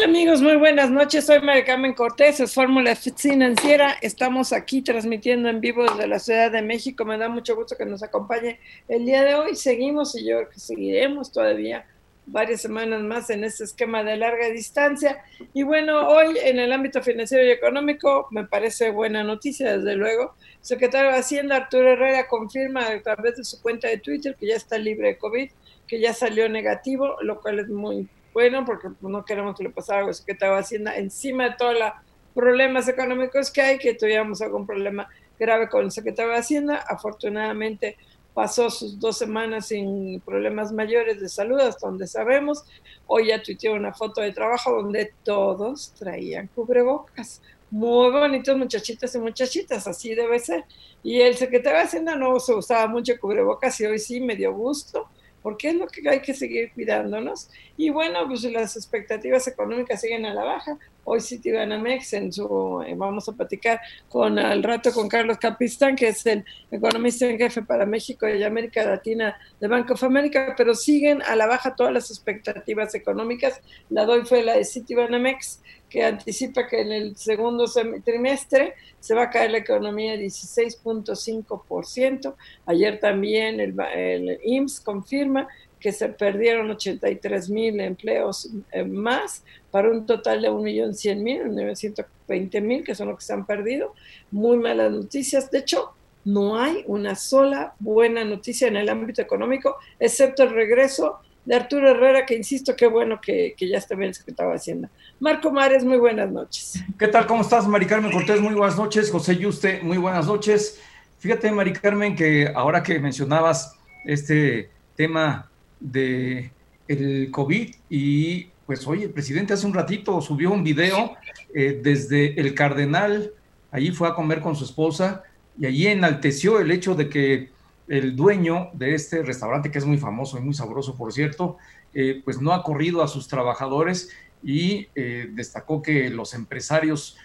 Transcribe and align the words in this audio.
Tal 0.00 0.08
amigos? 0.08 0.40
Muy 0.40 0.56
buenas 0.56 0.90
noches. 0.90 1.26
Soy 1.26 1.40
María 1.40 1.64
Carmen 1.64 1.92
Cortés, 1.92 2.40
es 2.40 2.54
Fórmula 2.54 2.96
Financiera. 2.96 3.96
Estamos 4.00 4.52
aquí 4.52 4.82
transmitiendo 4.82 5.48
en 5.48 5.60
vivo 5.60 5.82
desde 5.84 6.06
la 6.06 6.18
Ciudad 6.18 6.50
de 6.50 6.62
México. 6.62 7.04
Me 7.04 7.18
da 7.18 7.28
mucho 7.28 7.54
gusto 7.54 7.76
que 7.76 7.84
nos 7.84 8.02
acompañe 8.02 8.58
el 8.88 9.04
día 9.04 9.22
de 9.24 9.34
hoy. 9.34 9.56
Seguimos 9.56 10.14
y 10.14 10.24
yo 10.26 10.36
creo 10.36 10.50
que 10.50 10.60
seguiremos 10.60 11.32
todavía 11.32 11.86
varias 12.26 12.62
semanas 12.62 13.02
más 13.02 13.28
en 13.30 13.44
este 13.44 13.64
esquema 13.64 14.02
de 14.02 14.16
larga 14.16 14.48
distancia. 14.48 15.22
Y 15.52 15.64
bueno, 15.64 16.08
hoy 16.08 16.38
en 16.44 16.58
el 16.58 16.72
ámbito 16.72 17.02
financiero 17.02 17.44
y 17.44 17.50
económico 17.50 18.28
me 18.30 18.44
parece 18.44 18.90
buena 18.90 19.22
noticia, 19.22 19.76
desde 19.76 19.96
luego. 19.96 20.34
Secretario 20.62 21.10
de 21.10 21.18
Hacienda, 21.18 21.56
Arturo 21.56 21.92
Herrera, 21.92 22.26
confirma 22.26 22.86
a 22.88 23.02
través 23.02 23.36
de 23.36 23.44
su 23.44 23.60
cuenta 23.60 23.88
de 23.88 23.98
Twitter 23.98 24.34
que 24.38 24.46
ya 24.46 24.56
está 24.56 24.78
libre 24.78 25.08
de 25.08 25.18
COVID, 25.18 25.50
que 25.86 26.00
ya 26.00 26.14
salió 26.14 26.48
negativo, 26.48 27.16
lo 27.20 27.40
cual 27.40 27.58
es 27.58 27.68
muy 27.68 28.08
bueno, 28.40 28.64
porque 28.64 28.88
no 29.02 29.22
queremos 29.22 29.54
que 29.54 29.64
le 29.64 29.68
pasara 29.68 30.00
algo 30.00 30.12
que 30.24 30.32
estaba 30.32 30.56
haciendo 30.56 30.90
encima 30.92 31.50
de 31.50 31.56
todos 31.56 31.74
los 31.74 31.92
problemas 32.34 32.88
económicos 32.88 33.50
que 33.50 33.60
hay, 33.60 33.76
que 33.76 33.92
tuviéramos 33.92 34.40
algún 34.40 34.66
problema 34.66 35.10
grave 35.38 35.68
con 35.68 35.84
el 35.84 35.90
secretario 35.90 36.32
de 36.32 36.38
Hacienda. 36.38 36.76
Afortunadamente 36.88 37.98
pasó 38.32 38.70
sus 38.70 38.98
dos 38.98 39.18
semanas 39.18 39.66
sin 39.66 40.20
problemas 40.20 40.72
mayores 40.72 41.20
de 41.20 41.28
salud, 41.28 41.60
hasta 41.60 41.86
donde 41.86 42.06
sabemos. 42.06 42.64
Hoy 43.06 43.26
ya 43.26 43.42
tuiteó 43.42 43.74
una 43.74 43.92
foto 43.92 44.22
de 44.22 44.32
trabajo 44.32 44.72
donde 44.72 45.12
todos 45.22 45.92
traían 45.98 46.46
cubrebocas. 46.46 47.42
Muy 47.70 48.10
bonitos 48.10 48.56
muchachitos 48.56 49.14
y 49.16 49.18
muchachitas, 49.18 49.86
así 49.86 50.14
debe 50.14 50.38
ser. 50.38 50.64
Y 51.02 51.20
el 51.20 51.36
secretario 51.36 51.80
de 51.80 51.84
Hacienda 51.84 52.16
no 52.16 52.40
se 52.40 52.54
usaba 52.54 52.86
mucho 52.86 53.12
cubrebocas 53.20 53.78
y 53.82 53.84
hoy 53.84 53.98
sí 53.98 54.18
me 54.18 54.34
dio 54.34 54.54
gusto 54.54 55.10
porque 55.42 55.70
es 55.70 55.74
lo 55.74 55.86
que 55.86 56.08
hay 56.08 56.20
que 56.20 56.34
seguir 56.34 56.72
cuidándonos. 56.72 57.48
Y 57.76 57.90
bueno, 57.90 58.26
pues 58.26 58.42
las 58.44 58.76
expectativas 58.76 59.46
económicas 59.46 60.00
siguen 60.00 60.26
a 60.26 60.34
la 60.34 60.44
baja. 60.44 60.78
Hoy 61.04 61.20
Citibanamex 61.20 62.12
en 62.12 62.32
su, 62.32 62.82
eh, 62.86 62.94
vamos 62.94 63.28
a 63.28 63.32
platicar 63.32 63.80
con 64.08 64.38
al 64.38 64.62
rato 64.62 64.92
con 64.92 65.08
Carlos 65.08 65.38
Capistán, 65.38 65.96
que 65.96 66.08
es 66.08 66.24
el 66.26 66.44
economista 66.70 67.26
en 67.26 67.38
jefe 67.38 67.62
para 67.62 67.86
México 67.86 68.28
y 68.28 68.42
América 68.42 68.84
Latina 68.84 69.36
de 69.58 69.68
Banco 69.68 69.94
of 69.94 70.04
America, 70.04 70.54
pero 70.56 70.74
siguen 70.74 71.22
a 71.22 71.36
la 71.36 71.46
baja 71.46 71.74
todas 71.74 71.92
las 71.92 72.10
expectativas 72.10 72.94
económicas. 72.94 73.60
La 73.88 74.04
doy 74.04 74.26
fue 74.26 74.42
la 74.42 74.56
de 74.56 74.64
Citibanamex, 74.64 75.62
que 75.90 76.04
anticipa 76.04 76.68
que 76.68 76.80
en 76.80 76.92
el 76.92 77.16
segundo 77.16 77.64
trimestre 78.04 78.74
se 79.00 79.14
va 79.14 79.24
a 79.24 79.30
caer 79.30 79.50
la 79.50 79.58
economía 79.58 80.14
16.5%. 80.14 82.34
Ayer 82.66 83.00
también 83.00 83.58
el, 83.60 83.74
el 83.94 84.38
IMSS 84.44 84.80
confirma 84.80 85.48
que 85.80 85.90
se 85.92 86.08
perdieron 86.10 86.70
83 86.70 87.50
mil 87.50 87.80
empleos 87.80 88.50
eh, 88.70 88.84
más 88.84 89.42
para 89.70 89.90
un 89.90 90.06
total 90.06 90.42
de 90.42 90.50
1.100.000, 90.50 92.04
920.000, 92.28 92.84
que 92.84 92.94
son 92.94 93.08
los 93.08 93.18
que 93.18 93.24
se 93.24 93.32
han 93.32 93.46
perdido. 93.46 93.94
Muy 94.30 94.58
malas 94.58 94.92
noticias. 94.92 95.50
De 95.50 95.58
hecho, 95.58 95.94
no 96.24 96.58
hay 96.58 96.84
una 96.86 97.14
sola 97.14 97.74
buena 97.78 98.24
noticia 98.24 98.68
en 98.68 98.76
el 98.76 98.90
ámbito 98.90 99.22
económico, 99.22 99.76
excepto 99.98 100.42
el 100.42 100.50
regreso 100.50 101.20
de 101.44 101.54
Arturo 101.54 101.90
Herrera, 101.90 102.26
que 102.26 102.36
insisto, 102.36 102.76
qué 102.76 102.86
bueno 102.86 103.20
que, 103.20 103.54
ya 103.58 103.78
está 103.78 103.94
bien 103.94 104.08
el 104.08 104.14
secretario 104.14 104.50
de 104.50 104.56
Hacienda. 104.56 104.90
Marco 105.18 105.50
Mares, 105.50 105.84
muy 105.84 105.98
buenas 105.98 106.30
noches. 106.30 106.82
¿Qué 106.98 107.08
tal? 107.08 107.26
¿Cómo 107.26 107.42
estás, 107.42 107.66
Mari 107.66 107.86
Carmen 107.86 108.12
Cortés? 108.12 108.40
Muy 108.40 108.54
buenas 108.54 108.76
noches. 108.76 109.10
José 109.10 109.36
Yuste, 109.36 109.80
muy 109.82 109.98
buenas 109.98 110.26
noches. 110.26 110.80
Fíjate, 111.18 111.50
Mari 111.50 111.72
Carmen, 111.72 112.14
que 112.14 112.50
ahora 112.54 112.82
que 112.82 112.98
mencionabas 112.98 113.76
este 114.04 114.70
tema 114.96 115.50
de 115.78 116.50
el 116.88 117.30
COVID 117.30 117.74
y 117.88 118.44
pues 118.66 118.86
hoy 118.86 119.04
el 119.04 119.10
presidente 119.10 119.52
hace 119.52 119.66
un 119.66 119.74
ratito 119.74 120.20
subió 120.20 120.50
un 120.50 120.62
video 120.62 121.16
eh, 121.54 121.80
desde 121.82 122.40
el 122.40 122.54
Cardenal, 122.54 123.32
allí 123.70 123.90
fue 123.90 124.08
a 124.08 124.14
comer 124.14 124.40
con 124.40 124.56
su 124.56 124.64
esposa 124.64 125.24
y 125.58 125.66
allí 125.66 125.86
enalteció 125.86 126.60
el 126.60 126.70
hecho 126.70 126.94
de 126.94 127.08
que 127.08 127.50
el 127.90 128.14
dueño 128.14 128.70
de 128.72 128.94
este 128.94 129.22
restaurante, 129.22 129.72
que 129.72 129.78
es 129.78 129.84
muy 129.84 129.98
famoso 129.98 130.38
y 130.38 130.42
muy 130.42 130.54
sabroso, 130.54 130.94
por 130.96 131.12
cierto, 131.12 131.58
eh, 131.92 132.22
pues 132.24 132.40
no 132.40 132.52
ha 132.52 132.62
corrido 132.62 133.02
a 133.02 133.08
sus 133.08 133.26
trabajadores 133.26 134.10
y 134.44 134.86
eh, 134.94 135.28
destacó 135.32 135.82
que 135.82 136.08
los 136.08 136.32
empresarios 136.32 137.18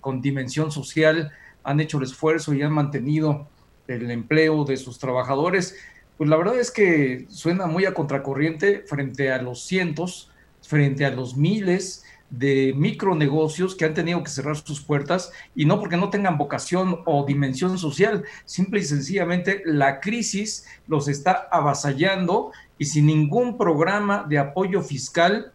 con 0.00 0.20
dimensión 0.20 0.70
social 0.70 1.32
han 1.64 1.80
hecho 1.80 1.98
el 1.98 2.04
esfuerzo 2.04 2.54
y 2.54 2.62
han 2.62 2.72
mantenido 2.72 3.48
el 3.88 4.08
empleo 4.12 4.64
de 4.64 4.76
sus 4.76 5.00
trabajadores. 5.00 5.76
Pues 6.16 6.30
la 6.30 6.36
verdad 6.36 6.60
es 6.60 6.70
que 6.70 7.26
suena 7.28 7.66
muy 7.66 7.84
a 7.84 7.94
contracorriente 7.94 8.84
frente 8.86 9.32
a 9.32 9.42
los 9.42 9.64
cientos, 9.64 10.30
frente 10.60 11.04
a 11.04 11.10
los 11.10 11.36
miles 11.36 12.04
de 12.32 12.72
micronegocios 12.74 13.76
que 13.76 13.84
han 13.84 13.94
tenido 13.94 14.22
que 14.22 14.30
cerrar 14.30 14.56
sus 14.56 14.80
puertas 14.80 15.30
y 15.54 15.66
no 15.66 15.78
porque 15.78 15.98
no 15.98 16.10
tengan 16.10 16.38
vocación 16.38 17.02
o 17.04 17.24
dimensión 17.26 17.78
social, 17.78 18.24
simple 18.46 18.80
y 18.80 18.84
sencillamente 18.84 19.62
la 19.66 20.00
crisis 20.00 20.66
los 20.88 21.08
está 21.08 21.46
avasallando 21.52 22.52
y 22.78 22.86
sin 22.86 23.06
ningún 23.06 23.58
programa 23.58 24.24
de 24.28 24.38
apoyo 24.38 24.82
fiscal 24.82 25.52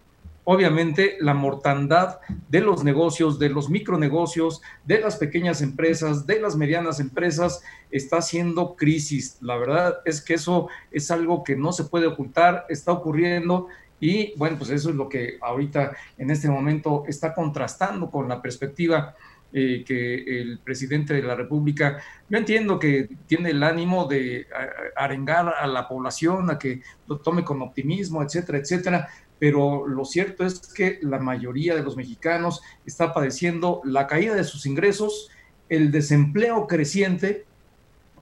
obviamente 0.50 1.18
la 1.20 1.34
mortandad 1.34 2.20
de 2.48 2.62
los 2.62 2.86
negocios, 2.86 3.38
de 3.38 3.50
los 3.50 3.70
micronegocios, 3.70 4.62
de 4.86 5.02
las 5.02 5.18
pequeñas 5.18 5.62
empresas, 5.62 6.26
de 6.26 6.40
las 6.40 6.56
medianas 6.56 7.02
empresas, 7.02 7.62
está 7.92 8.20
haciendo 8.20 8.78
crisis. 8.78 9.40
La 9.42 9.58
verdad 9.58 9.98
es 10.06 10.22
que 10.22 10.36
eso 10.36 10.70
es 10.90 11.12
algo 11.12 11.44
que 11.44 11.58
no 11.58 11.74
se 11.74 11.84
puede 11.84 12.08
ocultar, 12.08 12.66
está 12.70 12.94
ocurriendo 12.94 13.68
y 14.00 14.34
bueno, 14.38 14.58
pues 14.58 14.70
eso 14.70 14.90
es 14.90 14.96
lo 14.96 15.10
que 15.10 15.38
ahorita 15.42 15.92
en 16.18 16.30
este 16.30 16.50
momento 16.50 17.04
está 17.08 17.34
contrastando 17.34 18.10
con 18.10 18.28
la 18.28 18.42
perspectiva 18.42 19.16
eh, 19.54 19.84
que 19.86 20.42
el 20.42 20.60
presidente 20.60 21.14
de 21.14 21.24
la 21.24 21.34
República, 21.34 21.98
yo 22.30 22.38
entiendo 22.38 22.78
que 22.78 23.10
tiene 23.28 23.52
el 23.52 23.64
ánimo 23.64 24.06
de 24.06 24.46
arengar 24.96 25.54
a 25.58 25.66
la 25.68 25.88
población 25.88 26.52
a 26.52 26.60
que 26.60 26.82
lo 27.08 27.20
tome 27.20 27.44
con 27.44 27.62
optimismo, 27.62 28.22
etcétera, 28.22 28.58
etcétera, 28.58 29.08
pero 29.40 29.88
lo 29.88 30.06
cierto 30.06 30.46
es 30.46 30.60
que 30.74 31.00
la 31.02 31.20
mayoría 31.20 31.76
de 31.76 31.84
los 31.84 31.96
mexicanos 31.96 32.62
está 32.86 33.14
padeciendo 33.14 33.82
la 33.84 34.08
caída 34.08 34.36
de 34.36 34.44
sus 34.44 34.66
ingresos, 34.66 35.30
el 35.70 35.92
desempleo 35.92 36.68
creciente, 36.68 37.46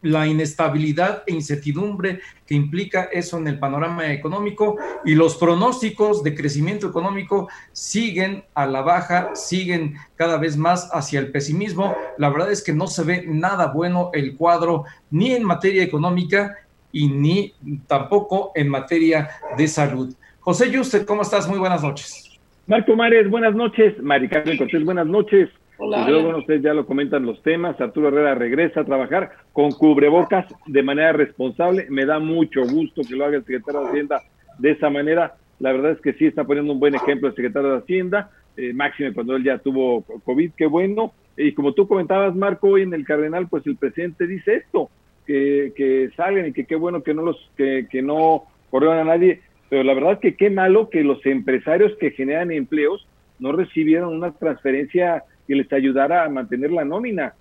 la 0.05 0.27
inestabilidad 0.27 1.23
e 1.25 1.33
incertidumbre 1.33 2.19
que 2.45 2.53
implica 2.53 3.05
eso 3.11 3.39
en 3.39 3.47
el 3.47 3.57
panorama 3.57 4.11
económico 4.11 4.77
y 5.03 5.15
los 5.15 5.35
pronósticos 5.35 6.23
de 6.23 6.35
crecimiento 6.35 6.87
económico 6.87 7.49
siguen 7.71 8.43
a 8.53 8.67
la 8.67 8.81
baja, 8.81 9.31
siguen 9.33 9.95
cada 10.15 10.37
vez 10.37 10.57
más 10.57 10.91
hacia 10.93 11.19
el 11.19 11.31
pesimismo. 11.31 11.95
La 12.19 12.29
verdad 12.29 12.51
es 12.51 12.63
que 12.63 12.71
no 12.71 12.85
se 12.85 13.03
ve 13.03 13.23
nada 13.25 13.73
bueno 13.73 14.11
el 14.13 14.35
cuadro 14.35 14.83
ni 15.09 15.31
en 15.31 15.43
materia 15.43 15.81
económica 15.81 16.55
y 16.91 17.07
ni 17.07 17.55
tampoco 17.87 18.51
en 18.53 18.69
materia 18.69 19.29
de 19.57 19.67
salud. 19.67 20.13
José 20.41 20.69
Yuste, 20.69 21.03
¿cómo 21.03 21.23
estás? 21.23 21.47
Muy 21.47 21.57
buenas 21.57 21.81
noches. 21.81 22.39
Marco 22.67 22.95
Mares, 22.95 23.27
buenas 23.27 23.55
noches. 23.55 23.99
Mari 24.03 24.29
Carmen 24.29 24.57
Cortés, 24.57 24.85
buenas 24.85 25.07
noches. 25.07 25.49
Hola. 25.77 26.01
Y 26.01 26.09
luego, 26.09 26.23
bueno, 26.23 26.37
ustedes 26.39 26.61
ya 26.61 26.73
lo 26.73 26.85
comentan 26.85 27.25
los 27.25 27.41
temas. 27.43 27.79
Arturo 27.79 28.07
Herrera 28.07 28.35
regresa 28.35 28.81
a 28.81 28.85
trabajar 28.85 29.31
con 29.53 29.71
cubrebocas 29.71 30.45
de 30.65 30.83
manera 30.83 31.11
responsable. 31.13 31.87
Me 31.89 32.05
da 32.05 32.19
mucho 32.19 32.63
gusto 32.63 33.01
que 33.07 33.15
lo 33.15 33.25
haga 33.25 33.37
el 33.37 33.45
secretario 33.45 33.81
de 33.81 33.87
Hacienda 33.87 34.21
de 34.57 34.71
esa 34.71 34.89
manera. 34.89 35.35
La 35.59 35.71
verdad 35.71 35.91
es 35.91 36.01
que 36.01 36.13
sí 36.13 36.25
está 36.25 36.43
poniendo 36.43 36.73
un 36.73 36.79
buen 36.79 36.95
ejemplo 36.95 37.27
el 37.27 37.35
secretario 37.35 37.71
de 37.71 37.77
Hacienda, 37.79 38.31
eh, 38.57 38.73
máximo 38.73 39.13
cuando 39.13 39.35
él 39.35 39.43
ya 39.43 39.57
tuvo 39.57 40.03
COVID, 40.23 40.51
qué 40.55 40.65
bueno. 40.65 41.13
Y 41.37 41.53
como 41.53 41.73
tú 41.73 41.87
comentabas, 41.87 42.35
Marco, 42.35 42.69
hoy 42.69 42.83
en 42.83 42.93
el 42.93 43.05
Cardenal, 43.05 43.47
pues 43.47 43.65
el 43.67 43.75
presidente 43.75 44.27
dice 44.27 44.55
esto, 44.55 44.89
que, 45.25 45.73
que 45.75 46.09
salgan 46.15 46.47
y 46.47 46.53
que 46.53 46.65
qué 46.65 46.75
bueno 46.75 47.03
que 47.03 47.13
no 47.13 47.21
los, 47.21 47.51
que, 47.57 47.87
que 47.89 48.01
no 48.01 48.43
corrieron 48.69 48.99
a 48.99 49.03
nadie 49.03 49.41
pero 49.69 49.83
la 49.83 49.93
verdad 49.93 50.13
es 50.13 50.19
que 50.19 50.35
qué 50.35 50.49
malo 50.49 50.89
que 50.89 51.03
los 51.03 51.25
empresarios 51.25 51.93
que 51.97 52.11
generan 52.11 52.51
empleos 52.51 53.07
no 53.39 53.51
recibieron 53.51 54.13
una 54.13 54.31
transferencia 54.31 55.23
que 55.47 55.55
les 55.55 55.71
ayudara 55.71 56.23
a 56.23 56.29
mantener 56.29 56.71
la 56.71 56.85
nómina. 56.85 57.33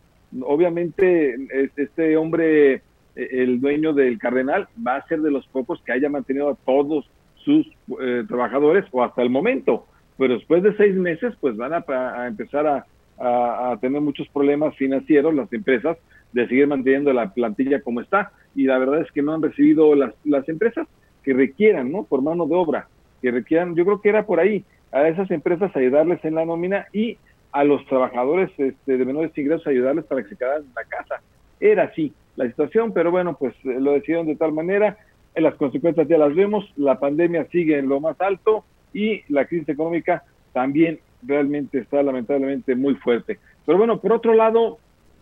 Obviamente 0.43 1.37
este 1.77 2.17
hombre 2.17 2.83
eh, 3.17 3.29
el 3.31 3.61
dueño 3.61 3.93
del 3.93 4.19
Cardenal 4.19 4.69
va 4.87 4.97
a 4.97 5.06
ser 5.06 5.21
de 5.21 5.31
los 5.31 5.47
pocos 5.47 5.81
que 5.83 5.93
haya 5.93 6.09
mantenido 6.09 6.51
a 6.51 6.55
todos 6.55 7.09
sus 7.37 7.67
eh, 8.01 8.25
trabajadores 8.27 8.85
o 8.91 9.03
hasta 9.03 9.23
el 9.23 9.31
momento. 9.31 9.87
Pero 10.17 10.35
después 10.35 10.62
de 10.62 10.77
seis 10.77 10.95
meses, 10.95 11.35
pues 11.41 11.56
van 11.56 11.73
a, 11.73 12.27
empezar 12.27 12.67
a, 12.67 12.87
tener 13.81 14.01
muchos 14.01 14.29
problemas 14.29 14.75
financieros 14.77 15.35
las 15.35 15.53
empresas 15.53 15.97
de 16.33 16.49
seguir 16.49 16.67
manteniendo 16.67 17.12
la 17.12 17.33
plantilla 17.33 17.81
como 17.81 18.01
está. 18.01 18.33
Y 18.55 18.65
la 18.65 18.79
verdad 18.79 19.01
es 19.01 19.11
que 19.12 19.23
no 19.23 19.35
han 19.35 19.43
recibido 19.43 19.95
las, 19.95 20.15
las 20.25 20.49
empresas 20.49 20.87
que 21.23 21.33
requieran, 21.33 21.91
¿no? 21.91 22.05
Por 22.05 22.23
mano 22.23 22.47
de 22.47 22.55
obra, 22.55 22.89
que 23.23 23.31
requieran, 23.31 23.75
yo 23.75 23.85
creo 23.85 24.01
que 24.01 24.09
era 24.09 24.25
por 24.25 24.39
ahí, 24.39 24.65
a 24.93 25.09
esas 25.09 25.31
empresas 25.31 25.75
ayudarles 25.75 26.25
en 26.25 26.37
la 26.37 26.45
nómina 26.45 26.87
y 26.93 27.19
a 27.55 27.62
los 27.62 27.87
trabajadores 27.87 28.51
este, 28.59 28.97
de 28.97 29.05
menores 29.05 29.31
ingresos 29.39 29.69
ayudarles 29.69 30.05
para 30.06 30.25
que 30.25 30.31
se 30.31 30.37
quedaran 30.37 30.65
en 30.65 30.75
la 30.75 30.85
casa. 30.85 31.23
Era 31.61 31.85
así 31.85 32.12
la 32.35 32.47
situación, 32.49 32.93
pero 32.93 33.12
bueno, 33.12 33.37
pues 33.39 33.55
eh, 33.65 33.79
lo 33.79 33.93
decidieron 33.93 34.27
de 34.27 34.35
tal 34.35 34.53
manera, 34.53 34.99
las 35.37 35.55
consecuencias 35.55 36.09
ya 36.09 36.19
las 36.19 36.35
vemos, 36.35 36.69
la 36.77 36.99
pandemia 36.99 37.47
sigue 37.53 37.79
en 37.79 37.89
lo 37.89 38.01
más 38.01 38.21
alto 38.21 38.65
y 38.93 39.23
la 39.33 39.45
crisis 39.45 39.69
económica 39.69 40.25
también 40.53 40.99
realmente 41.23 41.79
está 41.79 42.03
lamentablemente 42.03 42.75
muy 42.75 42.97
fuerte. 42.97 43.39
Pero 43.65 43.79
bueno, 43.79 44.01
por 44.01 44.12
otro 44.12 44.35
lado, 44.35 44.79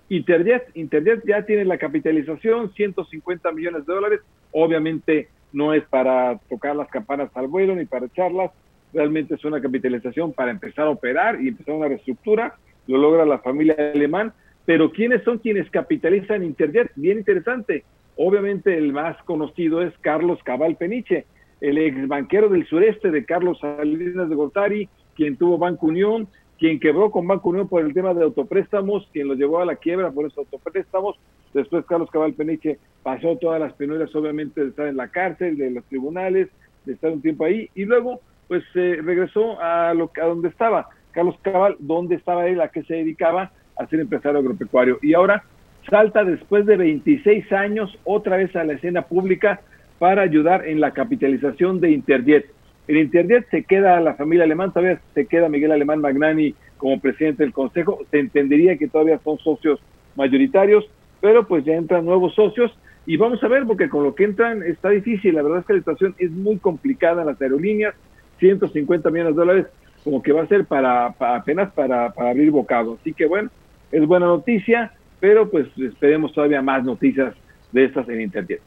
Interjet, 0.09 0.71
Interjet 0.73 1.27
ya 1.27 1.45
tiene 1.45 1.67
la 1.67 1.77
capitalización, 1.77 2.73
150 2.73 3.53
millones 3.53 3.85
de 3.85 3.93
dólares, 3.93 4.21
obviamente 4.53 5.29
no 5.53 5.75
es 5.75 5.85
para 5.85 6.39
tocar 6.49 6.77
las 6.77 6.89
campanas 6.89 7.31
al 7.35 7.49
vuelo 7.49 7.75
ni 7.75 7.85
para 7.85 8.07
echarlas, 8.07 8.53
realmente 8.93 9.35
es 9.35 9.45
una 9.45 9.61
capitalización 9.61 10.33
para 10.33 10.51
empezar 10.51 10.87
a 10.87 10.91
operar 10.91 11.41
y 11.41 11.49
empezar 11.49 11.75
una 11.75 11.89
reestructura, 11.89 12.57
lo 12.87 12.99
logra 12.99 13.25
la 13.25 13.39
familia 13.39 13.77
alemán, 13.95 14.33
pero 14.65 14.93
¿quiénes 14.93 15.23
son 15.25 15.39
quienes 15.39 15.69
capitalizan 15.71 16.45
Interjet? 16.45 16.91
Bien 16.97 17.19
interesante. 17.19 17.85
Obviamente 18.17 18.77
el 18.77 18.93
más 18.93 19.21
conocido 19.25 19.83
es 19.83 19.93
Carlos 20.01 20.39
Cabal 20.45 20.77
Peniche, 20.77 21.25
el 21.61 21.79
ex 21.79 22.07
banquero 22.09 22.49
del 22.49 22.67
sureste 22.67 23.11
de 23.11 23.25
Carlos 23.25 23.59
Salinas 23.61 24.29
de 24.29 24.35
Gortari, 24.35 24.89
quien 25.15 25.37
tuvo 25.37 25.59
Banco 25.59 25.87
Unión, 25.87 26.29
quien 26.59 26.79
quebró 26.79 27.11
con 27.11 27.27
Banco 27.27 27.49
Unión 27.49 27.69
por 27.69 27.85
el 27.85 27.95
tema 27.95 28.15
de 28.15 28.23
autopréstamos, 28.23 29.09
quien 29.13 29.29
lo 29.29 29.35
llevó 29.35 29.61
a 29.61 29.65
la 29.65 29.77
quiebra 29.77 30.11
por 30.11 30.27
esos 30.27 30.39
autopréstamos. 30.39 31.17
Después 31.55 31.85
Carlos 31.87 32.11
Cabal 32.11 32.35
Peniche 32.35 32.79
pasó 33.03 33.37
todas 33.37 33.61
las 33.61 33.73
penurias, 33.75 34.15
obviamente, 34.15 34.61
de 34.61 34.69
estar 34.69 34.87
en 34.87 34.97
la 34.97 35.09
cárcel, 35.09 35.57
de 35.57 35.71
los 35.71 35.85
tribunales, 35.85 36.49
de 36.85 36.93
estar 36.93 37.11
un 37.11 37.23
tiempo 37.23 37.45
ahí, 37.45 37.69
y 37.75 37.85
luego 37.85 38.21
pues 38.53 38.65
eh, 38.75 38.99
regresó 39.03 39.59
a, 39.63 39.95
lo, 39.95 40.11
a 40.23 40.27
donde 40.27 40.49
estaba. 40.49 40.91
Carlos 41.13 41.37
Cabal, 41.41 41.75
¿dónde 41.79 42.17
estaba 42.17 42.47
él? 42.49 42.61
¿A 42.61 42.69
qué 42.69 42.83
se 42.83 42.97
dedicaba? 42.97 43.51
A 43.79 43.87
ser 43.87 44.01
empresario 44.01 44.41
agropecuario. 44.41 44.99
Y 45.01 45.15
ahora 45.15 45.43
salta 45.89 46.23
después 46.23 46.67
de 46.67 46.77
26 46.77 47.51
años 47.51 47.99
otra 48.05 48.37
vez 48.37 48.55
a 48.55 48.65
la 48.65 48.75
escena 48.75 49.01
pública 49.01 49.63
para 49.99 50.21
ayudar 50.21 50.69
en 50.69 50.83
la 50.83 50.91
capitalización 50.91 51.81
de 51.81 51.93
Interjet. 51.93 52.45
En 52.89 52.99
Interjet 52.99 53.49
se 53.49 53.65
queda 53.65 53.99
la 54.01 54.17
familia 54.17 54.45
alemán, 54.45 54.71
todavía 54.71 55.01
se 55.15 55.25
queda 55.25 55.49
Miguel 55.49 55.73
Alemán 55.73 56.03
Magnani 56.03 56.55
como 56.77 57.01
presidente 57.01 57.45
del 57.45 57.55
consejo, 57.55 58.01
se 58.11 58.19
entendería 58.19 58.77
que 58.77 58.87
todavía 58.87 59.19
son 59.25 59.39
socios 59.39 59.81
mayoritarios, 60.15 60.85
pero 61.23 61.49
pues 61.49 61.65
ya 61.65 61.73
entran 61.73 62.05
nuevos 62.05 62.35
socios 62.35 62.71
y 63.07 63.17
vamos 63.17 63.43
a 63.43 63.49
ver 63.49 63.65
porque 63.65 63.89
con 63.89 64.05
lo 64.05 64.15
que 64.15 64.25
entran 64.25 64.63
está 64.63 64.91
difícil, 64.91 65.37
la 65.37 65.43
verdad 65.43 65.61
es 65.61 65.65
que 65.65 65.73
la 65.73 65.79
situación 65.79 66.15
es 66.19 66.31
muy 66.33 66.59
complicada 66.59 67.23
en 67.23 67.29
las 67.29 67.41
aerolíneas, 67.41 67.95
150 68.43 69.09
millones 69.11 69.37
de 69.37 69.41
dólares, 69.41 69.67
como 70.03 70.21
que 70.21 70.33
va 70.33 70.43
a 70.43 70.49
ser 70.49 70.67
para, 70.67 71.07
apenas 71.07 71.73
para, 71.73 72.07
abrir 72.07 72.51
bocado. 72.51 72.99
Así 73.01 73.15
que 73.15 73.27
bueno, 73.27 73.51
es 73.93 74.05
buena 74.05 74.27
noticia, 74.27 74.93
pero 75.21 75.49
pues 75.49 75.69
esperemos 75.79 76.33
todavía 76.33 76.61
más 76.61 76.83
noticias 76.85 77.35
de 77.71 77.85
estas 77.85 78.09
en 78.09 78.21
Internet. 78.21 78.61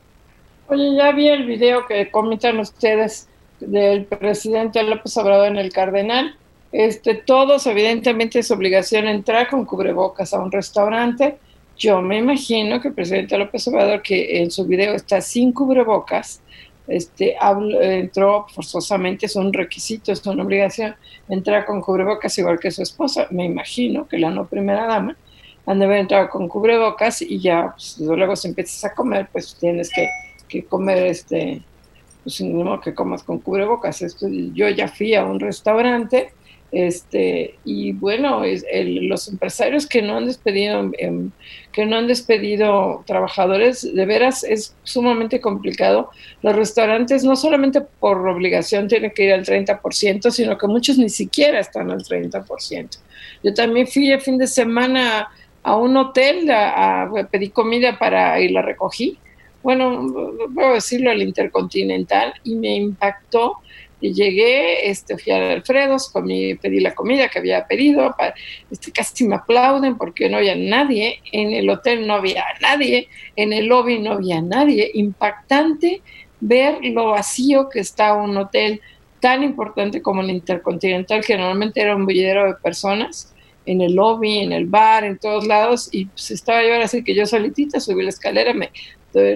Oye, 0.68 0.95
ya 0.95 1.12
vi 1.12 1.27
el 1.27 1.45
video 1.45 1.86
que 1.86 2.10
comentan 2.10 2.57
ustedes 2.60 3.27
del 3.60 4.06
presidente 4.06 4.81
López 4.81 5.16
Obrador 5.18 5.48
en 5.48 5.57
el 5.57 5.74
Cardenal. 5.74 6.36
Este, 6.72 7.16
todos, 7.16 7.68
evidentemente, 7.68 8.39
es 8.39 8.50
obligación 8.51 9.07
entrar 9.07 9.50
con 9.50 9.66
cubrebocas 9.66 10.33
a 10.33 10.39
un 10.39 10.51
restaurante. 10.51 11.38
Yo 11.77 12.01
me 12.01 12.18
imagino 12.18 12.80
que 12.80 12.88
el 12.88 12.94
presidente 12.94 13.38
López 13.38 13.68
Obrador, 13.68 14.01
que 14.01 14.42
en 14.42 14.50
su 14.50 14.66
video 14.66 14.94
está 14.94 15.19
sin 15.19 15.51
cubrebocas, 15.51 16.42
este, 16.87 17.35
entró 17.81 18.45
forzosamente, 18.53 19.25
es 19.25 19.35
un 19.35 19.51
requisito, 19.51 20.11
es 20.11 20.25
una 20.25 20.43
obligación, 20.43 20.95
entrar 21.29 21.65
con 21.65 21.81
cubrebocas 21.81 22.37
igual 22.37 22.59
que 22.59 22.71
su 22.71 22.81
esposa, 22.81 23.27
me 23.31 23.45
imagino 23.45 24.07
que 24.07 24.17
la 24.17 24.29
no 24.29 24.45
primera 24.45 24.85
dama, 24.85 25.17
han 25.65 25.79
de 25.79 25.85
haber 25.85 25.99
entrado 25.99 26.29
con 26.29 26.47
cubrebocas 26.47 27.21
y 27.21 27.39
ya, 27.39 27.71
pues, 27.71 27.97
luego 27.99 28.35
si 28.35 28.49
empiezas 28.49 28.83
a 28.85 28.93
comer, 28.93 29.27
pues 29.31 29.55
tienes 29.59 29.89
que, 29.89 30.07
que 30.47 30.63
comer, 30.65 31.07
este, 31.07 31.63
pues 32.23 32.43
que 32.83 32.93
comas 32.93 33.23
con 33.23 33.39
cubrebocas. 33.39 34.01
Esto, 34.01 34.27
yo 34.29 34.69
ya 34.69 34.88
fui 34.88 35.15
a 35.15 35.25
un 35.25 35.39
restaurante 35.39 36.33
este, 36.75 37.56
y 37.63 37.94
bueno, 37.94 38.44
es 38.44 38.66
los 38.74 39.30
empresarios 39.30 39.88
que 39.88 40.01
no 40.01 40.18
han 40.18 40.25
despedido, 40.25 40.92
em, 40.98 41.31
que 41.72 41.86
no 41.86 41.95
han 41.95 42.07
despedido 42.07 43.01
trabajadores, 43.07 43.95
de 43.95 44.06
veras 44.06 44.44
es 44.44 44.75
sumamente 44.83 45.39
complicado. 45.39 46.10
Los 46.42 46.54
restaurantes 46.54 47.24
no 47.24 47.38
solamente 47.38 47.80
por 47.80 48.27
obligación 48.27 48.89
tienen 48.89 49.12
que 49.12 49.24
ir 49.24 49.31
al 49.31 49.45
30%, 49.45 50.31
sino 50.31 50.57
que 50.57 50.68
muchos 50.68 50.98
ni 50.98 51.07
siquiera 51.07 51.62
están 51.62 51.92
al 51.92 52.04
30%. 52.04 52.98
Yo 53.42 53.54
también 53.54 53.88
fui 53.88 54.12
el 54.12 54.19
fin 54.19 54.38
de 54.38 54.48
semana 54.48 55.30
a 55.63 55.77
un 55.77 55.95
hotel, 55.95 56.51
a, 56.51 57.10
pedí 57.31 57.51
comida 57.51 57.98
para 57.98 58.38
y 58.42 58.50
la 58.50 58.62
recogí. 58.62 59.18
Bueno, 59.63 60.13
puedo 60.54 60.74
decirlo, 60.74 61.10
al 61.10 61.22
Intercontinental, 61.22 62.33
y 62.44 62.56
me 62.56 62.75
impactó 62.75 63.60
llegué, 64.13 64.89
este, 64.89 65.17
fui 65.17 65.31
a 65.31 65.51
Alfredos, 65.51 66.11
pedí 66.61 66.79
la 66.79 66.93
comida 66.93 67.27
que 67.29 67.39
había 67.39 67.65
pedido, 67.67 68.15
este, 68.71 68.91
casi 68.91 69.27
me 69.27 69.35
aplauden 69.35 69.97
porque 69.97 70.29
no 70.29 70.37
había 70.37 70.55
nadie, 70.55 71.21
en 71.31 71.53
el 71.53 71.69
hotel 71.69 72.05
no 72.07 72.15
había 72.15 72.43
nadie, 72.61 73.07
en 73.35 73.53
el 73.53 73.67
lobby 73.67 73.99
no 73.99 74.13
había 74.13 74.41
nadie. 74.41 74.91
Impactante 74.93 76.01
ver 76.39 76.79
lo 76.83 77.11
vacío 77.11 77.69
que 77.69 77.79
está 77.79 78.13
un 78.13 78.37
hotel 78.37 78.81
tan 79.19 79.43
importante 79.43 80.01
como 80.01 80.21
el 80.21 80.29
Intercontinental, 80.29 81.23
que 81.25 81.37
normalmente 81.37 81.81
era 81.81 81.95
un 81.95 82.05
bullidero 82.05 82.45
de 82.45 82.53
personas, 82.55 83.33
en 83.65 83.81
el 83.81 83.95
lobby, 83.95 84.39
en 84.39 84.51
el 84.51 84.67
bar, 84.67 85.03
en 85.03 85.17
todos 85.17 85.47
lados, 85.47 85.89
y 85.91 86.05
pues 86.05 86.31
estaba 86.31 86.61
yo 86.63 86.73
ahora 86.73 86.85
así 86.85 87.03
que 87.03 87.15
yo 87.15 87.25
solitita 87.25 87.79
subí 87.79 88.03
la 88.03 88.09
escalera, 88.09 88.53
me 88.53 88.69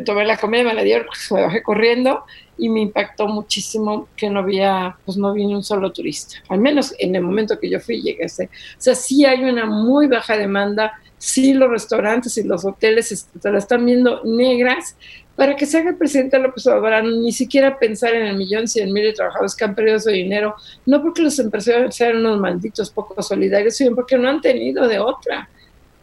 tomé 0.06 0.26
la 0.26 0.38
comida, 0.38 0.64
me 0.64 0.74
la 0.74 0.84
dieron, 0.84 1.08
me 1.32 1.42
bajé 1.42 1.64
corriendo 1.64 2.26
y 2.58 2.70
me 2.70 2.82
impactó 2.82 3.28
muchísimo 3.28 4.10
que 4.16 4.30
no 4.30 4.40
había, 4.40 4.98
pues 5.06 5.18
no 5.18 5.30
había 5.30 5.48
un 5.48 5.64
solo 5.64 5.92
turista. 5.92 6.36
Al 6.50 6.60
menos 6.60 6.94
en 7.00 7.16
el 7.16 7.22
momento 7.22 7.58
que 7.60 7.70
yo 7.70 7.80
fui 7.80 8.02
llegué. 8.02 8.26
O 8.26 8.30
sea, 8.78 8.96
sí 8.96 9.26
hay 9.26 9.44
una 9.44 9.66
muy 9.66 10.08
baja 10.08 10.38
demanda, 10.38 10.94
sí 11.18 11.54
los 11.54 11.70
restaurantes 11.70 12.38
y 12.38 12.44
los 12.44 12.66
hoteles 12.66 13.28
se 13.40 13.52
la 13.52 13.58
están 13.58 13.86
viendo 13.86 14.22
negras 14.26 14.96
para 15.40 15.56
que 15.56 15.66
se 15.66 15.78
haga 15.78 15.92
el 15.92 15.96
presidente 15.96 16.38
López 16.38 16.68
Obrador, 16.68 17.14
ni 17.14 17.32
siquiera 17.32 17.80
pensar 17.80 18.14
en 18.14 18.26
el 18.26 18.36
millón, 18.36 18.68
cien 18.68 18.92
mil 18.92 19.06
de 19.06 19.14
trabajadores 19.14 19.56
que 19.56 19.64
han 19.64 19.74
perdido 19.74 19.98
su 19.98 20.10
dinero, 20.10 20.56
no 20.86 21.02
porque 21.02 21.22
los 21.22 21.40
empresarios 21.40 21.96
sean 21.96 22.18
unos 22.18 22.42
malditos 22.42 22.90
poco 22.90 23.24
solidarios, 23.24 23.78
sino 23.78 23.96
porque 23.96 24.18
no 24.18 24.28
han 24.28 24.42
tenido 24.42 24.86
de 24.86 25.00
otra, 25.00 25.50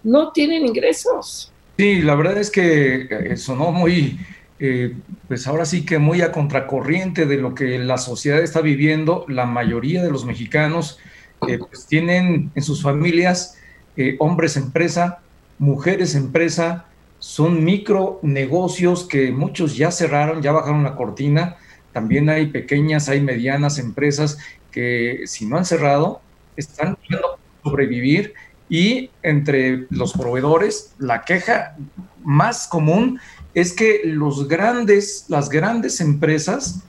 no 0.03 0.33
tienen 0.33 0.65
ingresos. 0.65 1.53
Sí, 1.77 2.01
la 2.01 2.15
verdad 2.15 2.39
es 2.39 2.51
que 2.51 3.07
eh, 3.11 3.37
sonó 3.37 3.71
muy, 3.71 4.19
eh, 4.59 4.97
pues 5.29 5.47
ahora 5.47 5.67
sí 5.67 5.85
que 5.85 5.99
muy 5.99 6.23
a 6.23 6.33
contracorriente 6.33 7.27
de 7.27 7.37
lo 7.37 7.55
que 7.55 7.79
la 7.79 7.99
sociedad 7.99 8.41
está 8.41 8.63
viviendo. 8.63 9.27
La 9.29 9.45
mayoría 9.45 10.03
de 10.03 10.11
los 10.11 10.25
mexicanos 10.25 10.99
eh, 11.47 11.59
pues 11.59 11.87
tienen 11.87 12.51
en 12.55 12.63
sus 12.63 12.83
familias 12.83 13.59
hombres 14.19 14.59
empresa, 14.59 15.21
mujeres 15.59 16.15
empresa, 16.15 16.85
son 17.19 17.65
micro 17.65 18.21
negocios 18.23 19.09
que 19.09 19.31
muchos 19.31 19.75
ya 19.75 19.91
cerraron, 19.91 20.43
ya 20.43 20.53
bajaron 20.53 20.83
la 20.83 20.97
cortina. 20.97 21.57
También 21.93 22.29
hay 22.29 22.49
pequeñas, 22.49 23.09
hay 23.09 23.23
medianas 23.23 23.79
empresas 23.79 24.37
que 24.71 25.23
si 25.25 25.47
no 25.47 25.57
han 25.57 25.65
cerrado, 25.65 26.21
están 26.57 26.99
sobrevivir 27.63 28.35
y 28.69 29.11
entre 29.23 29.87
los 29.91 30.13
proveedores, 30.13 30.95
la 30.99 31.23
queja 31.23 31.77
más 32.25 32.67
común 32.67 33.21
es 33.55 33.73
que 33.73 34.03
los 34.05 34.49
grandes, 34.49 35.25
las 35.29 35.49
grandes 35.49 36.01
empresas 36.01 36.83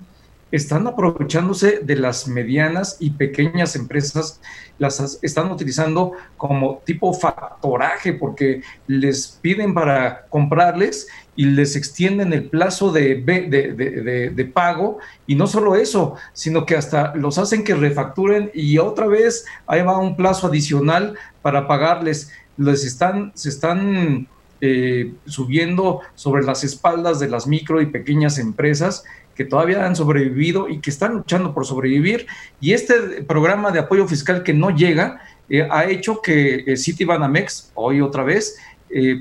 están 0.51 0.87
aprovechándose 0.87 1.79
de 1.79 1.95
las 1.97 2.27
medianas 2.27 2.97
y 2.99 3.11
pequeñas 3.11 3.75
empresas, 3.75 4.39
las 4.79 5.19
están 5.21 5.51
utilizando 5.51 6.13
como 6.37 6.81
tipo 6.85 7.13
factoraje 7.13 8.13
porque 8.13 8.61
les 8.87 9.39
piden 9.41 9.73
para 9.73 10.27
comprarles 10.27 11.07
y 11.35 11.45
les 11.45 11.75
extienden 11.75 12.33
el 12.33 12.49
plazo 12.49 12.91
de, 12.91 13.15
de, 13.15 14.45
pago 14.45 14.99
y 15.25 15.35
no 15.35 15.47
solo 15.47 15.75
eso, 15.75 16.15
sino 16.33 16.65
que 16.65 16.75
hasta 16.75 17.15
los 17.15 17.37
hacen 17.37 17.63
que 17.63 17.75
refacturen 17.75 18.49
y 18.53 18.77
otra 18.77 19.07
vez 19.07 19.45
ahí 19.67 19.81
va 19.81 19.97
un 19.97 20.15
plazo 20.15 20.47
adicional 20.47 21.17
para 21.41 21.67
pagarles. 21.67 22.31
Les 22.57 22.85
están, 22.85 23.31
se 23.35 23.49
están 23.49 24.27
eh, 24.61 25.13
subiendo 25.25 26.01
sobre 26.15 26.43
las 26.43 26.63
espaldas 26.63 27.19
de 27.19 27.29
las 27.29 27.45
micro 27.45 27.81
y 27.81 27.87
pequeñas 27.87 28.39
empresas 28.39 29.03
que 29.37 29.45
todavía 29.45 29.85
han 29.85 29.95
sobrevivido 29.95 30.67
y 30.67 30.79
que 30.79 30.89
están 30.89 31.13
luchando 31.13 31.53
por 31.53 31.65
sobrevivir. 31.65 32.25
Y 32.59 32.73
este 32.73 33.21
programa 33.23 33.71
de 33.71 33.79
apoyo 33.79 34.07
fiscal 34.07 34.43
que 34.43 34.53
no 34.53 34.71
llega 34.71 35.21
eh, 35.47 35.65
ha 35.69 35.85
hecho 35.85 36.21
que 36.21 36.63
eh, 36.67 36.75
Citibanamex, 36.75 37.71
hoy 37.75 38.01
otra 38.01 38.23
vez, 38.23 38.57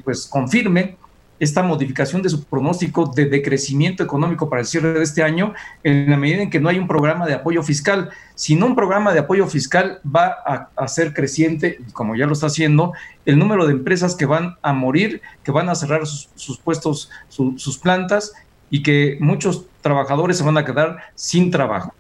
pues 0.05 0.27
confirme 0.27 0.97
esta 1.39 1.63
modificación 1.63 2.23
de 2.23 2.31
su 2.31 2.45
pronóstico 2.45 3.13
de 3.15 3.27
decrecimiento 3.27 4.03
económico 4.03 4.49
para 4.49 4.61
el 4.61 4.67
cierre 4.67 4.93
de 4.95 5.03
este 5.03 5.23
año 5.23 5.55
en 5.83 6.11
la 6.11 6.17
medida 6.17 6.43
en 6.43 6.51
que 6.51 6.61
no 6.61 6.69
hay 6.69 6.79
un 6.79 6.89
programa 6.89 7.27
de 7.27 7.35
apoyo 7.35 7.63
fiscal. 7.63 8.11
Si 8.35 8.55
no 8.55 8.67
un 8.67 8.75
programa 8.75 9.13
de 9.13 9.21
apoyo 9.21 9.47
fiscal 9.47 10.01
va 10.05 10.37
a, 10.47 10.71
hacer 10.77 11.13
creciente, 11.13 11.79
como 11.93 12.17
ya 12.17 12.27
lo 12.27 12.33
está 12.33 12.47
haciendo, 12.47 12.93
el 13.25 13.39
número 13.39 13.67
de 13.67 13.73
empresas 13.73 14.15
que 14.15 14.27
van 14.27 14.57
a 14.63 14.73
morir, 14.73 15.21
que 15.43 15.53
van 15.53 15.69
a 15.69 15.75
cerrar 15.75 16.07
sus, 16.07 16.59
puestos, 16.59 17.11
sus 17.29 17.79
plantas 17.79 18.33
y 18.71 18.83
que 18.83 19.19
muchos 19.21 19.67
trabajadores 19.87 20.37
se 20.39 20.45
van 20.45 20.59
a 20.59 20.65
quedar 20.65 20.97
sin 21.15 21.51
trabajo. 21.51 21.95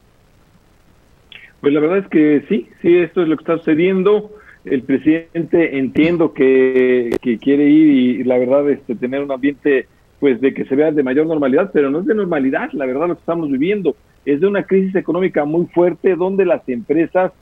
Pues 1.60 1.72
la 1.72 1.80
verdad 1.80 1.98
es 1.98 2.08
que 2.08 2.44
sí, 2.48 2.68
sí, 2.82 2.98
esto 2.98 3.22
es 3.22 3.28
lo 3.28 3.36
que 3.36 3.42
está 3.42 3.58
sucediendo 3.58 4.30
el 4.66 4.82
presidente 4.82 5.78
entiendo 5.78 6.34
que, 6.34 7.16
quiere 7.40 7.68
ir 7.68 8.20
y, 8.20 8.24
la 8.24 8.36
verdad 8.36 8.68
este 8.68 8.96
tener 8.96 9.22
un 9.22 9.30
ambiente 9.30 9.86
pues 10.18 10.40
de 10.40 10.52
que 10.54 10.64
se 10.64 10.74
vea 10.74 10.90
de 10.90 11.02
mayor 11.02 11.26
normalidad, 11.26 11.70
pero 11.72 11.90
no 11.90 12.00
es 12.00 12.06
de 12.06 12.14
normalidad, 12.14 12.70
la 12.72 12.86
verdad 12.86 13.08
lo 13.08 13.14
que 13.14 13.20
estamos 13.20 13.50
viviendo 13.50 13.94
es 14.24 14.40
de 14.40 14.46
una 14.46 14.64
crisis 14.64 14.94
económica 14.96 15.44
muy 15.44 15.66
fuerte 15.66 16.16
donde 16.16 16.44
las 16.44 16.68
empresas 16.68 17.32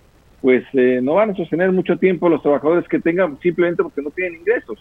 pues 0.43 0.65
eh, 0.75 1.01
no 1.03 1.15
van 1.15 1.31
a 1.31 1.35
sostener 1.35 1.73
mucho 1.73 1.97
tiempo 1.97 2.29
los 2.29 2.43
trabajadores 2.43 2.87
que 2.89 3.01
tengan 3.01 3.39
simplemente 3.41 3.83
porque 3.83 4.03
no 4.03 4.11
tienen 4.11 4.41
ingresos. 4.41 4.79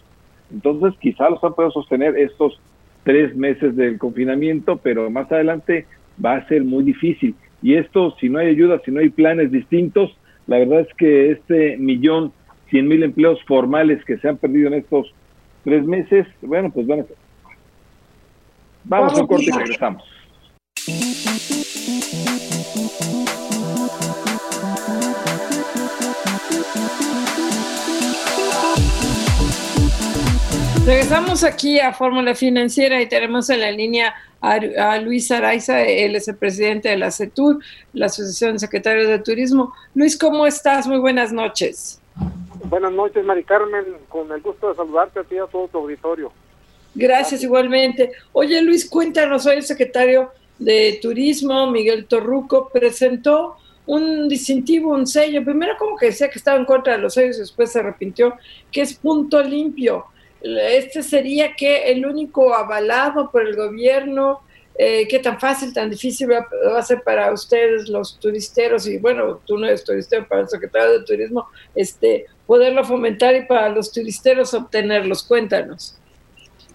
Entonces 0.52 0.92
quizá 1.00 1.30
los 1.30 1.42
han 1.42 1.54
podido 1.54 1.70
sostener 1.70 2.18
estos 2.18 2.60
tres 3.04 3.36
meses 3.36 3.76
del 3.76 3.98
confinamiento, 3.98 4.78
pero 4.78 5.10
más 5.10 5.30
adelante 5.30 5.86
va 6.24 6.36
a 6.36 6.48
ser 6.48 6.64
muy 6.64 6.84
difícil. 6.84 7.34
Y 7.62 7.74
esto, 7.74 8.14
si 8.20 8.28
no 8.28 8.38
hay 8.38 8.48
ayuda, 8.48 8.80
si 8.84 8.90
no 8.90 9.00
hay 9.00 9.10
planes 9.10 9.50
distintos, 9.50 10.16
la 10.46 10.58
verdad 10.58 10.80
es 10.80 10.94
que 10.96 11.30
este 11.30 11.76
millón 11.78 12.32
cien 12.68 12.88
mil 12.88 13.02
empleos 13.02 13.42
formales 13.44 14.04
que 14.04 14.18
se 14.18 14.28
han 14.28 14.36
perdido 14.36 14.68
en 14.68 14.74
estos 14.74 15.14
tres 15.64 15.84
meses, 15.84 16.26
bueno, 16.42 16.70
pues 16.70 16.86
van 16.86 17.00
a 17.00 17.04
ser. 17.04 17.16
Vamos 18.84 19.18
a 19.18 19.20
un 19.22 19.26
corte 19.26 19.46
y 19.46 19.50
regresamos. 19.50 20.04
Regresamos 30.86 31.44
aquí 31.44 31.80
a 31.80 31.94
Fórmula 31.94 32.34
Financiera 32.34 33.00
y 33.00 33.08
tenemos 33.08 33.48
en 33.48 33.60
la 33.60 33.70
línea 33.70 34.14
a, 34.42 34.98
Luis 34.98 35.30
Araiza, 35.30 35.82
él 35.82 36.14
es 36.14 36.28
el 36.28 36.36
presidente 36.36 36.90
de 36.90 36.98
la 36.98 37.10
CETUR, 37.10 37.58
la 37.94 38.06
Asociación 38.06 38.52
de 38.52 38.58
Secretarios 38.58 39.08
de 39.08 39.18
Turismo. 39.18 39.72
Luis, 39.94 40.18
¿cómo 40.18 40.46
estás? 40.46 40.86
Muy 40.86 40.98
buenas 40.98 41.32
noches. 41.32 42.02
Buenas 42.64 42.92
noches, 42.92 43.24
Mari 43.24 43.44
Carmen, 43.44 43.96
con 44.10 44.30
el 44.30 44.42
gusto 44.42 44.68
de 44.68 44.74
saludarte 44.74 45.20
a 45.20 45.24
ti 45.24 45.36
y 45.36 45.38
a 45.38 45.46
todo 45.46 45.68
tu 45.68 45.78
auditorio. 45.78 46.30
Gracias, 46.94 47.42
igualmente. 47.42 48.12
Oye, 48.34 48.60
Luis, 48.60 48.86
cuéntanos, 48.86 49.46
hoy 49.46 49.56
el 49.56 49.62
secretario 49.62 50.32
de 50.58 50.98
Turismo, 51.00 51.70
Miguel 51.70 52.04
Torruco, 52.04 52.68
presentó 52.70 53.56
un 53.86 54.28
distintivo, 54.28 54.92
un 54.92 55.06
sello. 55.06 55.42
Primero 55.42 55.76
como 55.78 55.96
que 55.96 56.06
decía 56.06 56.28
que 56.28 56.38
estaba 56.38 56.58
en 56.58 56.66
contra 56.66 56.96
de 56.96 56.98
los 56.98 57.14
sellos 57.14 57.38
y 57.38 57.40
después 57.40 57.72
se 57.72 57.78
arrepintió, 57.78 58.34
que 58.70 58.82
es 58.82 58.92
punto 58.92 59.42
limpio 59.42 60.04
este 60.44 61.02
sería 61.02 61.54
que 61.54 61.90
el 61.90 62.04
único 62.04 62.54
avalado 62.54 63.30
por 63.30 63.42
el 63.42 63.56
gobierno, 63.56 64.42
eh, 64.76 65.06
qué 65.08 65.18
tan 65.18 65.40
fácil, 65.40 65.72
tan 65.72 65.90
difícil 65.90 66.30
va, 66.30 66.46
a 66.76 66.82
ser 66.82 67.02
para 67.02 67.32
ustedes 67.32 67.88
los 67.88 68.18
turisteros, 68.20 68.86
y 68.86 68.98
bueno, 68.98 69.40
tú 69.46 69.56
no 69.56 69.66
eres 69.66 69.84
turistero, 69.84 70.26
para 70.26 70.42
el 70.42 70.48
secretario 70.48 70.98
de 70.98 71.04
Turismo, 71.04 71.48
este, 71.74 72.26
poderlo 72.46 72.84
fomentar 72.84 73.34
y 73.36 73.46
para 73.46 73.68
los 73.70 73.92
turisteros 73.92 74.52
obtenerlos. 74.52 75.22
Cuéntanos. 75.22 75.98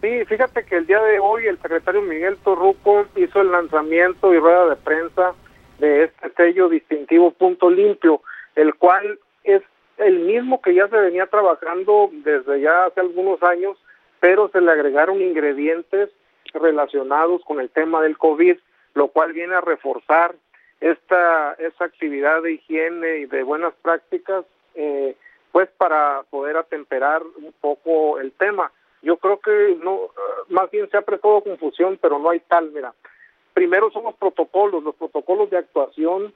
Sí, 0.02 0.24
fíjate 0.26 0.64
que 0.64 0.78
el 0.78 0.88
día 0.88 1.02
de 1.02 1.20
hoy 1.20 1.46
el 1.46 1.62
secretario 1.62 2.02
Miguel 2.02 2.38
Torruco 2.38 3.06
hizo 3.18 3.42
el 3.42 3.52
lanzamiento 3.52 4.34
y 4.34 4.40
rueda 4.40 4.70
de 4.70 4.76
prensa 4.78 5.34
de 5.80 6.06
este 6.06 6.32
sello 6.38 6.70
distintivo 6.70 7.32
Punto 7.32 7.70
Limpio, 7.70 8.22
el 8.56 8.76
cual 8.76 9.20
es 9.44 9.62
el 10.00 10.20
mismo 10.20 10.62
que 10.62 10.74
ya 10.74 10.88
se 10.88 10.98
venía 10.98 11.28
trabajando 11.28 12.10
desde 12.12 12.62
ya 12.62 12.86
hace 12.86 13.02
algunos 13.02 13.42
años, 13.44 13.78
pero 14.20 14.50
se 14.50 14.62
le 14.62 14.72
agregaron 14.72 15.22
ingredientes 15.22 16.10
relacionados 16.54 17.44
con 17.46 17.60
el 17.60 17.70
tema 17.70 18.02
del 18.02 18.18
COVID, 18.18 18.58
lo 18.96 19.08
cual 19.10 19.34
viene 19.34 19.56
a 19.56 19.62
reforzar 19.62 20.36
esta 20.80 21.54
esa 21.60 21.86
actividad 21.86 22.42
de 22.42 22.54
higiene 22.54 23.18
y 23.20 23.26
de 23.26 23.44
buenas 23.44 23.74
prácticas, 23.82 24.46
eh, 24.76 25.16
pues 25.52 25.70
para 25.78 26.24
poder 26.30 26.58
atemperar 26.58 27.22
un 27.24 27.54
poco 27.60 28.20
el 28.20 28.32
tema. 28.32 28.72
Yo 29.02 29.18
creo 29.18 29.40
que 29.40 29.78
no, 29.82 30.10
más 30.50 30.70
bien 30.72 30.90
se 30.90 30.98
ha 30.98 31.02
prestado 31.02 31.42
confusión, 31.42 31.98
pero 32.02 32.20
no 32.20 32.30
hay 32.30 32.40
tal, 32.42 32.72
mira. 32.72 32.94
Primero 33.54 33.92
son 33.92 34.04
los 34.04 34.16
protocolos, 34.16 34.84
los 34.84 34.96
protocolos 34.96 35.50
de 35.50 35.58
actuación 35.58 36.34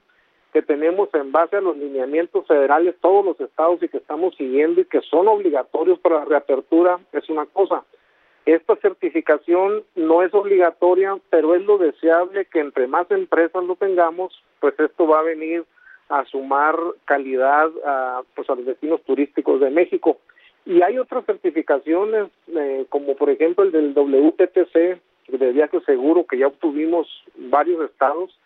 que 0.54 0.62
tenemos 0.62 1.08
en 1.14 1.32
base 1.32 1.56
a 1.56 1.60
los 1.60 1.76
lineamientos 1.76 2.46
federales, 2.46 2.94
todos 3.00 3.24
los 3.24 3.40
estados 3.40 3.82
y 3.82 3.88
que 3.88 3.96
estamos 3.96 4.36
siguiendo 4.36 4.80
y 4.80 4.84
que 4.84 5.00
son 5.00 5.26
obligatorios 5.26 5.98
para 5.98 6.20
la 6.20 6.24
reapertura, 6.26 7.00
es 7.12 7.28
una 7.28 7.44
cosa. 7.44 7.82
Esta 8.46 8.76
certificación 8.76 9.82
no 9.96 10.22
es 10.22 10.32
obligatoria, 10.32 11.18
pero 11.28 11.56
es 11.56 11.62
lo 11.64 11.76
deseable 11.78 12.44
que 12.44 12.60
entre 12.60 12.86
más 12.86 13.10
empresas 13.10 13.64
lo 13.64 13.74
tengamos, 13.74 14.32
pues 14.60 14.78
esto 14.78 15.08
va 15.08 15.18
a 15.18 15.24
venir 15.24 15.64
a 16.08 16.24
sumar 16.26 16.76
calidad 17.04 17.68
a, 17.84 18.22
pues 18.36 18.48
a 18.48 18.54
los 18.54 18.64
destinos 18.64 19.02
turísticos 19.02 19.58
de 19.60 19.70
México. 19.70 20.18
Y 20.64 20.82
hay 20.82 20.98
otras 20.98 21.24
certificaciones, 21.26 22.28
eh, 22.54 22.86
como 22.90 23.16
por 23.16 23.28
ejemplo 23.28 23.64
el 23.64 23.72
del 23.72 23.92
WTTC, 23.92 25.00
de 25.36 25.52
viaje 25.52 25.80
seguro, 25.80 26.26
que 26.26 26.38
ya 26.38 26.46
obtuvimos 26.46 27.08
varios 27.34 27.90
estados, 27.90 28.38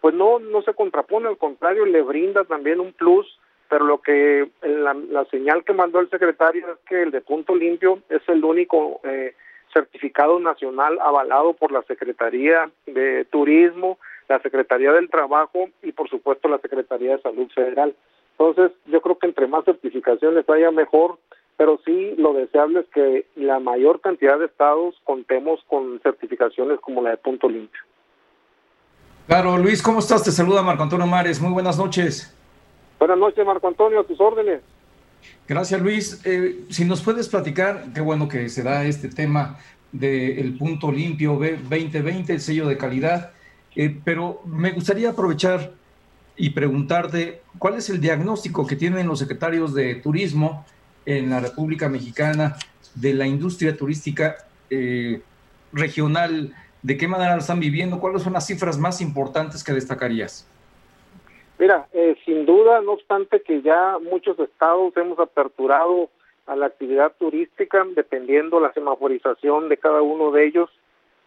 pues 0.00 0.14
no, 0.14 0.38
no 0.38 0.62
se 0.62 0.74
contrapone, 0.74 1.28
al 1.28 1.38
contrario, 1.38 1.84
le 1.86 2.02
brinda 2.02 2.44
también 2.44 2.80
un 2.80 2.92
plus, 2.92 3.38
pero 3.68 3.84
lo 3.84 4.00
que 4.00 4.50
la, 4.62 4.94
la 4.94 5.24
señal 5.26 5.64
que 5.64 5.72
mandó 5.72 6.00
el 6.00 6.10
secretario 6.10 6.66
es 6.72 6.78
que 6.88 7.02
el 7.02 7.10
de 7.10 7.20
punto 7.20 7.54
limpio 7.54 8.00
es 8.08 8.22
el 8.28 8.44
único 8.44 9.00
eh, 9.04 9.34
certificado 9.72 10.40
nacional 10.40 10.98
avalado 11.00 11.52
por 11.52 11.72
la 11.72 11.82
Secretaría 11.82 12.70
de 12.86 13.24
Turismo, 13.26 13.98
la 14.28 14.40
Secretaría 14.40 14.92
del 14.92 15.10
Trabajo 15.10 15.68
y 15.82 15.92
por 15.92 16.08
supuesto 16.08 16.48
la 16.48 16.58
Secretaría 16.58 17.16
de 17.16 17.22
Salud 17.22 17.48
Federal. 17.54 17.94
Entonces, 18.38 18.72
yo 18.86 19.00
creo 19.00 19.18
que 19.18 19.26
entre 19.26 19.46
más 19.46 19.64
certificaciones 19.64 20.48
haya 20.48 20.70
mejor, 20.70 21.18
pero 21.56 21.78
sí 21.84 22.14
lo 22.16 22.32
deseable 22.32 22.80
es 22.80 22.86
que 22.86 23.26
la 23.36 23.60
mayor 23.60 24.00
cantidad 24.00 24.38
de 24.38 24.46
estados 24.46 24.98
contemos 25.04 25.62
con 25.68 26.00
certificaciones 26.00 26.80
como 26.80 27.02
la 27.02 27.10
de 27.10 27.16
punto 27.18 27.48
limpio. 27.48 27.82
Claro, 29.30 29.56
Luis, 29.58 29.80
¿cómo 29.80 30.00
estás? 30.00 30.24
Te 30.24 30.32
saluda 30.32 30.60
Marco 30.60 30.82
Antonio 30.82 31.06
Mares. 31.06 31.40
Muy 31.40 31.52
buenas 31.52 31.78
noches. 31.78 32.34
Buenas 32.98 33.16
noches, 33.16 33.46
Marco 33.46 33.68
Antonio, 33.68 34.00
a 34.00 34.04
tus 34.04 34.20
órdenes. 34.20 34.60
Gracias, 35.46 35.80
Luis. 35.80 36.20
Eh, 36.24 36.64
si 36.68 36.84
nos 36.84 37.00
puedes 37.00 37.28
platicar, 37.28 37.84
qué 37.94 38.00
bueno 38.00 38.26
que 38.26 38.48
se 38.48 38.64
da 38.64 38.84
este 38.84 39.08
tema 39.08 39.56
del 39.92 40.58
punto 40.58 40.90
limpio 40.90 41.34
2020, 41.34 42.32
el 42.32 42.40
sello 42.40 42.66
de 42.66 42.76
calidad, 42.76 43.30
eh, 43.76 44.00
pero 44.04 44.42
me 44.46 44.72
gustaría 44.72 45.10
aprovechar 45.10 45.74
y 46.36 46.50
preguntarte 46.50 47.42
cuál 47.56 47.74
es 47.74 47.88
el 47.88 48.00
diagnóstico 48.00 48.66
que 48.66 48.74
tienen 48.74 49.06
los 49.06 49.20
secretarios 49.20 49.74
de 49.74 49.94
turismo 49.94 50.66
en 51.06 51.30
la 51.30 51.38
República 51.38 51.88
Mexicana 51.88 52.56
de 52.96 53.14
la 53.14 53.28
industria 53.28 53.76
turística 53.76 54.38
eh, 54.70 55.22
regional 55.72 56.52
¿De 56.82 56.96
qué 56.96 57.06
manera 57.06 57.34
lo 57.34 57.40
están 57.40 57.60
viviendo? 57.60 58.00
¿Cuáles 58.00 58.22
son 58.22 58.32
las 58.32 58.46
cifras 58.46 58.78
más 58.78 59.00
importantes 59.00 59.62
que 59.62 59.72
destacarías? 59.72 60.48
Mira, 61.58 61.86
eh, 61.92 62.16
sin 62.24 62.46
duda, 62.46 62.80
no 62.80 62.92
obstante 62.92 63.42
que 63.42 63.60
ya 63.60 63.98
muchos 63.98 64.38
estados 64.38 64.96
hemos 64.96 65.18
aperturado 65.18 66.08
a 66.46 66.56
la 66.56 66.66
actividad 66.66 67.12
turística, 67.18 67.86
dependiendo 67.94 68.60
la 68.60 68.72
semaforización 68.72 69.68
de 69.68 69.76
cada 69.76 70.00
uno 70.00 70.30
de 70.32 70.46
ellos. 70.46 70.70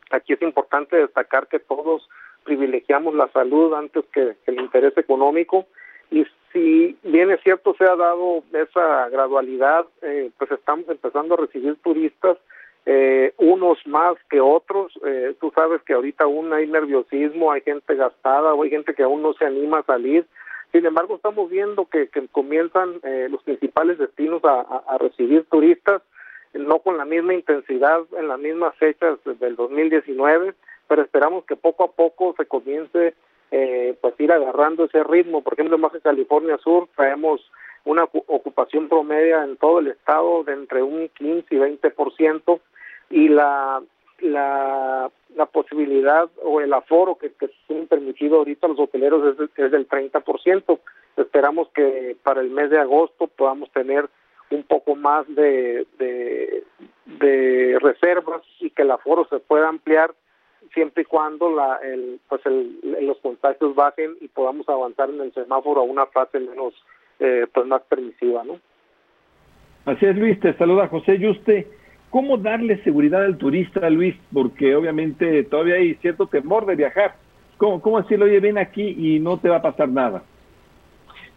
Aquí 0.10 0.34
es 0.34 0.42
importante 0.42 0.98
destacar 0.98 1.48
que 1.48 1.60
todos 1.60 2.10
privilegiamos 2.44 3.14
la 3.14 3.30
salud 3.30 3.74
antes 3.74 4.04
que, 4.12 4.36
el 4.48 4.60
interés 4.60 4.98
económico 4.98 5.66
y 6.12 6.26
si 6.52 6.98
bien 7.04 7.32
es 7.32 7.42
cierto 7.42 7.74
se 7.78 7.86
ha 7.86 7.96
dado 7.96 8.44
esa 8.54 9.10
gradualidad, 9.10 9.86
eh, 10.02 10.30
pues 10.38 10.52
estamos 10.52 10.88
empezando 10.90 11.34
a 11.34 11.38
recibir 11.38 11.76
turistas 11.84 12.38
eh, 12.86 13.34
unos 13.38 13.78
más 13.86 14.16
que 14.30 14.42
otros. 14.42 14.92
Eh, 15.06 15.36
tú 15.40 15.52
sabes 15.56 15.82
que 15.84 15.94
ahorita 15.94 16.26
aún 16.26 16.52
hay 16.54 16.68
nerviosismo, 16.68 17.52
hay 17.52 17.62
gente 17.62 17.96
gastada, 17.96 18.54
o 18.54 18.64
hay 18.64 18.70
gente 18.70 18.94
que 18.94 19.04
aún 19.04 19.22
no 19.22 19.34
se 19.34 19.46
anima 19.46 19.80
a 19.80 19.84
salir. 19.84 20.26
Sin 20.72 20.86
embargo, 20.86 21.16
estamos 21.16 21.50
viendo 21.50 21.86
que, 21.86 22.08
que 22.10 22.28
comienzan 22.30 22.96
eh, 23.04 23.28
los 23.30 23.44
principales 23.44 24.00
destinos 24.00 24.42
a, 24.44 24.98
recibir 25.00 25.46
turistas. 25.46 26.02
no 26.54 26.80
con 26.80 26.98
la 26.98 27.06
misma 27.06 27.34
intensidad 27.34 28.02
en 28.18 28.28
las 28.28 28.40
mismas 28.40 28.76
fechas 28.76 29.18
del 29.24 29.56
2019, 29.56 30.54
pero 30.88 31.02
esperamos 31.02 31.46
que 31.46 31.56
poco 31.56 31.84
a 31.84 31.92
poco 31.92 32.36
se 32.38 32.46
comience 32.46 33.14
eh, 33.52 33.96
pues 34.02 34.20
ir 34.20 34.32
agarrando 34.32 34.86
ese 34.86 35.04
ritmo. 35.04 35.42
Por 35.42 35.54
ejemplo, 35.54 35.76
en 35.76 35.82
Baja 35.84 36.00
California 36.00 36.58
Sur 36.58 36.90
traemos 36.96 37.40
una 37.86 38.04
ocupación 38.04 38.90
promedia 38.90 39.44
en 39.44 39.58
todo 39.58 39.80
el 39.80 39.88
estado 39.88 40.44
de 40.44 40.54
entre 40.54 40.82
un 40.82 41.10
15 41.10 41.54
y 41.54 41.58
20% 41.60 42.60
y 43.14 43.30
la 43.30 43.82
la, 44.24 45.12
la 45.36 45.46
posibilidad 45.48 46.30
o 46.44 46.62
el 46.62 46.74
aforo 46.74 47.16
que, 47.16 47.32
que 47.34 47.50
tienen 47.68 47.88
permitido 47.88 48.38
ahorita 48.38 48.68
los 48.68 48.80
hoteleros 48.80 49.36
es, 49.36 49.50
es 49.58 49.72
del 49.72 49.88
30%. 49.88 50.80
Esperamos 51.18 51.70
que 51.70 52.16
para 52.24 52.42
el 52.42 52.50
mes 52.50 52.70
de 52.70 52.80
agosto 52.80 53.28
podamos 53.28 53.70
tener 53.72 54.10
un 54.50 54.64
poco 54.64 54.96
más 54.96 55.26
de, 55.36 55.86
de, 56.00 56.64
reservas 57.80 58.42
y 58.60 58.70
que 58.70 58.84
el 58.84 58.92
aforo 58.92 59.28
se 59.30 59.40
pueda 59.40 59.68
ampliar 59.68 60.14
siempre 60.74 61.04
y 61.04 61.06
cuando 61.06 61.50
la, 61.50 61.80
el, 61.84 62.20
pues 62.30 62.46
el, 62.46 62.80
los 63.02 63.18
contagios 63.18 63.76
bajen 63.76 64.16
y 64.22 64.28
podamos 64.28 64.70
avanzar 64.70 65.10
en 65.10 65.22
el 65.22 65.34
semáforo 65.34 65.82
a 65.82 65.84
una 65.84 66.06
fase 66.06 66.40
menos 66.40 66.74
eh, 67.20 67.46
pues 67.54 67.66
más 67.68 67.82
permisiva, 67.84 68.44
¿no? 68.44 68.60
Así 69.86 70.06
es, 70.06 70.16
Luis. 70.16 70.40
Te 70.40 70.54
saluda 70.54 70.88
José 70.88 71.20
Yuste. 71.20 71.68
¿Cómo 72.14 72.38
darle 72.38 72.78
seguridad 72.84 73.26
al 73.26 73.40
turista, 73.40 73.90
Luis? 73.90 74.16
Porque 74.32 74.76
obviamente 74.76 75.42
todavía 75.46 75.78
hay 75.78 75.96
cierto 75.96 76.28
temor 76.28 76.68
de 76.68 76.76
viajar. 76.76 77.16
¿Cómo, 77.58 77.82
cómo 77.82 78.00
decirle, 78.00 78.26
oye, 78.26 78.40
ven 78.40 78.60
aquí 78.60 78.96
y 78.96 79.20
no 79.20 79.40
te 79.40 79.50
va 79.50 79.56
a 79.56 79.62
pasar 79.64 79.90
nada? 79.90 80.22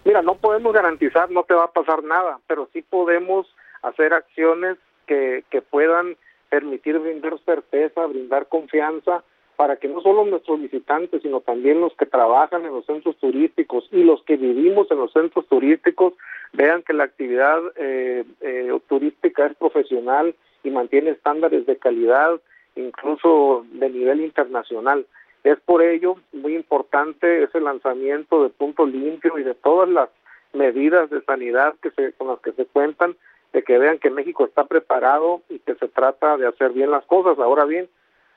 Mira, 0.05 0.21
no 0.21 0.35
podemos 0.35 0.75
garantizar 0.75 1.31
no 1.31 1.45
te 1.45 1.55
va 1.55 1.65
a 1.65 1.73
pasar 1.73 2.05
nada, 2.05 2.41
pero 2.47 2.69
sí 2.75 2.83
podemos 2.83 3.47
hacer 3.81 4.13
acciones 4.13 4.77
que, 5.07 5.45
que 5.49 5.63
puedan 5.63 6.15
permitir 6.51 6.99
brindar 6.99 7.39
certeza, 7.47 8.05
brindar 8.05 8.47
confianza, 8.49 9.25
para 9.57 9.77
que 9.77 9.89
no 9.89 10.03
solo 10.03 10.27
nuestros 10.27 10.61
visitantes, 10.61 11.23
sino 11.23 11.41
también 11.41 11.81
los 11.81 11.97
que 11.97 12.05
trabajan 12.05 12.67
en 12.67 12.75
los 12.75 12.85
centros 12.85 13.17
turísticos 13.17 13.89
y 13.93 14.05
los 14.05 14.23
que 14.25 14.37
vivimos 14.37 14.91
en 14.91 14.99
los 14.99 15.11
centros 15.15 15.47
turísticos 15.47 16.13
vean 16.53 16.83
que 16.83 16.93
la 16.93 17.05
actividad 17.05 17.61
eh, 17.77 18.25
eh, 18.43 18.79
turística 18.87 19.47
es 19.47 19.57
profesional, 19.57 20.35
y 20.67 20.71
mantiene 20.71 21.11
estándares 21.11 21.65
de 21.65 21.77
calidad, 21.77 22.41
incluso 22.75 23.65
de 23.73 23.89
nivel 23.89 24.21
internacional. 24.21 25.07
Es 25.45 25.59
por 25.61 25.81
ello 25.81 26.17
muy 26.33 26.57
importante 26.57 27.45
ese 27.45 27.61
lanzamiento 27.61 28.43
de 28.43 28.49
punto 28.51 28.85
limpio 28.85 29.39
y 29.39 29.45
de 29.45 29.55
todas 29.55 29.89
las 29.89 30.09
medidas 30.53 31.09
de 31.11 31.23
sanidad 31.23 31.75
que 31.81 31.91
se, 31.93 32.13
con 32.15 32.29
las 32.29 32.41
que 32.41 32.53
se 32.53 32.67
cuentan, 32.67 33.15
de 33.53 33.63
que 33.63 33.79
vean 33.79 33.99
que 33.99 34.11
México 34.11 34.45
está 34.45 34.65
preparado 34.65 35.43
y 35.49 35.61
que 35.61 35.77
se 35.77 35.87
trata 35.87 36.37
de 36.37 36.49
hacer 36.49 36.73
bien 36.73 36.91
las 36.91 37.05
cosas. 37.05 37.39
Ahora 37.39 37.65
bien, 37.65 37.89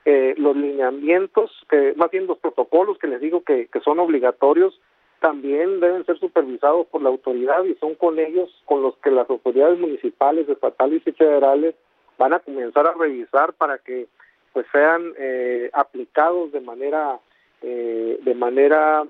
eh, 0.04 0.34
los 0.38 0.56
lineamientos, 0.56 1.50
que 1.68 1.94
más 1.96 2.12
bien 2.12 2.28
los 2.28 2.38
protocolos 2.38 2.96
que 2.98 3.08
les 3.08 3.20
digo 3.20 3.42
que, 3.42 3.66
que 3.66 3.80
son 3.80 3.98
obligatorios, 3.98 4.80
también 5.20 5.80
deben 5.80 6.06
ser 6.06 6.18
supervisados 6.18 6.86
por 6.86 7.02
la 7.02 7.08
autoridad 7.08 7.64
y 7.64 7.74
son 7.74 7.96
con 7.96 8.20
ellos 8.20 8.48
con 8.66 8.82
los 8.82 8.96
que 8.98 9.10
las 9.10 9.28
autoridades 9.28 9.80
municipales, 9.80 10.48
estatales 10.48 11.02
y 11.04 11.12
federales 11.12 11.74
van 12.20 12.34
a 12.34 12.38
comenzar 12.38 12.86
a 12.86 12.92
revisar 12.92 13.54
para 13.54 13.78
que 13.78 14.06
pues 14.52 14.66
sean 14.70 15.14
eh, 15.18 15.70
aplicados 15.72 16.52
de 16.52 16.60
manera 16.60 17.18
eh, 17.62 18.20
de 18.22 18.34
manera 18.34 19.04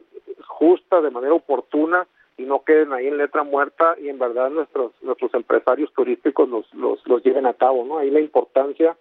justa, 0.46 1.00
de 1.00 1.10
manera 1.10 1.34
oportuna 1.34 2.06
y 2.38 2.44
no 2.44 2.62
queden 2.62 2.92
ahí 2.92 3.08
en 3.08 3.18
letra 3.18 3.42
muerta 3.42 3.96
y 4.00 4.08
en 4.08 4.18
verdad 4.20 4.48
nuestros 4.50 4.92
nuestros 5.02 5.34
empresarios 5.34 5.92
turísticos 5.92 6.48
los 6.48 6.72
los, 6.72 7.04
los 7.08 7.22
lleven 7.24 7.46
a 7.46 7.54
cabo, 7.54 7.84
¿no? 7.84 7.98
Ahí 7.98 8.10
la 8.10 8.20
importancia 8.20 8.96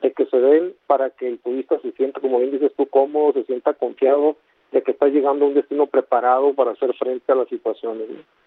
de 0.00 0.12
que 0.12 0.26
se 0.26 0.38
den 0.38 0.74
para 0.88 1.10
que 1.10 1.28
el 1.28 1.38
turista 1.38 1.78
se 1.78 1.92
sienta, 1.92 2.20
como 2.20 2.40
bien 2.40 2.50
dices 2.50 2.72
tú, 2.76 2.86
cómodo, 2.86 3.34
se 3.34 3.44
sienta 3.44 3.74
confiado 3.74 4.36
de 4.72 4.82
que 4.82 4.90
está 4.90 5.06
llegando 5.06 5.44
a 5.44 5.48
un 5.48 5.54
destino 5.54 5.86
preparado 5.86 6.52
para 6.54 6.72
hacer 6.72 6.92
frente 6.94 7.30
a 7.30 7.36
las 7.36 7.48
situaciones. 7.48 8.10
¿no? 8.10 8.41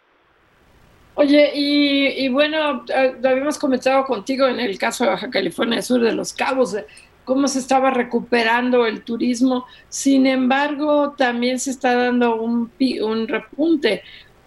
Oye, 1.17 1.51
y, 1.55 2.27
bueno, 2.27 2.83
eh, 2.93 3.15
lo 3.21 3.29
habíamos 3.29 3.57
comentado 3.57 4.03
contigo 4.03 4.47
en 4.47 4.59
el 4.59 4.77
caso 4.77 5.05
de 5.05 5.11
Baja 5.11 5.29
California 5.29 5.81
Sur, 5.81 6.01
de 6.01 6.11
los 6.11 6.33
cabos, 6.33 6.75
cómo 7.23 7.47
se 7.47 7.59
estaba 7.59 7.89
recuperando 7.89 8.85
el 8.85 9.03
turismo. 9.03 9.65
Sin 9.87 10.27
embargo, 10.27 11.13
también 11.17 11.59
se 11.59 11.71
está 11.71 11.95
dando 11.95 12.35
un, 12.35 12.69
un 13.01 13.27
repunte 13.29 14.03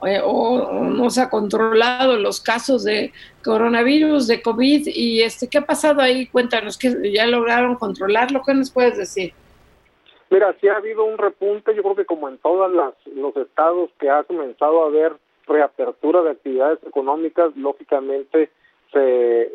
eh, 0.07 0.21
o, 0.23 0.73
no 0.85 1.09
se 1.11 1.23
ha 1.23 1.31
controlado 1.31 2.17
los 2.19 2.41
casos 2.41 2.85
de 2.85 3.13
coronavirus, 3.43 4.27
de 4.27 4.43
COVID. 4.43 4.89
y 4.89 5.23
este 5.23 5.49
¿Qué 5.49 5.59
ha 5.59 5.67
pasado 5.67 6.03
ahí? 6.03 6.27
Cuéntanos, 6.27 6.77
que 6.77 7.13
ya 7.13 7.27
lograron 7.27 7.77
controlarlo? 7.77 8.43
¿Qué 8.47 8.53
nos 8.53 8.71
puedes 8.71 8.97
decir? 8.99 9.33
Mira, 10.31 10.55
sí 10.61 10.69
ha 10.69 10.77
habido 10.77 11.05
un 11.05 11.17
repunte, 11.17 11.75
yo 11.75 11.83
creo 11.83 11.97
que 11.97 12.05
como 12.05 12.29
en 12.29 12.37
todos 12.37 12.71
los 13.07 13.37
estados 13.37 13.91
que 13.99 14.11
ha 14.11 14.23
comenzado 14.25 14.85
a 14.85 14.89
haber 14.89 15.17
reapertura 15.49 16.23
de 16.23 16.31
actividades 16.31 16.79
económicas, 16.87 17.57
lógicamente 17.57 18.51
se, 18.93 19.53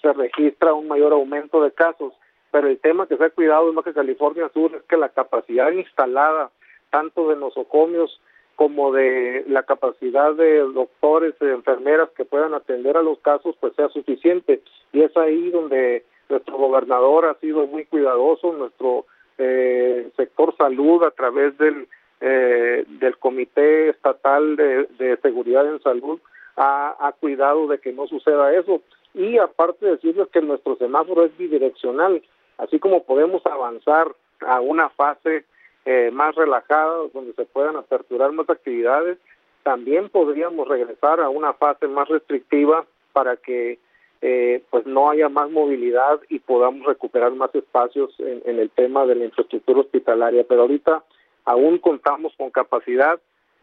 se 0.00 0.12
registra 0.12 0.74
un 0.74 0.88
mayor 0.88 1.12
aumento 1.12 1.62
de 1.62 1.72
casos, 1.72 2.12
pero 2.50 2.68
el 2.68 2.78
tema 2.78 3.06
que 3.06 3.16
se 3.16 3.24
ha 3.24 3.30
cuidado 3.30 3.68
en 3.68 3.74
Baja 3.74 3.92
California 3.92 4.50
Sur 4.52 4.74
es 4.74 4.82
que 4.82 4.96
la 4.96 5.08
capacidad 5.08 5.70
instalada 5.70 6.50
tanto 6.90 7.28
de 7.28 7.36
nosocomios 7.36 8.20
como 8.54 8.92
de 8.92 9.44
la 9.48 9.62
capacidad 9.62 10.34
de 10.34 10.58
doctores 10.58 11.34
y 11.40 11.46
enfermeras 11.46 12.10
que 12.10 12.24
puedan 12.24 12.54
atender 12.54 12.96
a 12.96 13.02
los 13.02 13.18
casos 13.20 13.56
pues 13.58 13.74
sea 13.74 13.88
suficiente. 13.88 14.60
Y 14.92 15.02
es 15.02 15.16
ahí 15.16 15.50
donde 15.50 16.04
nuestro 16.28 16.58
gobernador 16.58 17.24
ha 17.24 17.34
sido 17.40 17.66
muy 17.66 17.86
cuidadoso, 17.86 18.52
nuestro 18.52 19.06
eh, 19.38 20.10
sector 20.16 20.54
salud 20.56 21.02
a 21.02 21.10
través 21.10 21.56
del 21.58 21.88
eh, 22.24 22.84
del 22.86 23.18
Comité 23.18 23.88
Estatal 23.88 24.54
de, 24.54 25.18
Seguridad 25.22 25.66
en 25.66 25.82
Salud 25.82 26.20
ha, 26.56 27.12
cuidado 27.18 27.66
de 27.66 27.78
que 27.78 27.92
no 27.92 28.06
suceda 28.06 28.54
eso. 28.54 28.80
Y 29.12 29.38
aparte 29.38 29.84
de 29.84 29.92
decirles 29.92 30.28
que 30.28 30.40
nuestro 30.40 30.76
semáforo 30.76 31.24
es 31.24 31.36
bidireccional, 31.36 32.22
así 32.58 32.78
como 32.78 33.02
podemos 33.02 33.44
avanzar 33.44 34.06
a 34.46 34.60
una 34.60 34.88
fase 34.90 35.44
eh, 35.84 36.12
más 36.12 36.36
relajada 36.36 37.08
donde 37.12 37.32
se 37.32 37.44
puedan 37.44 37.74
aperturar 37.74 38.30
más 38.30 38.48
actividades, 38.48 39.18
también 39.64 40.08
podríamos 40.08 40.68
regresar 40.68 41.20
a 41.20 41.28
una 41.28 41.54
fase 41.54 41.88
más 41.88 42.08
restrictiva 42.08 42.86
para 43.12 43.36
que 43.36 43.80
eh, 44.20 44.62
pues 44.70 44.86
no 44.86 45.10
haya 45.10 45.28
más 45.28 45.50
movilidad 45.50 46.20
y 46.28 46.38
podamos 46.38 46.86
recuperar 46.86 47.32
más 47.32 47.52
espacios 47.52 48.14
en, 48.20 48.42
en 48.44 48.60
el 48.60 48.70
tema 48.70 49.06
de 49.06 49.16
la 49.16 49.24
infraestructura 49.24 49.80
hospitalaria. 49.80 50.44
Pero 50.48 50.62
ahorita 50.62 51.02
aún 51.44 51.78
contamos 51.78 52.32
con 52.36 52.50
capacidad, 52.50 53.20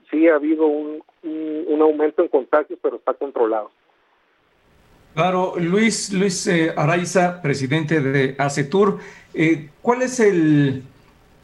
sí 0.10 0.28
ha 0.28 0.36
habido 0.36 0.66
un, 0.68 1.04
un, 1.24 1.82
aumento 1.82 2.22
en 2.22 2.28
contagios, 2.28 2.80
pero 2.82 2.98
está 2.98 3.14
controlado. 3.14 3.72
Claro, 5.14 5.54
Luis, 5.58 6.14
Luis 6.14 6.46
eh, 6.48 6.74
Araiza, 6.76 7.42
presidente 7.42 8.00
de 8.00 8.36
ACETUR, 8.38 9.00
eh, 9.34 9.70
¿cuál 9.82 10.02
es 10.04 10.20
el, 10.20 10.84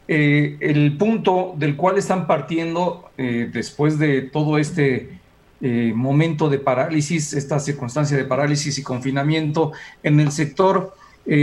eh, 0.08 0.56
el 0.60 0.96
punto 0.96 1.54
del 1.56 1.76
cual 1.76 1.98
están 1.98 2.26
partiendo 2.26 3.10
después 3.16 3.98
de 3.98 4.22
todo 4.22 4.58
este 4.58 5.18
momento 5.60 6.50
de 6.50 6.58
parálisis, 6.58 7.32
esta 7.32 7.58
circunstancia 7.58 8.14
de 8.14 8.24
parálisis 8.24 8.78
y 8.78 8.82
confinamiento 8.82 9.72
en 10.02 10.20
el 10.20 10.30
sector 10.30 10.92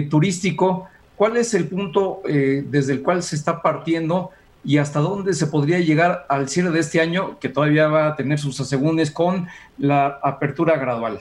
turístico? 0.09 0.87
¿Cuál 1.15 1.37
es 1.37 1.55
el 1.55 1.67
punto 1.67 2.21
desde 2.23 2.93
el 2.93 3.01
cual 3.01 3.23
se 3.23 3.35
está 3.35 3.61
partiendo 3.63 4.29
y 4.63 4.77
hasta 4.77 4.99
dónde 4.99 5.33
se 5.33 5.47
podría 5.47 5.79
llegar 5.79 6.25
al 6.29 6.47
cierre 6.47 6.71
de 6.71 6.79
este 6.79 7.01
año, 7.01 7.37
que 7.39 7.49
todavía 7.49 7.87
va 7.87 8.07
a 8.07 8.15
tener 8.15 8.39
sus 8.39 8.59
asegúnes 8.59 9.11
con 9.11 9.47
la 9.77 10.19
apertura 10.23 10.77
gradual? 10.77 11.19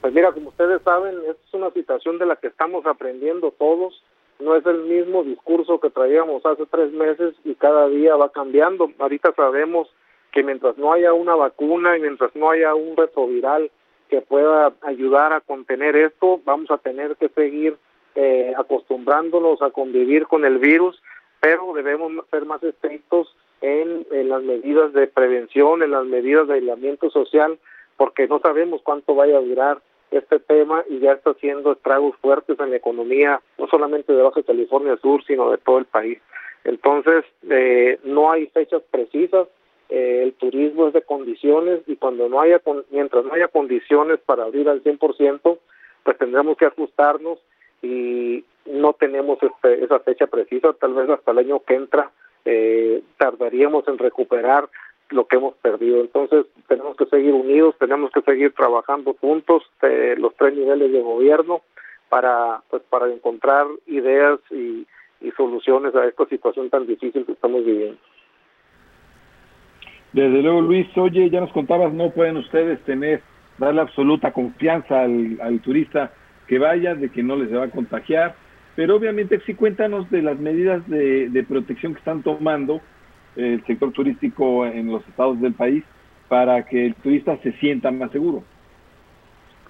Pues 0.00 0.12
mira, 0.12 0.32
como 0.32 0.48
ustedes 0.48 0.82
saben, 0.82 1.16
es 1.28 1.36
una 1.54 1.70
situación 1.70 2.18
de 2.18 2.26
la 2.26 2.36
que 2.36 2.48
estamos 2.48 2.86
aprendiendo 2.86 3.52
todos. 3.52 4.02
No 4.40 4.56
es 4.56 4.66
el 4.66 4.82
mismo 4.82 5.22
discurso 5.22 5.78
que 5.78 5.90
traíamos 5.90 6.44
hace 6.44 6.66
tres 6.66 6.92
meses 6.92 7.34
y 7.44 7.54
cada 7.54 7.88
día 7.88 8.16
va 8.16 8.30
cambiando. 8.30 8.90
Ahorita 8.98 9.32
sabemos 9.36 9.88
que 10.32 10.42
mientras 10.42 10.76
no 10.78 10.92
haya 10.92 11.12
una 11.12 11.36
vacuna 11.36 11.96
y 11.96 12.00
mientras 12.00 12.34
no 12.34 12.50
haya 12.50 12.74
un 12.74 12.96
retroviral 12.96 13.70
que 14.08 14.20
pueda 14.20 14.72
ayudar 14.82 15.32
a 15.32 15.40
contener 15.40 15.94
esto, 15.94 16.40
vamos 16.44 16.70
a 16.70 16.78
tener 16.78 17.16
que 17.16 17.28
seguir 17.28 17.76
eh, 18.14 18.52
acostumbrándonos 18.58 19.62
a 19.62 19.70
convivir 19.70 20.26
con 20.26 20.44
el 20.44 20.58
virus 20.58 21.00
pero 21.42 21.72
debemos 21.74 22.12
ser 22.30 22.46
más 22.46 22.62
estrictos 22.62 23.34
en, 23.62 24.06
las 24.28 24.44
medidas 24.44 24.92
de 24.92 25.08
prevención, 25.08 25.82
en 25.82 25.90
las 25.90 26.06
medidas 26.06 26.46
de 26.46 26.54
aislamiento 26.54 27.10
social, 27.10 27.58
porque 27.96 28.28
no 28.28 28.38
sabemos 28.38 28.80
cuánto 28.84 29.16
vaya 29.16 29.38
a 29.38 29.40
durar 29.40 29.82
este 30.12 30.38
tema 30.38 30.84
y 30.88 31.00
ya 31.00 31.14
está 31.14 31.30
haciendo 31.30 31.72
estragos 31.72 32.14
fuertes 32.22 32.60
en 32.60 32.70
la 32.70 32.76
economía, 32.76 33.40
no 33.58 33.66
solamente 33.66 34.12
de 34.12 34.22
Baja 34.22 34.44
California 34.44 34.96
Sur, 35.02 35.24
sino 35.24 35.50
de 35.50 35.58
todo 35.58 35.78
el 35.78 35.84
país. 35.84 36.20
Entonces, 36.62 37.24
eh, 37.50 37.98
no 38.04 38.30
hay 38.30 38.46
fechas 38.46 38.82
precisas, 38.88 39.48
eh, 39.88 40.20
el 40.22 40.34
turismo 40.34 40.86
es 40.86 40.92
de 40.92 41.02
condiciones 41.02 41.80
y 41.88 41.96
cuando 41.96 42.28
no 42.28 42.40
haya, 42.40 42.60
mientras 42.90 43.24
no 43.24 43.34
haya 43.34 43.48
condiciones 43.48 44.20
para 44.20 44.44
abrir 44.44 44.68
al 44.68 44.80
100%, 44.84 45.58
pues 46.04 46.18
tendremos 46.18 46.56
que 46.56 46.66
ajustarnos 46.66 47.40
y 47.82 48.44
no 48.66 48.92
tenemos 48.94 49.38
este, 49.42 49.84
esa 49.84 49.98
fecha 50.00 50.26
precisa, 50.26 50.72
tal 50.74 50.94
vez 50.94 51.10
hasta 51.10 51.32
el 51.32 51.38
año 51.38 51.60
que 51.60 51.74
entra 51.74 52.10
eh, 52.44 53.02
tardaríamos 53.18 53.86
en 53.88 53.98
recuperar 53.98 54.68
lo 55.10 55.26
que 55.26 55.36
hemos 55.36 55.54
perdido. 55.56 56.00
Entonces 56.00 56.46
tenemos 56.68 56.96
que 56.96 57.06
seguir 57.06 57.34
unidos, 57.34 57.74
tenemos 57.78 58.10
que 58.12 58.22
seguir 58.22 58.52
trabajando 58.54 59.14
juntos 59.20 59.62
eh, 59.82 60.14
los 60.18 60.34
tres 60.36 60.54
niveles 60.54 60.92
de 60.92 61.00
gobierno 61.00 61.62
para 62.08 62.62
pues 62.70 62.82
para 62.88 63.12
encontrar 63.12 63.66
ideas 63.86 64.38
y, 64.50 64.86
y 65.20 65.30
soluciones 65.36 65.94
a 65.94 66.06
esta 66.06 66.26
situación 66.26 66.70
tan 66.70 66.86
difícil 66.86 67.24
que 67.24 67.32
estamos 67.32 67.64
viviendo. 67.64 67.98
Desde 70.12 70.42
luego, 70.42 70.60
Luis, 70.60 70.86
oye, 70.98 71.30
ya 71.30 71.40
nos 71.40 71.52
contabas, 71.52 71.92
no 71.92 72.10
pueden 72.10 72.36
ustedes 72.36 72.82
tener, 72.84 73.22
darle 73.56 73.80
absoluta 73.80 74.30
confianza 74.30 75.00
al, 75.00 75.38
al 75.40 75.60
turista 75.62 76.12
que 76.46 76.58
vaya, 76.58 76.94
de 76.94 77.10
que 77.10 77.22
no 77.22 77.36
les 77.36 77.54
va 77.54 77.64
a 77.64 77.70
contagiar, 77.70 78.34
pero 78.74 78.96
obviamente 78.96 79.40
sí 79.46 79.54
cuéntanos 79.54 80.10
de 80.10 80.22
las 80.22 80.38
medidas 80.38 80.86
de, 80.88 81.28
de 81.28 81.42
protección 81.44 81.92
que 81.92 81.98
están 81.98 82.22
tomando 82.22 82.80
el 83.36 83.64
sector 83.66 83.92
turístico 83.92 84.66
en 84.66 84.90
los 84.90 85.06
estados 85.08 85.40
del 85.40 85.54
país 85.54 85.84
para 86.28 86.64
que 86.64 86.86
el 86.86 86.94
turista 86.94 87.36
se 87.42 87.52
sienta 87.52 87.90
más 87.90 88.10
seguro. 88.10 88.42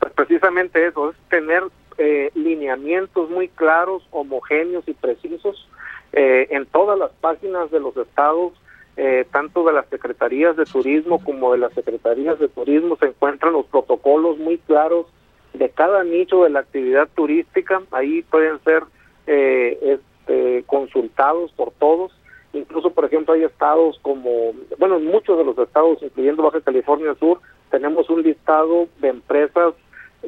Pues 0.00 0.12
precisamente 0.14 0.86
eso, 0.86 1.10
es 1.10 1.16
tener 1.28 1.62
eh, 1.98 2.30
lineamientos 2.34 3.30
muy 3.30 3.48
claros, 3.48 4.06
homogéneos 4.10 4.86
y 4.88 4.94
precisos 4.94 5.68
eh, 6.12 6.48
en 6.50 6.66
todas 6.66 6.98
las 6.98 7.10
páginas 7.20 7.70
de 7.70 7.80
los 7.80 7.96
estados, 7.96 8.52
eh, 8.96 9.26
tanto 9.30 9.64
de 9.64 9.72
las 9.72 9.86
secretarías 9.88 10.56
de 10.56 10.64
turismo 10.64 11.22
como 11.24 11.52
de 11.52 11.58
las 11.58 11.72
secretarías 11.72 12.38
de 12.38 12.48
turismo, 12.48 12.96
se 12.96 13.06
encuentran 13.06 13.52
los 13.52 13.66
protocolos 13.66 14.38
muy 14.38 14.58
claros 14.58 15.06
de 15.54 15.68
cada 15.70 16.04
nicho 16.04 16.44
de 16.44 16.50
la 16.50 16.60
actividad 16.60 17.08
turística. 17.14 17.82
Ahí 17.90 18.22
pueden 18.22 18.58
ser 18.64 18.84
este, 19.26 20.64
consultados 20.66 21.52
por 21.52 21.72
todos. 21.72 22.12
Incluso, 22.52 22.90
por 22.90 23.04
ejemplo, 23.04 23.34
hay 23.34 23.44
estados 23.44 23.98
como, 24.02 24.52
bueno, 24.78 24.96
en 24.96 25.06
muchos 25.06 25.38
de 25.38 25.44
los 25.44 25.56
estados, 25.58 26.02
incluyendo 26.02 26.42
Baja 26.42 26.60
California 26.60 27.14
Sur, 27.14 27.40
tenemos 27.70 28.10
un 28.10 28.22
listado 28.22 28.88
de 29.00 29.08
empresas 29.08 29.74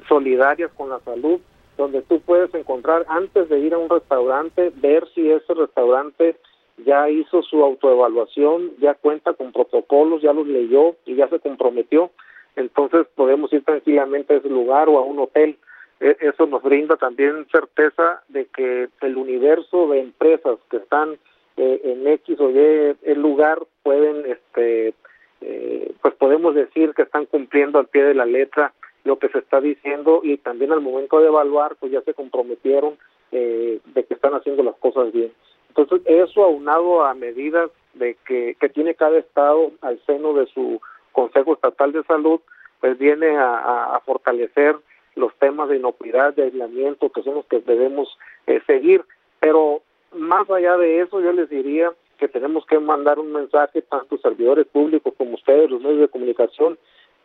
solidarias 0.08 0.70
con 0.76 0.88
la 0.88 1.00
salud 1.00 1.40
donde 1.76 2.02
tú 2.02 2.20
puedes 2.20 2.54
encontrar 2.54 3.04
antes 3.08 3.48
de 3.48 3.58
ir 3.58 3.74
a 3.74 3.78
un 3.78 3.90
restaurante, 3.90 4.72
ver 4.76 5.06
si 5.14 5.30
ese 5.30 5.54
restaurante 5.54 6.37
ya 6.84 7.08
hizo 7.08 7.42
su 7.42 7.62
autoevaluación, 7.62 8.72
ya 8.80 8.94
cuenta 8.94 9.34
con 9.34 9.52
protocolos, 9.52 10.22
ya 10.22 10.32
los 10.32 10.46
leyó 10.46 10.96
y 11.04 11.16
ya 11.16 11.28
se 11.28 11.40
comprometió. 11.40 12.10
Entonces 12.56 13.06
podemos 13.14 13.52
ir 13.52 13.64
tranquilamente 13.64 14.34
a 14.34 14.36
ese 14.38 14.48
lugar 14.48 14.88
o 14.88 14.98
a 14.98 15.02
un 15.02 15.18
hotel. 15.18 15.56
E, 16.00 16.16
eso 16.20 16.46
nos 16.46 16.62
brinda 16.62 16.96
también 16.96 17.46
certeza 17.50 18.22
de 18.28 18.46
que 18.46 18.88
el 19.00 19.16
universo 19.16 19.88
de 19.88 20.00
empresas 20.00 20.58
que 20.70 20.78
están 20.78 21.18
eh, 21.56 21.80
en 21.84 22.06
X 22.06 22.38
o 22.40 22.50
Y 22.50 22.96
el 23.02 23.20
lugar 23.20 23.58
pueden, 23.82 24.24
este, 24.26 24.94
eh, 25.40 25.92
pues 26.02 26.14
podemos 26.14 26.54
decir 26.54 26.94
que 26.94 27.02
están 27.02 27.26
cumpliendo 27.26 27.78
al 27.78 27.86
pie 27.86 28.04
de 28.04 28.14
la 28.14 28.26
letra 28.26 28.72
lo 29.04 29.18
que 29.18 29.28
se 29.28 29.38
está 29.38 29.60
diciendo 29.60 30.20
y 30.22 30.38
también 30.38 30.72
al 30.72 30.80
momento 30.80 31.20
de 31.20 31.28
evaluar 31.28 31.76
pues 31.76 31.92
ya 31.92 32.00
se 32.02 32.14
comprometieron 32.14 32.96
eh, 33.32 33.80
de 33.84 34.04
que 34.04 34.14
están 34.14 34.34
haciendo 34.34 34.62
las 34.62 34.76
cosas 34.76 35.12
bien. 35.12 35.32
Entonces 35.68 36.02
eso 36.06 36.42
aunado 36.42 37.04
a 37.04 37.14
medidas 37.14 37.70
de 37.94 38.16
que, 38.26 38.56
que 38.58 38.68
tiene 38.68 38.94
cada 38.94 39.18
estado 39.18 39.72
al 39.82 40.00
seno 40.06 40.32
de 40.32 40.46
su 40.46 40.80
Consejo 41.14 41.55
Estatal 41.55 41.92
de 41.92 42.03
Salud, 42.03 42.40
pues 42.81 42.98
viene 42.98 43.35
a, 43.38 43.98
fortalecer 44.05 44.77
los 45.14 45.35
temas 45.37 45.70
de 45.70 45.77
inocuidad, 45.77 46.35
de 46.35 46.42
aislamiento, 46.42 47.09
que 47.09 47.22
son 47.22 47.37
los 47.37 47.46
que 47.46 47.61
debemos 47.61 48.18
eh, 48.46 48.61
seguir. 48.66 49.03
Pero 49.40 49.81
más 50.12 50.50
allá 50.50 50.77
de 50.77 51.00
eso, 51.00 51.20
yo 51.20 51.33
les 51.33 51.48
diría 51.48 51.92
que 52.18 52.29
tenemos 52.29 52.66
que 52.66 52.79
mandar 52.79 53.18
un 53.18 53.33
mensaje 53.33 53.81
tanto 53.83 54.18
servidores 54.18 54.66
públicos 54.66 55.14
como 55.16 55.35
ustedes, 55.35 55.70
los 55.70 55.81
medios 55.81 56.00
de 56.00 56.09
comunicación, 56.09 56.77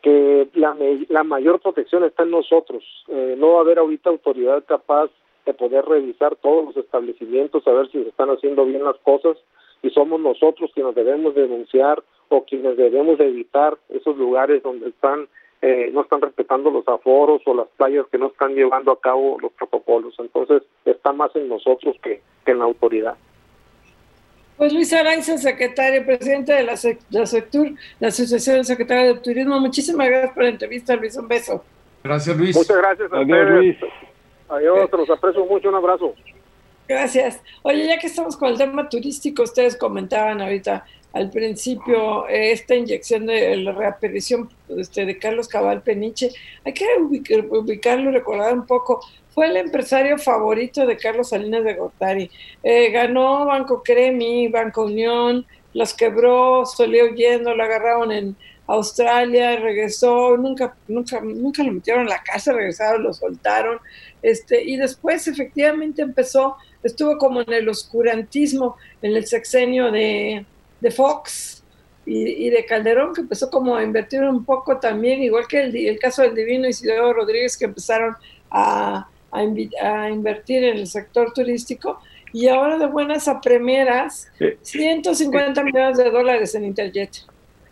que 0.02 0.48
la, 0.54 0.78
la 1.10 1.24
mayor 1.24 1.60
protección 1.60 2.04
está 2.06 2.24
en 2.24 2.32
nosotros. 2.32 2.84
Eh, 3.10 3.36
no 3.38 3.54
va 3.54 3.58
a 3.58 3.62
haber 3.62 3.80
ahorita 3.80 4.10
autoridad 4.10 4.64
capaz 4.66 5.10
de 5.46 5.54
poder 5.54 5.84
revisar 5.86 6.36
todos 6.38 6.68
los 6.68 6.78
establecimientos, 6.78 7.68
a 7.68 7.72
ver 7.72 7.92
si 7.92 8.04
se 8.04 8.10
están 8.10 8.30
haciendo 8.30 8.66
bien 8.66 8.84
las 8.84 8.98
cosas 9.00 9.36
y 9.82 9.90
somos 9.90 10.20
nosotros 10.20 10.72
quienes 10.74 10.96
debemos 10.96 11.36
denunciar 11.36 12.04
o 12.30 12.44
quienes 12.46 12.78
debemos 12.78 13.20
evitar 13.20 13.78
esos 13.90 14.18
lugares 14.18 14.64
donde 14.64 14.90
están 14.90 15.28
eh, 15.62 15.90
no 15.92 16.02
están 16.02 16.22
respetando 16.22 16.72
los 16.72 16.88
aforos 16.88 17.42
o 17.46 17.54
las 17.54 17.68
playas 17.76 18.06
que 18.10 18.18
no 18.18 18.28
están 18.28 18.56
llevando 18.56 18.94
a 18.94 19.00
cabo 19.00 19.38
los 19.42 19.52
protocolos. 19.52 20.16
Entonces 20.18 20.64
está 20.86 21.12
más 21.12 21.36
en 21.36 21.50
nosotros 21.50 21.98
que, 22.02 22.22
que 22.46 22.52
en 22.52 22.60
la 22.60 22.66
autoridad. 22.66 23.16
Pues 24.56 24.74
Luis 24.74 24.92
Araiza, 24.94 25.38
secretario, 25.38 26.06
presidente 26.06 26.54
de 26.54 26.64
la, 26.64 26.76
la 27.12 27.26
SECTUR, 27.26 27.72
la 28.00 28.08
Asociación 28.10 28.58
de 28.58 28.64
Secretarios 28.66 29.16
de 29.16 29.22
Turismo. 29.22 29.60
Muchísimas 29.60 30.08
gracias 30.08 30.34
por 30.34 30.44
la 30.44 30.50
entrevista, 30.50 30.96
Luis. 30.96 31.18
Un 31.18 31.28
beso. 31.28 31.64
Gracias, 32.04 32.38
Luis. 32.38 32.56
Muchas 32.56 32.78
gracias 32.78 33.12
a 33.12 33.18
Adiós, 33.18 33.50
Luis. 33.50 33.78
Adiós, 34.50 34.90
los 34.92 35.10
aprecio 35.10 35.46
mucho. 35.46 35.70
Un 35.70 35.76
abrazo. 35.76 36.14
Gracias. 36.90 37.42
Oye, 37.62 37.86
ya 37.86 38.00
que 38.00 38.08
estamos 38.08 38.36
con 38.36 38.50
el 38.50 38.58
tema 38.58 38.90
turístico, 38.90 39.44
ustedes 39.44 39.78
comentaban 39.78 40.42
ahorita 40.42 40.86
al 41.14 41.30
principio 41.32 42.28
eh, 42.28 42.52
esta 42.52 42.76
inyección 42.76 43.26
de 43.26 43.56
la 43.58 43.72
reaparición 43.72 44.50
este, 44.78 45.06
de 45.06 45.18
Carlos 45.18 45.48
Cabal 45.48 45.82
Peniche. 45.82 46.32
Hay 46.64 46.74
que 46.74 46.86
ubicarlo 47.00 48.12
recordar 48.12 48.54
un 48.54 48.66
poco 48.66 49.02
fue 49.34 49.48
el 49.48 49.58
empresario 49.58 50.18
favorito 50.18 50.86
de 50.86 50.98
Carlos 50.98 51.30
Salinas 51.30 51.64
de 51.64 51.76
Gortari. 51.76 52.30
Eh, 52.64 52.92
ganó 52.92 53.46
Banco 53.46 53.84
Cremi, 53.84 54.48
Banco 54.50 54.86
Unión, 54.86 55.46
los 55.74 55.94
quebró, 55.94 56.66
salió 56.66 57.06
huyendo, 57.06 57.56
lo 57.56 57.64
agarraron 57.64 58.12
en 58.12 58.36
Australia, 58.68 59.56
regresó, 59.56 60.36
nunca, 60.38 60.76
nunca, 60.88 61.22
nunca 61.22 61.64
lo 61.64 61.72
metieron 61.72 62.04
en 62.04 62.10
la 62.10 62.22
casa, 62.22 62.54
regresaron, 62.54 63.04
lo 63.04 63.14
soltaron, 63.14 63.80
este, 64.22 64.64
y 64.64 64.78
después 64.78 65.28
efectivamente 65.28 66.02
empezó, 66.02 66.58
estuvo 66.84 67.18
como 67.18 67.42
en 67.42 67.54
el 67.54 67.70
oscurantismo, 67.70 68.78
en 69.02 69.16
el 69.16 69.26
sexenio 69.26 69.92
de, 69.92 70.46
de 70.80 70.92
Fox 70.92 71.64
y, 72.06 72.48
y, 72.48 72.50
de 72.50 72.66
Calderón, 72.66 73.14
que 73.14 73.22
empezó 73.22 73.50
como 73.50 73.76
a 73.76 73.84
invertir 73.84 74.22
un 74.24 74.44
poco 74.46 74.78
también, 74.80 75.22
igual 75.22 75.46
que 75.48 75.64
el, 75.64 75.76
el 75.76 76.00
caso 76.00 76.22
del 76.24 76.36
Divino 76.36 76.68
Isidoro 76.68 77.14
Rodríguez, 77.14 77.58
que 77.58 77.66
empezaron 77.66 78.16
a, 78.50 79.08
a, 79.32 79.40
a, 79.82 80.10
invertir 80.10 80.64
en 80.64 80.78
el 80.78 80.88
sector 80.88 81.32
turístico 81.34 82.00
y 82.34 82.48
ahora 82.48 82.78
de 82.78 82.88
buenas 82.88 83.28
a 83.28 83.42
primeras 83.42 84.32
150 84.62 85.64
millones 85.64 85.98
de 85.98 86.10
dólares 86.10 86.56
en 86.56 86.66
Interjet. 86.66 87.12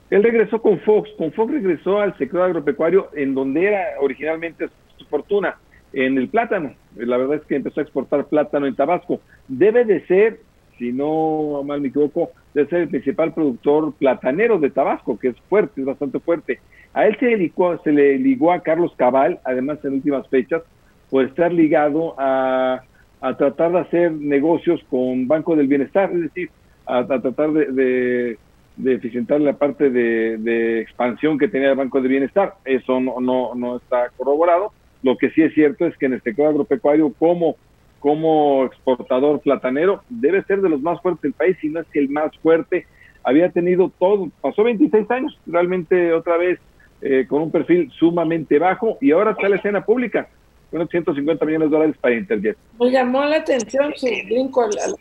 Él 0.10 0.24
regresó 0.24 0.62
con 0.62 0.80
Fox, 0.82 1.10
con 1.18 1.32
Fox 1.34 1.52
regresó 1.52 2.00
al 2.00 2.18
sector 2.18 2.42
agropecuario 2.42 3.10
en 3.14 3.36
donde 3.36 3.66
era 3.66 3.86
originalmente 4.00 4.70
su 4.98 5.06
fortuna, 5.06 5.58
en 5.94 6.18
el 6.18 6.30
plátano. 6.30 6.74
La 6.96 7.18
verdad 7.18 7.38
es 7.38 7.46
que 7.46 7.56
empezó 7.56 7.80
a 7.80 7.84
exportar 7.84 8.26
plátano 8.26 8.68
en 8.68 8.76
Tabasco. 8.76 9.20
Debe 9.48 9.86
de 9.86 10.06
ser, 10.08 10.40
si 10.78 10.92
no 10.92 11.64
mal 11.64 11.82
me 11.82 11.90
equivoco, 11.90 12.32
debe 12.58 12.70
ser 12.70 12.82
el 12.82 12.90
principal 12.90 13.34
productor 13.36 13.94
platanero 13.94 14.58
de 14.58 14.72
Tabasco, 14.72 15.20
que 15.20 15.28
es 15.28 15.36
fuerte, 15.48 15.82
es 15.82 15.86
bastante 15.86 16.20
fuerte. 16.20 16.60
A 16.92 17.06
él 17.06 17.16
se 17.20 17.28
le 17.28 17.38
ligó, 17.38 17.78
se 17.84 17.92
le 17.92 18.18
ligó 18.18 18.52
a 18.52 18.62
Carlos 18.62 18.92
Cabal, 18.98 19.40
además 19.44 19.78
en 19.84 19.94
últimas 19.94 20.28
fechas, 20.28 20.64
por 21.12 21.24
estar 21.24 21.54
ligado 21.54 22.16
a, 22.18 22.82
a 23.22 23.38
tratar 23.38 23.74
de 23.74 23.80
hacer 23.80 24.12
negocios 24.12 24.84
con 24.90 25.28
Banco 25.28 25.56
del 25.56 25.68
Bienestar, 25.68 26.10
es 26.12 26.22
decir, 26.22 26.50
a, 26.88 27.00
a 27.00 27.22
tratar 27.22 27.52
de, 27.52 27.66
de, 27.68 28.38
de, 28.76 28.94
eficientar 28.96 29.40
la 29.40 29.54
parte 29.54 29.92
de, 29.92 30.38
de, 30.38 30.82
expansión 30.82 31.38
que 31.38 31.50
tenía 31.50 31.70
el 31.70 31.78
Banco 31.78 32.02
del 32.02 32.10
Bienestar. 32.10 32.56
Eso 32.66 33.00
no, 33.00 33.22
no, 33.22 33.54
no 33.54 33.78
está 33.78 34.10
corroborado. 34.18 34.72
Lo 35.04 35.16
que 35.16 35.30
sí 35.30 35.44
es 35.44 35.54
cierto 35.54 35.86
es 35.86 35.96
que 35.98 36.08
en 36.08 36.14
el 36.14 36.24
sector 36.24 36.48
agropecuario, 36.48 37.14
como, 37.20 37.56
como 38.00 38.66
exportador 38.66 39.40
platanero, 39.42 40.04
debe 40.10 40.44
ser 40.44 40.62
de 40.62 40.70
los 40.70 40.82
más 40.82 41.02
fuertes 41.02 41.22
del 41.24 41.34
país, 41.34 41.58
si 41.60 41.70
no 41.70 41.82
es 41.82 41.88
el 41.94 42.10
más 42.10 42.36
fuerte. 42.38 42.86
Había 43.24 43.50
tenido 43.50 43.92
todo, 44.00 44.30
pasó 44.42 44.64
26 44.64 45.10
años 45.12 45.38
realmente 45.46 46.14
otra 46.14 46.38
vez 46.38 46.60
eh, 47.02 47.26
con 47.28 47.42
un 47.42 47.52
perfil 47.52 47.92
sumamente 47.98 48.58
bajo 48.60 48.98
y 49.02 49.12
ahora 49.12 49.32
está 49.32 49.50
la 49.50 49.58
escena 49.58 49.86
pública 49.86 50.28
unos 50.72 50.90
150 50.90 51.46
millones 51.46 51.70
de 51.70 51.76
dólares 51.76 51.96
para 52.00 52.16
Interjet. 52.16 52.58
Me 52.80 52.92
llamó 52.92 53.24
la 53.26 53.38
atención 53.38 53.94
su 53.96 54.08
brinco 54.26 54.64
al... 54.64 54.72
al. 54.80 54.96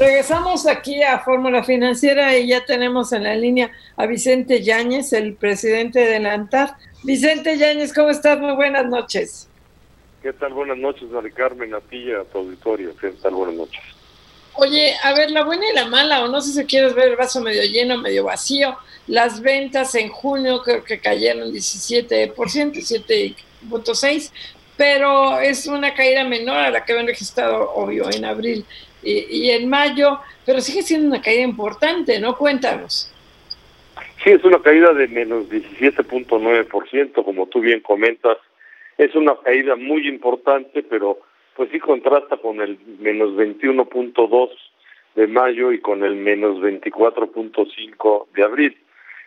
Regresamos 0.00 0.66
aquí 0.66 1.02
a 1.02 1.18
Fórmula 1.18 1.62
Financiera 1.62 2.34
y 2.38 2.46
ya 2.46 2.64
tenemos 2.64 3.12
en 3.12 3.24
la 3.24 3.34
línea 3.34 3.70
a 3.98 4.06
Vicente 4.06 4.62
Yáñez, 4.62 5.12
el 5.12 5.34
presidente 5.34 6.00
de 6.00 6.18
la 6.18 6.32
ANTAR. 6.32 6.74
Vicente 7.02 7.58
Yáñez, 7.58 7.92
¿cómo 7.92 8.08
estás? 8.08 8.40
Muy 8.40 8.54
buenas 8.54 8.86
noches. 8.86 9.46
¿Qué 10.22 10.32
tal? 10.32 10.54
Buenas 10.54 10.78
noches, 10.78 11.02
Mari 11.10 11.30
Carmen, 11.32 11.74
a 11.74 11.80
ti 11.80 11.98
y 11.98 12.12
a 12.12 12.24
tu 12.24 12.38
auditorio. 12.38 12.96
¿Qué 12.96 13.10
tal? 13.10 13.34
Buenas 13.34 13.56
noches. 13.56 13.82
Oye, 14.54 14.94
a 15.04 15.12
ver, 15.12 15.32
la 15.32 15.44
buena 15.44 15.68
y 15.70 15.74
la 15.74 15.84
mala, 15.84 16.24
o 16.24 16.28
no 16.28 16.40
sé 16.40 16.52
si 16.52 16.64
quieres 16.64 16.94
ver 16.94 17.08
el 17.08 17.16
vaso 17.16 17.42
medio 17.42 17.62
lleno, 17.64 17.98
medio 17.98 18.24
vacío. 18.24 18.78
Las 19.06 19.42
ventas 19.42 19.94
en 19.96 20.08
junio 20.08 20.62
creo 20.62 20.82
que 20.82 20.98
cayeron 20.98 21.52
17%, 21.52 22.32
7.6%, 22.34 24.30
pero 24.78 25.38
es 25.40 25.66
una 25.66 25.92
caída 25.92 26.24
menor 26.24 26.56
a 26.56 26.70
la 26.70 26.86
que 26.86 26.92
habían 26.92 27.06
registrado, 27.06 27.70
obvio, 27.74 28.10
en 28.10 28.24
abril 28.24 28.64
y, 29.02 29.26
y 29.30 29.50
en 29.50 29.68
mayo, 29.68 30.20
pero 30.44 30.60
sigue 30.60 30.82
siendo 30.82 31.08
una 31.08 31.22
caída 31.22 31.42
importante, 31.42 32.20
¿no? 32.20 32.36
Cuéntanos. 32.36 33.12
Sí, 34.22 34.30
es 34.30 34.44
una 34.44 34.60
caída 34.60 34.92
de 34.92 35.08
menos 35.08 35.48
17.9%, 35.48 37.24
como 37.24 37.46
tú 37.46 37.60
bien 37.60 37.80
comentas. 37.80 38.36
Es 38.98 39.14
una 39.14 39.34
caída 39.36 39.76
muy 39.76 40.06
importante, 40.06 40.82
pero 40.82 41.20
pues 41.56 41.70
sí 41.72 41.78
contrasta 41.78 42.36
con 42.36 42.60
el 42.60 42.78
menos 42.98 43.30
21.2 43.30 44.50
de 45.14 45.26
mayo 45.26 45.72
y 45.72 45.80
con 45.80 46.04
el 46.04 46.16
menos 46.16 46.58
24.5 46.58 48.26
de 48.34 48.42
abril. 48.42 48.76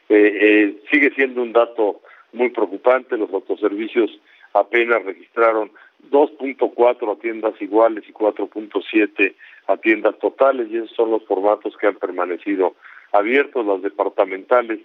Eh, 0.10 0.38
eh, 0.42 0.78
sigue 0.92 1.12
siendo 1.16 1.42
un 1.42 1.54
dato 1.54 2.02
muy 2.32 2.50
preocupante. 2.50 3.18
Los 3.18 3.34
autoservicios 3.34 4.12
apenas 4.54 5.04
registraron 5.06 5.72
2.4 6.12 7.12
a 7.12 7.20
tiendas 7.20 7.60
iguales 7.62 8.04
y 8.08 8.14
4.7 8.14 9.34
a 9.68 9.78
tiendas 9.78 10.18
totales 10.20 10.68
y 10.70 10.78
esos 10.78 10.92
son 10.92 11.12
los 11.12 11.24
formatos 11.26 11.76
que 11.78 11.88
han 11.88 11.96
permanecido 11.96 12.76
abiertos, 13.12 13.66
las 13.66 13.82
departamentales 13.82 14.80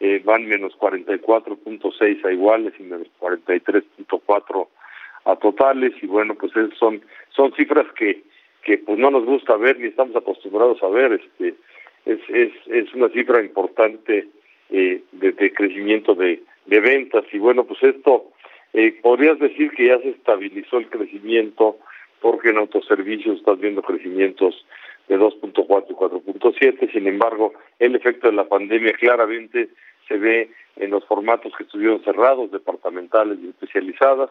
eh, 0.00 0.20
van 0.24 0.46
menos 0.46 0.72
44.6 0.78 2.24
a 2.24 2.32
iguales 2.32 2.74
y 2.78 2.82
menos 2.82 3.06
43.4 3.20 4.68
a 5.24 5.36
totales. 5.36 5.92
Y 6.02 6.06
bueno 6.06 6.34
pues 6.34 6.52
son 6.78 7.02
son 7.30 7.52
cifras 7.54 7.86
que 7.96 8.22
que 8.64 8.78
pues 8.78 8.98
no 8.98 9.10
nos 9.10 9.24
gusta 9.24 9.56
ver 9.56 9.78
ni 9.78 9.88
estamos 9.88 10.16
acostumbrados 10.16 10.82
a 10.82 10.88
ver. 10.88 11.12
Este 11.12 11.54
es 12.06 12.18
es 12.28 12.52
es 12.66 12.94
una 12.94 13.10
cifra 13.10 13.42
importante 13.42 14.28
eh, 14.70 15.02
de, 15.12 15.52
crecimiento 15.52 16.14
de, 16.14 16.42
de 16.66 16.80
ventas. 16.80 17.24
Y 17.32 17.38
bueno 17.38 17.64
pues 17.64 17.82
esto 17.82 18.30
eh, 18.72 18.98
podrías 19.02 19.38
decir 19.38 19.70
que 19.72 19.86
ya 19.86 19.98
se 19.98 20.10
estabilizó 20.10 20.78
el 20.78 20.88
crecimiento 20.88 21.76
porque 22.22 22.50
en 22.50 22.58
autoservicios 22.58 23.38
estás 23.38 23.58
viendo 23.58 23.82
crecimientos 23.82 24.64
de 25.08 25.18
2.4 25.18 25.86
y 25.90 25.92
4.7. 25.92 26.92
Sin 26.92 27.06
embargo, 27.08 27.52
el 27.80 27.96
efecto 27.96 28.28
de 28.28 28.36
la 28.36 28.48
pandemia 28.48 28.92
claramente 28.92 29.68
se 30.08 30.16
ve 30.16 30.50
en 30.76 30.90
los 30.90 31.04
formatos 31.04 31.52
que 31.56 31.64
estuvieron 31.64 32.02
cerrados, 32.04 32.52
departamentales 32.52 33.38
y 33.42 33.48
especializadas. 33.48 34.30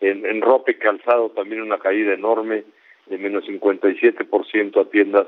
En, 0.00 0.24
en 0.24 0.40
ropa 0.40 0.70
y 0.70 0.74
calzado 0.74 1.30
también 1.30 1.62
una 1.62 1.78
caída 1.78 2.14
enorme 2.14 2.64
de 3.06 3.18
menos 3.18 3.44
57% 3.44 4.80
a 4.80 4.90
tiendas 4.90 5.26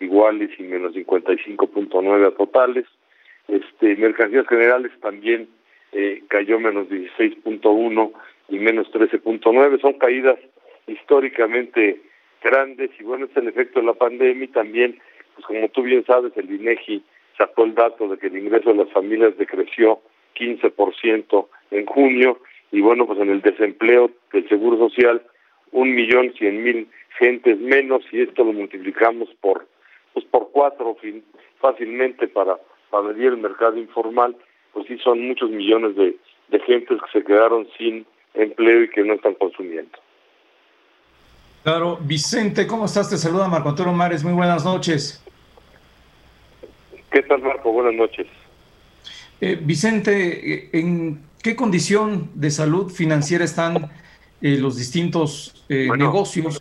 iguales 0.00 0.50
y 0.58 0.62
menos 0.62 0.94
55.9 0.94 2.26
a 2.26 2.30
totales. 2.32 2.86
Este, 3.48 3.96
mercancías 3.96 4.46
generales 4.48 4.92
también 5.00 5.48
eh, 5.92 6.22
cayó 6.28 6.58
menos 6.58 6.88
16.1 6.88 8.12
y 8.48 8.58
menos 8.58 8.90
13.9. 8.92 9.80
Son 9.80 9.92
caídas 9.94 10.38
históricamente 10.86 12.00
grandes 12.42 12.90
y 12.98 13.02
bueno, 13.02 13.26
es 13.26 13.36
el 13.36 13.48
efecto 13.48 13.80
de 13.80 13.86
la 13.86 13.94
pandemia 13.94 14.44
y 14.44 14.48
también, 14.48 14.98
pues 15.34 15.46
como 15.46 15.68
tú 15.68 15.82
bien 15.82 16.04
sabes, 16.04 16.32
el 16.36 16.50
INEGI 16.50 17.02
sacó 17.36 17.64
el 17.64 17.74
dato 17.74 18.08
de 18.08 18.18
que 18.18 18.28
el 18.28 18.38
ingreso 18.38 18.70
de 18.70 18.84
las 18.84 18.92
familias 18.92 19.36
decreció 19.36 20.00
15% 20.36 21.46
en 21.70 21.86
junio 21.86 22.40
y 22.72 22.80
bueno, 22.80 23.06
pues 23.06 23.18
en 23.20 23.30
el 23.30 23.40
desempleo 23.40 24.10
del 24.32 24.48
Seguro 24.48 24.76
Social, 24.78 25.22
un 25.72 25.94
millón 25.94 26.32
cien 26.34 26.62
mil 26.62 26.88
gentes 27.18 27.58
menos 27.58 28.02
y 28.12 28.22
esto 28.22 28.44
lo 28.44 28.52
multiplicamos 28.52 29.28
por 29.40 29.66
pues 30.12 30.24
por 30.26 30.50
cuatro 30.50 30.96
fácilmente 31.60 32.28
para, 32.28 32.56
para 32.90 33.08
medir 33.08 33.26
el 33.26 33.36
mercado 33.36 33.76
informal, 33.76 34.34
pues 34.72 34.86
sí 34.86 34.96
son 34.98 35.20
muchos 35.26 35.50
millones 35.50 35.94
de, 35.96 36.16
de 36.48 36.60
gentes 36.60 36.98
que 37.02 37.18
se 37.18 37.24
quedaron 37.24 37.68
sin 37.76 38.06
empleo 38.32 38.84
y 38.84 38.88
que 38.88 39.02
no 39.02 39.14
están 39.14 39.34
consumiendo. 39.34 39.98
Claro, 41.66 41.98
Vicente, 42.00 42.64
¿cómo 42.64 42.84
estás? 42.84 43.10
Te 43.10 43.18
saluda 43.18 43.48
Marco 43.48 43.70
Antonio 43.70 43.92
Mares, 43.92 44.22
muy 44.22 44.34
buenas 44.34 44.64
noches. 44.64 45.20
¿Qué 47.10 47.24
tal, 47.24 47.42
Marco? 47.42 47.72
Buenas 47.72 47.94
noches. 47.94 48.28
Eh, 49.40 49.58
Vicente, 49.60 50.52
eh, 50.54 50.70
¿en 50.74 51.24
qué 51.42 51.56
condición 51.56 52.30
de 52.36 52.52
salud 52.52 52.92
financiera 52.92 53.44
están 53.44 53.90
eh, 54.40 54.58
los 54.60 54.76
distintos 54.76 55.66
negocios? 55.68 56.60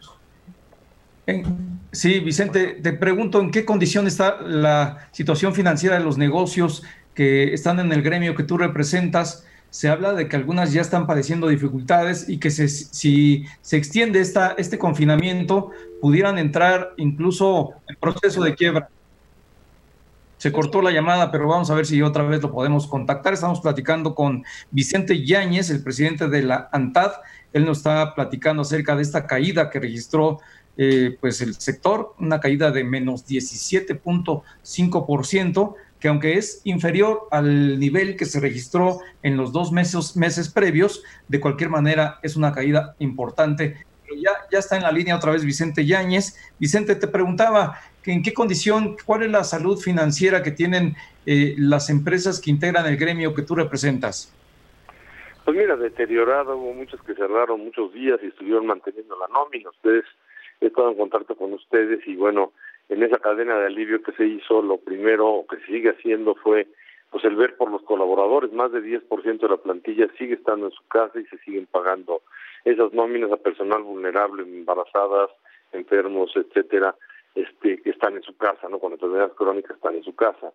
sí, 1.91 2.19
Vicente, 2.21 2.79
te 2.81 2.93
pregunto, 2.93 3.39
¿en 3.41 3.51
qué 3.51 3.63
condición 3.63 4.07
está 4.07 4.41
la 4.41 5.07
situación 5.11 5.53
financiera 5.53 5.99
de 5.99 6.03
los 6.03 6.17
negocios 6.17 6.81
que 7.13 7.53
están 7.53 7.79
en 7.79 7.91
el 7.91 8.01
gremio 8.01 8.33
que 8.33 8.41
tú 8.41 8.57
representas? 8.57 9.45
Se 9.75 9.89
habla 9.89 10.13
de 10.13 10.29
que 10.29 10.37
algunas 10.37 10.71
ya 10.71 10.79
están 10.79 11.05
padeciendo 11.05 11.49
dificultades 11.49 12.29
y 12.29 12.37
que 12.37 12.49
si 12.49 13.45
se 13.61 13.75
extiende 13.75 14.21
esta, 14.21 14.55
este 14.57 14.79
confinamiento, 14.79 15.71
pudieran 15.99 16.37
entrar 16.37 16.93
incluso 16.95 17.73
en 17.89 17.97
proceso 17.97 18.41
de 18.41 18.55
quiebra. 18.55 18.87
Se 20.37 20.53
cortó 20.53 20.81
la 20.81 20.91
llamada, 20.91 21.29
pero 21.29 21.49
vamos 21.49 21.69
a 21.69 21.75
ver 21.75 21.85
si 21.85 22.01
otra 22.01 22.23
vez 22.23 22.41
lo 22.41 22.53
podemos 22.53 22.87
contactar. 22.87 23.33
Estamos 23.33 23.59
platicando 23.59 24.15
con 24.15 24.45
Vicente 24.71 25.25
Yáñez, 25.25 25.69
el 25.69 25.83
presidente 25.83 26.29
de 26.29 26.43
la 26.43 26.69
ANTAD. 26.71 27.11
Él 27.51 27.65
nos 27.65 27.79
está 27.79 28.15
platicando 28.15 28.61
acerca 28.61 28.95
de 28.95 29.01
esta 29.01 29.27
caída 29.27 29.69
que 29.69 29.81
registró 29.81 30.39
eh, 30.77 31.17
pues 31.19 31.41
el 31.41 31.53
sector, 31.55 32.15
una 32.17 32.39
caída 32.39 32.71
de 32.71 32.85
menos 32.85 33.27
17.5%, 33.27 35.75
que 35.99 36.07
aunque 36.07 36.37
es 36.37 36.61
inferior 36.65 37.27
al 37.31 37.79
nivel 37.79 38.15
que 38.15 38.25
se 38.25 38.39
registró 38.39 38.99
en 39.23 39.37
los 39.37 39.51
dos 39.51 39.71
meses, 39.71 40.15
meses 40.15 40.49
previos, 40.49 41.03
de 41.27 41.39
cualquier 41.39 41.69
manera 41.69 42.19
es 42.21 42.35
una 42.35 42.51
caída 42.51 42.95
importante. 42.99 43.85
Pero 44.03 44.21
ya, 44.21 44.31
ya 44.51 44.59
está 44.59 44.75
en 44.75 44.83
la 44.83 44.91
línea 44.91 45.15
otra 45.15 45.31
vez 45.31 45.43
Vicente 45.43 45.85
Yáñez. 45.85 46.37
Vicente, 46.59 46.95
te 46.95 47.07
preguntaba 47.07 47.79
que 48.03 48.11
en 48.11 48.21
qué 48.21 48.33
condición, 48.33 48.97
cuál 49.03 49.23
es 49.23 49.31
la 49.31 49.43
salud 49.43 49.79
financiera 49.79 50.43
que 50.43 50.51
tienen 50.51 50.95
eh, 51.25 51.55
las 51.57 51.89
empresas 51.89 52.39
que 52.39 52.51
integran 52.51 52.85
el 52.85 52.97
gremio 52.97 53.33
que 53.33 53.41
tú 53.41 53.55
representas. 53.55 54.31
Pues 55.43 55.57
mira, 55.57 55.75
deteriorado, 55.75 56.57
hubo 56.57 56.73
muchos 56.73 57.01
que 57.03 57.15
cerraron 57.15 57.63
muchos 57.63 57.93
días 57.93 58.19
y 58.21 58.27
estuvieron 58.27 58.67
manteniendo 58.67 59.17
la 59.17 59.27
nómina. 59.27 59.69
Ustedes, 59.69 60.05
he 60.61 60.67
estado 60.67 60.91
en 60.91 60.97
contacto 60.97 61.35
con 61.35 61.53
ustedes 61.53 61.99
y 62.07 62.15
bueno, 62.15 62.51
en 62.89 63.03
esa 63.03 63.17
cadena 63.17 63.57
de 63.59 63.67
alivio 63.67 64.01
que 64.01 64.11
se 64.13 64.25
hizo, 64.25 64.61
lo 64.61 64.77
primero 64.77 65.45
que 65.49 65.57
se 65.57 65.65
sigue 65.65 65.89
haciendo 65.89 66.35
fue 66.35 66.67
pues 67.11 67.23
el 67.23 67.35
ver 67.35 67.55
por 67.55 67.71
los 67.71 67.81
colaboradores, 67.83 68.51
más 68.51 68.71
de 68.71 68.81
10% 68.81 69.39
de 69.39 69.47
la 69.47 69.57
plantilla 69.57 70.07
sigue 70.17 70.35
estando 70.35 70.67
en 70.67 70.71
su 70.71 70.85
casa 70.87 71.19
y 71.19 71.25
se 71.25 71.37
siguen 71.39 71.65
pagando 71.65 72.21
esas 72.65 72.91
nóminas 72.93 73.31
a 73.31 73.37
personal 73.37 73.83
vulnerable, 73.83 74.43
embarazadas, 74.43 75.29
enfermos, 75.71 76.31
etcétera, 76.35 76.95
este 77.33 77.81
que 77.81 77.89
están 77.89 78.15
en 78.15 78.23
su 78.23 78.35
casa, 78.35 78.67
¿no? 78.69 78.79
Con 78.79 78.93
enfermedades 78.93 79.33
crónicas 79.35 79.77
están 79.77 79.95
en 79.95 80.03
su 80.03 80.15
casa. 80.15 80.51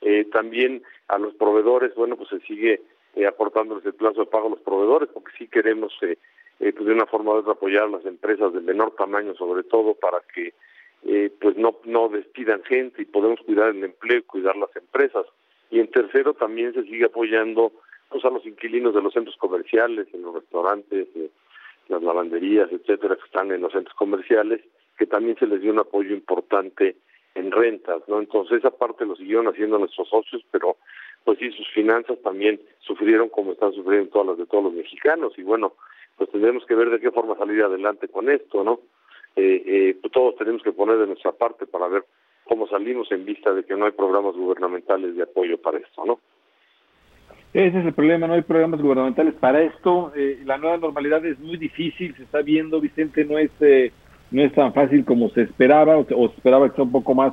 Eh, 0.00 0.26
también 0.32 0.82
a 1.08 1.18
los 1.18 1.34
proveedores, 1.34 1.94
bueno, 1.94 2.16
pues 2.16 2.28
se 2.28 2.40
sigue 2.40 2.82
eh, 3.16 3.26
aportándoles 3.26 3.84
el 3.86 3.94
plazo 3.94 4.20
de 4.20 4.26
pago 4.26 4.48
a 4.48 4.50
los 4.50 4.60
proveedores, 4.60 5.08
porque 5.12 5.32
sí 5.38 5.48
queremos 5.48 5.92
eh, 6.02 6.18
eh, 6.60 6.72
pues 6.72 6.86
de 6.86 6.92
una 6.92 7.06
forma 7.06 7.32
u 7.32 7.36
otra 7.36 7.52
apoyar 7.52 7.84
a 7.84 7.88
las 7.88 8.04
empresas 8.04 8.52
de 8.52 8.60
menor 8.60 8.94
tamaño, 8.96 9.34
sobre 9.34 9.62
todo 9.64 9.94
para 9.94 10.20
que 10.34 10.54
eh, 11.06 11.30
pues 11.40 11.56
no, 11.56 11.76
no 11.84 12.08
despidan 12.08 12.62
gente 12.64 13.02
y 13.02 13.04
podemos 13.04 13.40
cuidar 13.40 13.70
el 13.70 13.84
empleo, 13.84 14.24
cuidar 14.26 14.56
las 14.56 14.74
empresas. 14.76 15.26
Y 15.70 15.80
en 15.80 15.90
tercero 15.90 16.34
también 16.34 16.72
se 16.72 16.82
sigue 16.84 17.06
apoyando 17.06 17.72
pues, 18.08 18.24
a 18.24 18.30
los 18.30 18.46
inquilinos 18.46 18.94
de 18.94 19.02
los 19.02 19.12
centros 19.12 19.36
comerciales, 19.36 20.06
en 20.12 20.22
los 20.22 20.34
restaurantes, 20.34 21.08
eh, 21.14 21.30
las 21.88 22.02
lavanderías, 22.02 22.70
etcétera, 22.72 23.16
que 23.16 23.24
están 23.24 23.52
en 23.52 23.60
los 23.60 23.72
centros 23.72 23.94
comerciales, 23.96 24.60
que 24.96 25.06
también 25.06 25.36
se 25.38 25.46
les 25.46 25.60
dio 25.60 25.72
un 25.72 25.80
apoyo 25.80 26.14
importante 26.14 26.96
en 27.34 27.50
rentas, 27.50 28.02
¿no? 28.08 28.20
Entonces 28.20 28.58
esa 28.58 28.70
parte 28.70 29.04
lo 29.04 29.16
siguieron 29.16 29.48
haciendo 29.48 29.78
nuestros 29.78 30.08
socios, 30.08 30.42
pero 30.50 30.76
pues 31.24 31.38
sí, 31.38 31.50
sus 31.52 31.68
finanzas 31.70 32.18
también 32.22 32.60
sufrieron 32.80 33.28
como 33.28 33.52
están 33.52 33.72
sufriendo 33.72 34.10
todas 34.10 34.28
las 34.28 34.38
de 34.38 34.46
todos 34.46 34.64
los 34.64 34.72
mexicanos 34.74 35.32
y 35.36 35.42
bueno, 35.42 35.72
pues 36.16 36.30
tendremos 36.30 36.64
que 36.66 36.74
ver 36.74 36.90
de 36.90 37.00
qué 37.00 37.10
forma 37.10 37.36
salir 37.36 37.62
adelante 37.62 38.08
con 38.08 38.30
esto, 38.30 38.62
¿no? 38.62 38.80
Eh, 39.36 39.62
eh, 39.66 39.96
pues 40.00 40.12
todos 40.12 40.36
tenemos 40.36 40.62
que 40.62 40.72
poner 40.72 40.98
de 40.98 41.06
nuestra 41.06 41.32
parte 41.32 41.66
para 41.66 41.88
ver 41.88 42.04
cómo 42.44 42.68
salimos 42.68 43.10
en 43.10 43.24
vista 43.24 43.52
de 43.52 43.64
que 43.64 43.74
no 43.74 43.86
hay 43.86 43.92
programas 43.92 44.34
gubernamentales 44.34 45.16
de 45.16 45.22
apoyo 45.22 45.58
para 45.58 45.78
esto, 45.78 46.04
¿no? 46.04 46.18
Ese 47.54 47.78
es 47.78 47.86
el 47.86 47.92
problema, 47.92 48.26
no 48.26 48.34
hay 48.34 48.42
programas 48.42 48.82
gubernamentales 48.82 49.34
para 49.34 49.62
esto. 49.62 50.12
Eh, 50.16 50.40
la 50.44 50.58
nueva 50.58 50.76
normalidad 50.76 51.24
es 51.24 51.38
muy 51.38 51.56
difícil, 51.56 52.12
se 52.16 52.24
está 52.24 52.42
viendo, 52.42 52.80
Vicente, 52.80 53.24
no 53.24 53.38
es 53.38 53.50
eh, 53.60 53.92
no 54.32 54.42
es 54.42 54.52
tan 54.54 54.74
fácil 54.74 55.04
como 55.04 55.28
se 55.30 55.42
esperaba 55.42 55.96
o, 55.96 56.04
se 56.04 56.34
esperaba 56.34 56.68
que 56.68 56.74
sea 56.74 56.84
un 56.84 56.90
poco 56.90 57.14
más 57.14 57.32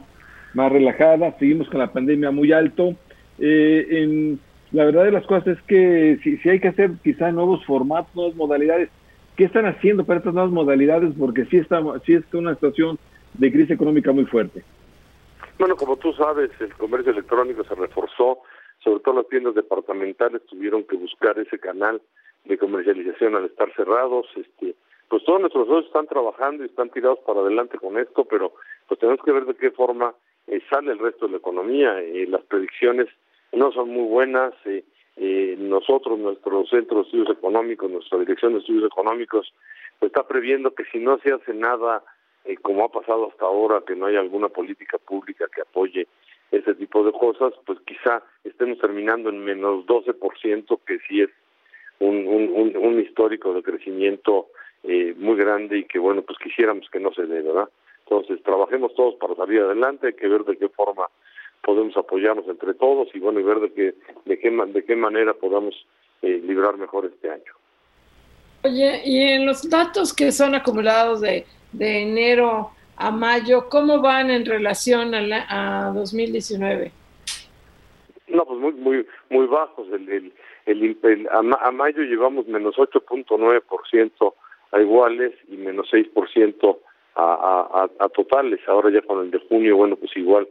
más 0.54 0.72
relajada. 0.72 1.36
Seguimos 1.40 1.68
con 1.70 1.80
la 1.80 1.92
pandemia 1.92 2.30
muy 2.30 2.52
alto. 2.52 2.94
Eh, 3.40 3.88
en, 3.90 4.40
la 4.72 4.86
verdad 4.86 5.06
de 5.06 5.12
las 5.12 5.26
cosas 5.26 5.58
es 5.58 5.62
que 5.64 6.20
si, 6.24 6.38
si 6.38 6.50
hay 6.50 6.60
que 6.60 6.68
hacer 6.68 6.92
quizá 7.04 7.32
nuevos 7.32 7.66
formatos, 7.66 8.14
nuevas 8.14 8.36
modalidades, 8.36 8.90
¿Qué 9.42 9.46
están 9.46 9.66
haciendo 9.66 10.06
para 10.06 10.20
estas 10.20 10.36
nuevas 10.36 10.52
modalidades? 10.52 11.16
Porque 11.18 11.46
sí, 11.46 11.58
está, 11.58 11.82
sí 12.06 12.14
es 12.14 12.24
una 12.32 12.54
situación 12.54 13.00
de 13.34 13.52
crisis 13.52 13.72
económica 13.72 14.12
muy 14.12 14.26
fuerte. 14.26 14.62
Bueno, 15.58 15.76
como 15.76 15.98
tú 15.98 16.14
sabes, 16.14 16.52
el 16.60 16.72
comercio 16.76 17.12
electrónico 17.12 17.64
se 17.64 17.74
reforzó, 17.74 18.44
sobre 18.84 19.00
todo 19.00 19.16
las 19.16 19.30
tiendas 19.30 19.56
departamentales 19.56 20.46
tuvieron 20.46 20.84
que 20.84 20.96
buscar 20.96 21.40
ese 21.40 21.58
canal 21.58 22.00
de 22.46 22.56
comercialización 22.56 23.36
al 23.36 23.46
estar 23.46 23.74
cerrados, 23.74 24.28
este, 24.36 24.76
pues 25.08 25.24
todos 25.26 25.42
nuestros 25.42 25.66
socios 25.66 25.88
están 25.88 26.06
trabajando 26.06 26.62
y 26.64 26.68
están 26.68 26.92
tirados 26.92 27.18
para 27.26 27.40
adelante 27.40 27.80
con 27.80 27.98
esto, 27.98 28.26
pero 28.26 28.54
pues 28.88 29.00
tenemos 29.00 29.26
que 29.26 29.32
ver 29.32 29.46
de 29.46 29.56
qué 29.56 29.72
forma 29.72 30.14
eh, 30.46 30.62
sale 30.70 30.92
el 30.92 31.00
resto 31.00 31.26
de 31.26 31.32
la 31.32 31.38
economía. 31.40 32.00
Eh, 32.00 32.28
las 32.28 32.44
predicciones 32.44 33.08
no 33.54 33.72
son 33.72 33.90
muy 33.90 34.08
buenas. 34.08 34.54
Eh, 34.66 34.84
eh, 35.24 35.56
nosotros, 35.60 36.18
nuestro 36.18 36.66
centro 36.66 36.98
de 36.98 37.04
estudios 37.04 37.30
económicos, 37.30 37.92
nuestra 37.92 38.18
dirección 38.18 38.54
de 38.54 38.60
estudios 38.60 38.86
económicos, 38.86 39.54
pues 40.00 40.10
está 40.10 40.28
previendo 40.28 40.74
que 40.74 40.84
si 40.86 40.98
no 40.98 41.20
se 41.20 41.32
hace 41.32 41.54
nada, 41.54 42.04
eh, 42.44 42.58
como 42.58 42.84
ha 42.84 42.90
pasado 42.90 43.30
hasta 43.30 43.46
ahora, 43.46 43.84
que 43.86 43.96
no 43.96 44.08
hay 44.08 44.16
alguna 44.16 44.50
política 44.50 44.98
pública 44.98 45.46
que 45.54 45.62
apoye 45.62 46.08
ese 46.50 46.74
tipo 46.74 47.04
de 47.04 47.12
cosas, 47.12 47.54
pues 47.68 47.78
quizá 47.86 48.24
estemos 48.44 48.80
terminando 48.80 49.30
en 49.30 49.46
menos 49.46 49.86
12%, 49.86 50.80
que 50.88 50.98
sí 51.08 51.22
es 51.22 51.30
un, 52.00 52.28
un, 52.28 52.76
un, 52.76 53.00
histórico 53.00 53.54
de 53.54 53.62
crecimiento 53.62 54.48
eh, 54.82 55.14
muy 55.16 55.36
grande 55.36 55.78
y 55.78 55.84
que, 55.84 56.00
bueno, 56.00 56.24
pues 56.24 56.40
quisiéramos 56.40 56.90
que 56.90 57.00
no 57.00 57.14
se 57.14 57.28
dé, 57.28 57.44
¿verdad? 57.44 57.70
Entonces, 58.06 58.42
trabajemos 58.42 58.96
todos 58.96 59.14
para 59.18 59.36
salir 59.36 59.62
adelante, 59.62 60.08
hay 60.08 60.14
que 60.14 60.28
ver 60.28 60.46
de 60.46 60.58
qué 60.58 60.68
forma 60.70 61.06
podemos 61.64 61.96
apoyarnos 61.98 62.48
entre 62.48 62.74
todos 62.74 63.08
y 63.14 63.20
bueno 63.20 63.40
y 63.40 63.44
ver 63.44 63.60
de 63.60 63.74
qué 63.74 63.96
de 64.26 64.40
qué 64.40 64.50
de 64.50 64.84
qué 64.84 64.96
manera 64.96 65.34
podamos 65.34 65.76
eh, 66.22 66.42
librar 66.44 66.78
mejor 66.78 67.06
este 67.06 67.30
año. 67.30 67.54
Oye, 68.64 69.02
y 69.06 69.20
en 69.24 69.46
los 69.46 69.68
datos 69.70 70.14
que 70.14 70.32
son 70.32 70.54
acumulados 70.54 71.22
de, 71.22 71.46
de 71.72 72.04
enero 72.04 72.72
a 72.96 73.10
mayo, 73.10 73.68
¿cómo 73.70 74.02
van 74.02 74.30
en 74.30 74.46
relación 74.46 75.16
a, 75.16 75.22
la, 75.22 75.46
a 75.50 75.92
2019? 75.92 76.92
No, 78.28 78.46
pues 78.46 78.60
muy 78.60 78.74
muy 78.74 79.06
muy 79.30 79.48
bajos. 79.48 79.88
El, 79.92 80.08
el, 80.10 80.34
el, 81.04 81.28
a, 81.30 81.68
a, 81.68 81.72
mayo 81.72 82.04
llevamos 82.04 82.48
menos 82.48 82.76
8.9% 82.76 84.34
a 84.72 84.80
iguales 84.80 85.34
y 85.50 85.58
menos 85.58 85.92
6% 85.92 86.78
a, 87.16 87.24
a, 87.24 87.90
a, 88.06 88.10
totales. 88.10 88.60
Ahora 88.68 88.92
ya 88.92 89.02
con 89.02 89.26
el 89.26 89.32
de 89.32 89.40
junio, 89.40 89.76
bueno, 89.76 89.96
pues 89.96 90.16
igual 90.16 90.48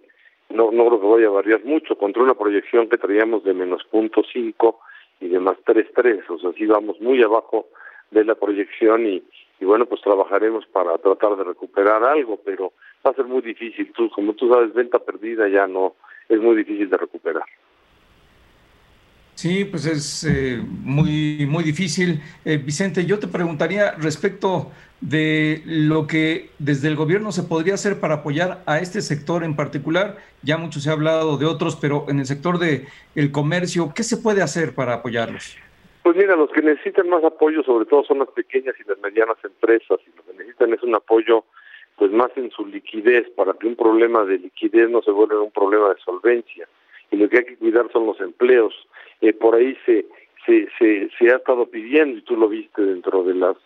no, 0.50 0.70
no 0.70 0.86
creo 0.86 1.00
que 1.00 1.06
vaya 1.06 1.26
a 1.28 1.30
variar 1.30 1.64
mucho, 1.64 1.96
contra 1.96 2.22
una 2.22 2.34
proyección 2.34 2.88
que 2.88 2.98
traíamos 2.98 3.44
de 3.44 3.54
menos 3.54 3.82
punto 3.84 4.22
cinco 4.32 4.80
y 5.20 5.28
de 5.28 5.38
más 5.38 5.56
tres 5.64 5.86
tres, 5.94 6.28
o 6.28 6.38
sea, 6.38 6.52
sí 6.52 6.66
vamos 6.66 7.00
muy 7.00 7.22
abajo 7.22 7.66
de 8.10 8.24
la 8.24 8.34
proyección 8.34 9.06
y, 9.06 9.22
y 9.60 9.64
bueno, 9.64 9.86
pues 9.86 10.00
trabajaremos 10.00 10.66
para 10.66 10.98
tratar 10.98 11.36
de 11.36 11.44
recuperar 11.44 12.02
algo, 12.02 12.40
pero 12.44 12.72
va 13.06 13.10
a 13.12 13.14
ser 13.14 13.26
muy 13.26 13.42
difícil, 13.42 13.92
tú, 13.92 14.10
como 14.10 14.32
tú 14.34 14.48
sabes, 14.52 14.72
venta 14.74 14.98
perdida 14.98 15.48
ya 15.48 15.66
no, 15.66 15.94
es 16.28 16.40
muy 16.40 16.56
difícil 16.56 16.88
de 16.88 16.96
recuperar. 16.96 17.44
Sí, 19.34 19.64
pues 19.64 19.86
es 19.86 20.24
eh, 20.24 20.60
muy, 20.62 21.46
muy 21.48 21.64
difícil. 21.64 22.20
Eh, 22.44 22.58
Vicente, 22.58 23.06
yo 23.06 23.18
te 23.18 23.26
preguntaría 23.26 23.92
respecto 23.92 24.70
de 25.00 25.62
lo 25.64 26.06
que 26.06 26.50
desde 26.58 26.88
el 26.88 26.96
gobierno 26.96 27.32
se 27.32 27.42
podría 27.42 27.74
hacer 27.74 28.00
para 28.00 28.16
apoyar 28.16 28.62
a 28.66 28.80
este 28.80 29.00
sector 29.00 29.44
en 29.44 29.56
particular. 29.56 30.16
Ya 30.42 30.58
mucho 30.58 30.80
se 30.80 30.90
ha 30.90 30.92
hablado 30.92 31.38
de 31.38 31.46
otros, 31.46 31.76
pero 31.76 32.06
en 32.08 32.18
el 32.18 32.26
sector 32.26 32.58
de 32.58 32.86
el 33.14 33.32
comercio, 33.32 33.92
¿qué 33.94 34.02
se 34.02 34.18
puede 34.18 34.42
hacer 34.42 34.74
para 34.74 34.94
apoyarlos? 34.94 35.56
Pues 36.02 36.16
mira, 36.16 36.36
los 36.36 36.50
que 36.50 36.62
necesitan 36.62 37.08
más 37.08 37.24
apoyo 37.24 37.62
sobre 37.62 37.86
todo 37.86 38.04
son 38.04 38.20
las 38.20 38.28
pequeñas 38.30 38.74
y 38.78 38.88
las 38.88 38.98
medianas 38.98 39.36
empresas 39.44 39.98
y 40.06 40.16
lo 40.16 40.24
que 40.24 40.32
necesitan 40.38 40.72
es 40.72 40.82
un 40.82 40.94
apoyo 40.94 41.44
pues 41.96 42.10
más 42.12 42.30
en 42.36 42.50
su 42.50 42.66
liquidez 42.66 43.28
para 43.36 43.52
que 43.52 43.66
un 43.66 43.76
problema 43.76 44.24
de 44.24 44.38
liquidez 44.38 44.88
no 44.88 45.02
se 45.02 45.10
vuelva 45.10 45.42
un 45.42 45.50
problema 45.50 45.90
de 45.90 46.00
solvencia 46.02 46.66
y 47.10 47.16
lo 47.16 47.28
que 47.28 47.38
hay 47.38 47.44
que 47.44 47.56
cuidar 47.56 47.90
son 47.92 48.06
los 48.06 48.18
empleos 48.20 48.72
eh, 49.20 49.34
por 49.34 49.54
ahí 49.54 49.76
se, 49.84 50.06
se, 50.46 50.68
se, 50.78 51.10
se 51.18 51.30
ha 51.30 51.36
estado 51.36 51.66
pidiendo, 51.66 52.18
y 52.18 52.22
tú 52.22 52.36
lo 52.36 52.48
viste 52.48 52.82
dentro 52.82 53.22
de 53.24 53.34
las 53.34 53.56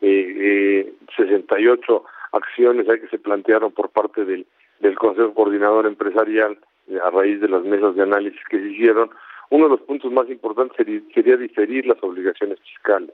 eh, 0.00 0.86
eh, 0.90 0.92
68 1.16 2.04
acciones 2.32 2.86
que 2.86 3.08
se 3.08 3.18
plantearon 3.18 3.72
por 3.72 3.90
parte 3.90 4.24
del, 4.24 4.46
del 4.80 4.96
Consejo 4.96 5.34
Coordinador 5.34 5.86
Empresarial 5.86 6.58
eh, 6.88 6.98
a 7.02 7.10
raíz 7.10 7.40
de 7.40 7.48
las 7.48 7.64
mesas 7.64 7.94
de 7.94 8.02
análisis 8.02 8.40
que 8.48 8.58
se 8.58 8.68
hicieron, 8.68 9.10
uno 9.50 9.64
de 9.64 9.70
los 9.70 9.80
puntos 9.82 10.12
más 10.12 10.28
importantes 10.28 10.76
sería, 10.76 11.00
sería 11.14 11.36
diferir 11.36 11.86
las 11.86 12.02
obligaciones 12.02 12.60
fiscales 12.60 13.10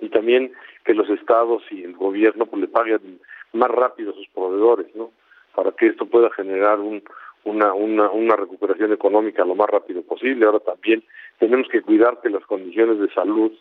y 0.00 0.08
también 0.08 0.52
que 0.84 0.94
los 0.94 1.08
estados 1.08 1.62
y 1.70 1.84
el 1.84 1.94
gobierno 1.94 2.46
pues 2.46 2.60
le 2.60 2.68
paguen 2.68 3.20
más 3.52 3.70
rápido 3.70 4.10
a 4.12 4.14
sus 4.14 4.28
proveedores, 4.28 4.94
¿no? 4.94 5.10
Para 5.54 5.70
que 5.72 5.86
esto 5.86 6.06
pueda 6.06 6.30
generar 6.30 6.80
un, 6.80 7.02
una, 7.44 7.72
una, 7.72 8.10
una 8.10 8.36
recuperación 8.36 8.92
económica 8.92 9.44
lo 9.44 9.54
más 9.54 9.68
rápido 9.68 10.02
posible. 10.02 10.44
Ahora 10.44 10.60
también 10.60 11.04
tenemos 11.38 11.68
que 11.68 11.82
cuidar 11.82 12.20
que 12.20 12.30
las 12.30 12.44
condiciones 12.46 12.98
de 12.98 13.12
salud 13.12 13.52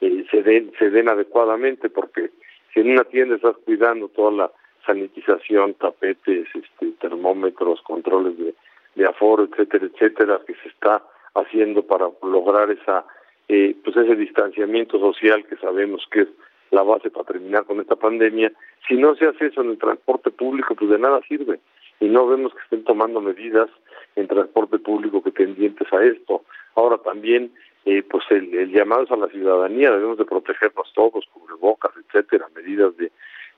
eh, 0.00 0.24
se 0.30 0.42
den 0.42 0.72
se 0.78 0.90
den 0.90 1.08
adecuadamente 1.08 1.88
porque 1.88 2.30
si 2.72 2.80
en 2.80 2.90
una 2.90 3.04
tienda 3.04 3.36
estás 3.36 3.56
cuidando 3.64 4.08
toda 4.08 4.30
la 4.30 4.50
sanitización, 4.84 5.74
tapetes, 5.74 6.46
este, 6.54 6.92
termómetros, 7.00 7.82
controles 7.82 8.34
de, 8.38 9.06
aforo, 9.06 9.44
etcétera, 9.44 9.86
etcétera, 9.86 10.40
que 10.46 10.54
se 10.54 10.68
está 10.68 11.02
haciendo 11.34 11.82
para 11.82 12.08
lograr 12.22 12.70
esa 12.70 13.04
eh, 13.48 13.76
pues 13.84 13.96
ese 13.96 14.16
distanciamiento 14.16 14.98
social 14.98 15.44
que 15.46 15.56
sabemos 15.56 16.06
que 16.10 16.22
es 16.22 16.28
la 16.70 16.82
base 16.82 17.10
para 17.10 17.26
terminar 17.26 17.64
con 17.64 17.80
esta 17.80 17.96
pandemia. 17.96 18.52
Si 18.88 18.94
no 18.96 19.14
se 19.14 19.26
hace 19.26 19.46
eso 19.46 19.60
en 19.62 19.70
el 19.70 19.78
transporte 19.78 20.30
público, 20.30 20.74
pues 20.74 20.90
de 20.90 20.98
nada 20.98 21.20
sirve 21.28 21.60
y 22.00 22.06
no 22.06 22.26
vemos 22.26 22.52
que 22.52 22.60
estén 22.60 22.84
tomando 22.84 23.20
medidas 23.20 23.70
en 24.16 24.28
transporte 24.28 24.78
público 24.78 25.22
que 25.22 25.30
tendientes 25.30 25.90
a 25.92 26.04
esto. 26.04 26.42
Ahora 26.74 26.98
también, 26.98 27.52
eh, 27.86 28.02
pues 28.02 28.24
el, 28.30 28.70
llamado 28.70 29.04
es 29.04 29.10
a 29.10 29.16
la 29.16 29.28
ciudadanía, 29.28 29.90
debemos 29.90 30.18
de 30.18 30.24
protegernos 30.24 30.92
todos, 30.94 31.24
cubrebocas, 31.32 31.92
etcétera, 31.96 32.48
medidas 32.54 32.96
de 32.96 33.10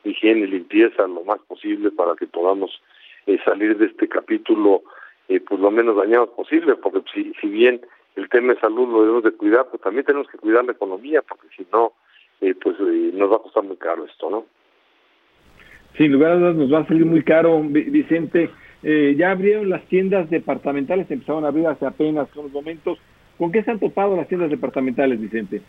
higiene 0.04 0.40
y 0.40 0.46
limpieza 0.46 1.06
lo 1.06 1.24
más 1.24 1.40
posible 1.40 1.90
para 1.90 2.14
que 2.14 2.26
podamos 2.26 2.70
eh, 3.26 3.38
salir 3.44 3.76
de 3.76 3.86
este 3.86 4.08
capítulo 4.08 4.82
eh, 5.28 5.40
pues 5.40 5.60
lo 5.60 5.70
menos 5.70 5.96
dañados 5.96 6.30
posible, 6.30 6.76
porque 6.76 7.02
si, 7.12 7.32
si 7.40 7.48
bien 7.48 7.80
el 8.16 8.28
tema 8.28 8.54
de 8.54 8.60
salud 8.60 8.88
lo 8.88 9.00
debemos 9.02 9.24
de 9.24 9.32
cuidar, 9.32 9.66
pues 9.70 9.82
también 9.82 10.04
tenemos 10.04 10.28
que 10.28 10.38
cuidar 10.38 10.64
la 10.64 10.72
economía, 10.72 11.22
porque 11.22 11.48
si 11.56 11.66
no, 11.72 11.92
eh, 12.40 12.54
pues 12.54 12.76
eh, 12.80 13.10
nos 13.14 13.30
va 13.30 13.36
a 13.36 13.40
costar 13.40 13.64
muy 13.64 13.76
caro 13.76 14.04
esto, 14.04 14.30
¿no? 14.30 14.46
Sin 15.96 16.12
lugar 16.12 16.32
a 16.32 16.36
nos 16.36 16.72
va 16.72 16.80
a 16.80 16.86
salir 16.86 17.04
muy 17.04 17.22
caro, 17.22 17.60
Vicente. 17.62 18.50
Eh, 18.82 19.16
ya 19.18 19.32
abrieron 19.32 19.68
las 19.68 19.84
tiendas 19.86 20.30
departamentales, 20.30 21.10
empezaron 21.10 21.44
a 21.44 21.48
abrir 21.48 21.66
hace 21.66 21.86
apenas 21.86 22.28
unos 22.36 22.52
momentos. 22.52 22.98
¿Con 23.38 23.53
qué 23.53 23.62
se 23.62 23.70
han 23.70 23.79
topado 23.79 24.16
las 24.16 24.29
tiendas 24.29 24.51
departamentales, 24.51 25.20
Vicente? 25.20 25.62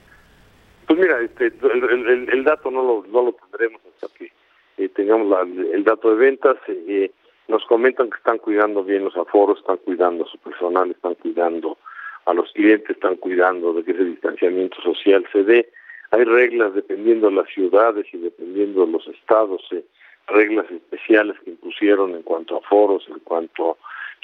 Pues 0.88 1.00
mira, 1.00 1.22
este, 1.22 1.48
el, 1.48 2.44
dato 2.44 2.72
no 2.72 2.82
lo, 2.82 3.06
no 3.12 3.24
lo 3.26 3.34
tendremos 3.34 3.80
hasta 3.86 4.08
que 4.18 4.32
eh, 4.78 4.90
tengamos 4.90 5.28
la, 5.28 5.42
el 5.42 5.84
dato 5.84 6.10
de 6.10 6.16
ventas. 6.16 6.58
Eh, 6.68 7.12
nos 7.48 7.64
comentan 7.66 8.10
que 8.10 8.18
están 8.18 8.40
cuidando 8.40 8.84
bien 8.84 9.04
los 9.04 9.16
aforos, 9.16 9.60
están 9.60 9.78
cuidando 9.78 10.26
a 10.26 10.28
su 10.28 10.38
personal, 10.40 10.90
están 10.90 11.16
cuidando 11.16 11.78
a 12.26 12.34
los 12.34 12.52
clientes, 12.54 12.90
están 12.90 13.18
cuidando 13.18 13.74
de 13.74 13.84
que 13.84 13.92
ese 13.92 14.04
distanciamiento 14.04 14.82
social 14.82 15.26
se 15.32 15.44
dé. 15.44 15.70
Hay 16.12 16.24
reglas 16.24 16.74
dependiendo 16.74 17.30
de 17.30 17.36
las 17.36 17.50
ciudades 17.50 18.08
y 18.12 18.18
dependiendo 18.18 18.86
de 18.86 18.92
los 18.92 19.08
estados. 19.08 19.62
Eh, 19.72 19.84
reglas 20.30 20.70
especiales 20.72 21.38
que 21.44 21.52
impusieron 21.52 22.16
en 22.16 22.24
cuanto 22.24 22.58
a 22.58 22.62
foros, 22.62 23.08
en 23.10 23.20
cuanto 23.20 23.78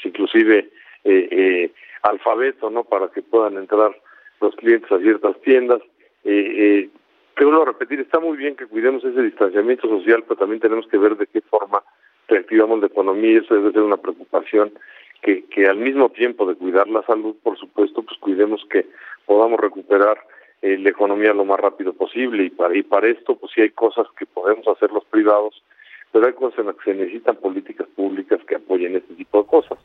inclusive 0.04 0.60
eh, 0.60 0.70
eh, 0.70 0.72
alfabeto, 2.02 2.70
¿no? 2.70 2.84
Para 2.84 3.10
que 3.10 3.22
puedan 3.22 3.58
entrar 3.58 3.96
los 4.42 4.56
clientes 4.56 4.92
a 4.92 5.00
ciertas 5.00 5.40
tiendas. 5.42 5.82
Eh, 6.24 6.90
eh, 7.38 7.44
vuelvo 7.44 7.64
a 7.64 7.66
repetir, 7.66 8.00
está 8.00 8.20
muy 8.20 8.38
bien 8.38 8.56
que 8.56 8.68
cuidemos 8.68 9.04
ese 9.04 9.22
distanciamiento 9.22 9.88
social, 9.88 10.24
pero 10.24 10.40
también 10.40 10.62
tenemos 10.62 10.88
que 10.88 10.98
ver 10.98 11.18
de 11.18 11.28
qué 11.28 11.42
forma 11.42 11.84
reactivamos 12.28 12.80
la 12.80 12.88
economía 12.88 13.32
y 13.32 13.36
eso 13.38 13.54
debe 13.54 13.72
ser 13.72 13.82
una 13.82 13.98
preocupación 13.98 14.72
que, 15.22 15.46
que 15.46 15.66
al 15.66 15.78
mismo 15.78 16.10
tiempo 16.10 16.46
de 16.48 16.56
cuidar 16.56 16.88
la 16.88 17.04
salud, 17.04 17.36
por 17.44 17.58
supuesto, 17.58 18.04
pues 18.04 18.18
cuidemos 18.20 18.66
que 18.70 18.86
podamos 19.26 19.60
recuperar 19.60 20.18
eh, 20.62 20.78
la 20.78 20.90
economía 20.90 21.34
lo 21.34 21.46
más 21.46 21.60
rápido 21.60 21.94
posible 21.94 22.46
y 22.46 22.50
para, 22.50 22.76
y 22.76 22.84
para 22.84 23.08
esto, 23.08 23.36
pues 23.36 23.52
sí 23.54 23.62
hay 23.62 23.72
cosas 23.72 24.08
que 24.18 24.26
podemos 24.26 24.68
hacer 24.68 24.92
los 24.92 25.06
privados 25.06 25.62
pero 26.16 26.28
hay 26.28 26.34
cosas 26.34 26.60
en 26.60 26.68
las 26.68 26.78
que 26.78 26.94
se 26.94 26.98
necesitan 26.98 27.36
políticas 27.36 27.88
públicas 27.94 28.40
que 28.48 28.56
apoyen 28.56 28.96
este 28.96 29.16
tipo 29.16 29.42
de 29.42 29.50
cosas. 29.50 29.78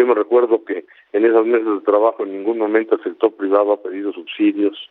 Yo 0.00 0.06
me 0.06 0.14
recuerdo 0.14 0.64
que 0.64 0.86
en 1.12 1.26
esos 1.26 1.44
meses 1.44 1.66
de 1.66 1.80
trabajo 1.82 2.22
en 2.22 2.32
ningún 2.32 2.56
momento 2.56 2.94
el 2.94 3.02
sector 3.02 3.34
privado 3.34 3.74
ha 3.74 3.82
pedido 3.82 4.14
subsidios 4.14 4.88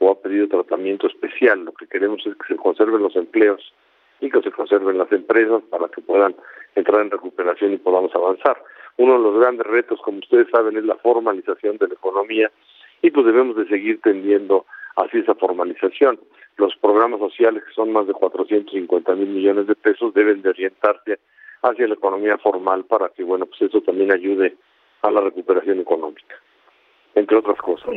o 0.00 0.10
ha 0.10 0.20
pedido 0.20 0.48
tratamiento 0.48 1.06
especial. 1.06 1.64
Lo 1.64 1.72
que 1.72 1.86
queremos 1.86 2.20
es 2.26 2.34
que 2.36 2.52
se 2.52 2.56
conserven 2.56 3.00
los 3.00 3.16
empleos 3.16 3.72
y 4.20 4.28
que 4.28 4.42
se 4.42 4.50
conserven 4.50 4.98
las 4.98 5.10
empresas 5.12 5.62
para 5.70 5.88
que 5.88 6.02
puedan 6.02 6.36
entrar 6.74 7.00
en 7.00 7.10
recuperación 7.10 7.72
y 7.72 7.78
podamos 7.78 8.14
avanzar. 8.14 8.62
Uno 8.98 9.14
de 9.14 9.20
los 9.20 9.40
grandes 9.40 9.66
retos, 9.66 9.98
como 10.02 10.18
ustedes 10.18 10.48
saben, 10.50 10.76
es 10.76 10.84
la 10.84 10.96
formalización 10.96 11.78
de 11.78 11.88
la 11.88 11.94
economía 11.94 12.50
y 13.00 13.10
pues 13.12 13.24
debemos 13.24 13.56
de 13.56 13.66
seguir 13.66 14.02
tendiendo 14.02 14.66
hacia 14.96 15.20
esa 15.20 15.36
formalización 15.36 16.20
los 16.58 16.76
programas 16.76 17.20
sociales, 17.20 17.64
que 17.64 17.72
son 17.72 17.92
más 17.92 18.06
de 18.06 18.12
450 18.12 19.14
mil 19.14 19.28
millones 19.28 19.68
de 19.68 19.74
pesos, 19.74 20.12
deben 20.12 20.42
de 20.42 20.50
orientarse 20.50 21.18
hacia 21.62 21.86
la 21.86 21.94
economía 21.94 22.38
formal 22.38 22.84
para 22.84 23.08
que, 23.10 23.22
bueno, 23.22 23.46
pues 23.46 23.62
eso 23.62 23.80
también 23.82 24.12
ayude 24.12 24.56
a 25.02 25.10
la 25.10 25.20
recuperación 25.20 25.80
económica, 25.80 26.34
entre 27.14 27.36
otras 27.36 27.58
cosas. 27.58 27.90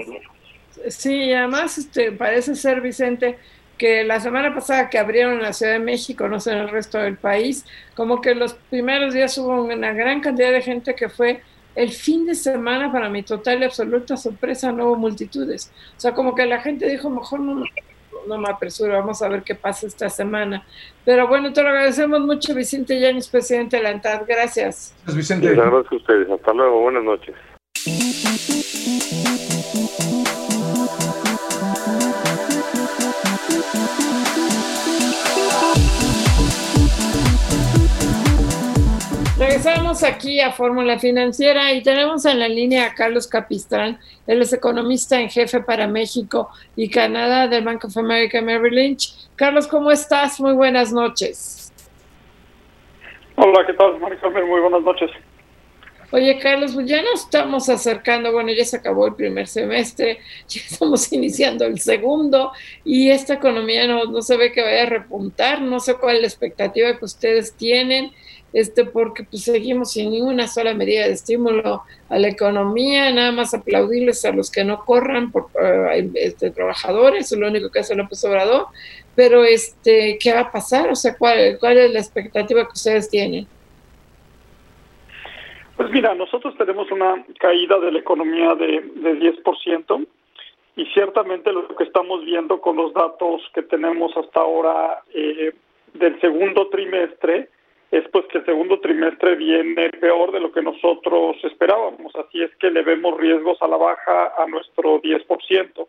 Sí, 0.90 1.32
además 1.34 1.78
este, 1.78 2.12
parece 2.12 2.56
ser, 2.56 2.82
Vicente, 2.82 3.38
que 3.78 4.04
la 4.04 4.20
semana 4.20 4.54
pasada 4.54 4.90
que 4.90 4.98
abrieron 4.98 5.36
en 5.36 5.42
la 5.42 5.54
Ciudad 5.54 5.74
de 5.74 5.80
México, 5.80 6.28
no 6.28 6.40
sé 6.40 6.52
en 6.52 6.60
el 6.60 6.70
resto 6.70 6.98
del 6.98 7.18
país, 7.18 7.66
como 7.96 8.22
que 8.22 8.36
los 8.36 8.54
primeros 8.54 9.14
días 9.14 9.38
hubo 9.38 9.64
una 9.64 9.94
gran 9.94 10.22
cantidad 10.22 10.52
de 10.52 10.62
gente 10.62 10.96
que 10.96 11.10
fue 11.10 11.42
el 11.76 11.90
fin 11.90 12.26
de 12.26 12.36
semana, 12.36 12.92
para 12.92 13.10
mi 13.10 13.24
total 13.24 13.62
y 13.62 13.66
absoluta 13.66 14.16
sorpresa, 14.16 14.72
no 14.72 14.86
hubo 14.86 14.96
multitudes. 14.96 15.72
O 15.98 16.00
sea, 16.00 16.14
como 16.14 16.36
que 16.36 16.46
la 16.46 16.62
gente 16.62 16.88
dijo, 16.88 17.10
mejor 17.10 17.40
no, 17.40 17.64
no 18.28 18.38
me 18.38 18.50
apresuro, 18.50 18.94
vamos 18.94 19.22
a 19.22 19.30
ver 19.30 19.44
qué 19.44 19.56
pasa 19.56 19.88
esta 19.88 20.10
semana. 20.10 20.66
Pero 21.06 21.28
bueno, 21.28 21.52
te 21.54 21.62
lo 21.62 21.70
agradecemos 21.70 22.22
mucho, 22.22 22.54
Vicente 22.56 23.00
Yanis, 23.00 23.28
presidente 23.28 23.78
de 23.78 23.84
la 23.84 23.90
ANTAD. 23.90 24.24
Gracias. 24.28 24.94
Gracias, 25.04 25.16
Vicente. 25.16 25.50
Les 25.50 25.60
agradezco 25.60 25.96
a 25.96 25.98
ustedes. 25.98 26.30
Hasta 26.30 26.54
luego. 26.54 26.82
Buenas 26.82 27.04
noches. 27.04 27.36
Regresamos 39.64 40.04
aquí 40.04 40.42
a 40.42 40.52
Fórmula 40.52 41.00
Financiera 41.00 41.72
y 41.72 41.82
tenemos 41.82 42.26
en 42.26 42.38
la 42.38 42.50
línea 42.50 42.88
a 42.88 42.94
Carlos 42.94 43.28
Capistrán, 43.28 43.98
él 44.28 44.42
es 44.42 44.52
economista 44.52 45.22
en 45.22 45.30
jefe 45.30 45.62
para 45.62 45.88
México 45.88 46.50
y 46.76 46.90
Canadá 46.90 47.48
del 47.48 47.64
Bank 47.64 47.86
of 47.86 47.96
America 47.96 48.42
Merrill 48.42 48.76
Lynch. 48.76 49.14
Carlos, 49.38 49.68
¿cómo 49.68 49.90
estás? 49.90 50.42
Muy 50.42 50.52
buenas 50.52 50.92
noches. 50.92 51.72
Hola, 53.38 53.66
¿qué 53.66 53.72
tal, 53.72 53.98
María 54.02 54.20
Muy 54.46 54.60
buenas 54.60 54.82
noches. 54.82 55.10
Oye, 56.12 56.38
Carlos, 56.40 56.74
pues 56.74 56.86
ya 56.86 57.02
nos 57.02 57.22
estamos 57.22 57.70
acercando, 57.70 58.34
bueno, 58.34 58.52
ya 58.52 58.66
se 58.66 58.76
acabó 58.76 59.08
el 59.08 59.16
primer 59.16 59.48
semestre, 59.48 60.20
ya 60.50 60.60
estamos 60.60 61.14
iniciando 61.14 61.64
el 61.64 61.80
segundo 61.80 62.52
y 62.84 63.12
esta 63.12 63.36
economía 63.36 63.88
no, 63.88 64.04
no 64.06 64.22
se 64.22 64.36
ve 64.36 64.52
que 64.52 64.62
vaya 64.62 64.84
a 64.84 64.88
repuntar, 64.88 65.62
no 65.62 65.80
sé 65.80 65.96
cuál 65.96 66.18
es 66.18 66.22
la 66.22 66.28
expectativa 66.28 66.98
que 66.98 67.06
ustedes 67.06 67.54
tienen 67.54 68.12
este, 68.54 68.86
porque 68.86 69.24
pues, 69.24 69.44
seguimos 69.44 69.92
sin 69.92 70.12
ninguna 70.12 70.48
sola 70.48 70.74
medida 70.74 71.06
de 71.06 71.14
estímulo 71.14 71.84
a 72.10 72.20
la 72.20 72.28
economía, 72.28 73.12
nada 73.12 73.32
más 73.32 73.54
aplaudirles 73.54 74.24
a 74.26 74.32
los 74.32 74.52
que 74.52 74.64
no 74.64 74.86
corran 74.86 75.32
por 75.32 75.44
uh, 75.56 76.12
este, 76.16 76.52
trabajadores, 76.52 77.32
es 77.32 77.38
lo 77.38 77.48
único 77.48 77.72
que 77.72 77.80
hace 77.80 77.96
López 77.96 78.24
Obrador, 78.26 78.68
pero 79.16 79.44
este, 79.44 80.18
¿qué 80.22 80.34
va 80.34 80.42
a 80.42 80.52
pasar? 80.52 80.90
O 80.90 80.96
sea, 80.96 81.18
¿cuál, 81.18 81.58
cuál 81.60 81.78
es 81.78 81.92
la 81.92 82.00
expectativa 82.00 82.64
que 82.64 82.74
ustedes 82.74 83.10
tienen? 83.10 83.48
Pues 85.76 85.90
mira, 85.90 86.14
nosotros 86.14 86.56
tenemos 86.58 86.90
una 86.92 87.26
caída 87.40 87.80
de 87.80 87.92
la 87.92 88.00
economía 88.00 88.54
de, 88.56 88.82
de 88.96 89.34
10% 89.44 90.08
y 90.76 90.86
ciertamente 90.88 91.52
lo 91.52 91.68
que 91.76 91.84
estamos 91.84 92.26
viendo 92.26 92.60
con 92.60 92.76
los 92.78 92.94
datos 92.94 93.42
que 93.54 93.62
tenemos 93.64 94.16
hasta 94.18 94.40
ahora 94.40 95.02
eh, 95.14 95.54
del 95.94 96.20
segundo 96.20 96.68
trimestre, 96.70 97.50
es 97.94 98.10
pues 98.10 98.26
que 98.26 98.40
el 98.40 98.46
segundo 98.46 98.80
trimestre 98.80 99.36
viene 99.36 99.92
peor 99.92 100.32
de 100.32 100.40
lo 100.40 100.52
que 100.52 100.64
nosotros 100.64 101.38
esperábamos, 101.44 102.12
así 102.16 102.42
es 102.42 102.50
que 102.56 102.72
le 102.72 102.82
vemos 102.82 103.16
riesgos 103.20 103.62
a 103.62 103.68
la 103.68 103.78
baja 103.78 104.34
a 104.36 104.48
nuestro 104.48 105.00
10%. 105.00 105.88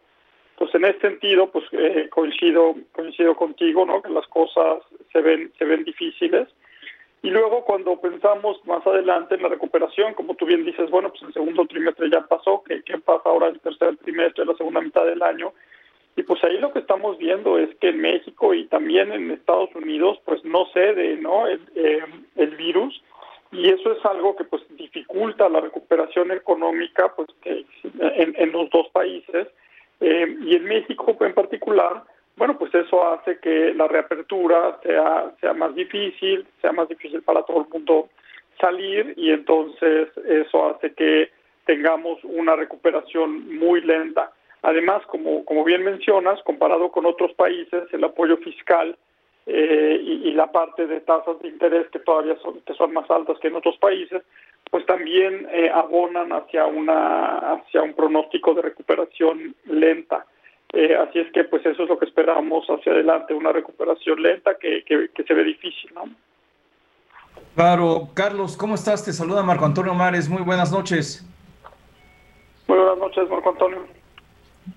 Pues 0.57 0.75
en 0.75 0.85
ese 0.85 1.01
sentido, 1.01 1.51
pues 1.51 1.65
eh, 1.73 2.09
coincido 2.11 2.75
coincido 2.93 3.35
contigo, 3.35 3.87
¿no? 3.87 4.03
Que 4.03 4.11
las 4.11 4.27
cosas 4.27 4.83
se 5.15 5.23
ven 5.23 5.51
se 5.59 5.65
ven 5.65 5.83
difíciles. 5.85 6.47
Y 7.23 7.31
luego 7.31 7.65
cuando 7.65 7.99
pensamos 7.99 8.63
más 8.67 8.87
adelante 8.87 9.37
en 9.37 9.43
la 9.43 9.49
recuperación, 9.49 10.13
como 10.13 10.35
tú 10.35 10.45
bien 10.45 10.63
dices, 10.63 10.91
bueno, 10.91 11.09
pues 11.09 11.23
el 11.23 11.33
segundo 11.33 11.65
trimestre 11.65 12.11
ya 12.11 12.21
pasó, 12.21 12.63
¿qué, 12.69 12.83
qué 12.83 12.99
pasa 12.99 13.23
ahora 13.25 13.49
el 13.49 13.59
tercer 13.61 13.97
trimestre, 13.97 14.45
la 14.45 14.55
segunda 14.57 14.83
mitad 14.83 15.07
del 15.07 15.23
año? 15.23 15.55
Y 16.17 16.23
pues 16.23 16.43
ahí 16.45 16.59
lo 16.59 16.73
que 16.73 16.79
estamos 16.79 17.19
viendo 17.19 17.59
es 17.59 17.75
que 17.81 17.89
en 17.89 18.01
México 18.01 18.55
y 18.55 18.67
también 18.67 19.13
en 19.13 19.33
Estados 19.33 19.75
Unidos 19.75 20.21
pues 20.25 20.45
no 20.45 20.67
cede 20.73 21.17
¿no? 21.17 21.47
El, 21.47 21.61
eh, 21.75 22.05
el 22.37 22.57
virus. 22.57 23.03
Y 23.51 23.69
eso 23.69 23.93
es 23.93 24.05
algo 24.05 24.35
que 24.37 24.45
pues 24.45 24.63
dificulta 24.77 25.49
la 25.49 25.61
recuperación 25.61 26.31
económica 26.33 27.13
pues 27.15 27.29
en, 27.43 28.53
los 28.53 28.71
dos 28.71 28.89
países. 28.93 29.49
Eh, 30.01 30.37
y 30.43 30.57
en 30.57 30.65
México 30.65 31.17
en 31.21 31.35
particular 31.35 32.03
bueno 32.37 32.59
pues 32.59 32.75
eso 32.75 33.07
hace 33.09 33.39
que 33.39 33.73
la 33.75 33.87
reapertura 33.87 34.79
sea 34.83 35.33
sea 35.41 35.55
más 35.55 35.73
difícil 35.77 36.45
sea 36.61 36.73
más 36.73 36.89
difícil 36.89 37.23
para 37.23 37.43
todo 37.43 37.61
el 37.63 37.69
mundo 37.73 38.09
salir. 38.61 39.15
Y 39.17 39.31
entonces 39.31 40.09
eso 40.27 40.69
hace 40.71 40.95
que 40.95 41.31
tengamos 41.65 42.23
una 42.23 42.55
recuperación 42.55 43.57
muy 43.57 43.81
lenta 43.81 44.31
Además, 44.65 45.03
como, 45.09 45.45
como 45.45 45.63
bien 45.63 45.85
mencionas, 45.85 46.43
comparado 46.43 46.91
con 46.91 47.05
otros 47.05 47.35
países, 47.35 47.85
el 47.93 48.03
apoyo 48.03 48.39
fiscal 48.39 48.97
eh, 49.45 50.01
y, 50.03 50.33
la 50.33 50.51
parte 50.51 50.87
de 50.87 51.03
tasas 51.03 51.39
de 51.43 51.49
interés 51.49 51.87
que 51.91 51.99
todavía 51.99 52.35
son, 52.43 52.61
que 52.63 52.73
son 52.73 52.95
más 52.95 53.09
altas 53.11 53.39
que 53.41 53.49
en 53.49 53.57
otros 53.57 53.77
países, 53.77 54.23
pues 54.71 54.87
también 54.87 55.47
eh, 55.53 55.71
abonan 55.73 56.33
hacia, 56.33 56.65
una, 56.65 57.53
hacia 57.53 57.83
un 57.83 57.93
pronóstico 57.93 58.55
de 58.55 58.63
recuperación 58.63 59.55
lenta. 59.67 60.25
Eh, 60.73 60.97
así 60.97 61.19
es 61.19 61.31
que 61.33 61.45
pues 61.45 61.65
eso 61.67 61.83
es 61.83 61.89
lo 61.91 61.99
que 61.99 62.07
esperamos 62.07 62.67
hacia 62.67 62.93
adelante, 62.93 63.35
una 63.35 63.53
recuperación 63.53 64.23
lenta 64.23 64.57
que, 64.59 64.83
que, 64.85 65.11
que 65.15 65.25
se 65.25 65.35
ve 65.35 65.45
difícil, 65.45 65.91
¿no? 65.95 66.05
Claro, 67.55 68.09
Carlos, 68.15 68.57
¿cómo 68.57 68.77
estás? 68.77 69.05
Te 69.05 69.13
saluda 69.13 69.43
Marco 69.43 69.67
Antonio 69.67 69.93
Mares, 69.93 70.27
muy 70.27 70.43
buenas 70.43 70.73
noches. 70.73 71.23
Muy 72.67 72.79
buenas 72.79 72.97
noches, 72.97 73.29
Marco 73.29 73.51
Antonio. 73.51 74.04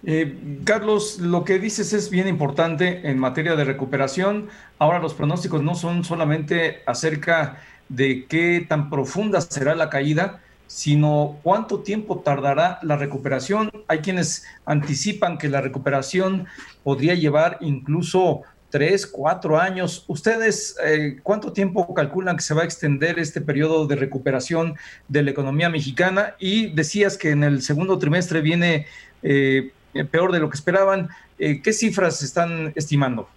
Eh, 0.05 0.61
Carlos, 0.63 1.19
lo 1.19 1.43
que 1.43 1.59
dices 1.59 1.93
es 1.93 2.09
bien 2.09 2.27
importante 2.27 3.09
en 3.09 3.17
materia 3.17 3.55
de 3.55 3.63
recuperación. 3.63 4.49
Ahora 4.79 4.99
los 4.99 5.13
pronósticos 5.13 5.61
no 5.63 5.75
son 5.75 6.03
solamente 6.03 6.81
acerca 6.85 7.61
de 7.89 8.25
qué 8.25 8.65
tan 8.67 8.89
profunda 8.89 9.41
será 9.41 9.75
la 9.75 9.89
caída, 9.89 10.41
sino 10.67 11.37
cuánto 11.43 11.79
tiempo 11.79 12.19
tardará 12.19 12.79
la 12.81 12.97
recuperación. 12.97 13.71
Hay 13.87 13.99
quienes 13.99 14.45
anticipan 14.65 15.37
que 15.37 15.47
la 15.47 15.61
recuperación 15.61 16.47
podría 16.83 17.15
llevar 17.15 17.57
incluso 17.61 18.41
tres, 18.69 19.07
cuatro 19.07 19.59
años. 19.59 20.03
¿Ustedes 20.07 20.75
eh, 20.83 21.17
cuánto 21.23 21.53
tiempo 21.53 21.93
calculan 21.93 22.35
que 22.35 22.43
se 22.43 22.53
va 22.53 22.63
a 22.63 22.65
extender 22.65 23.17
este 23.17 23.39
periodo 23.39 23.87
de 23.87 23.95
recuperación 23.95 24.75
de 25.07 25.23
la 25.23 25.31
economía 25.31 25.69
mexicana? 25.69 26.35
Y 26.39 26.73
decías 26.73 27.17
que 27.17 27.31
en 27.31 27.43
el 27.43 27.61
segundo 27.61 27.97
trimestre 27.97 28.41
viene 28.41 28.85
eh, 29.23 29.71
eh, 29.97 30.05
peor 30.05 30.31
de 30.31 30.39
lo 30.39 30.49
que 30.49 30.55
esperaban. 30.55 31.09
Eh, 31.39 31.61
¿Qué 31.63 31.73
cifras 31.73 32.21
están 32.23 32.73
estimando? 32.75 33.27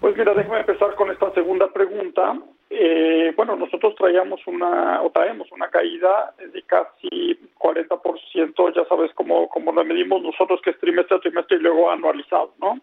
Pues 0.00 0.16
mira, 0.16 0.34
déjame 0.34 0.60
empezar 0.60 0.94
con 0.94 1.10
esta 1.10 1.32
segunda 1.32 1.68
pregunta. 1.68 2.38
Eh, 2.70 3.32
bueno, 3.36 3.56
nosotros 3.56 3.94
traíamos 3.96 4.40
una, 4.46 5.02
o 5.02 5.10
traemos 5.10 5.50
una 5.52 5.68
caída 5.68 6.32
de 6.38 6.62
casi 6.62 7.38
40%, 7.58 8.74
ya 8.74 8.84
sabes 8.88 9.10
cómo, 9.14 9.48
cómo 9.48 9.72
lo 9.72 9.84
medimos 9.84 10.22
nosotros, 10.22 10.60
que 10.62 10.70
es 10.70 10.78
trimestre 10.78 11.16
a 11.16 11.20
trimestre 11.20 11.56
y 11.56 11.60
luego 11.60 11.90
anualizado, 11.90 12.52
¿no? 12.60 12.80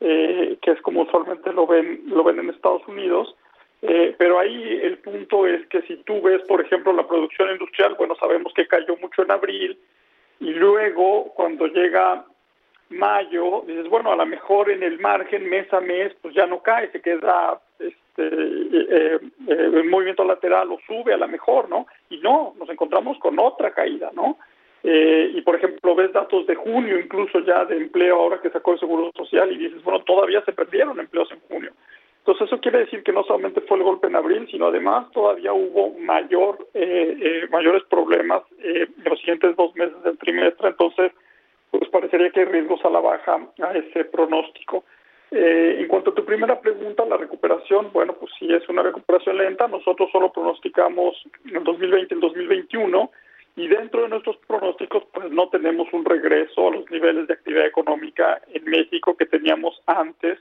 que 0.00 0.70
es 0.70 0.80
como 0.80 1.02
usualmente 1.02 1.52
lo 1.52 1.66
ven, 1.66 2.04
lo 2.06 2.24
ven 2.24 2.38
en 2.38 2.48
Estados 2.48 2.80
Unidos. 2.88 3.36
pero 3.80 4.38
ahí 4.38 4.80
el 4.82 4.96
punto 4.98 5.46
es 5.46 5.66
que 5.66 5.82
si 5.82 5.96
tú 6.04 6.22
ves, 6.22 6.40
por 6.48 6.62
ejemplo, 6.62 6.90
la 6.94 7.06
producción 7.06 7.50
industrial, 7.50 7.96
bueno, 7.98 8.14
sabemos 8.16 8.54
que 8.54 8.66
cayó 8.66 8.96
mucho 8.96 9.22
en 9.22 9.30
abril, 9.30 9.78
y 10.40 10.50
luego 10.54 11.32
cuando 11.34 11.66
llega 11.66 12.24
mayo, 12.88 13.62
dices, 13.66 13.88
bueno, 13.88 14.10
a 14.12 14.16
lo 14.16 14.26
mejor 14.26 14.70
en 14.70 14.82
el 14.82 14.98
margen 14.98 15.48
mes 15.48 15.72
a 15.72 15.80
mes, 15.80 16.12
pues 16.20 16.34
ya 16.34 16.46
no 16.46 16.60
cae, 16.60 16.90
se 16.90 17.00
queda 17.00 17.60
este, 17.78 18.26
eh, 18.26 19.20
eh, 19.46 19.82
movimiento 19.84 20.24
lateral 20.24 20.72
o 20.72 20.78
sube 20.86 21.14
a 21.14 21.18
lo 21.18 21.28
mejor, 21.28 21.68
¿no? 21.68 21.86
Y 22.08 22.18
no, 22.18 22.54
nos 22.58 22.68
encontramos 22.68 23.18
con 23.18 23.38
otra 23.38 23.72
caída, 23.72 24.10
¿no? 24.14 24.38
Eh, 24.82 25.32
y 25.34 25.42
por 25.42 25.56
ejemplo, 25.56 25.94
ves 25.94 26.12
datos 26.12 26.46
de 26.46 26.54
junio, 26.54 26.98
incluso 26.98 27.40
ya 27.40 27.64
de 27.66 27.76
empleo 27.76 28.16
ahora 28.16 28.40
que 28.40 28.50
sacó 28.50 28.72
el 28.72 28.80
Seguro 28.80 29.10
Social 29.14 29.52
y 29.52 29.58
dices, 29.58 29.82
bueno, 29.84 30.02
todavía 30.04 30.42
se 30.44 30.52
perdieron 30.52 30.98
empleos 30.98 31.30
en 31.32 31.40
junio. 31.40 31.72
Entonces 32.30 32.46
eso 32.46 32.60
quiere 32.60 32.78
decir 32.78 33.02
que 33.02 33.12
no 33.12 33.24
solamente 33.24 33.60
fue 33.62 33.76
el 33.78 33.82
golpe 33.82 34.06
en 34.06 34.14
abril, 34.14 34.46
sino 34.52 34.68
además 34.68 35.10
todavía 35.10 35.52
hubo 35.52 35.98
mayor 35.98 36.64
eh, 36.74 37.16
eh, 37.20 37.48
mayores 37.50 37.82
problemas 37.90 38.44
eh, 38.60 38.86
en 38.86 39.04
los 39.04 39.18
siguientes 39.18 39.56
dos 39.56 39.74
meses 39.74 40.00
del 40.04 40.16
trimestre. 40.16 40.68
Entonces, 40.68 41.10
pues 41.72 41.88
parecería 41.88 42.30
que 42.30 42.38
hay 42.38 42.46
riesgos 42.46 42.84
a 42.84 42.90
la 42.90 43.00
baja 43.00 43.36
a 43.60 43.72
ese 43.72 44.04
pronóstico. 44.04 44.84
en 45.32 45.88
cuanto 45.88 46.10
a 46.10 46.14
tu 46.14 46.24
primera 46.24 46.60
pregunta, 46.60 47.04
la 47.04 47.16
recuperación, 47.16 47.90
bueno, 47.92 48.14
pues 48.14 48.30
sí 48.38 48.46
es 48.54 48.68
una 48.68 48.82
recuperación 48.82 49.36
lenta. 49.36 49.66
Nosotros 49.66 50.08
solo 50.12 50.32
pronosticamos 50.32 51.20
en 51.48 51.56
el 51.56 51.64
2020 51.64 52.14
y 52.14 52.16
el 52.16 52.20
2021 52.20 53.10
y 53.56 53.66
dentro 53.66 54.02
de 54.02 54.08
nuestros 54.08 54.36
pronósticos 54.46 55.02
pues 55.12 55.32
no 55.32 55.48
tenemos 55.48 55.88
un 55.92 56.04
regreso 56.04 56.68
a 56.68 56.76
los 56.76 56.88
niveles 56.92 57.26
de 57.26 57.34
actividad 57.34 57.66
económica 57.66 58.40
en 58.54 58.64
México 58.66 59.16
que 59.16 59.26
teníamos 59.26 59.82
antes 59.86 60.38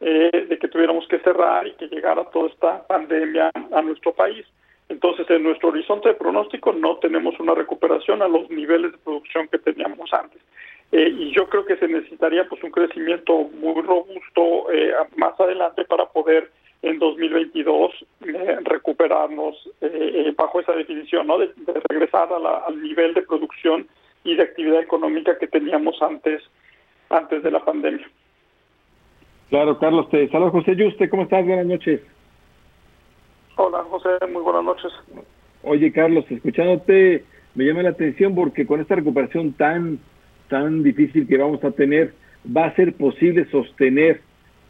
eh, 0.00 0.46
de 0.48 0.58
que 0.58 0.68
tuviéramos 0.68 1.06
que 1.08 1.18
cerrar 1.20 1.66
y 1.66 1.72
que 1.72 1.88
llegara 1.88 2.24
toda 2.30 2.48
esta 2.48 2.86
pandemia 2.86 3.50
a 3.72 3.82
nuestro 3.82 4.12
país. 4.12 4.46
Entonces, 4.88 5.28
en 5.30 5.44
nuestro 5.44 5.68
horizonte 5.68 6.08
de 6.08 6.14
pronóstico 6.14 6.72
no 6.72 6.96
tenemos 6.96 7.38
una 7.38 7.54
recuperación 7.54 8.22
a 8.22 8.28
los 8.28 8.50
niveles 8.50 8.92
de 8.92 8.98
producción 8.98 9.46
que 9.48 9.58
teníamos 9.58 10.12
antes. 10.12 10.42
Eh, 10.92 11.14
y 11.16 11.30
yo 11.30 11.48
creo 11.48 11.64
que 11.64 11.76
se 11.76 11.86
necesitaría 11.86 12.48
pues 12.48 12.62
un 12.64 12.72
crecimiento 12.72 13.32
muy 13.60 13.80
robusto 13.82 14.72
eh, 14.72 14.92
más 15.16 15.38
adelante 15.38 15.84
para 15.84 16.06
poder 16.06 16.50
en 16.82 16.98
2022 16.98 17.92
eh, 18.26 18.58
recuperarnos 18.62 19.56
bajo 20.36 20.60
esa 20.60 20.72
definición, 20.72 21.26
¿no? 21.26 21.38
De, 21.38 21.52
regresar 21.88 22.28
al 22.32 22.82
nivel 22.82 23.14
de 23.14 23.22
producción 23.22 23.86
y 24.24 24.34
de 24.34 24.42
actividad 24.42 24.80
económica 24.80 25.38
que 25.38 25.46
teníamos 25.46 26.00
antes 26.02 26.42
antes 27.10 27.42
de 27.42 27.50
la 27.50 27.64
pandemia. 27.64 28.08
Claro, 29.50 29.78
Carlos, 29.78 30.08
te 30.10 30.28
saludo 30.28 30.52
José 30.52 30.76
Yuste, 30.76 31.08
¿cómo 31.08 31.24
estás? 31.24 31.44
Buenas 31.44 31.66
noches. 31.66 32.00
Hola, 33.56 33.82
José, 33.90 34.08
muy 34.32 34.42
buenas 34.42 34.62
noches. 34.62 34.92
Oye, 35.64 35.92
Carlos, 35.92 36.24
escuchándote, 36.30 37.24
me 37.56 37.64
llama 37.64 37.82
la 37.82 37.90
atención 37.90 38.34
porque 38.34 38.64
con 38.64 38.80
esta 38.80 38.94
recuperación 38.94 39.52
tan 39.52 39.98
tan 40.48 40.82
difícil 40.82 41.26
que 41.26 41.36
vamos 41.36 41.62
a 41.64 41.70
tener, 41.70 42.12
¿va 42.44 42.66
a 42.66 42.74
ser 42.74 42.94
posible 42.94 43.44
sostener 43.50 44.20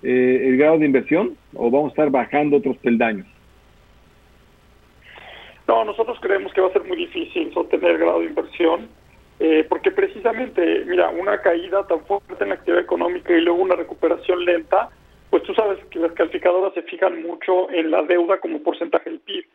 eh, 0.03 0.49
el 0.49 0.57
grado 0.57 0.79
de 0.79 0.87
inversión 0.87 1.37
o 1.55 1.71
vamos 1.71 1.89
a 1.89 1.93
estar 1.93 2.11
bajando 2.11 2.57
otros 2.57 2.77
peldaños? 2.79 3.27
No, 5.67 5.85
nosotros 5.85 6.19
creemos 6.21 6.53
que 6.53 6.61
va 6.61 6.69
a 6.69 6.73
ser 6.73 6.85
muy 6.85 6.97
difícil 6.97 7.53
sostener 7.53 7.93
el 7.93 7.99
grado 7.99 8.21
de 8.21 8.27
inversión, 8.27 8.89
eh, 9.43 9.65
porque 9.67 9.91
precisamente, 9.91 10.85
mira, 10.87 11.09
una 11.09 11.41
caída 11.41 11.87
tan 11.87 12.05
fuerte 12.05 12.45
en 12.45 12.51
la 12.51 12.57
actividad 12.57 12.83
económica 12.83 13.33
y 13.33 13.41
luego 13.41 13.63
una 13.63 13.75
recuperación 13.75 14.45
lenta, 14.45 14.91
pues 15.31 15.43
tú 15.45 15.55
sabes 15.55 15.83
que 15.87 15.99
las 15.99 16.13
calificadoras 16.13 16.75
se 16.75 16.83
fijan 16.83 17.23
mucho 17.23 17.71
en 17.71 17.91
la 17.91 18.03
deuda 18.03 18.39
como 18.39 18.63
porcentaje 18.63 19.09
del 19.09 19.21
PIB. 19.21 19.47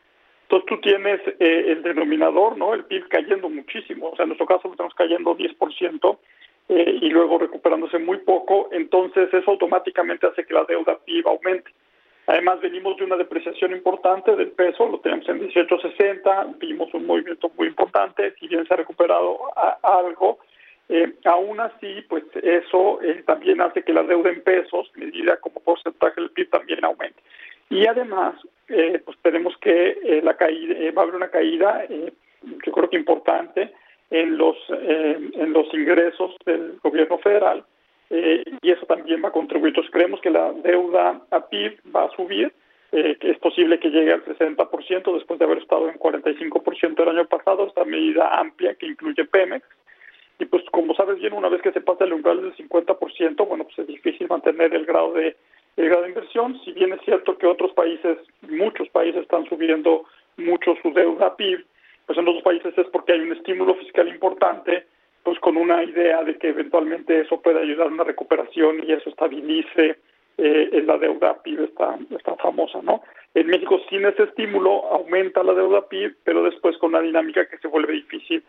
Entonces 0.43 0.65
tú 0.67 0.81
tienes 0.81 1.21
eh, 1.39 1.65
el 1.67 1.83
denominador, 1.83 2.57
¿no? 2.57 2.73
El 2.73 2.85
PIB 2.85 3.07
cayendo 3.09 3.47
muchísimo, 3.47 4.09
o 4.09 4.15
sea, 4.15 4.23
en 4.23 4.29
nuestro 4.29 4.47
caso 4.47 4.61
lo 4.65 4.71
estamos 4.71 4.95
cayendo 4.95 5.37
10% 5.37 6.17
eh, 6.69 6.99
y 7.01 7.09
luego 7.09 7.37
recuperándose 7.37 7.99
muy 7.99 8.17
poco, 8.17 8.69
entonces 8.71 9.31
eso 9.31 9.51
automáticamente 9.51 10.25
hace 10.25 10.45
que 10.45 10.53
la 10.55 10.63
deuda 10.63 10.97
PIB 11.05 11.27
aumente. 11.27 11.69
Además 12.27 12.59
venimos 12.59 12.97
de 12.97 13.03
una 13.03 13.17
depreciación 13.17 13.71
importante 13.71 14.35
del 14.35 14.51
peso, 14.51 14.87
lo 14.87 14.99
tenemos 14.99 15.27
en 15.29 15.47
18.60, 15.47 16.57
vimos 16.57 16.93
un 16.93 17.05
movimiento 17.05 17.51
muy 17.55 17.67
importante, 17.67 18.33
si 18.39 18.47
bien 18.47 18.65
se 18.67 18.73
ha 18.73 18.77
recuperado 18.77 19.37
algo, 19.83 20.39
eh, 20.89 21.13
aún 21.25 21.59
así, 21.59 22.03
pues 22.09 22.23
eso 22.41 23.01
eh, 23.01 23.23
también 23.25 23.61
hace 23.61 23.83
que 23.83 23.93
la 23.93 24.03
deuda 24.03 24.31
en 24.31 24.41
pesos, 24.41 24.91
medida 24.95 25.37
como 25.37 25.59
porcentaje 25.59 26.19
del 26.19 26.31
PIB, 26.31 26.49
también 26.49 26.83
aumente. 26.83 27.21
Y 27.69 27.85
además, 27.87 28.35
eh, 28.67 29.01
pues 29.03 29.17
tenemos 29.21 29.55
que 29.57 29.99
eh, 30.03 30.21
la 30.23 30.35
caída, 30.35 30.75
eh, 30.75 30.91
va 30.91 31.01
a 31.01 31.03
haber 31.03 31.15
una 31.15 31.29
caída, 31.29 31.85
yo 31.89 32.71
creo 32.71 32.89
que 32.89 32.97
importante, 32.97 33.73
en 34.11 34.37
los, 34.37 34.55
en 34.69 35.51
los 35.51 35.73
ingresos 35.73 36.35
del 36.45 36.77
gobierno 36.83 37.17
federal 37.17 37.65
y 38.09 38.71
eso 38.71 38.85
también 38.85 39.23
va 39.23 39.29
a 39.29 39.31
contribuir. 39.31 39.71
Entonces 39.71 39.91
creemos 39.91 40.21
que 40.21 40.29
la 40.29 40.51
deuda 40.53 41.21
a 41.31 41.47
PIB 41.47 41.79
va 41.95 42.05
a 42.05 42.11
subir, 42.11 42.51
que 42.91 43.17
es 43.21 43.37
posible 43.39 43.79
que 43.79 43.89
llegue 43.89 44.13
al 44.13 44.23
60% 44.23 45.13
después 45.13 45.39
de 45.39 45.45
haber 45.45 45.57
estado 45.57 45.89
en 45.89 45.99
45% 45.99 47.01
el 47.01 47.09
año 47.09 47.25
pasado, 47.25 47.67
esta 47.67 47.83
medida 47.83 48.39
amplia 48.39 48.75
que 48.75 48.87
incluye 48.87 49.25
Pemex. 49.25 49.65
Y 50.39 50.45
pues 50.45 50.63
como 50.71 50.93
sabes 50.95 51.19
bien, 51.19 51.33
una 51.33 51.49
vez 51.49 51.61
que 51.61 51.71
se 51.71 51.81
pasa 51.81 52.03
el 52.03 52.13
umbral 52.13 52.41
del 52.41 52.55
50%, 52.55 53.47
bueno, 53.47 53.63
pues 53.63 53.79
es 53.79 53.87
difícil 53.87 54.27
mantener 54.27 54.73
el 54.73 54.85
grado 54.85 55.13
de 55.13 55.35
el 55.77 55.89
grado 55.89 56.03
de 56.03 56.09
inversión, 56.09 56.59
si 56.63 56.71
bien 56.71 56.93
es 56.93 57.01
cierto 57.01 57.37
que 57.37 57.47
otros 57.47 57.73
países, 57.73 58.17
muchos 58.49 58.87
países 58.89 59.21
están 59.21 59.45
subiendo 59.49 60.05
mucho 60.37 60.75
su 60.81 60.93
deuda 60.93 61.35
PIB, 61.35 61.65
pues 62.05 62.17
en 62.17 62.27
otros 62.27 62.43
países 62.43 62.77
es 62.77 62.87
porque 62.87 63.13
hay 63.13 63.19
un 63.21 63.33
estímulo 63.33 63.75
fiscal 63.75 64.07
importante, 64.07 64.85
pues 65.25 65.39
con 65.39 65.57
una 65.57 65.83
idea 65.83 66.23
de 66.23 66.37
que 66.37 66.49
eventualmente 66.49 67.19
eso 67.19 67.41
puede 67.41 67.59
ayudar 67.59 67.87
a 67.87 67.91
una 67.91 68.03
recuperación 68.03 68.83
y 68.87 68.93
eso 68.93 69.09
estabilice 69.09 69.97
eh, 70.37 70.83
la 70.85 70.97
deuda 70.97 71.41
PIB 71.41 71.63
está, 71.63 71.97
está 72.11 72.35
famosa, 72.35 72.79
¿no? 72.83 73.01
En 73.33 73.47
México 73.47 73.81
sin 73.89 74.05
ese 74.05 74.23
estímulo 74.23 74.85
aumenta 74.91 75.43
la 75.43 75.53
deuda 75.53 75.89
PIB, 75.89 76.15
pero 76.23 76.43
después 76.43 76.77
con 76.77 76.91
una 76.91 77.01
dinámica 77.01 77.47
que 77.47 77.57
se 77.57 77.67
vuelve 77.67 77.93
difícil 77.93 78.43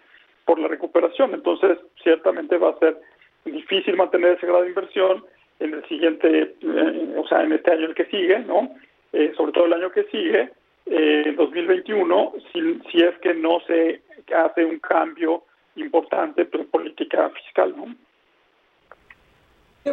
por 0.45 0.59
la 0.59 0.69
recuperación. 0.69 1.33
Entonces, 1.33 1.79
ciertamente 2.03 2.59
va 2.59 2.71
a 2.71 2.79
ser 2.79 3.01
difícil 3.45 3.97
mantener 3.97 4.37
ese 4.37 4.47
grado 4.47 4.63
de 4.63 4.69
inversión 4.69 5.25
en 5.61 5.75
el 5.75 5.85
siguiente, 5.89 6.55
eh, 6.61 7.15
o 7.17 7.27
sea, 7.27 7.43
en 7.43 7.53
este 7.53 7.73
año 7.73 7.87
el 7.87 7.95
que 7.95 8.05
sigue, 8.07 8.39
¿no? 8.41 8.71
Eh, 9.15 9.33
sobre 9.35 9.53
todo 9.53 9.65
el 9.65 9.73
año 9.73 9.91
que 9.91 10.05
sigue, 10.05 10.51
eh, 10.87 11.35
2021, 11.37 12.35
si, 12.53 12.81
si 12.91 12.99
es 12.99 13.17
que 13.19 13.33
no 13.33 13.61
se 13.67 14.03
hace 14.35 14.65
un 14.65 14.79
cambio 14.79 15.43
importante 15.77 16.45
pues, 16.45 16.67
política 16.67 17.31
fiscal, 17.31 17.75
¿no? 17.77 17.95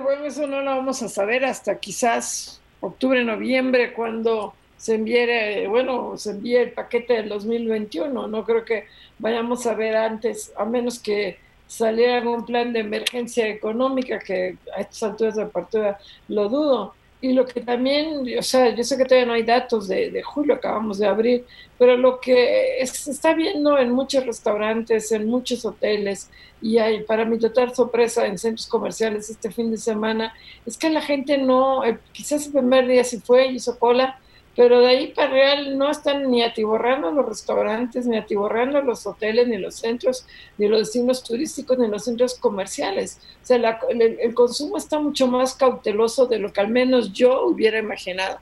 Bueno, 0.02 0.26
eso 0.26 0.48
no 0.48 0.62
lo 0.62 0.72
vamos 0.72 1.04
a 1.04 1.08
saber 1.08 1.46
hasta 1.46 1.80
quizás 1.80 2.60
octubre, 2.80 3.24
noviembre, 3.24 3.94
cuando 3.94 4.56
se 4.76 4.96
envíe, 4.96 5.68
bueno, 5.68 6.18
se 6.18 6.32
envíe 6.32 6.56
el 6.56 6.72
paquete 6.72 7.14
del 7.14 7.30
2021. 7.30 8.28
No 8.28 8.44
creo 8.44 8.66
que 8.66 8.88
vayamos 9.20 9.66
a 9.68 9.76
ver 9.76 9.96
antes, 9.96 10.52
a 10.58 10.66
menos 10.66 11.00
que 11.00 11.38
saliera 11.68 12.28
un 12.28 12.46
plan 12.46 12.74
de 12.74 12.80
emergencia 12.80 13.48
económica, 13.48 14.20
que 14.20 14.58
a 14.76 14.82
estas 14.82 15.04
alturas 15.04 15.36
de 15.36 15.46
partida 15.46 16.00
lo 16.28 16.50
dudo. 16.50 16.96
Y 17.24 17.32
lo 17.32 17.45
que 17.45 17.61
también, 17.61 18.26
o 18.38 18.41
sea, 18.41 18.76
yo 18.76 18.84
sé 18.84 18.97
que 18.97 19.05
todavía 19.05 19.26
no 19.26 19.32
hay 19.32 19.43
datos 19.43 19.88
de, 19.88 20.11
de 20.11 20.21
julio, 20.21 20.55
acabamos 20.55 20.97
de 20.99 21.07
abrir, 21.07 21.45
pero 21.80 21.95
lo 21.95 22.19
que 22.19 22.86
se 22.86 23.11
está 23.11 23.34
viendo 23.34 23.78
en 23.78 23.93
muchos 23.93 24.26
restaurantes, 24.26 25.09
en 25.13 25.28
muchos 25.28 25.63
hoteles, 25.63 26.30
y 26.61 26.80
hay, 26.80 27.03
para 27.03 27.24
mi 27.24 27.39
total 27.39 27.74
sorpresa, 27.74 28.26
en 28.26 28.38
centros 28.38 28.67
comerciales 28.67 29.30
este 29.30 29.51
fin 29.51 29.71
de 29.71 29.78
semana, 29.78 30.34
es 30.65 30.78
que 30.78 30.89
la 30.89 30.99
gente 30.99 31.38
no, 31.38 31.82
quizás 32.11 32.47
el 32.47 32.51
primer 32.51 32.88
día 32.88 33.05
sí 33.05 33.21
fue 33.21 33.47
y 33.47 33.55
hizo 33.55 33.80
cola, 33.80 34.19
pero 34.56 34.82
de 34.82 34.88
ahí 34.88 35.08
para 35.08 35.32
real 35.32 35.78
no 35.78 35.89
están 35.89 36.30
ni 36.30 36.43
atiborrando 36.43 37.12
los 37.12 37.26
restaurantes, 37.26 38.06
ni 38.06 38.18
atiborrando 38.18 38.82
los 38.82 39.06
hoteles, 39.08 39.47
ni 39.47 39.58
los 39.58 39.76
centros, 39.76 40.28
ni 40.58 40.68
los 40.68 40.80
destinos 40.80 41.24
turísticos, 41.24 41.80
ni 41.80 41.88
los 41.88 42.06
centros 42.06 42.39
comerciales. 42.39 43.20
O 43.41 43.45
sea, 43.45 43.80
el, 43.89 44.34
consumo 44.36 44.78
está 44.78 44.99
mucho 44.99 45.28
más 45.28 45.56
cauteloso 45.56 46.28
de 46.28 46.39
lo 46.39 46.54
que 46.54 46.62
al 46.62 46.70
menos 46.70 47.14
yo 47.14 47.45
hubiera 47.45 47.80
imaginado. 47.80 48.38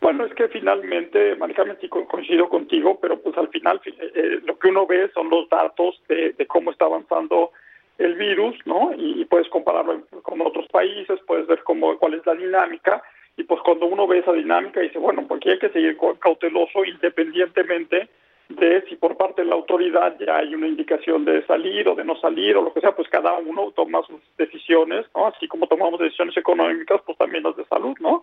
Bueno, 0.00 0.24
es 0.24 0.32
que 0.32 0.48
finalmente, 0.48 1.36
manicamente 1.36 1.86
coincido 1.90 2.48
contigo, 2.48 2.98
pero 3.02 3.20
pues 3.20 3.36
al 3.36 3.48
final 3.48 3.82
eh, 3.84 3.92
eh, 4.14 4.40
lo 4.44 4.58
que 4.58 4.68
uno 4.68 4.86
ve 4.86 5.10
son 5.12 5.28
los 5.28 5.46
datos 5.50 6.00
de, 6.08 6.34
cómo 6.46 6.70
está 6.70 6.86
avanzando 6.86 7.50
el 7.98 8.14
virus, 8.14 8.56
¿no? 8.64 8.94
Y, 8.96 9.20
y, 9.20 9.24
puedes 9.26 9.50
compararlo 9.50 10.00
con 10.22 10.40
otros 10.40 10.66
países, 10.68 11.20
puedes 11.26 11.46
ver 11.46 11.62
cómo, 11.64 11.98
cuál 11.98 12.14
es 12.14 12.24
la 12.24 12.34
dinámica 12.34 13.02
y 13.40 13.44
pues 13.44 13.60
cuando 13.62 13.86
uno 13.86 14.06
ve 14.06 14.18
esa 14.18 14.34
dinámica 14.34 14.80
dice, 14.80 14.98
bueno, 14.98 15.24
pues 15.26 15.40
hay 15.46 15.58
que 15.58 15.70
seguir 15.70 15.96
cauteloso 16.18 16.84
independientemente 16.84 18.08
de 18.50 18.82
si 18.86 18.96
por 18.96 19.16
parte 19.16 19.40
de 19.40 19.48
la 19.48 19.54
autoridad 19.54 20.14
ya 20.18 20.36
hay 20.36 20.54
una 20.54 20.68
indicación 20.68 21.24
de 21.24 21.42
salir 21.46 21.88
o 21.88 21.94
de 21.94 22.04
no 22.04 22.16
salir 22.16 22.54
o 22.56 22.62
lo 22.62 22.74
que 22.74 22.80
sea, 22.80 22.94
pues 22.94 23.08
cada 23.08 23.32
uno 23.38 23.72
toma 23.74 24.02
sus 24.02 24.20
decisiones, 24.36 25.06
¿no? 25.14 25.28
Así 25.28 25.48
como 25.48 25.68
tomamos 25.68 26.00
decisiones 26.00 26.36
económicas, 26.36 27.00
pues 27.06 27.16
también 27.16 27.44
las 27.44 27.56
de 27.56 27.64
salud, 27.64 27.96
¿no? 28.00 28.22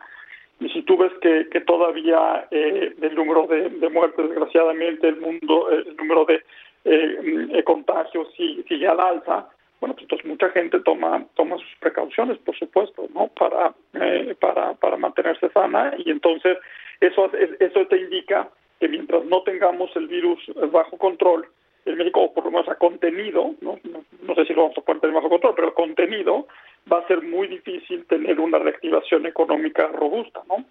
Y 0.60 0.70
si 0.70 0.84
tú 0.84 0.98
ves 0.98 1.14
que, 1.20 1.48
que 1.50 1.62
todavía 1.62 2.48
eh, 2.52 2.94
el 3.02 3.16
número 3.16 3.48
de, 3.48 3.90
muertes, 3.90 4.30
desgraciadamente, 4.30 5.08
el 5.08 5.20
mundo, 5.20 5.72
el 5.72 5.96
número 5.96 6.26
de 6.26 6.44
eh, 6.86 7.64
contagios 7.64 8.28
sigue, 8.36 8.64
sigue 8.68 8.88
al 8.88 9.00
alza, 9.00 9.50
bueno, 9.80 9.94
pues 9.94 10.04
entonces 10.04 10.28
mucha 10.28 10.50
gente 10.50 10.80
toma 10.80 11.26
toma 11.36 11.58
sus 11.58 11.76
precauciones, 11.80 12.38
por 12.40 12.58
supuesto, 12.58 13.08
¿no? 13.14 13.28
Para 13.28 13.74
eh, 13.94 14.36
para 14.40 14.74
para 14.74 14.98
mantenerse 14.98 15.50
sana 15.50 15.94
y 15.98 16.10
entonces 16.10 16.58
eso 17.00 17.32
eso 17.60 17.88
te 17.88 17.98
indica 17.98 18.50
que 18.80 18.88
mientras 18.88 19.26
no 19.26 19.44
tengamos 19.44 19.96
el 19.96 20.08
virus 20.08 20.40
bajo 20.72 20.98
control 20.98 21.48
en 21.86 21.98
México 21.98 22.22
o 22.22 22.34
por 22.34 22.46
lo 22.46 22.52
menos 22.52 22.68
a 22.68 22.76
contenido, 22.76 23.56
¿no? 23.62 23.80
No, 24.24 24.36
sé 24.36 24.46
si 24.46 24.54
lo 24.54 24.64
vamos 24.64 24.78
a 24.78 24.82
poder 24.82 25.02
tener 25.02 25.16
bajo 25.16 25.30
control, 25.30 25.54
pero 25.56 25.74
contenido 25.74 26.48
va 26.92 27.00
a 27.00 27.08
ser 27.08 27.22
muy 27.24 27.48
difícil 27.48 28.06
tener 28.06 28.40
una 28.40 28.60
reactivación 28.60 29.26
económica 29.26 29.88
robusta, 29.88 30.42
¿no? 30.48 30.66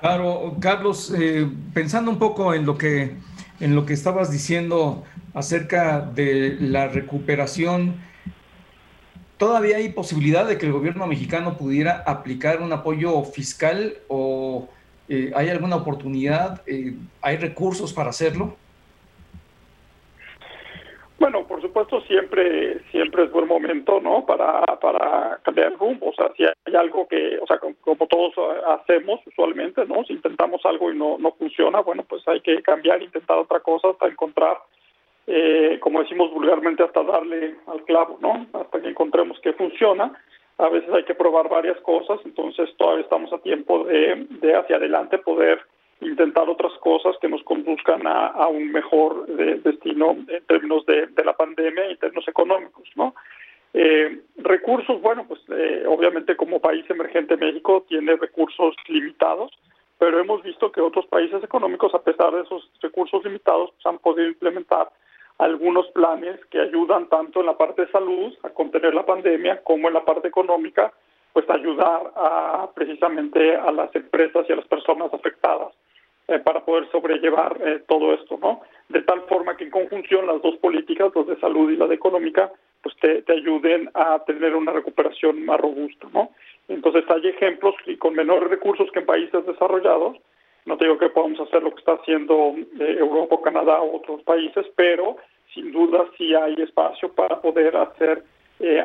Claro, 0.00 0.56
Carlos, 0.60 1.14
eh, 1.18 1.46
pensando 1.72 2.10
un 2.10 2.18
poco 2.18 2.52
en 2.52 2.66
lo 2.66 2.76
que 2.76 3.16
en 3.60 3.74
lo 3.74 3.86
que 3.86 3.94
estabas 3.94 4.30
diciendo 4.30 5.04
acerca 5.36 6.00
de 6.00 6.56
la 6.58 6.88
recuperación, 6.88 7.96
¿todavía 9.36 9.76
hay 9.76 9.90
posibilidad 9.90 10.48
de 10.48 10.56
que 10.56 10.64
el 10.64 10.72
gobierno 10.72 11.06
mexicano 11.06 11.58
pudiera 11.58 12.02
aplicar 12.06 12.62
un 12.62 12.72
apoyo 12.72 13.22
fiscal 13.22 13.98
o 14.08 14.66
eh, 15.10 15.32
hay 15.36 15.50
alguna 15.50 15.76
oportunidad? 15.76 16.62
Eh, 16.66 16.94
¿Hay 17.20 17.36
recursos 17.36 17.92
para 17.92 18.08
hacerlo? 18.08 18.56
Bueno, 21.18 21.46
por 21.46 21.60
supuesto, 21.60 22.00
siempre 22.02 22.80
siempre 22.90 23.24
es 23.24 23.30
buen 23.30 23.46
momento, 23.46 24.00
¿no? 24.00 24.24
Para, 24.24 24.64
cambiar 25.42 25.74
rumbo. 25.74 26.08
O 26.08 26.14
sea, 26.14 26.32
si 26.34 26.44
hay 26.44 26.74
algo 26.74 27.06
que, 27.08 27.38
o 27.42 27.46
sea, 27.46 27.58
como, 27.58 28.06
todos 28.06 28.32
hacemos 28.80 29.20
usualmente, 29.26 29.84
¿no? 29.84 30.02
Si 30.04 30.14
intentamos 30.14 30.64
algo 30.64 30.90
y 30.90 30.96
no, 30.96 31.18
no 31.18 31.32
funciona, 31.32 31.80
bueno, 31.80 32.04
pues 32.08 32.26
hay 32.26 32.40
que 32.40 32.62
cambiar, 32.62 33.02
intentar 33.02 33.36
otra 33.36 33.60
cosa 33.60 33.90
hasta 33.90 34.08
encontrar, 34.08 34.56
eh, 35.26 35.78
como 35.80 36.02
decimos 36.02 36.32
vulgarmente, 36.32 36.82
hasta 36.82 37.02
darle 37.02 37.56
al 37.66 37.82
clavo, 37.84 38.18
¿no? 38.20 38.46
Hasta 38.52 38.80
que 38.80 38.88
encontremos 38.88 39.38
que 39.40 39.52
funciona. 39.52 40.12
A 40.58 40.68
veces 40.68 40.88
hay 40.92 41.04
que 41.04 41.14
probar 41.14 41.48
varias 41.48 41.78
cosas, 41.80 42.20
entonces 42.24 42.70
todavía 42.76 43.04
estamos 43.04 43.32
a 43.32 43.38
tiempo 43.38 43.84
de, 43.84 44.26
de 44.40 44.54
hacia 44.54 44.76
adelante 44.76 45.18
poder 45.18 45.60
intentar 46.00 46.48
otras 46.48 46.72
cosas 46.80 47.16
que 47.20 47.28
nos 47.28 47.42
conduzcan 47.42 48.06
a, 48.06 48.46
un 48.48 48.70
mejor 48.70 49.26
eh, 49.28 49.60
destino 49.62 50.16
en 50.28 50.44
términos 50.46 50.84
de, 50.86 51.08
la 51.24 51.32
pandemia 51.32 51.88
y 51.88 51.92
en 51.92 51.98
términos 51.98 52.28
económicos, 52.28 52.88
¿no? 52.94 53.14
Eh, 53.72 54.20
recursos, 54.36 55.00
bueno, 55.02 55.26
pues 55.26 55.40
eh, 55.50 55.84
obviamente 55.86 56.36
como 56.36 56.60
país 56.60 56.88
emergente 56.88 57.36
México 57.36 57.84
tiene 57.88 58.16
recursos 58.16 58.74
limitados, 58.88 59.52
pero 59.98 60.18
hemos 60.18 60.42
visto 60.42 60.70
que 60.72 60.80
otros 60.80 61.06
países 61.06 61.42
económicos, 61.42 61.94
a 61.94 62.02
pesar 62.02 62.34
de 62.34 62.42
esos 62.42 62.70
recursos 62.80 63.24
limitados, 63.24 63.70
pues, 63.72 63.86
han 63.86 63.98
podido 63.98 64.28
implementar 64.28 64.88
algunos 65.38 65.86
planes 65.88 66.38
que 66.46 66.60
ayudan 66.60 67.08
tanto 67.08 67.40
en 67.40 67.46
la 67.46 67.56
parte 67.56 67.82
de 67.82 67.92
salud 67.92 68.32
a 68.42 68.50
contener 68.50 68.94
la 68.94 69.04
pandemia 69.04 69.62
como 69.62 69.88
en 69.88 69.94
la 69.94 70.04
parte 70.04 70.28
económica, 70.28 70.92
pues 71.32 71.48
ayudar 71.50 72.12
a 72.16 72.70
precisamente 72.74 73.54
a 73.56 73.70
las 73.70 73.94
empresas 73.94 74.46
y 74.48 74.52
a 74.52 74.56
las 74.56 74.66
personas 74.66 75.12
afectadas 75.12 75.74
eh, 76.28 76.38
para 76.38 76.64
poder 76.64 76.90
sobrellevar 76.90 77.56
eh, 77.62 77.82
todo 77.86 78.14
esto, 78.14 78.38
¿no? 78.40 78.62
De 78.88 79.02
tal 79.02 79.22
forma 79.28 79.56
que 79.56 79.64
en 79.64 79.70
conjunción 79.70 80.26
las 80.26 80.40
dos 80.40 80.56
políticas, 80.56 81.12
las 81.14 81.26
de 81.26 81.38
salud 81.38 81.70
y 81.70 81.76
la 81.76 81.86
de 81.86 81.94
económica, 81.94 82.50
pues 82.82 82.96
te, 82.96 83.22
te 83.22 83.32
ayuden 83.34 83.90
a 83.94 84.18
tener 84.24 84.56
una 84.56 84.72
recuperación 84.72 85.44
más 85.44 85.60
robusta, 85.60 86.08
¿no? 86.14 86.30
Entonces 86.68 87.04
hay 87.08 87.28
ejemplos 87.28 87.74
y 87.86 87.96
con 87.96 88.14
menores 88.14 88.48
recursos 88.48 88.90
que 88.92 89.00
en 89.00 89.06
países 89.06 89.44
desarrollados, 89.46 90.16
no 90.66 90.76
te 90.76 90.84
digo 90.84 90.98
que 90.98 91.08
podamos 91.08 91.40
hacer 91.40 91.62
lo 91.62 91.70
que 91.72 91.78
está 91.78 91.92
haciendo 91.92 92.54
eh, 92.80 92.96
Europa, 92.98 93.36
Canadá 93.42 93.82
u 93.82 93.96
otros 93.96 94.22
países, 94.22 94.66
pero 94.76 95.16
sin 95.54 95.72
duda 95.72 96.04
sí 96.18 96.34
hay 96.34 96.54
espacio 96.58 97.12
para 97.12 97.40
poder 97.40 97.76
hacer 97.76 98.22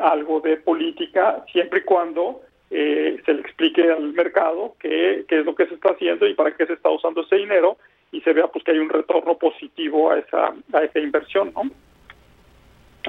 algo 0.02 0.42
de 0.42 0.58
política 0.58 1.46
siempre 1.50 1.80
y 1.80 1.84
cuando 1.84 2.42
eh, 2.74 3.22
se 3.26 3.34
le 3.34 3.42
explique 3.42 3.84
al 3.92 4.14
mercado 4.14 4.76
qué, 4.80 5.26
qué 5.28 5.40
es 5.40 5.46
lo 5.46 5.54
que 5.56 5.66
se 5.66 5.74
está 5.74 5.90
haciendo 5.90 6.26
y 6.26 6.34
para 6.34 6.56
qué 6.56 6.66
se 6.66 6.74
está 6.74 6.90
usando 6.90 7.22
ese 7.22 7.36
dinero 7.36 7.78
y 8.14 8.22
se 8.22 8.32
vea 8.32 8.48
pues 8.48 8.64
que 8.64 8.72
hay 8.72 8.80
un 8.80 8.90
retorno 8.90 9.38
positivo 9.38 10.10
a 10.10 10.20
esa 10.20 10.54
a 10.72 10.84
esa 10.84 11.00
inversión, 11.00 11.52
¿no? 11.54 11.64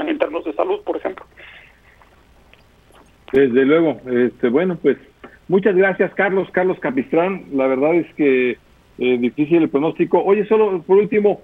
En 0.02 0.18
términos 0.18 0.44
de 0.44 0.52
salud, 0.54 0.82
por 0.82 0.96
ejemplo. 0.96 1.24
Desde 3.32 3.64
luego, 3.64 4.00
este, 4.10 4.48
bueno, 4.48 4.76
pues 4.82 4.98
muchas 5.48 5.74
gracias 5.76 6.12
Carlos, 6.14 6.48
Carlos 6.52 6.78
Capistrán, 6.80 7.46
la 7.52 7.66
verdad 7.66 7.94
es 7.94 8.12
que 8.14 8.58
eh, 8.98 9.18
difícil 9.18 9.62
el 9.62 9.70
pronóstico. 9.70 10.22
Oye, 10.22 10.44
solo 10.46 10.82
por 10.82 10.98
último, 10.98 11.40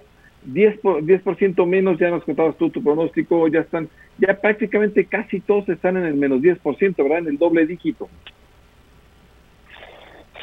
10%, 0.47 0.81
por, 0.81 1.03
10 1.03 1.57
menos, 1.67 1.97
ya 1.99 2.09
nos 2.09 2.23
contabas 2.23 2.55
tú 2.57 2.69
tu 2.69 2.83
pronóstico, 2.83 3.47
ya 3.47 3.61
están, 3.61 3.89
ya 4.17 4.39
prácticamente 4.39 5.05
casi 5.05 5.39
todos 5.41 5.67
están 5.69 5.97
en 5.97 6.05
el 6.05 6.15
menos 6.15 6.41
10%, 6.41 6.95
¿verdad? 6.97 7.19
En 7.19 7.27
el 7.27 7.37
doble 7.37 7.65
dígito. 7.65 8.07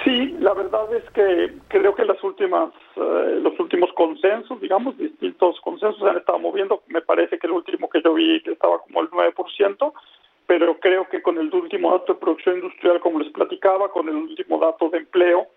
Sí, 0.04 0.36
la 0.38 0.54
verdad 0.54 0.94
es 0.94 1.08
que 1.10 1.54
creo 1.68 1.94
que 1.94 2.04
las 2.04 2.22
últimas, 2.22 2.70
eh, 2.96 3.40
los 3.42 3.58
últimos 3.58 3.92
consensos, 3.94 4.60
digamos, 4.60 4.96
distintos 4.98 5.60
consensos 5.62 5.98
se 5.98 6.08
han 6.08 6.18
estado 6.18 6.38
moviendo. 6.38 6.82
Me 6.88 7.00
parece 7.00 7.38
que 7.38 7.46
el 7.46 7.54
último 7.54 7.88
que 7.88 8.02
yo 8.02 8.14
vi 8.14 8.42
estaba 8.46 8.78
como 8.80 9.00
el 9.00 9.10
9%, 9.10 9.92
pero 10.46 10.78
creo 10.78 11.08
que 11.08 11.22
con 11.22 11.38
el 11.38 11.52
último 11.52 11.92
dato 11.92 12.14
de 12.14 12.20
producción 12.20 12.56
industrial, 12.56 13.00
como 13.00 13.20
les 13.20 13.32
platicaba, 13.32 13.90
con 13.90 14.08
el 14.08 14.14
último 14.14 14.58
dato 14.58 14.88
de 14.88 14.98
empleo, 14.98 15.48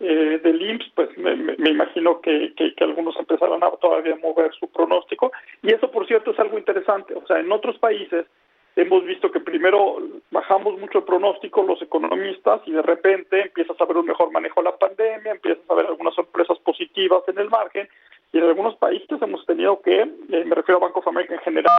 eh, 0.00 0.40
del 0.44 0.62
IMSS, 0.62 0.92
pues 0.94 1.18
me, 1.18 1.70
imagino 1.70 2.20
que, 2.20 2.54
que, 2.54 2.84
algunos 2.84 3.16
empezarán 3.16 3.64
a 3.64 3.70
todavía 3.72 4.14
mover 4.22 4.52
su 4.54 4.68
pronóstico. 4.68 5.32
Y 5.62 5.74
eso, 5.74 5.90
por 5.90 6.06
cierto, 6.06 6.30
es 6.30 6.38
algo 6.38 6.56
interesante. 6.56 7.14
O 7.14 7.26
sea, 7.26 7.40
en 7.40 7.50
otros 7.50 7.78
países 7.78 8.26
hemos 8.76 9.04
visto 9.04 9.32
que 9.32 9.40
primero 9.40 9.96
bajamos 10.30 10.78
mucho 10.78 10.98
el 10.98 11.04
pronóstico 11.04 11.64
los 11.64 11.82
economistas 11.82 12.60
y 12.66 12.70
de 12.70 12.82
repente 12.82 13.40
empiezas 13.40 13.80
a 13.80 13.84
ver 13.86 13.96
un 13.96 14.06
mejor 14.06 14.30
manejo 14.30 14.60
de 14.60 14.70
la 14.70 14.76
pandemia, 14.76 15.32
empiezas 15.32 15.68
a 15.68 15.74
ver 15.74 15.86
algunas 15.86 16.14
sorpresas 16.14 16.58
positivas 16.60 17.24
en 17.26 17.38
el 17.38 17.50
margen. 17.50 17.88
Y 18.32 18.38
en 18.38 18.44
algunos 18.44 18.76
países 18.76 19.20
hemos 19.20 19.44
tenido 19.46 19.80
que, 19.82 20.02
eh, 20.02 20.44
me 20.44 20.54
refiero 20.54 20.76
a 20.76 20.86
Banco 20.86 21.00
of 21.00 21.08
en 21.08 21.38
general, 21.40 21.76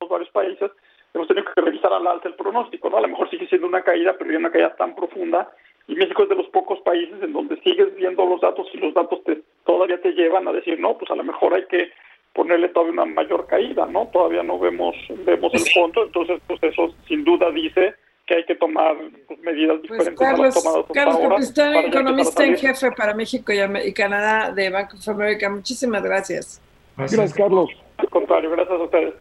en 0.00 0.08
varios 0.08 0.30
países, 0.30 0.70
hemos 1.14 1.28
tenido 1.28 1.46
que 1.54 1.60
revisar 1.60 1.92
al 1.92 2.06
alza 2.06 2.28
el 2.28 2.34
pronóstico, 2.34 2.90
¿no? 2.90 2.98
A 2.98 3.02
lo 3.02 3.08
mejor 3.08 3.30
sigue 3.30 3.48
siendo 3.48 3.66
una 3.66 3.82
caída, 3.82 4.14
pero 4.18 4.30
ya 4.30 4.38
una 4.38 4.50
caída 4.50 4.74
tan 4.76 4.94
profunda 4.94 5.50
y 5.86 5.94
México 5.94 6.22
es 6.22 6.28
de 6.28 6.36
los 6.36 6.46
pocos 6.48 6.80
países 6.80 7.16
en 7.22 7.32
donde 7.32 7.60
sigues 7.62 7.94
viendo 7.96 8.26
los 8.26 8.40
datos 8.40 8.68
y 8.74 8.76
los 8.76 8.92
datos 8.92 9.24
te, 9.24 9.42
todavía 9.64 10.00
te 10.00 10.12
llevan 10.12 10.46
a 10.46 10.52
decir, 10.52 10.78
no, 10.78 10.98
pues 10.98 11.10
a 11.10 11.16
lo 11.16 11.24
mejor 11.24 11.54
hay 11.54 11.64
que 11.66 11.90
ponerle 12.34 12.68
todavía 12.68 12.92
una 12.92 13.04
mayor 13.06 13.46
caída, 13.46 13.86
¿no? 13.86 14.06
Todavía 14.12 14.42
no 14.42 14.58
vemos 14.58 14.94
vemos 15.24 15.52
el 15.54 15.72
fondo, 15.72 16.04
entonces 16.04 16.40
pues 16.46 16.62
eso 16.62 16.94
sin 17.08 17.24
duda 17.24 17.50
dice 17.50 17.94
que 18.26 18.34
hay 18.34 18.44
que 18.44 18.54
tomar 18.56 18.96
pues, 19.26 19.40
medidas 19.40 19.78
pues, 19.78 19.82
diferentes 19.82 20.18
Carlos, 20.18 20.66
a 20.66 20.78
las 20.78 20.86
Carlos 20.92 21.56
economista 21.86 22.44
en 22.44 22.56
jefe 22.56 22.92
para 22.92 23.14
México 23.14 23.50
y, 23.52 23.92
Canadá 23.94 24.52
de 24.52 24.68
Banco 24.68 24.98
of 24.98 25.08
America. 25.08 25.48
Muchísimas 25.48 26.02
gracias. 26.02 26.60
Gracias, 26.98 27.32
Carlos. 27.32 27.70
Al 27.96 28.10
contrario, 28.10 28.50
gracias 28.50 28.78
a 28.78 28.84
ustedes. 28.84 29.14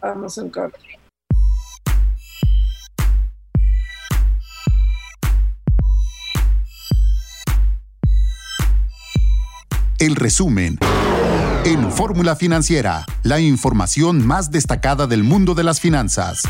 Vamos 0.00 0.36
un 0.38 0.50
corte. 0.50 0.91
El 10.02 10.16
resumen. 10.16 10.80
En 11.64 11.92
Fórmula 11.92 12.34
Financiera, 12.34 13.06
la 13.22 13.38
información 13.38 14.26
más 14.26 14.50
destacada 14.50 15.06
del 15.06 15.22
mundo 15.22 15.54
de 15.54 15.62
las 15.62 15.78
finanzas. 15.78 16.42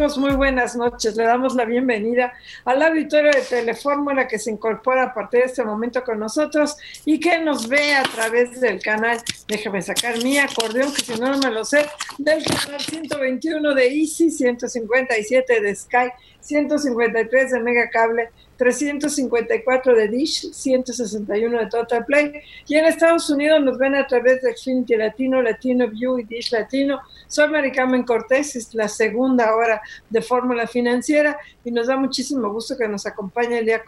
Muy 0.00 0.32
buenas 0.32 0.76
noches. 0.76 1.14
Le 1.14 1.24
damos 1.24 1.54
la 1.54 1.66
bienvenida 1.66 2.32
al 2.64 2.80
auditorio 2.80 3.32
de 3.32 3.42
Telefórmula 3.42 4.26
que 4.26 4.38
se 4.38 4.50
incorpora 4.50 5.02
a 5.02 5.12
partir 5.12 5.40
de 5.40 5.46
este 5.46 5.62
momento 5.62 6.02
con 6.02 6.18
nosotros 6.18 6.74
y 7.04 7.20
que 7.20 7.38
nos 7.40 7.68
ve 7.68 7.92
a 7.92 8.02
través 8.04 8.62
del 8.62 8.80
canal, 8.80 9.18
déjame 9.46 9.82
sacar 9.82 10.16
mi 10.24 10.38
acordeón, 10.38 10.94
que 10.94 11.02
si 11.02 11.20
no, 11.20 11.28
no 11.28 11.36
me 11.36 11.50
lo 11.50 11.66
sé, 11.66 11.84
del 12.16 12.42
canal 12.42 12.80
121 12.80 13.74
de 13.74 13.88
Easy, 13.88 14.30
157 14.30 15.60
de 15.60 15.76
Sky, 15.76 16.10
153 16.40 17.52
de 17.52 17.60
Mega 17.60 17.88
Cable, 17.90 18.30
354 18.56 19.94
de 19.94 20.08
Dish, 20.08 20.52
161 20.52 21.58
de 21.58 21.66
Total 21.66 22.04
Play. 22.04 22.42
Y 22.66 22.76
en 22.76 22.84
Estados 22.84 23.30
Unidos 23.30 23.62
nos 23.62 23.78
ven 23.78 23.94
a 23.94 24.06
través 24.06 24.42
de 24.42 24.54
Xfinity 24.54 24.96
Latino, 24.96 25.40
Latino 25.40 25.88
View 25.88 26.18
y 26.18 26.24
Dish 26.24 26.52
Latino. 26.52 27.00
Soy 27.26 27.48
Maricarmen 27.48 28.02
Cortés, 28.02 28.56
es 28.56 28.74
la 28.74 28.88
segunda 28.88 29.54
hora 29.54 29.80
de 30.08 30.20
Fórmula 30.20 30.66
Financiera 30.66 31.38
y 31.64 31.70
nos 31.70 31.86
da 31.86 31.96
muchísimo 31.96 32.52
gusto 32.52 32.76
que 32.76 32.88
nos 32.88 33.06
acompañe 33.06 33.58
el 33.58 33.66
día, 33.66 33.82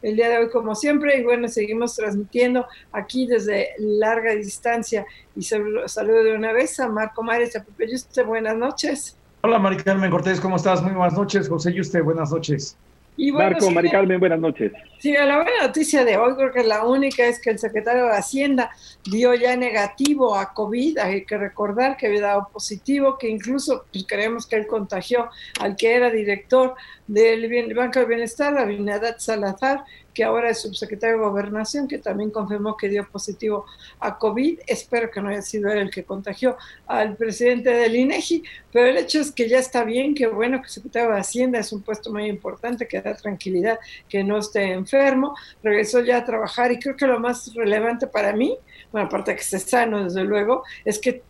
el 0.00 0.16
día 0.16 0.28
de 0.28 0.38
hoy 0.38 0.50
como 0.50 0.74
siempre. 0.74 1.18
Y 1.18 1.24
bueno, 1.24 1.48
seguimos 1.48 1.94
transmitiendo 1.96 2.66
aquí 2.92 3.26
desde 3.26 3.70
larga 3.78 4.34
distancia. 4.34 5.04
Y 5.36 5.42
saludo 5.42 6.24
de 6.24 6.34
una 6.34 6.52
vez 6.52 6.80
a 6.80 6.88
Marco 6.88 7.22
Mares, 7.22 7.56
a 7.56 7.64
Pepe 7.64 7.90
Yuste, 7.90 8.22
buenas 8.22 8.56
noches. 8.56 9.18
Hola 9.46 9.58
Mari 9.58 9.76
Carmen 9.76 10.10
Cortés, 10.10 10.40
¿cómo 10.40 10.56
estás? 10.56 10.80
Muy 10.82 10.92
buenas 10.92 11.12
noches. 11.12 11.50
José 11.50 11.70
Yuste, 11.74 12.00
buenas 12.00 12.30
noches. 12.30 12.78
Y 13.18 13.30
Marco, 13.30 13.70
Mari 13.70 13.90
Carmen, 13.90 14.18
buenas 14.18 14.40
noches. 14.40 14.72
Sí, 14.98 15.12
la 15.12 15.36
buena 15.36 15.66
noticia 15.66 16.02
de 16.02 16.16
hoy, 16.16 16.34
creo 16.34 16.50
que 16.50 16.64
la 16.64 16.86
única 16.86 17.26
es 17.26 17.38
que 17.38 17.50
el 17.50 17.58
secretario 17.58 18.06
de 18.06 18.16
Hacienda 18.16 18.70
dio 19.04 19.34
ya 19.34 19.54
negativo 19.54 20.34
a 20.34 20.54
COVID. 20.54 20.96
Hay 20.96 21.26
que 21.26 21.36
recordar 21.36 21.98
que 21.98 22.06
había 22.06 22.22
dado 22.22 22.48
positivo, 22.54 23.18
que 23.18 23.28
incluso 23.28 23.84
pues, 23.92 24.06
creemos 24.08 24.46
que 24.46 24.56
él 24.56 24.66
contagió 24.66 25.28
al 25.60 25.76
que 25.76 25.94
era 25.94 26.08
director 26.08 26.74
del 27.06 27.74
Banco 27.74 28.00
de 28.00 28.06
Bienestar, 28.06 28.56
Abinadat 28.56 29.18
Salazar, 29.18 29.84
que 30.14 30.24
ahora 30.24 30.50
es 30.50 30.62
subsecretario 30.62 31.16
de 31.16 31.24
Gobernación, 31.24 31.88
que 31.88 31.98
también 31.98 32.30
confirmó 32.30 32.76
que 32.76 32.88
dio 32.88 33.06
positivo 33.08 33.66
a 34.00 34.16
COVID. 34.16 34.60
Espero 34.66 35.10
que 35.10 35.20
no 35.20 35.28
haya 35.28 35.42
sido 35.42 35.70
él 35.70 35.78
el 35.78 35.90
que 35.90 36.04
contagió 36.04 36.56
al 36.86 37.16
presidente 37.16 37.70
del 37.70 37.96
INEGI, 37.96 38.44
pero 38.72 38.86
el 38.86 38.96
hecho 38.96 39.20
es 39.20 39.32
que 39.32 39.48
ya 39.48 39.58
está 39.58 39.84
bien, 39.84 40.14
que 40.14 40.26
bueno 40.28 40.58
que 40.58 40.66
el 40.66 40.72
secretario 40.72 41.12
de 41.12 41.20
Hacienda 41.20 41.58
es 41.58 41.72
un 41.72 41.82
puesto 41.82 42.12
muy 42.12 42.26
importante, 42.26 42.86
que 42.86 43.02
da 43.02 43.14
tranquilidad, 43.14 43.78
que 44.08 44.22
no 44.22 44.38
esté 44.38 44.72
enfermo, 44.72 45.34
regresó 45.62 46.00
ya 46.00 46.18
a 46.18 46.24
trabajar 46.24 46.70
y 46.72 46.78
creo 46.78 46.96
que 46.96 47.06
lo 47.06 47.18
más 47.18 47.52
relevante 47.54 48.06
para 48.06 48.32
mí, 48.32 48.56
bueno, 48.92 49.08
aparte 49.08 49.32
de 49.32 49.36
que 49.36 49.42
esté 49.42 49.58
sano, 49.58 50.04
desde 50.04 50.24
luego, 50.24 50.62
es 50.84 50.98
que 50.98 51.22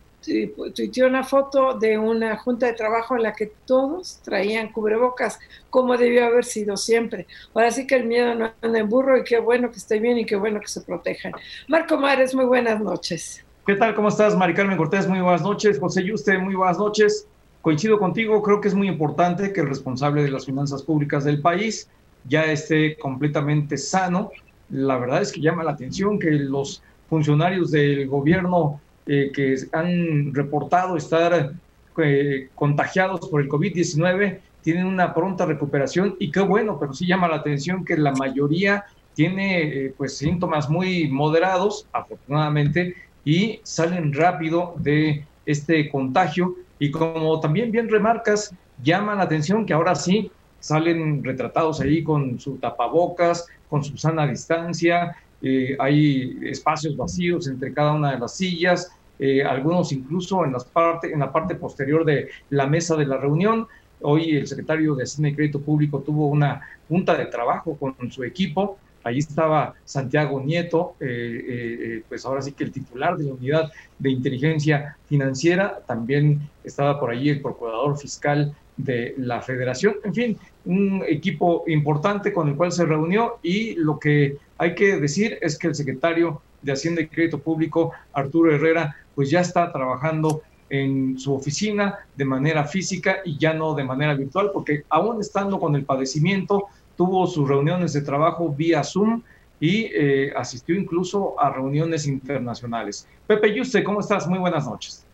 tuiteó 0.73 1.07
una 1.07 1.23
foto 1.23 1.73
de 1.73 1.97
una 1.97 2.37
junta 2.37 2.65
de 2.67 2.73
trabajo 2.73 3.15
en 3.15 3.23
la 3.23 3.33
que 3.33 3.51
todos 3.65 4.19
traían 4.23 4.71
cubrebocas, 4.71 5.39
como 5.69 5.97
debió 5.97 6.25
haber 6.25 6.45
sido 6.45 6.77
siempre. 6.77 7.27
Ahora 7.53 7.71
sí 7.71 7.85
que 7.87 7.95
el 7.95 8.05
miedo 8.05 8.35
no 8.35 8.51
anda 8.61 8.79
en 8.79 8.89
burro 8.89 9.17
y 9.17 9.23
qué 9.23 9.39
bueno 9.39 9.69
que 9.71 9.77
esté 9.77 9.99
bien 9.99 10.17
y 10.17 10.25
qué 10.25 10.35
bueno 10.35 10.59
que 10.59 10.67
se 10.67 10.81
protejan. 10.81 11.33
Marco 11.67 11.97
Mares, 11.97 12.33
muy 12.33 12.45
buenas 12.45 12.81
noches. 12.81 13.43
¿Qué 13.65 13.75
tal? 13.75 13.95
¿Cómo 13.95 14.09
estás, 14.09 14.35
Mari 14.35 14.53
Carmen 14.53 14.77
Cortés? 14.77 15.07
Muy 15.07 15.19
buenas 15.21 15.41
noches. 15.41 15.79
José 15.79 16.03
Yuste, 16.03 16.37
muy 16.37 16.55
buenas 16.55 16.77
noches. 16.77 17.27
Coincido 17.61 17.97
contigo, 17.97 18.41
creo 18.43 18.61
que 18.61 18.67
es 18.67 18.75
muy 18.75 18.87
importante 18.87 19.51
que 19.51 19.61
el 19.61 19.67
responsable 19.67 20.21
de 20.21 20.29
las 20.29 20.45
finanzas 20.45 20.83
públicas 20.83 21.23
del 21.23 21.41
país 21.41 21.89
ya 22.27 22.45
esté 22.45 22.95
completamente 22.97 23.77
sano. 23.77 24.29
La 24.69 24.97
verdad 24.97 25.23
es 25.23 25.31
que 25.31 25.41
llama 25.41 25.63
la 25.63 25.71
atención 25.71 26.19
que 26.19 26.29
los 26.31 26.83
funcionarios 27.09 27.71
del 27.71 28.07
gobierno 28.07 28.79
eh, 29.07 29.31
que 29.33 29.55
han 29.71 30.33
reportado 30.33 30.97
estar 30.97 31.53
eh, 31.97 32.49
contagiados 32.55 33.29
por 33.29 33.41
el 33.41 33.47
COVID-19 33.47 34.39
tienen 34.61 34.87
una 34.87 35.13
pronta 35.13 35.45
recuperación 35.45 36.15
y 36.19 36.31
qué 36.31 36.39
bueno, 36.39 36.79
pero 36.79 36.93
sí 36.93 37.05
llama 37.05 37.27
la 37.27 37.35
atención 37.35 37.85
que 37.85 37.95
la 37.97 38.13
mayoría 38.13 38.85
tiene 39.13 39.61
eh, 39.61 39.93
pues 39.95 40.17
síntomas 40.17 40.69
muy 40.69 41.07
moderados, 41.07 41.87
afortunadamente, 41.93 42.95
y 43.23 43.59
salen 43.63 44.13
rápido 44.13 44.75
de 44.79 45.23
este 45.45 45.89
contagio. 45.89 46.55
Y 46.79 46.91
como 46.91 47.39
también 47.39 47.71
bien 47.71 47.89
remarcas, 47.89 48.53
llama 48.83 49.15
la 49.15 49.23
atención 49.23 49.65
que 49.65 49.73
ahora 49.73 49.95
sí 49.95 50.31
salen 50.59 51.23
retratados 51.23 51.79
ahí 51.79 52.03
con 52.03 52.39
su 52.39 52.57
tapabocas, 52.57 53.47
con 53.69 53.83
su 53.83 53.97
sana 53.97 54.27
distancia, 54.27 55.15
eh, 55.41 55.75
hay 55.79 56.39
espacios 56.43 56.97
vacíos 56.97 57.47
entre 57.47 57.73
cada 57.73 57.93
una 57.93 58.13
de 58.13 58.19
las 58.19 58.35
sillas, 58.35 58.91
eh, 59.19 59.43
algunos 59.43 59.91
incluso 59.91 60.45
en, 60.45 60.53
las 60.53 60.65
parte, 60.65 61.11
en 61.11 61.19
la 61.19 61.31
parte 61.31 61.55
posterior 61.55 62.05
de 62.05 62.29
la 62.49 62.67
mesa 62.67 62.95
de 62.95 63.05
la 63.05 63.17
reunión. 63.17 63.67
Hoy 64.01 64.35
el 64.35 64.47
secretario 64.47 64.95
de 64.95 65.03
Hacienda 65.03 65.29
y 65.29 65.35
Crédito 65.35 65.61
Público 65.61 66.01
tuvo 66.01 66.27
una 66.27 66.61
junta 66.87 67.15
de 67.17 67.25
trabajo 67.25 67.77
con 67.77 67.95
su 68.11 68.23
equipo. 68.23 68.77
Allí 69.03 69.19
estaba 69.19 69.75
Santiago 69.83 70.41
Nieto, 70.41 70.95
eh, 70.99 72.01
pues 72.09 72.25
ahora 72.25 72.41
sí 72.41 72.53
que 72.53 72.63
el 72.63 72.71
titular 72.71 73.15
de 73.17 73.25
la 73.25 73.33
unidad 73.33 73.71
de 73.99 74.09
inteligencia 74.09 74.97
financiera. 75.07 75.79
También 75.85 76.41
estaba 76.63 76.99
por 76.99 77.11
allí 77.11 77.29
el 77.29 77.41
procurador 77.41 77.97
fiscal 77.97 78.55
de 78.77 79.13
la 79.17 79.41
federación. 79.41 79.95
En 80.03 80.13
fin, 80.13 80.37
un 80.65 81.03
equipo 81.07 81.63
importante 81.67 82.33
con 82.33 82.49
el 82.49 82.55
cual 82.55 82.71
se 82.71 82.85
reunió 82.85 83.37
y 83.41 83.75
lo 83.75 83.99
que 83.99 84.37
hay 84.57 84.75
que 84.75 84.99
decir 84.99 85.37
es 85.41 85.57
que 85.57 85.67
el 85.67 85.75
secretario 85.75 86.41
de 86.61 86.71
Hacienda 86.71 87.01
y 87.01 87.07
Crédito 87.07 87.39
Público, 87.39 87.91
Arturo 88.13 88.53
Herrera, 88.53 88.95
pues 89.15 89.29
ya 89.29 89.39
está 89.39 89.71
trabajando 89.71 90.41
en 90.69 91.17
su 91.17 91.33
oficina 91.33 91.99
de 92.15 92.25
manera 92.25 92.65
física 92.65 93.17
y 93.23 93.37
ya 93.37 93.53
no 93.53 93.73
de 93.73 93.83
manera 93.83 94.13
virtual, 94.15 94.51
porque 94.53 94.83
aún 94.89 95.21
estando 95.21 95.59
con 95.59 95.75
el 95.75 95.85
padecimiento, 95.85 96.65
tuvo 96.97 97.27
sus 97.27 97.47
reuniones 97.47 97.93
de 97.93 98.01
trabajo 98.01 98.49
vía 98.49 98.83
Zoom 98.83 99.21
y 99.59 99.89
eh, 99.93 100.33
asistió 100.35 100.75
incluso 100.75 101.39
a 101.39 101.49
reuniones 101.49 102.07
internacionales. 102.07 103.07
Pepe 103.27 103.53
Yuste, 103.53 103.83
¿cómo 103.83 103.99
estás? 103.99 104.27
Muy 104.27 104.39
buenas 104.39 104.67
noches. 104.67 105.05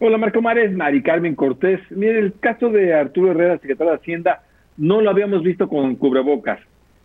Hola 0.00 0.18
Marco 0.18 0.40
Mares, 0.42 0.72
Mari 0.72 1.02
Carmen 1.02 1.34
Cortés. 1.34 1.80
Mire, 1.90 2.18
el 2.18 2.32
caso 2.40 2.68
de 2.68 2.94
Arturo 2.94 3.30
Herrera, 3.30 3.58
secretario 3.58 3.92
de 3.92 3.98
Hacienda, 3.98 4.42
no 4.76 5.00
lo 5.00 5.10
habíamos 5.10 5.42
visto 5.42 5.68
con 5.68 5.94
cubrebocas. 5.96 6.60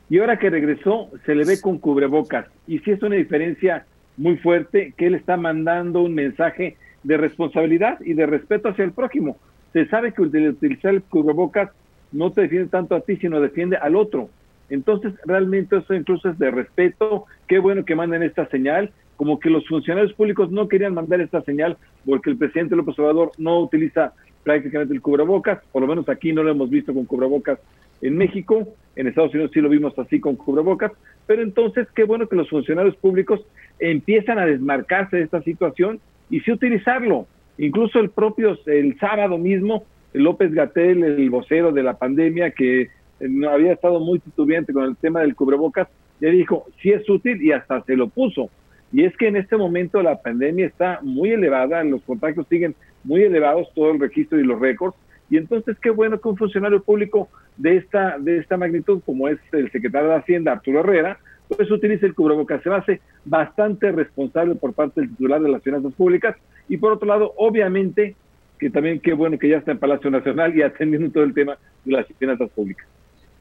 Y 0.10 0.18
ahora 0.20 0.40
que 0.40 0.50
regresó, 0.50 1.10
se 1.26 1.36
le 1.36 1.46
ve 1.46 1.62
con 1.62 1.78
cubrebocas. 1.78 2.48
Y 2.68 2.80
sí 2.80 2.92
es 2.92 3.04
una 3.04 3.16
diferencia 3.16 3.86
muy 4.20 4.36
fuerte 4.38 4.94
que 4.98 5.08
él 5.08 5.16
está 5.16 5.38
mandando 5.38 6.02
un 6.02 6.14
mensaje 6.14 6.76
de 7.04 7.16
responsabilidad 7.16 8.00
y 8.02 8.14
de 8.14 8.26
respeto 8.26 8.68
hacia 8.68 8.84
el 8.84 8.92
prójimo. 8.92 9.38
Se 9.72 9.86
sabe 9.88 10.14
que 10.14 10.22
utilizar 10.22 10.94
el 10.94 11.02
cubrebocas 11.04 11.72
no 12.12 12.32
te 12.32 12.42
defiende 12.42 12.68
tanto 12.68 12.96
a 12.96 13.02
ti, 13.02 13.16
sino 13.16 13.40
defiende 13.40 13.78
al 13.78 13.96
otro. 13.96 14.30
Entonces, 14.70 15.14
realmente 15.26 15.78
eso 15.78 15.94
incluso 15.94 16.30
es 16.30 16.38
de 16.38 16.52
respeto. 16.52 17.26
Qué 17.48 17.60
bueno 17.60 17.86
que 17.86 17.96
manden 17.96 18.22
esta 18.24 18.46
señal. 18.48 18.92
Como 19.16 19.40
que 19.40 19.50
los 19.50 19.66
funcionarios 19.68 20.14
públicos 20.14 20.52
no 20.52 20.68
querían 20.68 20.94
mandar 20.94 21.22
esta 21.22 21.42
señal 21.44 21.78
porque 22.06 22.30
el 22.30 22.38
presidente 22.38 22.76
López 22.76 23.00
Obrador 23.00 23.32
no 23.38 23.60
utiliza 23.62 24.14
prácticamente 24.44 24.94
el 24.94 25.02
cubrebocas, 25.02 25.60
por 25.72 25.82
lo 25.82 25.88
menos 25.88 26.08
aquí 26.10 26.34
no 26.34 26.44
lo 26.44 26.52
hemos 26.52 26.70
visto 26.70 26.94
con 26.94 27.06
cubrebocas 27.06 27.60
en 28.02 28.18
México, 28.18 28.68
en 28.96 29.08
Estados 29.08 29.34
Unidos 29.34 29.52
sí 29.54 29.62
lo 29.62 29.70
vimos 29.70 29.98
así 29.98 30.20
con 30.20 30.36
cubrebocas, 30.36 30.92
pero 31.26 31.42
entonces 31.42 31.88
qué 31.96 32.04
bueno 32.04 32.28
que 32.28 32.36
los 32.36 32.50
funcionarios 32.50 32.96
públicos 32.98 33.42
empiezan 33.80 34.40
a 34.40 34.46
desmarcarse 34.46 35.18
de 35.18 35.24
esta 35.24 35.42
situación 35.44 36.00
y 36.30 36.40
sí 36.42 36.52
utilizarlo. 36.52 37.28
Incluso 37.58 38.00
el 38.00 38.10
propio, 38.10 38.58
el 38.66 38.98
sábado 39.00 39.38
mismo, 39.38 39.84
López 40.14 40.54
Gatel, 40.54 41.04
el 41.04 41.30
vocero 41.30 41.72
de 41.72 41.84
la 41.84 41.98
pandemia, 41.98 42.52
que 42.52 42.90
no 43.20 43.50
había 43.50 43.74
estado 43.74 44.00
muy 44.00 44.20
titubeante 44.20 44.74
con 44.74 44.86
el 44.86 44.96
tema 44.96 45.22
del 45.22 45.36
cubrebocas, 45.36 45.88
ya 46.20 46.30
dijo, 46.30 46.66
sí 46.82 46.92
es 46.92 47.08
útil 47.10 47.42
y 47.42 47.52
hasta 47.52 47.84
se 47.84 47.96
lo 47.96 48.10
puso. 48.10 48.50
Y 48.92 49.04
es 49.04 49.16
que 49.18 49.28
en 49.28 49.36
este 49.36 49.56
momento 49.56 50.02
la 50.02 50.22
pandemia 50.22 50.66
está 50.66 51.00
muy 51.04 51.32
elevada, 51.32 51.84
los 51.84 52.02
contagios 52.04 52.48
siguen 52.48 52.76
muy 53.04 53.22
elevados, 53.22 53.68
todo 53.76 53.92
el 53.92 54.00
registro 54.00 54.40
y 54.40 54.44
los 54.44 54.60
récords, 54.60 54.96
y 55.30 55.38
entonces 55.38 55.78
qué 55.80 55.92
bueno 55.92 56.20
que 56.20 56.28
un 56.28 56.38
funcionario 56.38 56.82
público 56.82 57.30
de 57.60 57.78
esta, 57.78 58.18
de 58.18 58.40
esta 58.40 58.58
magnitud, 58.58 59.02
como 59.06 59.28
es 59.28 59.38
el 59.52 59.72
secretario 59.72 60.10
de 60.10 60.16
Hacienda, 60.16 60.54
Arturo 60.54 60.80
Herrera, 60.80 61.20
pues 61.48 61.70
utilice 61.70 62.06
el 62.06 62.16
cubrebocas. 62.16 62.64
Se 62.64 62.70
hace 62.70 63.02
bastante 63.26 63.92
responsable 63.92 64.56
por 64.56 64.74
parte 64.74 65.02
del 65.02 65.10
titular 65.10 65.42
de 65.42 65.50
las 65.50 65.62
finanzas 65.62 65.94
públicas. 65.94 66.38
Y 66.70 66.78
por 66.78 66.94
otro 66.94 67.08
lado, 67.08 67.34
obviamente, 67.38 68.16
que 68.58 68.70
también 68.70 69.02
qué 69.02 69.14
bueno 69.14 69.38
que 69.38 69.50
ya 69.50 69.58
está 69.58 69.72
en 69.72 69.80
Palacio 69.80 70.10
Nacional 70.10 70.58
y 70.58 70.62
atendiendo 70.62 71.12
todo 71.12 71.24
el 71.24 71.34
tema 71.34 71.58
de 71.84 71.92
las 71.92 72.08
finanzas 72.18 72.50
públicas. 72.52 72.88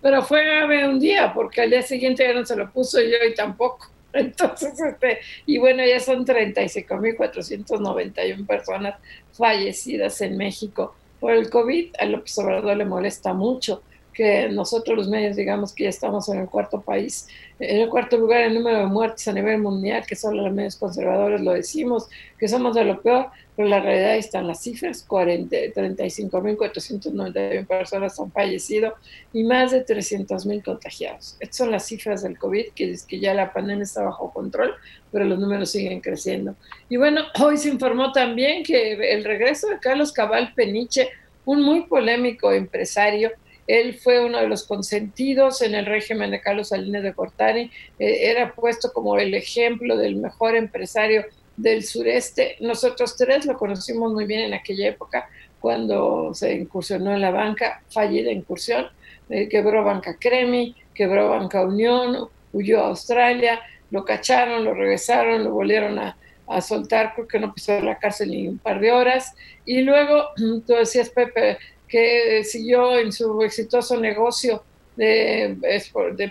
Pero 0.02 0.22
fue 0.22 0.44
grave 0.44 0.88
un 0.88 0.98
día, 0.98 1.32
porque 1.32 1.60
al 1.60 1.70
día 1.70 1.82
siguiente 1.82 2.24
ya 2.24 2.34
no 2.34 2.44
se 2.44 2.56
lo 2.56 2.68
puso 2.70 3.00
yo 3.00 3.18
y 3.28 3.34
tampoco. 3.34 3.86
Entonces, 4.12 4.80
este, 4.80 5.20
y 5.46 5.58
bueno, 5.58 5.84
ya 5.86 6.00
son 6.00 6.26
35.491 6.26 8.46
personas 8.46 8.96
fallecidas 9.32 10.20
en 10.22 10.36
México 10.36 10.96
por 11.20 11.30
el 11.32 11.48
COVID. 11.50 11.94
A 12.00 12.06
López 12.06 12.36
Obrador 12.38 12.76
le 12.76 12.84
molesta 12.84 13.32
mucho 13.32 13.82
que 14.18 14.48
nosotros 14.48 14.96
los 14.96 15.06
medios 15.06 15.36
digamos 15.36 15.72
que 15.72 15.84
ya 15.84 15.90
estamos 15.90 16.28
en 16.28 16.40
el 16.40 16.48
cuarto 16.48 16.80
país, 16.80 17.28
en 17.60 17.82
el 17.82 17.88
cuarto 17.88 18.16
lugar 18.16 18.40
en 18.40 18.54
número 18.54 18.78
de 18.78 18.86
muertes 18.86 19.28
a 19.28 19.32
nivel 19.32 19.60
mundial, 19.60 20.04
que 20.04 20.16
solo 20.16 20.42
los 20.42 20.52
medios 20.52 20.74
conservadores 20.74 21.40
lo 21.40 21.52
decimos, 21.52 22.08
que 22.36 22.48
somos 22.48 22.74
de 22.74 22.82
lo 22.82 23.00
peor, 23.00 23.28
pero 23.54 23.68
la 23.68 23.78
realidad 23.78 24.16
están 24.16 24.48
las 24.48 24.60
cifras, 24.60 25.06
35.491 25.06 27.64
personas 27.64 28.18
han 28.18 28.32
fallecido 28.32 28.94
y 29.32 29.44
más 29.44 29.70
de 29.70 29.86
300.000 29.86 30.64
contagiados. 30.64 31.36
Estas 31.38 31.58
son 31.58 31.70
las 31.70 31.86
cifras 31.86 32.24
del 32.24 32.40
COVID, 32.40 32.72
que 32.74 32.90
es 32.90 33.04
que 33.04 33.20
ya 33.20 33.34
la 33.34 33.52
pandemia 33.52 33.84
está 33.84 34.02
bajo 34.02 34.32
control, 34.32 34.74
pero 35.12 35.26
los 35.26 35.38
números 35.38 35.70
siguen 35.70 36.00
creciendo. 36.00 36.56
Y 36.88 36.96
bueno, 36.96 37.22
hoy 37.40 37.56
se 37.56 37.68
informó 37.68 38.10
también 38.10 38.64
que 38.64 39.12
el 39.12 39.22
regreso 39.22 39.68
de 39.68 39.78
Carlos 39.78 40.10
Cabal 40.10 40.54
Peniche, 40.56 41.08
un 41.44 41.62
muy 41.62 41.86
polémico 41.86 42.50
empresario, 42.50 43.30
él 43.68 43.94
fue 43.94 44.24
uno 44.24 44.38
de 44.38 44.48
los 44.48 44.64
consentidos 44.64 45.62
en 45.62 45.74
el 45.74 45.86
régimen 45.86 46.30
de 46.30 46.40
Carlos 46.40 46.68
Salinas 46.68 47.02
de 47.02 47.12
Cortari, 47.12 47.70
eh, 47.98 48.30
era 48.30 48.54
puesto 48.54 48.92
como 48.92 49.18
el 49.18 49.34
ejemplo 49.34 49.96
del 49.96 50.16
mejor 50.16 50.56
empresario 50.56 51.26
del 51.56 51.84
sureste. 51.84 52.56
Nosotros 52.60 53.14
tres 53.16 53.44
lo 53.44 53.58
conocimos 53.58 54.12
muy 54.12 54.24
bien 54.24 54.40
en 54.40 54.54
aquella 54.54 54.88
época, 54.88 55.28
cuando 55.60 56.32
se 56.32 56.54
incursionó 56.54 57.12
en 57.12 57.20
la 57.20 57.30
banca, 57.30 57.82
fallida 57.90 58.32
incursión, 58.32 58.86
eh, 59.28 59.48
quebró 59.48 59.84
Banca 59.84 60.16
Cremi, 60.18 60.74
quebró 60.94 61.28
Banca 61.28 61.62
Unión, 61.62 62.28
huyó 62.52 62.82
a 62.82 62.88
Australia, 62.88 63.60
lo 63.90 64.04
cacharon, 64.04 64.64
lo 64.64 64.72
regresaron, 64.72 65.44
lo 65.44 65.52
volvieron 65.52 65.98
a, 65.98 66.16
soltar, 66.62 67.12
creo 67.14 67.28
que 67.28 67.38
no 67.38 67.52
pisó 67.52 67.78
la 67.80 67.98
cárcel 67.98 68.30
ni 68.30 68.48
un 68.48 68.56
par 68.56 68.80
de 68.80 68.90
horas. 68.90 69.34
Y 69.66 69.82
luego, 69.82 70.28
tú 70.66 70.72
decías, 70.72 71.10
Pepe, 71.10 71.58
que 71.88 72.44
siguió 72.44 72.98
en 72.98 73.12
su 73.12 73.42
exitoso 73.42 73.98
negocio 73.98 74.62
de, 74.98 75.56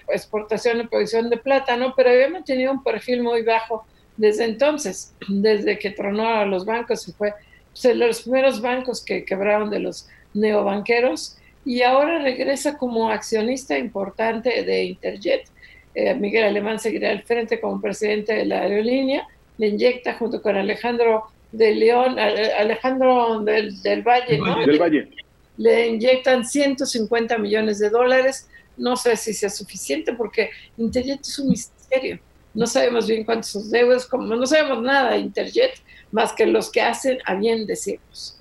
exportación 0.10 0.82
y 0.82 0.88
producción 0.88 1.30
de 1.30 1.38
plátano, 1.38 1.94
pero 1.96 2.10
había 2.10 2.30
mantenido 2.30 2.72
un 2.72 2.84
perfil 2.84 3.24
muy 3.24 3.42
bajo 3.42 3.86
desde 4.18 4.46
entonces, 4.46 5.14
desde 5.28 5.80
que 5.80 5.92
tronó 5.92 6.28
a 6.28 6.46
los 6.46 6.66
bancos 6.66 7.08
y 7.08 7.14
fue 7.14 7.34
pues, 7.82 7.96
los 7.96 8.22
primeros 8.22 8.62
bancos 8.62 9.04
que 9.04 9.24
quebraron 9.24 9.70
de 9.70 9.80
los 9.80 10.08
neobanqueros 10.34 11.38
y 11.66 11.82
ahora 11.82 12.20
regresa 12.20 12.78
como 12.78 13.10
accionista 13.10 13.78
importante 13.78 14.64
de 14.64 14.84
Interjet. 14.84 15.50
Eh, 15.96 16.14
Miguel 16.14 16.46
Alemán 16.46 16.80
seguirá 16.80 17.10
al 17.10 17.24
frente 17.24 17.60
como 17.60 17.82
presidente 17.82 18.34
de 18.34 18.46
la 18.46 18.62
aerolínea, 18.62 19.28
le 19.58 19.68
inyecta 19.68 20.14
junto 20.14 20.42
con 20.42 20.56
Alejandro 20.56 21.26
de 21.52 21.74
León, 21.74 22.20
Alejandro 22.20 23.40
del, 23.40 23.82
del 23.82 24.04
Valle, 24.04 24.38
¿no? 24.38 24.66
Del 24.66 24.80
Valle 24.80 25.10
le 25.58 25.88
inyectan 25.88 26.46
150 26.46 27.38
millones 27.38 27.80
de 27.80 27.90
dólares. 27.90 28.48
No 28.78 28.96
sé 28.96 29.16
si 29.18 29.34
sea 29.34 29.50
suficiente 29.50 30.14
porque 30.14 30.52
Interjet 30.78 31.22
es 31.22 31.40
un 31.40 31.50
misterio. 31.50 32.20
no 32.54 32.66
sabemos 32.66 33.08
bien 33.08 33.24
cuántos 33.24 33.70
deudas, 33.70 34.06
como 34.06 34.36
no 34.36 34.46
sabemos 34.46 34.82
nada 34.82 35.12
de 35.12 35.20
Interjet, 35.20 35.74
más 36.12 36.34
que 36.34 36.46
los 36.46 36.72
que 36.72 36.82
hacen 36.82 37.20
a 37.26 37.36
bien 37.36 37.68
decirnos. 37.68 38.40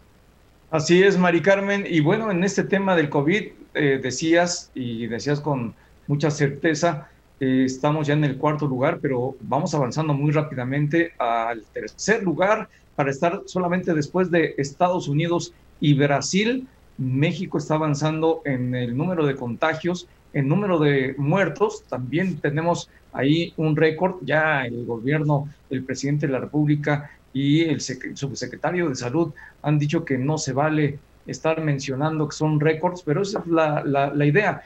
Así 0.70 1.02
es, 1.02 1.16
Mari 1.18 1.42
Carmen. 1.42 1.84
Y 1.88 2.00
bueno, 2.00 2.30
en 2.30 2.42
este 2.42 2.64
tema 2.64 2.96
del 2.96 3.08
COVID, 3.08 3.44
eh, 3.74 4.00
decías, 4.02 4.70
y 4.74 5.06
decías 5.06 5.40
con 5.40 5.74
mucha 6.06 6.30
certeza, 6.30 7.08
eh, 7.38 7.64
estamos 7.66 8.06
ya 8.06 8.14
en 8.14 8.24
el 8.24 8.38
cuarto 8.38 8.66
lugar, 8.66 8.98
pero 9.00 9.36
vamos 9.40 9.74
avanzando 9.74 10.14
muy 10.14 10.32
rápidamente 10.32 11.12
al 11.18 11.62
tercer 11.72 12.22
lugar 12.22 12.68
para 12.94 13.10
estar 13.10 13.42
solamente 13.44 13.92
después 13.92 14.30
de 14.30 14.54
Estados 14.56 15.08
Unidos 15.08 15.52
y 15.80 15.94
Brasil. 15.94 16.66
México 16.98 17.58
está 17.58 17.74
avanzando 17.74 18.42
en 18.44 18.74
el 18.74 18.96
número 18.96 19.26
de 19.26 19.36
contagios, 19.36 20.08
en 20.32 20.48
número 20.48 20.78
de 20.78 21.14
muertos. 21.18 21.84
También 21.88 22.38
tenemos 22.38 22.90
ahí 23.12 23.52
un 23.56 23.76
récord. 23.76 24.16
Ya 24.22 24.64
el 24.66 24.84
gobierno, 24.84 25.48
el 25.70 25.84
presidente 25.84 26.26
de 26.26 26.32
la 26.32 26.40
República 26.40 27.10
y 27.32 27.62
el 27.62 27.80
subsecretario 27.80 28.88
de 28.88 28.94
Salud 28.94 29.32
han 29.62 29.78
dicho 29.78 30.04
que 30.04 30.16
no 30.18 30.38
se 30.38 30.52
vale 30.52 30.98
estar 31.26 31.60
mencionando 31.60 32.28
que 32.28 32.36
son 32.36 32.60
récords, 32.60 33.02
pero 33.04 33.22
esa 33.22 33.40
es 33.40 33.46
la, 33.46 33.82
la 33.84 34.26
idea 34.26 34.62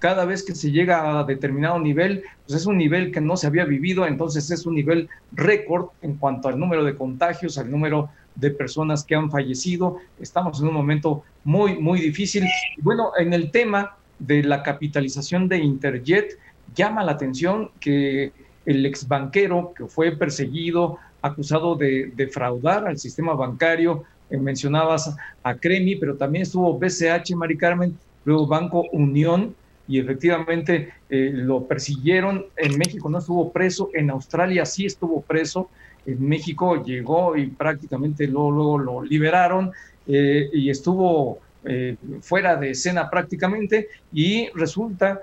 cada 0.00 0.24
vez 0.24 0.42
que 0.42 0.54
se 0.54 0.72
llega 0.72 1.20
a 1.20 1.24
determinado 1.24 1.78
nivel, 1.78 2.24
pues 2.46 2.60
es 2.60 2.66
un 2.66 2.78
nivel 2.78 3.12
que 3.12 3.20
no 3.20 3.36
se 3.36 3.46
había 3.46 3.66
vivido, 3.66 4.06
entonces 4.06 4.50
es 4.50 4.66
un 4.66 4.74
nivel 4.74 5.08
récord 5.30 5.90
en 6.00 6.16
cuanto 6.16 6.48
al 6.48 6.58
número 6.58 6.82
de 6.82 6.96
contagios, 6.96 7.58
al 7.58 7.70
número 7.70 8.08
de 8.40 8.50
personas 8.50 9.04
que 9.04 9.14
han 9.14 9.30
fallecido. 9.30 9.98
Estamos 10.20 10.60
en 10.60 10.68
un 10.68 10.74
momento 10.74 11.22
muy, 11.44 11.78
muy 11.78 12.00
difícil. 12.00 12.44
bueno, 12.82 13.12
en 13.18 13.32
el 13.32 13.50
tema 13.50 13.96
de 14.18 14.42
la 14.42 14.62
capitalización 14.62 15.48
de 15.48 15.58
Interjet, 15.58 16.38
llama 16.74 17.04
la 17.04 17.12
atención 17.12 17.70
que 17.80 18.32
el 18.66 18.84
ex 18.86 19.08
banquero 19.08 19.72
que 19.76 19.86
fue 19.86 20.12
perseguido, 20.12 20.98
acusado 21.22 21.74
de 21.74 22.12
defraudar 22.14 22.86
al 22.86 22.98
sistema 22.98 23.34
bancario, 23.34 24.04
eh, 24.30 24.36
mencionabas 24.36 25.14
a 25.42 25.54
Cremi, 25.54 25.96
pero 25.96 26.16
también 26.16 26.42
estuvo 26.42 26.78
BCH, 26.78 27.34
Mari 27.34 27.56
Carmen, 27.56 27.98
luego 28.24 28.46
Banco 28.46 28.84
Unión, 28.92 29.54
y 29.88 29.98
efectivamente 29.98 30.92
eh, 31.08 31.32
lo 31.34 31.66
persiguieron. 31.66 32.46
En 32.56 32.78
México 32.78 33.10
no 33.10 33.18
estuvo 33.18 33.50
preso, 33.50 33.90
en 33.92 34.10
Australia 34.10 34.64
sí 34.64 34.86
estuvo 34.86 35.20
preso. 35.20 35.68
En 36.06 36.26
México 36.26 36.82
llegó 36.82 37.36
y 37.36 37.46
prácticamente 37.48 38.26
luego, 38.26 38.78
lo 38.78 39.02
liberaron 39.02 39.72
eh, 40.06 40.48
y 40.52 40.70
estuvo 40.70 41.38
eh, 41.64 41.96
fuera 42.20 42.56
de 42.56 42.70
escena 42.70 43.10
prácticamente. 43.10 43.88
Y 44.12 44.48
resulta 44.54 45.20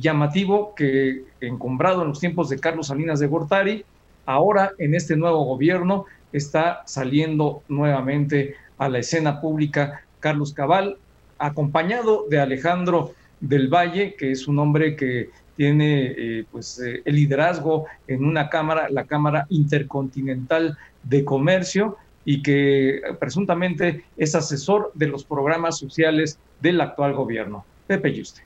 llamativo 0.00 0.74
que, 0.74 1.24
encombrado 1.42 2.00
en 2.00 2.08
los 2.08 2.18
tiempos 2.18 2.48
de 2.48 2.58
Carlos 2.58 2.86
Salinas 2.86 3.20
de 3.20 3.26
Gortari, 3.26 3.84
ahora 4.24 4.72
en 4.78 4.94
este 4.94 5.16
nuevo 5.16 5.44
gobierno 5.44 6.06
está 6.32 6.82
saliendo 6.86 7.62
nuevamente 7.68 8.54
a 8.78 8.88
la 8.88 9.00
escena 9.00 9.40
pública 9.40 10.02
Carlos 10.20 10.52
Cabal, 10.52 10.96
acompañado 11.38 12.26
de 12.28 12.40
Alejandro 12.40 13.12
del 13.40 13.68
Valle, 13.68 14.14
que 14.14 14.32
es 14.32 14.48
un 14.48 14.58
hombre 14.58 14.96
que 14.96 15.30
tiene 15.56 16.14
eh, 16.16 16.44
pues 16.50 16.80
eh, 16.80 17.02
el 17.04 17.16
liderazgo 17.16 17.86
en 18.06 18.24
una 18.24 18.48
cámara, 18.48 18.88
la 18.90 19.04
Cámara 19.04 19.46
Intercontinental 19.48 20.76
de 21.02 21.24
Comercio, 21.24 21.96
y 22.24 22.42
que 22.42 23.00
presuntamente 23.20 24.04
es 24.16 24.34
asesor 24.34 24.90
de 24.94 25.06
los 25.06 25.24
programas 25.24 25.78
sociales 25.78 26.40
del 26.60 26.80
actual 26.80 27.14
gobierno. 27.14 27.64
Pepe 27.86 28.12
Yuste. 28.12 28.42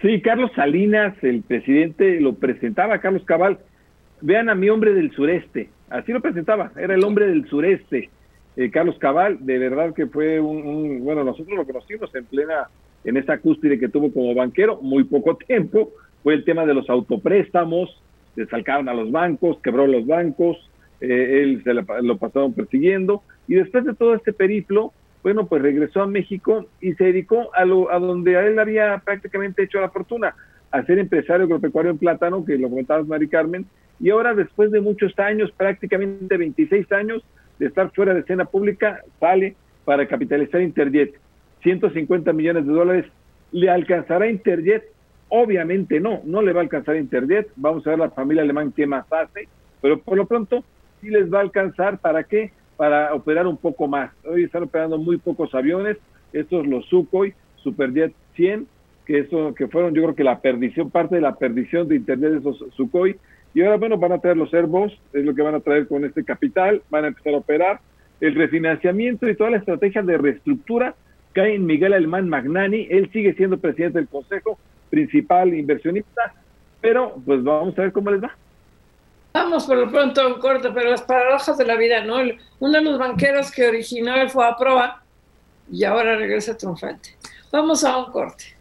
Sí, 0.00 0.20
Carlos 0.20 0.52
Salinas, 0.54 1.14
el 1.22 1.42
presidente, 1.42 2.20
lo 2.20 2.34
presentaba 2.34 3.00
Carlos 3.00 3.24
Cabal. 3.24 3.58
Vean 4.20 4.48
a 4.48 4.54
mi 4.54 4.68
hombre 4.68 4.94
del 4.94 5.10
sureste, 5.10 5.68
así 5.90 6.12
lo 6.12 6.20
presentaba, 6.20 6.70
era 6.76 6.94
el 6.94 7.04
hombre 7.04 7.26
del 7.26 7.48
sureste. 7.48 8.10
Eh, 8.56 8.70
Carlos 8.70 8.96
Cabal, 8.98 9.38
de 9.40 9.58
verdad 9.58 9.92
que 9.92 10.06
fue 10.06 10.40
un, 10.40 11.02
bueno, 11.02 11.24
nosotros 11.24 11.56
lo 11.56 11.66
conocimos 11.66 12.14
en 12.14 12.24
plena 12.24 12.68
en 13.04 13.16
esa 13.16 13.38
cúspide 13.38 13.78
que 13.78 13.88
tuvo 13.88 14.12
como 14.12 14.34
banquero, 14.34 14.80
muy 14.80 15.04
poco 15.04 15.36
tiempo, 15.48 15.90
fue 16.26 16.34
el 16.34 16.44
tema 16.44 16.66
de 16.66 16.74
los 16.74 16.90
autopréstamos, 16.90 18.02
salcaron 18.50 18.88
a 18.88 18.94
los 18.94 19.12
bancos, 19.12 19.60
quebró 19.62 19.86
los 19.86 20.04
bancos, 20.08 20.56
eh, 21.00 21.42
él 21.44 21.62
se 21.62 21.72
lo 21.72 22.16
pasaron 22.18 22.52
persiguiendo, 22.52 23.22
y 23.46 23.54
después 23.54 23.84
de 23.84 23.94
todo 23.94 24.12
este 24.16 24.32
periplo, 24.32 24.92
bueno, 25.22 25.46
pues 25.46 25.62
regresó 25.62 26.02
a 26.02 26.08
México 26.08 26.66
y 26.80 26.94
se 26.94 27.04
dedicó 27.04 27.54
a, 27.54 27.64
lo, 27.64 27.92
a 27.92 28.00
donde 28.00 28.36
a 28.36 28.44
él 28.44 28.58
había 28.58 29.00
prácticamente 29.04 29.62
hecho 29.62 29.80
la 29.80 29.90
fortuna, 29.90 30.34
a 30.72 30.82
ser 30.82 30.98
empresario 30.98 31.44
agropecuario 31.44 31.92
en 31.92 31.98
plátano, 31.98 32.44
que 32.44 32.58
lo 32.58 32.70
comentabas, 32.70 33.06
Mari 33.06 33.28
Carmen, 33.28 33.64
y 34.00 34.10
ahora 34.10 34.34
después 34.34 34.72
de 34.72 34.80
muchos 34.80 35.16
años, 35.20 35.52
prácticamente 35.56 36.36
26 36.36 36.90
años 36.90 37.22
de 37.60 37.66
estar 37.66 37.92
fuera 37.92 38.14
de 38.14 38.22
escena 38.22 38.46
pública, 38.46 39.00
sale 39.20 39.54
para 39.84 40.08
capitalizar 40.08 40.60
Interjet. 40.60 41.14
150 41.62 42.32
millones 42.32 42.66
de 42.66 42.72
dólares. 42.72 43.04
¿Le 43.52 43.70
alcanzará 43.70 44.28
Interjet? 44.28 44.95
Obviamente 45.28 46.00
no, 46.00 46.20
no 46.24 46.42
le 46.42 46.52
va 46.52 46.60
a 46.60 46.64
alcanzar 46.64 46.96
Interjet. 46.96 47.48
Vamos 47.56 47.86
a 47.86 47.90
ver 47.90 47.98
la 47.98 48.10
familia 48.10 48.42
alemán 48.42 48.72
qué 48.72 48.86
más 48.86 49.06
hace, 49.12 49.48
pero 49.82 49.98
por 50.00 50.16
lo 50.16 50.26
pronto 50.26 50.64
sí 51.00 51.08
les 51.08 51.32
va 51.32 51.38
a 51.38 51.42
alcanzar. 51.42 51.98
¿Para 51.98 52.24
qué? 52.24 52.52
Para 52.76 53.14
operar 53.14 53.46
un 53.46 53.56
poco 53.56 53.88
más. 53.88 54.12
Hoy 54.24 54.44
están 54.44 54.64
operando 54.64 54.98
muy 54.98 55.18
pocos 55.18 55.54
aviones. 55.54 55.96
Estos 56.32 56.66
los 56.66 56.86
Sukhoi, 56.86 57.34
Superjet 57.56 58.12
100, 58.34 58.66
que 59.04 59.20
eso 59.20 59.54
que 59.54 59.68
fueron 59.68 59.94
yo 59.94 60.02
creo 60.02 60.14
que 60.14 60.24
la 60.24 60.40
perdición, 60.40 60.90
parte 60.90 61.16
de 61.16 61.20
la 61.20 61.36
perdición 61.36 61.88
de 61.88 61.96
Internet 61.96 62.32
de 62.32 62.38
esos 62.38 62.64
Sukhoi. 62.74 63.16
Y 63.54 63.62
ahora, 63.62 63.78
bueno, 63.78 63.96
van 63.96 64.12
a 64.12 64.18
traer 64.18 64.36
los 64.36 64.52
Airbus, 64.52 64.92
es 65.14 65.24
lo 65.24 65.34
que 65.34 65.42
van 65.42 65.54
a 65.54 65.60
traer 65.60 65.88
con 65.88 66.04
este 66.04 66.24
capital, 66.24 66.82
van 66.90 67.04
a 67.04 67.08
empezar 67.08 67.32
a 67.34 67.38
operar. 67.38 67.80
El 68.20 68.34
refinanciamiento 68.34 69.28
y 69.28 69.34
toda 69.34 69.50
la 69.50 69.56
estrategia 69.56 70.02
de 70.02 70.18
reestructura 70.18 70.94
cae 71.32 71.54
en 71.54 71.66
Miguel 71.66 71.92
Alemán 71.92 72.28
Magnani, 72.28 72.86
él 72.90 73.10
sigue 73.12 73.34
siendo 73.34 73.58
presidente 73.58 73.98
del 73.98 74.08
Consejo, 74.08 74.58
principal 74.90 75.54
inversionista, 75.54 76.34
pero 76.80 77.14
pues 77.24 77.42
vamos 77.42 77.78
a 77.78 77.82
ver 77.82 77.92
cómo 77.92 78.10
les 78.10 78.22
va. 78.22 78.36
Vamos 79.32 79.66
por 79.66 79.76
lo 79.76 79.90
pronto 79.90 80.22
a 80.22 80.28
un 80.28 80.40
corte, 80.40 80.70
pero 80.72 80.90
las 80.90 81.02
paradojas 81.02 81.58
de 81.58 81.66
la 81.66 81.76
vida, 81.76 82.02
¿no? 82.04 82.16
Uno 82.58 82.72
de 82.72 82.80
los 82.80 82.98
banqueros 82.98 83.50
que 83.50 83.68
originó 83.68 84.14
el 84.14 84.30
fue 84.30 84.46
a 84.46 84.56
prueba 84.56 85.02
y 85.70 85.84
ahora 85.84 86.16
regresa 86.16 86.56
triunfante. 86.56 87.16
Vamos 87.52 87.84
a 87.84 87.98
un 87.98 88.10
corte. 88.12 88.56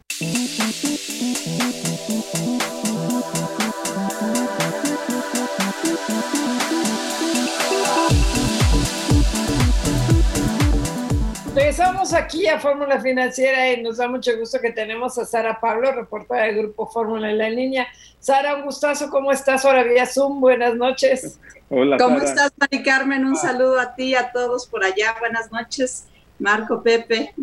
Regresamos 11.96 12.26
aquí 12.26 12.46
a 12.48 12.60
Fórmula 12.60 13.00
Financiera 13.00 13.72
y 13.72 13.82
nos 13.82 13.98
da 13.98 14.10
mucho 14.10 14.38
gusto 14.38 14.60
que 14.60 14.72
tenemos 14.72 15.18
a 15.18 15.24
Sara 15.24 15.62
Pablo, 15.62 15.94
reportera 15.94 16.44
del 16.44 16.58
Grupo 16.58 16.88
Fórmula 16.88 17.32
en 17.32 17.38
la 17.38 17.50
línea. 17.50 17.88
Sara, 18.20 18.56
un 18.56 18.64
gustazo, 18.64 19.10
¿cómo 19.10 19.32
estás 19.32 19.64
ahora 19.64 19.84
vía 19.84 20.06
Zoom? 20.06 20.42
Buenas 20.42 20.76
noches. 20.76 21.40
Hola. 21.70 21.96
¿Cómo 21.98 22.18
estás, 22.18 22.52
Mari 22.58 22.84
Carmen? 22.84 23.24
Un 23.24 23.38
saludo 23.38 23.80
a 23.80 23.96
ti, 23.96 24.14
a 24.14 24.34
todos 24.34 24.68
por 24.68 24.84
allá. 24.84 25.16
Buenas 25.22 25.50
noches, 25.54 26.08
Marco, 26.38 26.84
Pepe. 26.84 27.34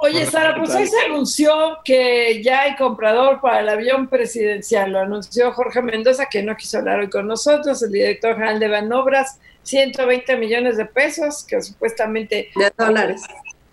Oye, 0.00 0.26
Sara, 0.26 0.56
pues 0.56 0.74
hoy 0.74 0.88
se 0.88 1.00
anunció 1.06 1.78
que 1.84 2.42
ya 2.42 2.62
hay 2.62 2.74
comprador 2.74 3.40
para 3.40 3.60
el 3.60 3.68
avión 3.68 4.08
presidencial. 4.08 4.90
Lo 4.90 4.98
anunció 4.98 5.52
Jorge 5.52 5.82
Mendoza, 5.82 6.26
que 6.26 6.42
no 6.42 6.56
quiso 6.56 6.78
hablar 6.78 6.98
hoy 6.98 7.10
con 7.10 7.28
nosotros, 7.28 7.80
el 7.84 7.92
director 7.92 8.34
general 8.34 8.58
de 8.58 8.66
Banobras, 8.66 9.38
120 9.62 10.36
millones 10.36 10.78
de 10.78 10.84
pesos, 10.84 11.44
que 11.44 11.62
supuestamente... 11.62 12.48
De 12.56 12.72
dólares 12.76 13.22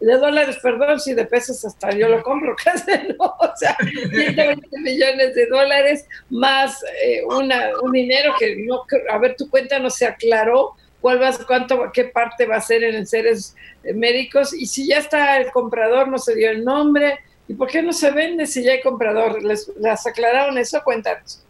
de 0.01 0.17
dólares, 0.17 0.57
perdón, 0.61 0.99
si 0.99 1.13
de 1.13 1.25
pesos 1.25 1.63
hasta 1.63 1.91
yo 1.91 2.09
lo 2.09 2.23
compro 2.23 2.55
casi, 2.63 2.91
¿no? 3.17 3.25
O 3.39 3.55
sea, 3.55 3.77
120 3.79 4.79
millones 4.79 5.35
de 5.35 5.45
dólares 5.45 6.05
más 6.29 6.83
eh, 7.03 7.23
una, 7.23 7.69
un 7.81 7.91
dinero 7.91 8.33
que 8.37 8.55
no, 8.65 8.83
a 9.09 9.17
ver, 9.19 9.35
tu 9.35 9.49
cuenta 9.49 9.77
no 9.79 9.89
se 9.89 10.05
aclaró 10.05 10.75
cuál 10.99 11.21
va, 11.21 11.31
cuánto, 11.45 11.91
qué 11.93 12.05
parte 12.05 12.45
va 12.45 12.57
a 12.57 12.61
ser 12.61 12.83
en 12.83 13.05
seres 13.05 13.55
eh, 13.83 13.93
médicos 13.93 14.53
y 14.53 14.65
si 14.65 14.87
ya 14.87 14.97
está 14.97 15.37
el 15.37 15.51
comprador, 15.51 16.07
no 16.07 16.17
se 16.17 16.35
dio 16.35 16.49
el 16.49 16.65
nombre, 16.65 17.19
¿y 17.47 17.53
por 17.53 17.69
qué 17.69 17.83
no 17.83 17.93
se 17.93 18.11
vende 18.11 18.47
si 18.47 18.63
ya 18.63 18.73
hay 18.73 18.81
comprador? 18.81 19.43
¿Les, 19.43 19.71
¿Las 19.77 20.07
aclararon 20.07 20.57
eso? 20.57 20.81
Cuéntanos. 20.83 21.43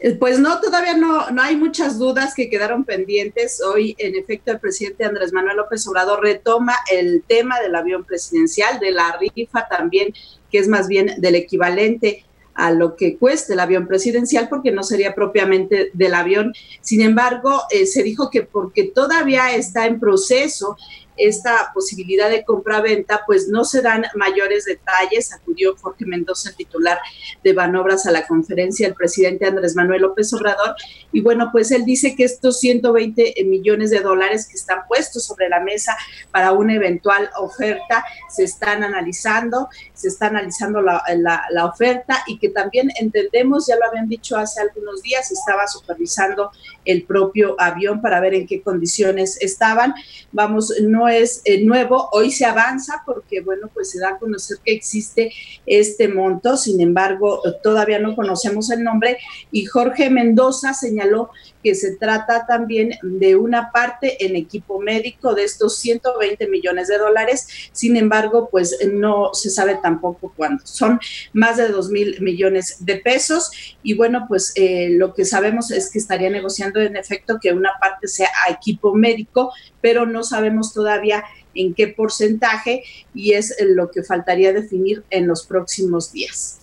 Eh, 0.00 0.14
pues 0.14 0.38
no, 0.38 0.60
todavía 0.60 0.96
no, 0.96 1.30
no 1.30 1.42
hay 1.42 1.56
muchas 1.56 1.98
dudas 1.98 2.34
que 2.34 2.48
quedaron 2.48 2.84
pendientes. 2.84 3.60
Hoy, 3.62 3.96
en 3.98 4.14
efecto, 4.14 4.52
el 4.52 4.60
presidente 4.60 5.04
Andrés 5.04 5.32
Manuel 5.32 5.56
López 5.56 5.86
Obrador 5.88 6.22
retoma 6.22 6.74
el 6.90 7.24
tema 7.26 7.58
del 7.60 7.74
avión 7.74 8.04
presidencial, 8.04 8.78
de 8.78 8.92
la 8.92 9.18
rifa 9.18 9.66
también, 9.68 10.12
que 10.50 10.58
es 10.58 10.68
más 10.68 10.86
bien 10.86 11.14
del 11.18 11.34
equivalente 11.34 12.24
a 12.54 12.72
lo 12.72 12.96
que 12.96 13.16
cueste 13.16 13.52
el 13.52 13.60
avión 13.60 13.86
presidencial, 13.86 14.48
porque 14.48 14.72
no 14.72 14.82
sería 14.82 15.14
propiamente 15.14 15.90
del 15.92 16.14
avión. 16.14 16.52
Sin 16.80 17.00
embargo, 17.02 17.62
eh, 17.70 17.86
se 17.86 18.02
dijo 18.02 18.30
que 18.30 18.42
porque 18.42 18.84
todavía 18.84 19.54
está 19.54 19.86
en 19.86 20.00
proceso 20.00 20.76
esta 21.18 21.70
posibilidad 21.74 22.30
de 22.30 22.44
compra-venta, 22.44 23.22
pues 23.26 23.48
no 23.48 23.64
se 23.64 23.82
dan 23.82 24.04
mayores 24.14 24.64
detalles. 24.64 25.32
Acudió 25.32 25.76
Jorge 25.76 26.06
Mendoza, 26.06 26.50
el 26.50 26.56
titular 26.56 26.98
de 27.42 27.52
Banobras, 27.52 28.06
a 28.06 28.10
la 28.10 28.26
conferencia 28.26 28.86
del 28.86 28.94
presidente 28.94 29.46
Andrés 29.46 29.76
Manuel 29.76 30.02
López 30.02 30.32
Obrador. 30.32 30.74
Y 31.12 31.20
bueno, 31.20 31.50
pues 31.52 31.70
él 31.70 31.84
dice 31.84 32.14
que 32.16 32.24
estos 32.24 32.60
120 32.60 33.34
millones 33.46 33.90
de 33.90 34.00
dólares 34.00 34.46
que 34.48 34.56
están 34.56 34.86
puestos 34.86 35.24
sobre 35.24 35.48
la 35.48 35.60
mesa 35.60 35.96
para 36.30 36.52
una 36.52 36.74
eventual 36.74 37.30
oferta 37.38 38.04
se 38.28 38.44
están 38.44 38.84
analizando, 38.84 39.68
se 39.94 40.08
está 40.08 40.26
analizando 40.26 40.80
la, 40.82 41.02
la 41.50 41.64
oferta 41.66 42.22
y 42.26 42.38
que 42.38 42.48
también 42.48 42.90
entendemos, 43.00 43.66
ya 43.66 43.76
lo 43.76 43.86
habían 43.86 44.08
dicho 44.08 44.36
hace 44.36 44.60
algunos 44.60 45.02
días, 45.02 45.30
estaba 45.30 45.66
supervisando 45.66 46.50
el 46.88 47.04
propio 47.04 47.54
avión 47.58 48.00
para 48.00 48.18
ver 48.18 48.34
en 48.34 48.46
qué 48.46 48.62
condiciones 48.62 49.40
estaban. 49.40 49.94
Vamos, 50.32 50.72
no 50.80 51.06
es 51.06 51.42
eh, 51.44 51.62
nuevo, 51.64 52.08
hoy 52.12 52.30
se 52.30 52.46
avanza 52.46 53.02
porque, 53.04 53.42
bueno, 53.42 53.70
pues 53.72 53.90
se 53.90 54.00
da 54.00 54.10
a 54.10 54.18
conocer 54.18 54.56
que 54.64 54.72
existe 54.72 55.30
este 55.66 56.08
monto, 56.08 56.56
sin 56.56 56.80
embargo, 56.80 57.42
todavía 57.62 57.98
no 57.98 58.16
conocemos 58.16 58.70
el 58.70 58.82
nombre 58.82 59.18
y 59.52 59.66
Jorge 59.66 60.08
Mendoza 60.08 60.72
señaló 60.72 61.30
que 61.68 61.74
se 61.74 61.96
trata 61.96 62.46
también 62.46 62.94
de 63.02 63.36
una 63.36 63.70
parte 63.72 64.24
en 64.24 64.36
equipo 64.36 64.80
médico 64.80 65.34
de 65.34 65.44
estos 65.44 65.76
120 65.76 66.48
millones 66.48 66.88
de 66.88 66.96
dólares. 66.96 67.46
Sin 67.72 67.98
embargo, 67.98 68.48
pues 68.50 68.78
no 68.90 69.34
se 69.34 69.50
sabe 69.50 69.78
tampoco 69.82 70.32
cuándo. 70.34 70.62
Son 70.64 70.98
más 71.34 71.58
de 71.58 71.68
2 71.68 71.90
mil 71.90 72.22
millones 72.22 72.86
de 72.86 72.96
pesos 72.96 73.50
y 73.82 73.92
bueno, 73.92 74.24
pues 74.26 74.54
eh, 74.56 74.88
lo 74.92 75.12
que 75.12 75.26
sabemos 75.26 75.70
es 75.70 75.90
que 75.90 75.98
estaría 75.98 76.30
negociando 76.30 76.80
en 76.80 76.96
efecto 76.96 77.36
que 77.38 77.52
una 77.52 77.72
parte 77.78 78.08
sea 78.08 78.30
a 78.46 78.50
equipo 78.50 78.94
médico, 78.94 79.52
pero 79.82 80.06
no 80.06 80.22
sabemos 80.22 80.72
todavía 80.72 81.22
en 81.54 81.74
qué 81.74 81.88
porcentaje 81.88 82.82
y 83.14 83.34
es 83.34 83.54
lo 83.60 83.90
que 83.90 84.02
faltaría 84.02 84.54
definir 84.54 85.04
en 85.10 85.26
los 85.26 85.44
próximos 85.44 86.12
días. 86.12 86.57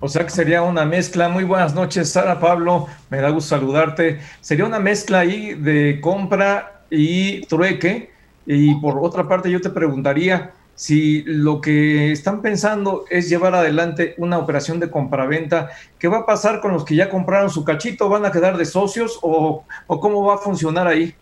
O 0.00 0.08
sea 0.08 0.24
que 0.24 0.30
sería 0.30 0.62
una 0.62 0.84
mezcla. 0.84 1.28
Muy 1.28 1.44
buenas 1.44 1.74
noches, 1.74 2.10
Sara 2.10 2.38
Pablo. 2.38 2.86
Me 3.10 3.18
da 3.18 3.30
gusto 3.30 3.56
saludarte. 3.56 4.20
Sería 4.40 4.64
una 4.64 4.78
mezcla 4.78 5.20
ahí 5.20 5.54
de 5.54 6.00
compra 6.00 6.82
y 6.90 7.40
trueque. 7.46 8.10
Y 8.46 8.74
por 8.76 8.98
otra 8.98 9.26
parte, 9.26 9.50
yo 9.50 9.60
te 9.60 9.70
preguntaría 9.70 10.52
si 10.76 11.22
lo 11.22 11.62
que 11.62 12.12
están 12.12 12.42
pensando 12.42 13.06
es 13.08 13.30
llevar 13.30 13.54
adelante 13.54 14.14
una 14.18 14.38
operación 14.38 14.78
de 14.78 14.90
compraventa, 14.90 15.70
¿qué 15.98 16.06
va 16.06 16.18
a 16.18 16.26
pasar 16.26 16.60
con 16.60 16.72
los 16.72 16.84
que 16.84 16.94
ya 16.94 17.08
compraron 17.08 17.50
su 17.50 17.64
cachito? 17.64 18.10
¿Van 18.10 18.26
a 18.26 18.30
quedar 18.30 18.58
de 18.58 18.66
socios 18.66 19.18
o, 19.22 19.64
cómo 19.86 20.22
va 20.24 20.34
a 20.34 20.38
funcionar 20.38 20.86
ahí? 20.86 21.14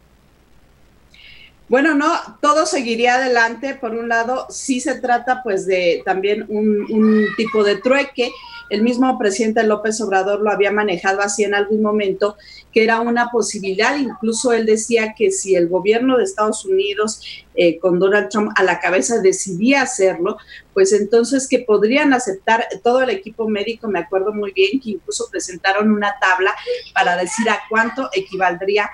Bueno, 1.69 1.95
no, 1.95 2.13
todo 2.43 2.67
seguiría 2.67 3.15
adelante. 3.15 3.75
Por 3.75 3.93
un 3.93 4.09
lado, 4.09 4.47
sí 4.51 4.81
se 4.81 5.01
trata 5.01 5.41
pues 5.45 5.67
de 5.67 6.03
también 6.05 6.45
un, 6.49 7.27
tipo 7.37 7.63
de 7.63 7.77
trueque. 7.77 8.33
El 8.71 8.83
mismo 8.83 9.19
presidente 9.19 9.63
López 9.63 10.01
Obrador 10.01 10.41
lo 10.41 10.51
había 10.51 10.73
manejado 10.73 11.21
así 11.21 11.45
en 11.45 11.55
algún 11.55 11.83
momento, 11.83 12.37
que 12.73 12.83
era 12.83 13.01
una 13.01 13.31
posibilidad. 13.31 13.97
Incluso 13.99 14.53
él 14.53 14.67
decía 14.67 15.15
que 15.17 15.31
si 15.31 15.55
el 15.55 15.69
gobierno 15.69 16.17
de 16.17 16.25
Estados 16.25 16.65
Unidos 16.65 17.21
eh, 17.55 17.79
con 17.79 17.99
Donald 17.99 18.29
Trump 18.31 18.53
a 18.57 18.63
la 18.63 18.81
cabeza 18.81 19.21
decidía 19.21 19.83
hacerlo, 19.83 20.39
pues 20.73 20.93
entonces 20.93 21.47
que 21.49 21.61
podrían 21.61 22.13
aceptar 22.13 22.67
todo 22.83 23.03
el 23.03 23.11
equipo 23.11 23.49
médico. 23.49 23.89
Me 23.89 24.01
acuerdo 24.01 24.33
muy 24.33 24.53
bien 24.53 24.81
que 24.81 24.91
incluso 24.91 25.29
presentaron 25.31 25.91
una 25.91 26.15
tabla 26.21 26.55
para 26.95 27.17
decir 27.17 27.49
a 27.49 27.61
cuánto 27.69 28.09
equivaldría 28.13 28.91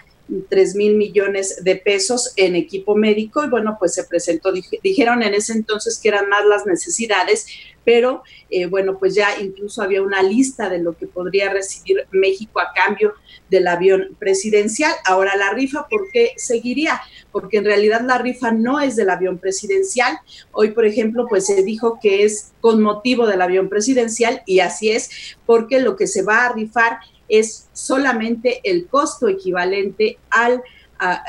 3 0.48 0.74
mil 0.76 0.96
millones 0.96 1.62
de 1.64 1.76
pesos 1.76 2.32
en 2.36 2.54
equipo 2.54 2.94
médico 2.94 3.44
y 3.44 3.48
bueno, 3.48 3.76
pues 3.78 3.94
se 3.94 4.04
presentó, 4.04 4.52
dijeron 4.82 5.22
en 5.22 5.34
ese 5.34 5.52
entonces 5.52 5.98
que 6.00 6.08
eran 6.08 6.28
más 6.28 6.44
las 6.46 6.66
necesidades, 6.66 7.46
pero 7.84 8.22
eh, 8.50 8.66
bueno, 8.66 8.98
pues 8.98 9.14
ya 9.14 9.40
incluso 9.40 9.82
había 9.82 10.02
una 10.02 10.22
lista 10.22 10.68
de 10.68 10.78
lo 10.78 10.96
que 10.96 11.06
podría 11.06 11.50
recibir 11.52 12.06
México 12.10 12.60
a 12.60 12.72
cambio 12.74 13.14
del 13.48 13.66
avión 13.66 14.16
presidencial. 14.18 14.92
Ahora 15.04 15.36
la 15.36 15.52
rifa, 15.52 15.86
¿por 15.88 16.10
qué 16.12 16.32
seguiría? 16.36 17.00
Porque 17.32 17.58
en 17.58 17.64
realidad 17.64 18.02
la 18.02 18.18
rifa 18.18 18.50
no 18.50 18.80
es 18.80 18.96
del 18.96 19.10
avión 19.10 19.38
presidencial. 19.38 20.18
Hoy, 20.52 20.70
por 20.70 20.84
ejemplo, 20.84 21.26
pues 21.28 21.46
se 21.46 21.62
dijo 21.62 21.98
que 22.00 22.24
es 22.24 22.52
con 22.60 22.82
motivo 22.82 23.26
del 23.26 23.42
avión 23.42 23.68
presidencial 23.68 24.42
y 24.46 24.60
así 24.60 24.90
es, 24.90 25.36
porque 25.46 25.80
lo 25.80 25.96
que 25.96 26.06
se 26.06 26.22
va 26.22 26.46
a 26.46 26.52
rifar 26.52 26.98
es 27.28 27.68
solamente 27.72 28.60
el 28.64 28.88
costo 28.88 29.28
equivalente 29.28 30.18
al, 30.30 30.62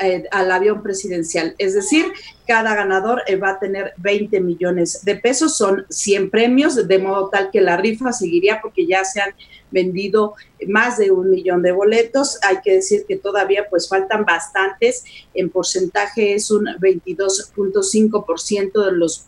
eh, 0.00 0.24
al 0.30 0.50
avión 0.50 0.82
presidencial. 0.82 1.54
Es 1.58 1.74
decir, 1.74 2.06
cada 2.46 2.74
ganador 2.74 3.22
eh, 3.26 3.36
va 3.36 3.50
a 3.50 3.58
tener 3.58 3.92
20 3.96 4.40
millones 4.40 5.04
de 5.04 5.16
pesos, 5.16 5.56
son 5.56 5.84
100 5.88 6.30
premios, 6.30 6.86
de 6.86 6.98
modo 6.98 7.30
tal 7.30 7.50
que 7.50 7.60
la 7.60 7.76
rifa 7.76 8.12
seguiría 8.12 8.60
porque 8.60 8.86
ya 8.86 9.04
se 9.04 9.20
han 9.20 9.34
vendido 9.70 10.34
más 10.68 10.98
de 10.98 11.10
un 11.10 11.30
millón 11.30 11.62
de 11.62 11.72
boletos. 11.72 12.38
Hay 12.42 12.58
que 12.62 12.74
decir 12.74 13.04
que 13.08 13.16
todavía 13.16 13.66
pues 13.70 13.88
faltan 13.88 14.24
bastantes, 14.24 15.04
en 15.34 15.50
porcentaje 15.50 16.34
es 16.34 16.50
un 16.50 16.66
22.5% 16.66 18.84
de 18.84 18.92
los 18.92 19.26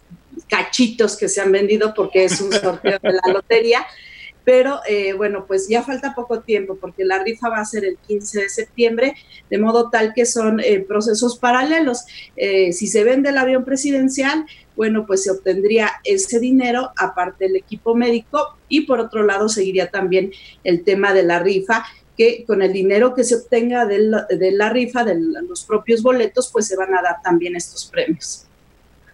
cachitos 0.49 1.17
que 1.17 1.29
se 1.29 1.41
han 1.41 1.53
vendido 1.53 1.95
porque 1.95 2.25
es 2.25 2.41
un 2.41 2.53
sorteo 2.53 2.99
de 3.03 3.13
la 3.13 3.33
lotería 3.33 3.87
pero 4.45 4.81
eh, 4.89 5.15
bueno, 5.15 5.47
pues 5.47 5.69
ya 5.69 5.83
falta 5.83 6.15
poco 6.15 6.41
tiempo 6.41 6.77
porque 6.81 7.05
la 7.05 7.23
rifa 7.23 7.49
va 7.49 7.59
a 7.59 7.65
ser 7.65 7.85
el 7.85 7.97
15 7.97 8.43
de 8.43 8.49
septiembre, 8.49 9.15
de 9.49 9.59
modo 9.59 9.91
tal 9.91 10.13
que 10.15 10.27
son 10.27 10.61
eh, 10.61 10.81
procesos 10.87 11.39
paralelos. 11.39 12.05
Eh, 12.37 12.73
si 12.73 12.87
se 12.87 13.05
vende 13.05 13.31
el 13.31 13.39
avión 13.39 13.65
presidencial, 13.65 14.45
bueno, 14.77 15.07
pues 15.07 15.23
se 15.23 15.31
obtendría 15.31 15.91
ese 16.05 16.41
dinero 16.41 16.91
aparte 16.99 17.47
del 17.47 17.57
equipo 17.57 17.95
médico 17.95 18.57
y 18.69 18.83
por 18.83 19.01
otro 19.01 19.23
lado 19.23 19.49
seguiría 19.49 19.91
también 19.91 20.33
el 20.63 20.85
tema 20.85 21.15
de 21.15 21.23
la 21.23 21.39
rifa 21.39 21.85
que 22.17 22.45
con 22.47 22.63
el 22.63 22.73
dinero 22.73 23.15
que 23.15 23.25
se 23.25 23.37
obtenga 23.37 23.87
de 23.87 23.99
la, 23.99 24.27
de 24.29 24.53
la 24.53 24.71
rifa, 24.71 25.05
de 25.05 25.17
los 25.49 25.65
propios 25.65 26.03
boletos, 26.03 26.51
pues 26.53 26.69
se 26.69 26.77
van 26.77 26.95
a 26.95 27.03
dar 27.03 27.17
también 27.25 27.57
estos 27.57 27.87
premios. 27.87 28.47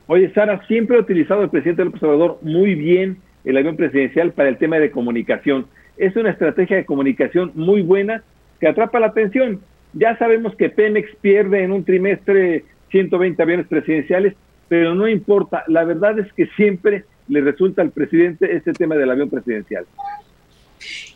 Oye, 0.06 0.30
Sara, 0.34 0.66
siempre 0.66 0.96
ha 0.96 1.00
utilizado 1.00 1.42
el 1.42 1.50
presidente 1.50 1.84
del 1.84 1.94
Obrador 1.94 2.38
muy 2.42 2.74
bien 2.74 3.22
el 3.44 3.56
avión 3.56 3.76
presidencial 3.76 4.32
para 4.32 4.48
el 4.48 4.58
tema 4.58 4.78
de 4.78 4.90
comunicación. 4.90 5.66
Es 5.96 6.16
una 6.16 6.30
estrategia 6.30 6.76
de 6.76 6.84
comunicación 6.84 7.52
muy 7.54 7.82
buena 7.82 8.22
que 8.60 8.68
atrapa 8.68 9.00
la 9.00 9.08
atención. 9.08 9.60
Ya 9.92 10.16
sabemos 10.18 10.54
que 10.56 10.70
Pemex 10.70 11.14
pierde 11.20 11.62
en 11.62 11.72
un 11.72 11.84
trimestre 11.84 12.64
120 12.90 13.42
aviones 13.42 13.66
presidenciales, 13.66 14.34
pero 14.68 14.94
no 14.94 15.08
importa. 15.08 15.64
La 15.66 15.84
verdad 15.84 16.18
es 16.18 16.32
que 16.32 16.46
siempre 16.56 17.04
le 17.28 17.40
resulta 17.40 17.82
al 17.82 17.90
presidente 17.90 18.54
este 18.54 18.72
tema 18.72 18.94
del 18.96 19.10
avión 19.10 19.30
presidencial. 19.30 19.86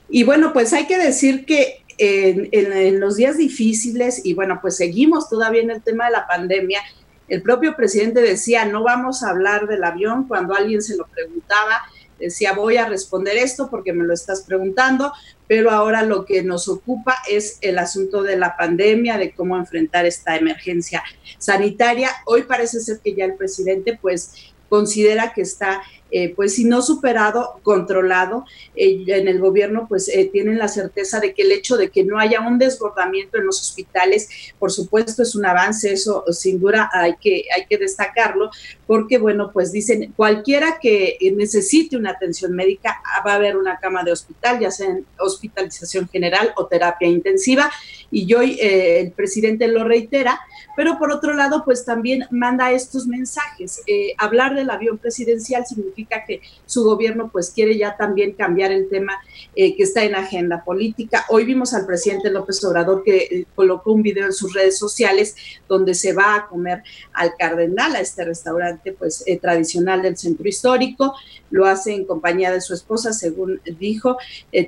Y 0.08 0.24
bueno, 0.24 0.52
pues 0.52 0.72
hay 0.72 0.86
que 0.86 0.98
decir 0.98 1.44
que 1.44 1.82
en, 1.98 2.48
en, 2.52 3.00
los 3.00 3.16
días 3.16 3.38
difíciles, 3.38 4.24
y 4.24 4.34
bueno, 4.34 4.58
pues 4.60 4.76
seguimos 4.76 5.28
todavía 5.28 5.62
en 5.62 5.70
el 5.70 5.82
tema 5.82 6.06
de 6.06 6.12
la 6.12 6.26
pandemia, 6.26 6.80
el 7.28 7.42
propio 7.42 7.74
presidente 7.74 8.20
decía, 8.20 8.64
no 8.66 8.82
vamos 8.82 9.22
a 9.22 9.30
hablar 9.30 9.66
del 9.66 9.82
avión 9.82 10.28
cuando 10.28 10.54
alguien 10.54 10.82
se 10.82 10.96
lo 10.96 11.06
preguntaba, 11.06 11.82
decía, 12.26 12.52
voy 12.52 12.76
a 12.76 12.88
responder 12.88 13.36
esto 13.36 13.68
porque 13.70 13.92
me 13.92 14.04
lo 14.04 14.14
estás 14.14 14.42
preguntando, 14.42 15.12
pero 15.46 15.70
ahora 15.70 16.02
lo 16.02 16.24
que 16.24 16.42
nos 16.42 16.68
ocupa 16.68 17.16
es 17.28 17.58
el 17.60 17.78
asunto 17.78 18.22
de 18.22 18.36
la 18.36 18.56
pandemia, 18.56 19.18
de 19.18 19.32
cómo 19.32 19.56
enfrentar 19.56 20.06
esta 20.06 20.36
emergencia 20.36 21.02
sanitaria. 21.38 22.10
Hoy 22.26 22.42
parece 22.42 22.80
ser 22.80 23.00
que 23.02 23.14
ya 23.14 23.24
el 23.24 23.34
presidente 23.34 23.98
pues 24.00 24.53
considera 24.74 25.32
que 25.32 25.42
está 25.42 25.82
eh, 26.16 26.32
pues 26.36 26.54
si 26.54 26.64
no 26.64 26.80
superado, 26.80 27.58
controlado. 27.64 28.44
Eh, 28.76 29.04
en 29.08 29.26
el 29.26 29.40
gobierno 29.40 29.86
pues 29.88 30.08
eh, 30.08 30.30
tienen 30.32 30.58
la 30.58 30.68
certeza 30.68 31.18
de 31.18 31.34
que 31.34 31.42
el 31.42 31.50
hecho 31.50 31.76
de 31.76 31.90
que 31.90 32.04
no 32.04 32.20
haya 32.20 32.40
un 32.40 32.56
desbordamiento 32.56 33.36
en 33.36 33.46
los 33.46 33.60
hospitales, 33.60 34.28
por 34.60 34.70
supuesto 34.70 35.24
es 35.24 35.34
un 35.34 35.44
avance, 35.44 35.92
eso 35.92 36.24
sin 36.30 36.60
duda 36.60 36.88
hay 36.92 37.16
que, 37.20 37.46
hay 37.56 37.66
que 37.68 37.78
destacarlo, 37.78 38.50
porque 38.86 39.18
bueno, 39.18 39.50
pues 39.52 39.72
dicen, 39.72 40.12
cualquiera 40.16 40.78
que 40.80 41.18
necesite 41.36 41.96
una 41.96 42.10
atención 42.10 42.52
médica 42.52 43.02
va 43.26 43.32
a 43.32 43.36
haber 43.36 43.56
una 43.56 43.78
cama 43.78 44.04
de 44.04 44.12
hospital, 44.12 44.60
ya 44.60 44.70
sea 44.70 44.90
en 44.90 45.06
hospitalización 45.18 46.08
general 46.08 46.52
o 46.56 46.66
terapia 46.66 47.08
intensiva, 47.08 47.72
y 48.14 48.32
hoy 48.34 48.58
el 48.60 49.12
presidente 49.12 49.68
lo 49.68 49.84
reitera, 49.84 50.40
pero 50.76 50.98
por 50.98 51.10
otro 51.12 51.34
lado, 51.34 51.64
pues 51.64 51.84
también 51.84 52.24
manda 52.30 52.72
estos 52.72 53.06
mensajes. 53.06 53.82
hablar 54.18 54.54
del 54.54 54.70
avión 54.70 54.98
presidencial 54.98 55.64
significa 55.66 56.24
que 56.26 56.40
su 56.66 56.84
gobierno 56.84 57.30
pues 57.30 57.50
quiere 57.50 57.76
ya 57.76 57.96
también 57.96 58.32
cambiar 58.32 58.72
el 58.72 58.88
tema 58.88 59.18
eh, 59.54 59.76
que 59.76 59.84
está 59.84 60.04
en 60.04 60.14
agenda 60.14 60.64
política. 60.64 61.24
Hoy 61.28 61.44
vimos 61.44 61.74
al 61.74 61.86
presidente 61.86 62.30
López 62.30 62.62
Obrador 62.64 63.04
que 63.04 63.16
eh, 63.16 63.46
colocó 63.54 63.92
un 63.92 64.02
video 64.02 64.26
en 64.26 64.32
sus 64.32 64.52
redes 64.52 64.78
sociales 64.78 65.36
donde 65.68 65.94
se 65.94 66.12
va 66.12 66.34
a 66.34 66.48
comer 66.48 66.82
al 67.12 67.34
Cardenal, 67.38 67.94
a 67.94 68.00
este 68.00 68.24
restaurante 68.24 68.92
pues 68.92 69.22
eh, 69.26 69.38
tradicional 69.38 70.02
del 70.02 70.16
centro 70.16 70.48
histórico. 70.48 71.14
Lo 71.50 71.66
hace 71.66 71.94
en 71.94 72.04
compañía 72.04 72.50
de 72.50 72.60
su 72.60 72.74
esposa, 72.74 73.12
según 73.12 73.60
dijo. 73.78 74.16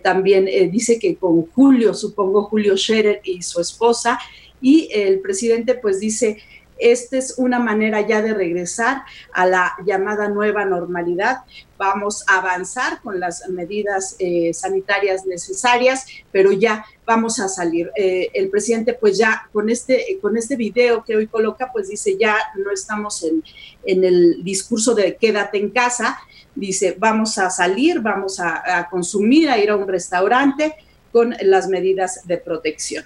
también 0.04 0.44
dice 0.70 1.00
que 1.00 1.16
con 1.16 1.46
Julio, 1.46 1.94
supongo 1.94 2.44
Julio 2.44 2.76
Scherer 2.76 3.20
su 3.42 3.60
esposa. 3.60 4.18
Y 4.60 4.88
el 4.92 5.20
presidente 5.20 5.74
pues 5.74 6.00
dice 6.00 6.38
esta 6.78 7.16
es 7.16 7.34
una 7.38 7.58
manera 7.58 8.06
ya 8.06 8.20
de 8.20 8.34
regresar 8.34 9.02
a 9.32 9.46
la 9.46 9.74
llamada 9.84 10.28
nueva 10.28 10.64
normalidad. 10.64 11.38
Vamos 11.78 12.24
a 12.28 12.38
avanzar 12.38 13.00
con 13.00 13.18
las 13.18 13.48
medidas 13.48 14.16
eh, 14.18 14.52
sanitarias 14.52 15.24
necesarias, 15.26 16.06
pero 16.32 16.52
ya 16.52 16.84
vamos 17.06 17.40
a 17.40 17.48
salir. 17.48 17.90
Eh, 17.96 18.30
el 18.34 18.50
presidente, 18.50 18.94
pues 18.94 19.16
ya 19.16 19.48
con 19.52 19.70
este, 19.70 20.18
con 20.20 20.36
este 20.36 20.56
video 20.56 21.02
que 21.02 21.16
hoy 21.16 21.26
coloca, 21.26 21.70
pues 21.72 21.88
dice, 21.88 22.16
ya 22.18 22.36
no 22.56 22.70
estamos 22.70 23.22
en, 23.22 23.42
en 23.84 24.04
el 24.04 24.44
discurso 24.44 24.94
de 24.94 25.16
quédate 25.16 25.58
en 25.58 25.70
casa, 25.70 26.18
dice, 26.54 26.94
vamos 26.98 27.38
a 27.38 27.50
salir, 27.50 28.00
vamos 28.00 28.38
a 28.40 28.88
consumir, 28.90 29.48
a 29.48 29.58
ir 29.58 29.70
a 29.70 29.76
un 29.76 29.88
restaurante 29.88 30.74
con 31.12 31.34
las 31.40 31.68
medidas 31.68 32.26
de 32.26 32.36
protección 32.38 33.04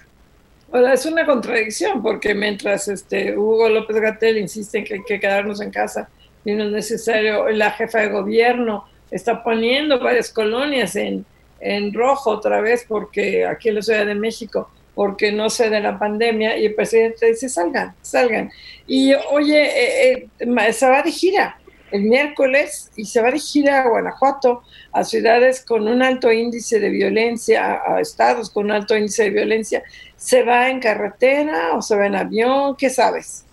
es 0.73 1.05
una 1.05 1.25
contradicción 1.25 2.01
porque 2.01 2.33
mientras 2.33 2.87
este 2.87 3.37
Hugo 3.37 3.69
López 3.69 3.97
Gatel 3.97 4.37
insiste 4.37 4.79
en 4.79 4.83
que 4.85 4.93
hay 4.95 5.03
que 5.03 5.19
quedarnos 5.19 5.61
en 5.61 5.71
casa 5.71 6.09
y 6.45 6.53
no 6.53 6.65
es 6.65 6.71
necesario, 6.71 7.49
la 7.49 7.71
jefa 7.71 7.99
de 7.99 8.09
gobierno 8.09 8.85
está 9.09 9.43
poniendo 9.43 9.99
varias 9.99 10.31
colonias 10.31 10.95
en, 10.95 11.25
en 11.59 11.93
rojo 11.93 12.31
otra 12.31 12.61
vez 12.61 12.85
porque 12.87 13.45
aquí 13.45 13.69
en 13.69 13.75
la 13.75 13.81
Ciudad 13.81 14.05
de 14.05 14.15
México 14.15 14.69
porque 14.95 15.31
no 15.31 15.49
sé 15.49 15.69
de 15.69 15.79
la 15.79 15.97
pandemia 15.97 16.57
y 16.57 16.65
el 16.65 16.75
presidente 16.75 17.27
dice 17.27 17.49
salgan, 17.49 17.95
salgan. 18.01 18.51
Y 18.87 19.13
oye, 19.13 19.63
eh, 19.63 20.29
eh, 20.39 20.73
se 20.73 20.89
va 20.89 21.01
de 21.01 21.11
gira 21.11 21.57
el 21.91 22.03
miércoles 22.03 22.91
y 22.95 23.05
se 23.05 23.21
va 23.21 23.27
a 23.27 23.31
dirigir 23.31 23.69
a 23.69 23.87
Guanajuato, 23.87 24.63
a 24.93 25.03
ciudades 25.03 25.63
con 25.63 25.87
un 25.87 26.01
alto 26.01 26.31
índice 26.31 26.79
de 26.79 26.89
violencia, 26.89 27.81
a 27.85 27.99
estados 27.99 28.49
con 28.49 28.65
un 28.65 28.71
alto 28.71 28.95
índice 28.95 29.23
de 29.23 29.29
violencia. 29.31 29.83
¿Se 30.21 30.43
va 30.43 30.69
en 30.69 30.79
carretera 30.79 31.75
o 31.75 31.81
se 31.81 31.95
va 31.95 32.05
en 32.05 32.15
avión? 32.15 32.75
¿Qué 32.77 32.91
sabes? 32.91 33.43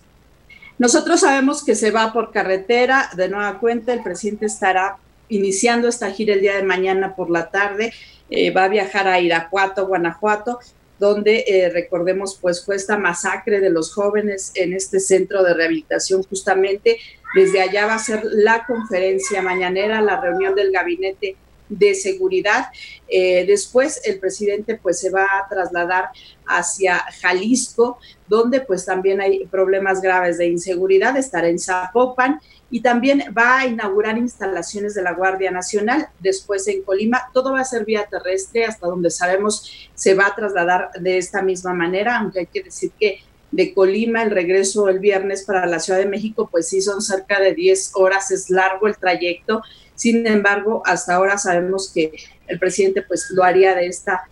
Nosotros 0.77 1.21
sabemos 1.21 1.65
que 1.65 1.73
se 1.73 1.89
va 1.89 2.13
por 2.13 2.31
carretera. 2.31 3.09
De 3.15 3.27
nueva 3.27 3.57
cuenta, 3.59 3.91
el 3.91 4.03
presidente 4.03 4.45
estará 4.45 4.97
iniciando 5.29 5.87
esta 5.87 6.11
gira 6.11 6.35
el 6.35 6.41
día 6.41 6.55
de 6.57 6.63
mañana 6.63 7.15
por 7.15 7.31
la 7.31 7.49
tarde. 7.49 7.91
Eh, 8.29 8.51
va 8.51 8.65
a 8.65 8.67
viajar 8.67 9.07
a 9.07 9.19
Irapuato, 9.19 9.87
Guanajuato, 9.87 10.59
donde 10.99 11.43
eh, 11.47 11.69
recordemos 11.69 12.37
pues 12.39 12.63
fue 12.63 12.75
esta 12.75 12.97
masacre 12.97 13.59
de 13.61 13.71
los 13.71 13.91
jóvenes 13.91 14.51
en 14.53 14.73
este 14.73 14.99
centro 14.99 15.41
de 15.43 15.55
rehabilitación 15.55 16.21
justamente 16.21 16.99
desde 17.35 17.61
allá 17.61 17.85
va 17.85 17.95
a 17.95 17.99
ser 17.99 18.21
la 18.23 18.65
conferencia 18.65 19.41
mañanera, 19.41 20.01
la 20.01 20.19
reunión 20.19 20.55
del 20.55 20.71
gabinete 20.71 21.35
de 21.69 21.95
seguridad. 21.95 22.65
Eh, 23.07 23.45
después 23.45 24.01
el 24.05 24.19
presidente 24.19 24.75
pues 24.75 24.99
se 24.99 25.09
va 25.09 25.23
a 25.23 25.47
trasladar 25.47 26.09
hacia 26.45 26.97
Jalisco, 27.21 27.99
donde 28.27 28.61
pues 28.61 28.85
también 28.85 29.21
hay 29.21 29.45
problemas 29.45 30.01
graves 30.01 30.37
de 30.37 30.47
inseguridad, 30.47 31.15
estará 31.15 31.47
en 31.47 31.59
Zapopan 31.59 32.39
y 32.71 32.81
también 32.81 33.33
va 33.37 33.59
a 33.59 33.67
inaugurar 33.67 34.17
instalaciones 34.17 34.93
de 34.93 35.01
la 35.01 35.13
Guardia 35.13 35.51
Nacional, 35.51 36.09
después 36.19 36.67
en 36.67 36.83
Colima, 36.83 37.29
todo 37.33 37.53
va 37.53 37.61
a 37.61 37.65
ser 37.65 37.85
vía 37.85 38.05
terrestre, 38.05 38.65
hasta 38.65 38.87
donde 38.87 39.09
sabemos 39.09 39.89
se 39.95 40.13
va 40.13 40.27
a 40.27 40.35
trasladar 40.35 40.91
de 40.99 41.17
esta 41.17 41.41
misma 41.41 41.73
manera, 41.73 42.17
aunque 42.17 42.39
hay 42.39 42.47
que 42.47 42.63
decir 42.63 42.91
que 42.99 43.19
de 43.51 43.73
Colima, 43.73 44.21
el 44.21 44.31
regreso 44.31 44.89
el 44.89 44.99
viernes 44.99 45.43
para 45.43 45.65
la 45.65 45.79
Ciudad 45.79 45.99
de 45.99 46.05
México, 46.05 46.47
pues 46.51 46.67
sí 46.69 46.81
son 46.81 47.01
cerca 47.01 47.39
de 47.39 47.53
10 47.53 47.91
horas, 47.95 48.29
es 48.31 48.49
largo 48.49 48.87
el 48.87 48.97
trayecto. 48.97 49.61
Sin 49.99 50.25
embargo, 50.25 50.81
hasta 50.85 51.15
ahora 51.15 51.37
sabemos 51.37 51.91
que 51.93 52.13
el 52.47 52.57
presidente 52.57 53.01
pues 53.01 53.29
lo 53.31 53.43
haría 53.43 53.75
de 53.75 53.87
esta, 53.87 54.29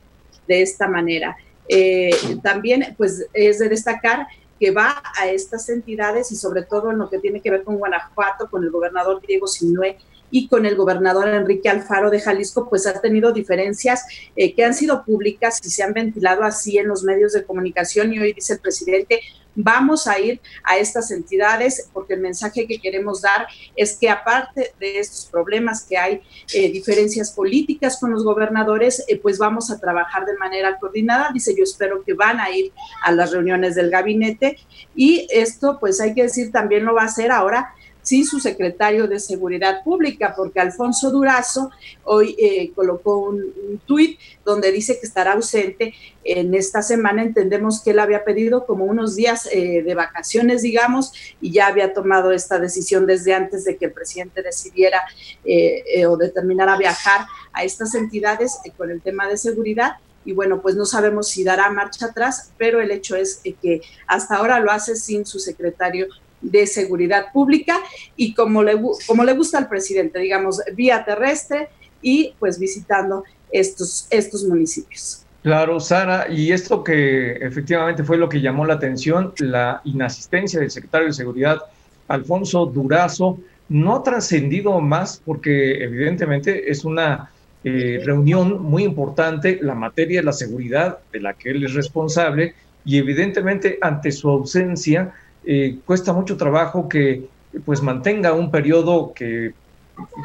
de 0.47 0.61
esta 0.61 0.87
manera. 0.87 1.35
Eh, 1.67 2.09
también 2.41 2.95
pues 2.95 3.25
es 3.33 3.59
de 3.59 3.67
destacar 3.67 4.27
que 4.57 4.71
va 4.71 5.03
a 5.19 5.27
estas 5.27 5.67
entidades 5.67 6.31
y 6.31 6.37
sobre 6.37 6.61
todo 6.61 6.91
en 6.91 6.99
lo 6.99 7.09
que 7.09 7.19
tiene 7.19 7.41
que 7.41 7.51
ver 7.51 7.63
con 7.63 7.75
Guanajuato, 7.75 8.49
con 8.49 8.63
el 8.63 8.71
gobernador 8.71 9.21
Diego 9.27 9.45
Sinué, 9.45 9.97
y 10.31 10.47
con 10.47 10.65
el 10.65 10.75
gobernador 10.75 11.27
Enrique 11.29 11.69
Alfaro 11.69 12.09
de 12.09 12.21
Jalisco, 12.21 12.69
pues 12.69 12.87
ha 12.87 13.01
tenido 13.01 13.33
diferencias 13.33 14.05
eh, 14.35 14.53
que 14.53 14.63
han 14.63 14.73
sido 14.73 15.03
públicas 15.03 15.59
y 15.65 15.69
se 15.69 15.83
han 15.83 15.93
ventilado 15.93 16.43
así 16.43 16.77
en 16.77 16.87
los 16.87 17.03
medios 17.03 17.33
de 17.33 17.43
comunicación 17.43 18.13
y 18.13 18.19
hoy 18.19 18.33
dice 18.33 18.53
el 18.53 18.59
presidente, 18.59 19.19
vamos 19.57 20.07
a 20.07 20.19
ir 20.19 20.39
a 20.63 20.77
estas 20.77 21.09
entidades 21.11 21.89
porque 21.91 22.13
el 22.13 22.21
mensaje 22.21 22.67
que 22.67 22.79
queremos 22.79 23.21
dar 23.21 23.47
es 23.75 23.97
que 23.97 24.09
aparte 24.09 24.73
de 24.79 24.99
estos 24.99 25.25
problemas 25.25 25.83
que 25.83 25.97
hay 25.97 26.21
eh, 26.53 26.71
diferencias 26.71 27.31
políticas 27.31 27.99
con 27.99 28.11
los 28.11 28.23
gobernadores, 28.23 29.03
eh, 29.07 29.19
pues 29.19 29.39
vamos 29.39 29.71
a 29.71 29.79
trabajar 29.79 30.25
de 30.25 30.37
manera 30.37 30.77
coordinada. 30.79 31.31
Dice, 31.33 31.55
yo 31.57 31.63
espero 31.63 32.03
que 32.03 32.13
van 32.13 32.39
a 32.39 32.51
ir 32.51 32.71
a 33.03 33.11
las 33.11 33.31
reuniones 33.31 33.73
del 33.73 33.89
gabinete 33.89 34.57
y 34.95 35.27
esto 35.31 35.77
pues 35.79 35.99
hay 35.99 36.13
que 36.13 36.23
decir 36.23 36.51
también 36.51 36.85
lo 36.85 36.93
va 36.93 37.01
a 37.01 37.05
hacer 37.05 37.31
ahora 37.31 37.73
sin 38.07 38.25
su 38.25 38.39
secretario 38.39 39.05
de 39.05 39.19
Seguridad 39.19 39.83
Pública, 39.83 40.33
porque 40.33 40.61
Alfonso 40.61 41.11
Durazo 41.11 41.71
hoy 42.05 42.37
eh, 42.39 42.71
colocó 42.73 43.17
un, 43.17 43.81
tuit 43.85 44.17
donde 44.45 44.71
dice 44.71 44.97
que 44.97 45.05
estará 45.05 45.33
ausente 45.33 45.93
en 46.23 46.55
esta 46.55 46.81
semana. 46.81 47.21
Entendemos 47.21 47.83
que 47.83 47.91
él 47.91 47.99
había 47.99 48.23
pedido 48.23 48.65
como 48.65 48.85
unos 48.85 49.17
días 49.17 49.49
eh, 49.51 49.83
de 49.83 49.93
vacaciones, 49.93 50.61
digamos, 50.61 51.11
y 51.41 51.51
ya 51.51 51.67
había 51.67 51.93
tomado 51.93 52.31
esta 52.31 52.59
decisión 52.59 53.05
desde 53.05 53.33
antes 53.33 53.65
de 53.65 53.75
que 53.75 53.87
el 53.87 53.91
presidente 53.91 54.41
decidiera 54.41 55.01
eh, 55.43 56.05
o 56.05 56.15
determinara 56.15 56.77
viajar 56.77 57.25
a 57.51 57.65
estas 57.65 57.93
entidades 57.93 58.57
con 58.77 58.89
el 58.89 59.01
tema 59.01 59.27
de 59.27 59.35
seguridad 59.35 59.97
y 60.23 60.33
bueno, 60.33 60.61
pues 60.61 60.75
no 60.75 60.85
sabemos 60.85 61.29
si 61.29 61.45
dará 61.45 61.69
marcha 61.69 62.07
atrás, 62.07 62.51
pero 62.57 62.81
el 62.81 62.91
hecho 62.91 63.15
es 63.15 63.41
que 63.61 63.81
hasta 64.07 64.35
ahora 64.35 64.59
lo 64.59 64.71
hace 64.71 64.97
sin 64.97 65.25
su 65.25 65.39
secretario 65.39 66.07
de 66.41 66.67
seguridad 66.67 67.31
pública 67.33 67.79
y 68.15 68.33
como 68.33 68.63
le, 68.63 68.79
como 69.05 69.23
le 69.23 69.33
gusta 69.33 69.57
al 69.57 69.67
presidente, 69.67 70.19
digamos, 70.19 70.61
vía 70.75 71.03
terrestre 71.03 71.69
y 72.01 72.33
pues 72.39 72.59
visitando 72.59 73.23
estos, 73.51 74.07
estos 74.09 74.43
municipios. 74.43 75.23
Claro, 75.43 75.79
Sara, 75.79 76.27
y 76.29 76.51
esto 76.51 76.83
que 76.83 77.33
efectivamente 77.33 78.03
fue 78.03 78.17
lo 78.17 78.27
que 78.27 78.41
llamó 78.41 78.65
la 78.65 78.73
atención, 78.73 79.33
la 79.39 79.81
inasistencia 79.85 80.59
del 80.59 80.71
secretario 80.71 81.07
de 81.07 81.13
Seguridad, 81.13 81.61
Alfonso 82.07 82.65
Durazo, 82.65 83.39
no 83.69 83.95
ha 83.95 84.03
trascendido 84.03 84.79
más 84.81 85.21
porque 85.23 85.83
evidentemente 85.83 86.69
es 86.69 86.83
una 86.83 87.31
eh, 87.63 88.01
reunión 88.03 88.61
muy 88.61 88.83
importante, 88.83 89.59
la 89.61 89.75
materia 89.75 90.19
de 90.19 90.25
la 90.25 90.33
seguridad 90.33 90.99
de 91.11 91.19
la 91.19 91.33
que 91.33 91.51
él 91.51 91.63
es 91.63 91.73
responsable, 91.73 92.55
y 92.85 92.97
evidentemente 92.97 93.77
ante 93.81 94.11
su 94.11 94.29
ausencia, 94.29 95.13
eh, 95.49 95.79
cuesta 95.85 96.11
mucho 96.11 96.35
trabajo 96.35 96.89
que 96.89 97.29
pues 97.63 97.81
mantenga 97.81 98.33
un 98.33 98.51
periodo 98.51 99.13
que 99.13 99.53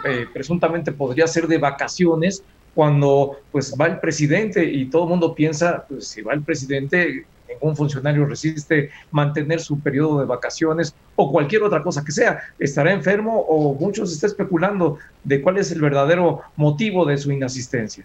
eh, 0.05 0.27
presuntamente 0.33 0.91
podría 0.91 1.29
ser 1.29 1.47
de 1.47 1.59
vacaciones 1.59 2.43
cuando 2.75 3.37
pues 3.53 3.73
va 3.81 3.87
el 3.87 4.01
presidente 4.01 4.65
y 4.65 4.87
todo 4.87 5.05
el 5.05 5.11
mundo 5.11 5.33
piensa, 5.33 5.85
pues 5.89 6.09
si 6.09 6.23
va 6.23 6.35
el 6.35 6.43
presidente, 6.43 7.25
ningún 7.49 7.77
funcionario 7.77 8.27
resiste 8.27 8.91
mantener 9.13 9.61
su 9.61 9.79
periodo 9.79 10.19
de 10.19 10.27
vacaciones 10.27 10.93
o 11.15 11.31
cualquier 11.31 11.63
otra 11.63 11.85
cosa 11.85 12.03
que 12.05 12.11
sea. 12.11 12.41
Estará 12.59 12.93
enfermo 12.93 13.47
o 13.49 13.75
muchos 13.75 14.13
están 14.13 14.31
especulando 14.31 14.99
de 15.23 15.41
cuál 15.41 15.59
es 15.59 15.71
el 15.71 15.81
verdadero 15.81 16.41
motivo 16.57 17.05
de 17.05 17.17
su 17.17 17.31
inasistencia. 17.31 18.05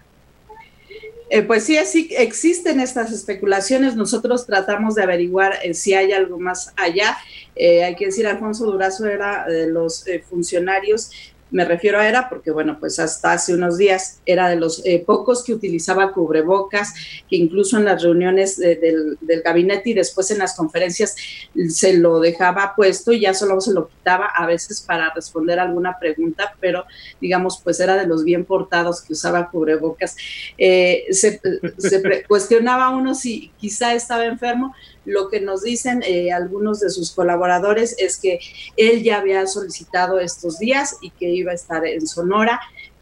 Eh, 1.30 1.42
pues 1.42 1.64
sí, 1.64 1.76
así 1.76 2.08
existen 2.16 2.80
estas 2.80 3.12
especulaciones. 3.12 3.96
Nosotros 3.96 4.46
tratamos 4.46 4.94
de 4.94 5.02
averiguar 5.02 5.58
eh, 5.62 5.74
si 5.74 5.94
hay 5.94 6.12
algo 6.12 6.38
más 6.38 6.72
allá. 6.76 7.18
Eh, 7.54 7.84
hay 7.84 7.96
que 7.96 8.06
decir, 8.06 8.26
Alfonso 8.26 8.64
Durazo 8.64 9.06
era 9.06 9.46
de 9.46 9.66
los 9.66 10.04
funcionarios 10.28 11.10
me 11.50 11.64
refiero 11.64 11.98
a 11.98 12.08
era 12.08 12.28
porque, 12.28 12.50
bueno, 12.50 12.78
pues 12.78 12.98
hasta 12.98 13.32
hace 13.32 13.54
unos 13.54 13.78
días 13.78 14.20
era 14.26 14.48
de 14.48 14.56
los 14.56 14.84
eh, 14.84 15.02
pocos 15.04 15.44
que 15.44 15.54
utilizaba 15.54 16.12
cubrebocas, 16.12 16.94
que 17.28 17.36
incluso 17.36 17.78
en 17.78 17.84
las 17.84 18.02
reuniones 18.02 18.56
del, 18.58 19.18
gabinete 19.44 19.90
y 19.90 19.94
después 19.94 20.30
en 20.30 20.38
las 20.38 20.56
conferencias 20.56 21.16
se 21.68 21.96
lo 21.96 22.20
dejaba 22.20 22.74
puesto 22.74 23.12
y 23.12 23.20
ya 23.20 23.34
solo 23.34 23.60
se 23.60 23.72
lo 23.72 23.88
quitaba 23.88 24.26
a 24.26 24.46
veces 24.46 24.82
para 24.82 25.12
responder 25.14 25.58
alguna 25.58 25.98
pregunta, 25.98 26.54
pero 26.60 26.84
digamos, 27.20 27.60
pues 27.62 27.80
era 27.80 27.96
de 27.96 28.06
los 28.06 28.24
bien 28.24 28.44
portados 28.44 29.02
que 29.02 29.12
usaba 29.12 29.50
cubrebocas. 29.50 30.16
Eh, 30.58 31.06
se 31.10 31.40
cuestionaba 32.26 32.90
uno 32.90 33.14
si 33.14 33.52
quizá 33.58 33.94
estaba 33.94 34.24
enfermo, 34.26 34.74
lo 35.08 35.28
que 35.28 35.40
nos 35.40 35.62
dicen 35.62 36.02
eh, 36.06 36.32
algunos 36.32 36.80
de 36.80 36.90
sus 36.90 37.12
colaboradores 37.12 37.96
es 37.98 38.18
que 38.18 38.38
él 38.76 39.02
ya 39.02 39.18
había 39.18 39.46
solicitado 39.46 40.20
estos 40.20 40.58
días 40.58 40.96
y 41.00 41.10
que 41.10 41.30
iba 41.30 41.52
a 41.52 41.54
estar 41.54 41.86
en 41.86 42.06
Sonora 42.06 42.60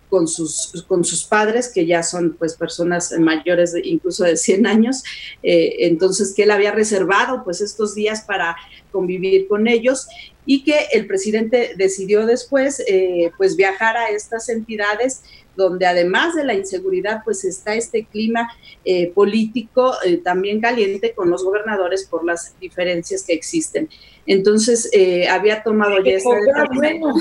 con 0.08 0.28
sus, 0.28 0.84
con 0.86 1.04
sus 1.04 1.24
padres, 1.24 1.68
que 1.68 1.84
ya 1.84 2.04
son 2.04 2.36
pues 2.38 2.54
personas 2.54 3.12
mayores 3.18 3.72
de, 3.72 3.82
incluso 3.84 4.22
de 4.22 4.36
100 4.36 4.66
años, 4.66 5.02
eh, 5.42 5.78
entonces 5.80 6.32
que 6.32 6.44
él 6.44 6.52
había 6.52 6.70
reservado 6.70 7.42
pues 7.42 7.60
estos 7.60 7.96
días 7.96 8.22
para 8.22 8.56
convivir 8.92 9.48
con 9.48 9.66
ellos 9.66 10.06
y 10.46 10.62
que 10.62 10.86
el 10.92 11.08
presidente 11.08 11.74
decidió 11.76 12.24
después 12.24 12.80
eh, 12.86 13.32
pues 13.36 13.56
viajar 13.56 13.96
a 13.96 14.10
estas 14.10 14.48
entidades 14.48 15.22
donde 15.56 15.86
además 15.86 16.34
de 16.34 16.44
la 16.44 16.54
inseguridad 16.54 17.22
pues 17.24 17.44
está 17.44 17.74
este 17.74 18.04
clima 18.04 18.50
eh, 18.84 19.12
político 19.12 19.94
eh, 20.04 20.18
también 20.18 20.60
caliente 20.60 21.12
con 21.14 21.30
los 21.30 21.44
gobernadores 21.44 22.04
por 22.04 22.24
las 22.24 22.58
diferencias 22.60 23.24
que 23.24 23.32
existen. 23.32 23.88
Entonces 24.26 24.90
había 25.30 25.62
tomado 25.62 26.02
ya 26.02 26.12
esta 26.12 26.34
determinación. 26.34 27.14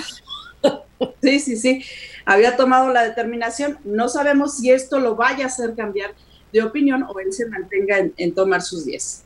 Sí, 1.22 1.40
sí, 1.40 1.58
sí, 1.58 1.84
había 2.26 2.56
tomado 2.56 2.92
la 2.92 3.04
determinación. 3.04 3.78
No 3.84 4.08
sabemos 4.08 4.58
si 4.58 4.72
esto 4.72 5.00
lo 5.00 5.16
vaya 5.16 5.44
a 5.44 5.48
hacer 5.48 5.76
cambiar 5.76 6.12
de 6.52 6.64
opinión 6.64 7.04
o 7.04 7.20
él 7.20 7.34
se 7.34 7.50
mantenga 7.50 7.98
en, 8.16 8.34
tomar 8.34 8.62
sus 8.62 8.86
días. 8.86 9.26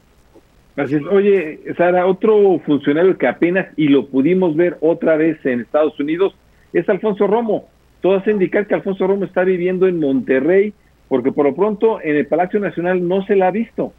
Gracias. 0.75 1.03
Oye, 1.11 1.59
Sara, 1.77 2.07
otro 2.07 2.59
funcionario 2.65 3.17
que 3.17 3.27
apenas 3.27 3.67
y 3.75 3.87
lo 3.87 4.07
pudimos 4.07 4.55
ver 4.55 4.77
otra 4.81 5.17
vez 5.17 5.37
en 5.45 5.61
Estados 5.61 5.99
Unidos 5.99 6.33
es 6.73 6.87
Alfonso 6.89 7.27
Romo. 7.27 7.69
Todo 8.01 8.15
hace 8.15 8.31
indicar 8.31 8.67
que 8.67 8.75
Alfonso 8.75 9.07
Romo 9.07 9.25
está 9.25 9.43
viviendo 9.43 9.87
en 9.87 9.99
Monterrey, 9.99 10.73
porque 11.07 11.31
por 11.31 11.45
lo 11.45 11.55
pronto 11.55 12.01
en 12.01 12.15
el 12.15 12.27
Palacio 12.27 12.59
Nacional 12.59 13.05
no 13.07 13.25
se 13.25 13.35
la 13.35 13.47
ha 13.47 13.51
visto. 13.51 13.93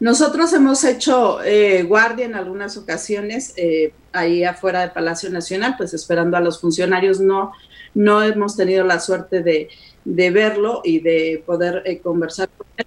Nosotros 0.00 0.52
hemos 0.52 0.84
hecho 0.84 1.42
eh, 1.42 1.82
guardia 1.82 2.24
en 2.24 2.36
algunas 2.36 2.76
ocasiones 2.76 3.52
eh, 3.56 3.92
ahí 4.12 4.44
afuera 4.44 4.82
del 4.82 4.92
Palacio 4.92 5.28
Nacional, 5.28 5.74
pues 5.76 5.92
esperando 5.92 6.36
a 6.36 6.40
los 6.40 6.60
funcionarios. 6.60 7.20
No, 7.20 7.52
no 7.94 8.22
hemos 8.22 8.56
tenido 8.56 8.84
la 8.84 9.00
suerte 9.00 9.42
de, 9.42 9.68
verlo 10.04 10.82
y 10.84 11.00
de 11.00 11.42
poder 11.44 11.82
eh, 11.84 11.98
conversar 11.98 12.48
con 12.56 12.66
él, 12.76 12.86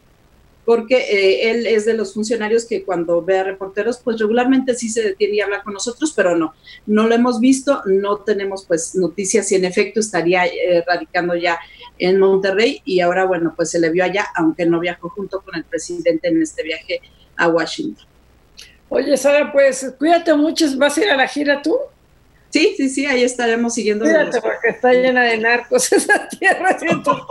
porque 0.71 0.95
eh, 0.95 1.51
él 1.51 1.67
es 1.67 1.83
de 1.83 1.93
los 1.93 2.13
funcionarios 2.13 2.63
que 2.63 2.85
cuando 2.85 3.21
ve 3.21 3.39
a 3.39 3.43
reporteros, 3.43 3.97
pues 3.97 4.17
regularmente 4.17 4.73
sí 4.73 4.87
se 4.87 5.01
detiene 5.01 5.35
y 5.35 5.41
habla 5.41 5.63
con 5.63 5.73
nosotros, 5.73 6.13
pero 6.15 6.37
no, 6.37 6.53
no 6.85 7.09
lo 7.09 7.13
hemos 7.13 7.41
visto, 7.41 7.81
no 7.87 8.19
tenemos 8.19 8.63
pues 8.65 8.95
noticias 8.95 9.49
si 9.49 9.55
en 9.55 9.65
efecto 9.65 9.99
estaría 9.99 10.45
eh, 10.45 10.81
radicando 10.87 11.35
ya 11.35 11.59
en 11.99 12.19
Monterrey 12.19 12.81
y 12.85 13.01
ahora 13.01 13.25
bueno, 13.25 13.53
pues 13.53 13.69
se 13.69 13.81
le 13.81 13.89
vio 13.89 14.05
allá, 14.05 14.27
aunque 14.33 14.65
no 14.65 14.79
viajó 14.79 15.09
junto 15.09 15.41
con 15.41 15.57
el 15.57 15.65
presidente 15.65 16.29
en 16.29 16.41
este 16.41 16.63
viaje 16.63 17.01
a 17.35 17.49
Washington. 17.49 18.07
Oye, 18.87 19.17
Sara, 19.17 19.51
pues 19.51 19.93
cuídate 19.99 20.33
mucho, 20.35 20.67
¿vas 20.77 20.97
a 20.97 21.03
ir 21.03 21.09
a 21.09 21.17
la 21.17 21.27
gira 21.27 21.61
tú? 21.61 21.75
Sí, 22.51 22.73
sí, 22.75 22.89
sí, 22.89 23.05
ahí 23.05 23.23
estaremos 23.23 23.73
siguiendo. 23.73 24.05
Fíjate, 24.05 24.41
porque 24.41 24.69
está 24.69 24.91
llena 24.91 25.23
de 25.23 25.37
narcos 25.37 25.91
esa 25.93 26.27
tierra. 26.27 26.77
Siento, 26.79 27.27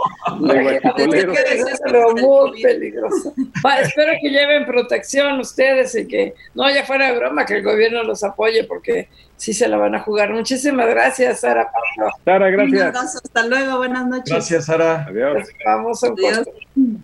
lo 1.91 2.13
muy 2.15 2.61
peligroso. 2.61 3.33
espero 3.81 4.13
que 4.21 4.29
lleven 4.29 4.65
protección 4.65 5.39
ustedes 5.39 5.93
y 5.95 6.07
que 6.07 6.33
no 6.55 6.63
haya 6.63 6.85
fuera 6.85 7.11
de 7.11 7.17
broma 7.19 7.45
que 7.45 7.57
el 7.57 7.63
gobierno 7.63 8.03
los 8.03 8.23
apoye 8.23 8.63
porque 8.63 9.09
sí 9.37 9.53
se 9.53 9.67
la 9.67 9.77
van 9.77 9.95
a 9.95 9.99
jugar. 9.99 10.31
Muchísimas 10.31 10.87
gracias, 10.89 11.41
Sara 11.41 11.71
Pablo. 11.71 12.11
Sara, 12.25 12.49
gracias. 12.49 13.15
hasta 13.23 13.45
luego, 13.45 13.77
buenas 13.77 14.07
noches. 14.07 14.33
Gracias, 14.33 14.65
Sara. 14.65 15.05
Adiós. 15.07 15.47
Vamos 15.65 16.03
a 16.03 16.09
un 16.09 17.03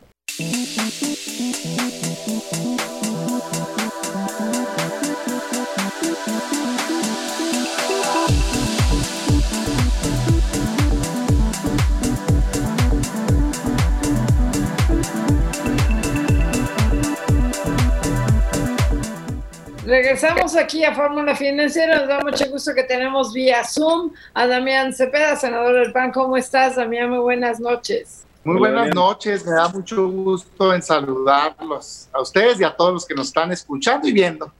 Regresamos 19.88 20.54
aquí 20.58 20.84
a 20.84 20.94
Fórmula 20.94 21.34
Financiera. 21.34 22.00
Nos 22.00 22.10
da 22.10 22.20
mucho 22.20 22.50
gusto 22.50 22.76
que 22.76 22.84
tenemos 22.84 23.32
vía 23.32 23.64
Zoom 23.64 24.12
a 24.34 24.46
Damián 24.46 24.94
Cepeda, 24.94 25.38
senador 25.38 25.76
del 25.76 25.94
PAN. 25.94 26.12
¿Cómo 26.12 26.36
estás, 26.36 26.76
Damián? 26.76 27.10
Muy 27.10 27.20
buenas 27.20 27.62
noches. 27.62 28.26
Muy 28.44 28.58
buenas 28.58 28.94
noches. 28.94 29.46
Me 29.46 29.54
da 29.54 29.70
mucho 29.70 30.10
gusto 30.10 30.74
en 30.74 30.82
saludarlos 30.82 32.10
a 32.12 32.22
ustedes 32.22 32.60
y 32.60 32.66
a 32.66 32.76
todos 32.76 32.96
los 32.96 33.06
que 33.06 33.16
nos 33.16 33.28
están 33.28 33.54
escuchando 33.54 34.10
y 34.10 34.12
viendo. 34.12 34.52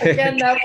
Aquí 0.00 0.20
andamos. 0.20 0.62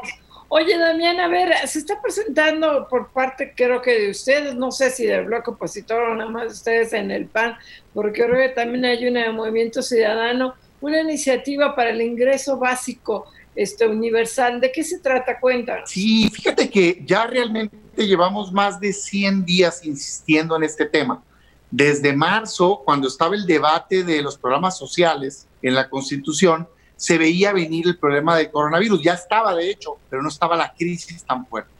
Oye, 0.47 0.77
Damián, 0.77 1.19
a 1.19 1.27
ver, 1.27 1.67
se 1.67 1.79
está 1.79 1.99
presentando 1.99 2.87
por 2.87 3.11
parte, 3.11 3.51
creo 3.57 3.81
que 3.81 3.99
de 3.99 4.11
ustedes, 4.11 4.53
no 4.53 4.71
sé 4.71 4.91
si 4.91 5.07
del 5.07 5.25
bloque 5.25 5.49
opositor 5.49 6.03
o 6.03 6.15
nada 6.15 6.29
más 6.29 6.53
ustedes 6.53 6.93
en 6.93 7.09
el 7.09 7.25
PAN, 7.25 7.57
porque 7.95 8.23
creo 8.23 8.47
que 8.47 8.49
también 8.49 8.85
hay 8.85 9.07
una 9.07 9.23
de 9.23 9.31
Movimiento 9.31 9.81
Ciudadano, 9.81 10.53
una 10.81 11.01
iniciativa 11.01 11.75
para 11.75 11.89
el 11.89 12.01
ingreso 12.01 12.59
básico 12.59 13.25
este, 13.57 13.87
universal. 13.87 14.61
¿De 14.61 14.71
qué 14.71 14.83
se 14.83 14.99
trata? 14.99 15.39
Cuenta. 15.39 15.81
Sí, 15.85 16.29
fíjate 16.29 16.69
que 16.69 17.03
ya 17.05 17.25
realmente 17.25 17.75
llevamos 17.97 18.53
más 18.53 18.79
de 18.79 18.93
100 18.93 19.43
días 19.43 19.83
insistiendo 19.83 20.55
en 20.55 20.63
este 20.63 20.85
tema. 20.85 21.23
Desde 21.71 22.13
marzo, 22.13 22.83
cuando 22.85 23.07
estaba 23.07 23.35
el 23.35 23.47
debate 23.47 24.03
de 24.03 24.21
los 24.21 24.37
programas 24.37 24.77
sociales 24.77 25.47
en 25.61 25.73
la 25.73 25.89
Constitución, 25.89 26.67
se 26.95 27.17
veía 27.17 27.51
venir 27.51 27.87
el 27.87 27.97
problema 27.97 28.37
del 28.37 28.51
coronavirus. 28.51 29.01
Ya 29.01 29.13
estaba, 29.13 29.55
de 29.55 29.71
hecho, 29.71 29.97
pero 30.09 30.21
no 30.21 30.29
estaba 30.29 30.55
la 30.55 30.73
crisis 30.73 31.23
tan 31.23 31.45
fuerte. 31.47 31.71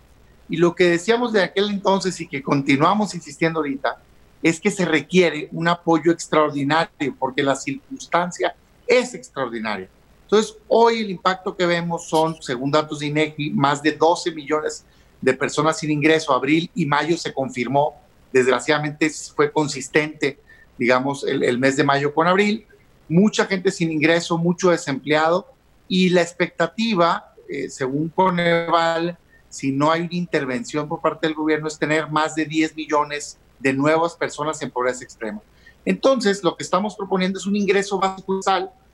Y 0.49 0.57
lo 0.57 0.73
que 0.73 0.85
decíamos 0.85 1.31
de 1.31 1.43
aquel 1.43 1.69
entonces 1.69 2.19
y 2.19 2.27
que 2.27 2.41
continuamos 2.41 3.13
insistiendo 3.13 3.59
ahorita 3.59 3.97
es 4.41 4.59
que 4.59 4.71
se 4.71 4.85
requiere 4.85 5.47
un 5.51 5.67
apoyo 5.67 6.11
extraordinario 6.11 7.15
porque 7.19 7.43
la 7.43 7.55
circunstancia 7.55 8.55
es 8.87 9.13
extraordinaria. 9.13 9.89
Entonces, 10.27 10.57
hoy 10.67 10.99
el 10.99 11.09
impacto 11.09 11.55
que 11.55 11.65
vemos 11.65 12.09
son, 12.09 12.35
según 12.41 12.69
datos 12.69 12.99
de 12.99 13.05
INEGI, 13.05 13.51
más 13.51 13.81
de 13.81 13.93
12 13.93 14.31
millones 14.31 14.83
de 15.21 15.33
personas 15.33 15.79
sin 15.79 15.89
ingreso. 15.89 16.33
Abril 16.33 16.69
y 16.75 16.85
mayo 16.85 17.15
se 17.15 17.33
confirmó, 17.33 17.95
desgraciadamente 18.33 19.09
fue 19.33 19.49
consistente, 19.49 20.37
digamos, 20.77 21.23
el, 21.23 21.57
mes 21.57 21.77
de 21.77 21.85
mayo 21.85 22.13
con 22.13 22.27
abril. 22.27 22.67
Mucha 23.07 23.45
gente 23.45 23.71
sin 23.71 23.89
ingreso, 23.89 24.37
mucho 24.37 24.69
desempleado 24.69 25.47
y 25.87 26.09
la 26.09 26.23
expectativa, 26.23 27.33
eh, 27.47 27.69
según 27.69 28.09
Coneval, 28.09 29.17
si 29.47 29.71
no 29.71 29.93
hay 29.93 30.01
una 30.01 30.15
intervención 30.15 30.89
por 30.89 30.99
parte 30.99 31.25
del 31.25 31.37
gobierno, 31.37 31.69
es 31.69 31.79
tener 31.79 32.11
más 32.11 32.35
de 32.35 32.43
10 32.43 32.75
millones 32.75 33.37
de 33.59 33.71
nuevas 33.71 34.13
personas 34.17 34.61
en 34.61 34.71
pobreza 34.71 35.05
extrema. 35.05 35.41
Entonces, 35.85 36.43
lo 36.43 36.57
que 36.57 36.63
estamos 36.63 36.97
proponiendo 36.97 37.39
es 37.39 37.45
un 37.45 37.55
ingreso 37.55 37.97
básico 37.97 38.41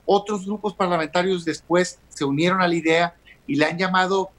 otros 0.06 0.44
grupos 0.44 0.74
parlamentarios 0.74 1.44
después 1.44 1.98
se 2.08 2.24
unieron 2.24 2.60
a 2.60 2.68
la 2.68 2.74
idea 2.74 3.14
y 3.46 3.56
le 3.56 3.66
han 3.66 3.78
llamado 3.78 4.30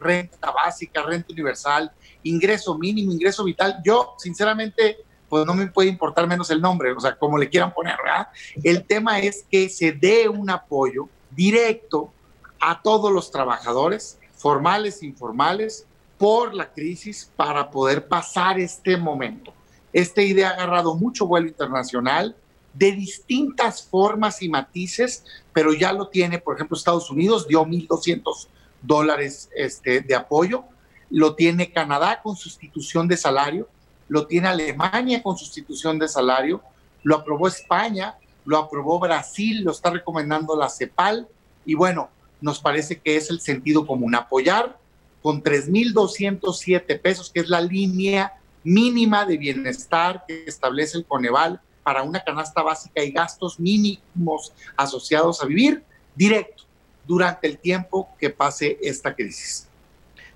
renta 0.00 0.50
básica, 0.52 1.02
renta 1.02 1.32
universal, 1.32 1.90
ingreso 2.22 2.76
mínimo, 2.78 3.12
ingreso 3.12 3.44
vital. 3.44 3.80
Yo, 3.84 4.14
sinceramente, 4.18 4.98
pues 5.28 5.44
no 5.44 5.54
me 5.54 5.66
puede 5.66 5.88
importar 5.88 6.26
menos 6.26 6.50
el 6.50 6.60
nombre, 6.60 6.92
o 6.92 7.00
sea, 7.00 7.16
como 7.16 7.36
le 7.36 7.48
quieran 7.48 7.72
poner, 7.72 7.96
¿verdad? 8.02 8.28
El 8.62 8.84
tema 8.84 9.18
es 9.18 9.44
que 9.50 9.68
se 9.68 9.92
dé 9.92 10.28
un 10.28 10.50
apoyo 10.50 11.08
directo 11.30 12.12
a 12.60 12.80
todos 12.80 13.12
los 13.12 13.30
trabajadores, 13.30 14.18
formales 14.36 15.02
e 15.02 15.06
informales, 15.06 15.86
por 16.16 16.52
la 16.54 16.72
crisis 16.72 17.30
para 17.36 17.70
poder 17.70 18.08
pasar 18.08 18.58
este 18.58 18.96
momento. 18.96 19.52
Esta 19.92 20.20
idea 20.20 20.50
ha 20.50 20.54
agarrado 20.54 20.96
mucho 20.96 21.26
vuelo 21.26 21.46
internacional, 21.46 22.34
de 22.78 22.92
distintas 22.92 23.82
formas 23.82 24.40
y 24.40 24.48
matices, 24.48 25.24
pero 25.52 25.74
ya 25.74 25.92
lo 25.92 26.08
tiene, 26.08 26.38
por 26.38 26.54
ejemplo, 26.54 26.76
Estados 26.76 27.10
Unidos 27.10 27.48
dio 27.48 27.64
1.200 27.64 28.46
dólares 28.80 29.50
este, 29.56 30.00
de 30.00 30.14
apoyo, 30.14 30.64
lo 31.10 31.34
tiene 31.34 31.72
Canadá 31.72 32.20
con 32.22 32.36
sustitución 32.36 33.08
de 33.08 33.16
salario, 33.16 33.68
lo 34.08 34.26
tiene 34.26 34.48
Alemania 34.48 35.22
con 35.22 35.36
sustitución 35.36 35.98
de 35.98 36.06
salario, 36.06 36.62
lo 37.02 37.16
aprobó 37.16 37.48
España, 37.48 38.14
lo 38.44 38.58
aprobó 38.58 39.00
Brasil, 39.00 39.64
lo 39.64 39.72
está 39.72 39.90
recomendando 39.90 40.56
la 40.56 40.68
CEPAL, 40.68 41.26
y 41.66 41.74
bueno, 41.74 42.10
nos 42.40 42.60
parece 42.60 43.00
que 43.00 43.16
es 43.16 43.28
el 43.30 43.40
sentido 43.40 43.86
común, 43.86 44.14
apoyar 44.14 44.78
con 45.20 45.42
3.207 45.42 47.00
pesos, 47.00 47.30
que 47.30 47.40
es 47.40 47.48
la 47.48 47.60
línea 47.60 48.34
mínima 48.62 49.26
de 49.26 49.36
bienestar 49.36 50.24
que 50.28 50.44
establece 50.46 50.98
el 50.98 51.04
Coneval 51.04 51.60
para 51.88 52.02
una 52.02 52.20
canasta 52.20 52.60
básica 52.60 53.02
y 53.02 53.12
gastos 53.12 53.58
mínimos 53.58 54.52
asociados 54.76 55.42
a 55.42 55.46
vivir 55.46 55.82
directo 56.14 56.64
durante 57.06 57.48
el 57.48 57.56
tiempo 57.56 58.10
que 58.20 58.28
pase 58.28 58.76
esta 58.82 59.14
crisis. 59.14 59.66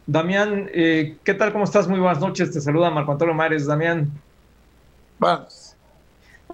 Damián, 0.07 0.71
eh, 0.73 1.19
¿qué 1.23 1.35
tal? 1.35 1.53
¿Cómo 1.53 1.65
estás? 1.65 1.87
Muy 1.87 2.01
buenas 2.01 2.21
noches. 2.21 2.51
Te 2.53 2.59
saluda 2.63 2.91
Marco 2.91 3.13
Antonio 3.13 3.35
Mares. 3.35 3.67
Damián. 3.67 4.11
Vamos. 5.19 5.77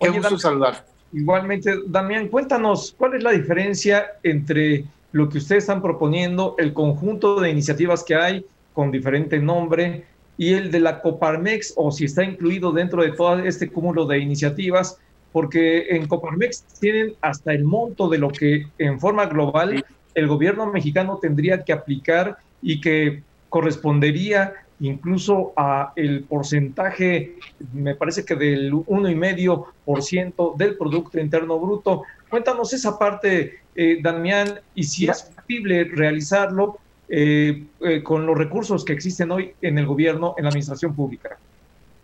Qué 0.01 0.09
gusto 0.09 0.37
saludar. 0.37 0.85
Igualmente, 1.13 1.77
Damián, 1.87 2.27
cuéntanos, 2.27 2.93
¿cuál 2.99 3.15
es 3.15 3.23
la 3.23 3.31
diferencia 3.31 4.19
entre 4.25 4.85
lo 5.13 5.29
que 5.29 5.39
ustedes 5.39 5.63
están 5.63 5.81
proponiendo, 5.81 6.57
el 6.59 6.75
conjunto 6.75 7.39
de 7.39 7.51
iniciativas 7.51 8.03
que 8.03 8.17
hay 8.17 8.45
con 8.73 8.91
diferente 8.91 9.39
nombre 9.39 10.07
y 10.39 10.55
el 10.55 10.71
de 10.71 10.81
la 10.81 11.03
Coparmex, 11.03 11.75
o 11.77 11.91
si 11.91 12.07
está 12.07 12.25
incluido 12.25 12.73
dentro 12.73 13.03
de 13.03 13.11
todo 13.13 13.41
este 13.41 13.69
cúmulo 13.69 14.07
de 14.07 14.21
iniciativas, 14.21 14.97
porque 15.33 15.89
en 15.91 16.07
Coparmex 16.07 16.65
tienen 16.81 17.15
hasta 17.21 17.53
el 17.53 17.65
monto 17.65 18.09
de 18.09 18.19
lo 18.19 18.31
que 18.31 18.69
en 18.79 18.99
forma 18.99 19.27
global 19.27 19.85
el 20.15 20.27
gobierno 20.27 20.73
mexicano 20.73 21.19
tendría 21.21 21.65
que 21.65 21.73
aplicar 21.73 22.39
y 22.63 22.81
que 22.81 23.23
correspondería 23.49 24.55
incluso 24.81 25.53
a 25.57 25.93
el 25.97 26.23
porcentaje, 26.25 27.35
me 27.73 27.97
parece 27.97 28.25
que 28.25 28.37
del 28.37 28.73
1,5% 28.73 30.57
del 30.57 30.77
Producto 30.77 31.19
Interno 31.19 31.59
Bruto. 31.59 32.05
Cuéntanos 32.31 32.73
esa 32.73 32.97
parte, 32.97 33.59
eh, 33.75 33.99
Damián, 34.01 34.61
y 34.77 34.85
si 34.85 35.09
es 35.09 35.23
posible 35.23 35.85
realizarlo 35.85 36.79
eh, 37.09 37.65
eh, 37.81 38.03
con 38.03 38.27
los 38.27 38.37
recursos 38.37 38.85
que 38.85 38.93
existen 38.93 39.31
hoy 39.31 39.55
en 39.63 39.79
el 39.79 39.87
gobierno, 39.87 40.35
en 40.37 40.45
la 40.45 40.51
administración 40.51 40.95
pública. 40.95 41.39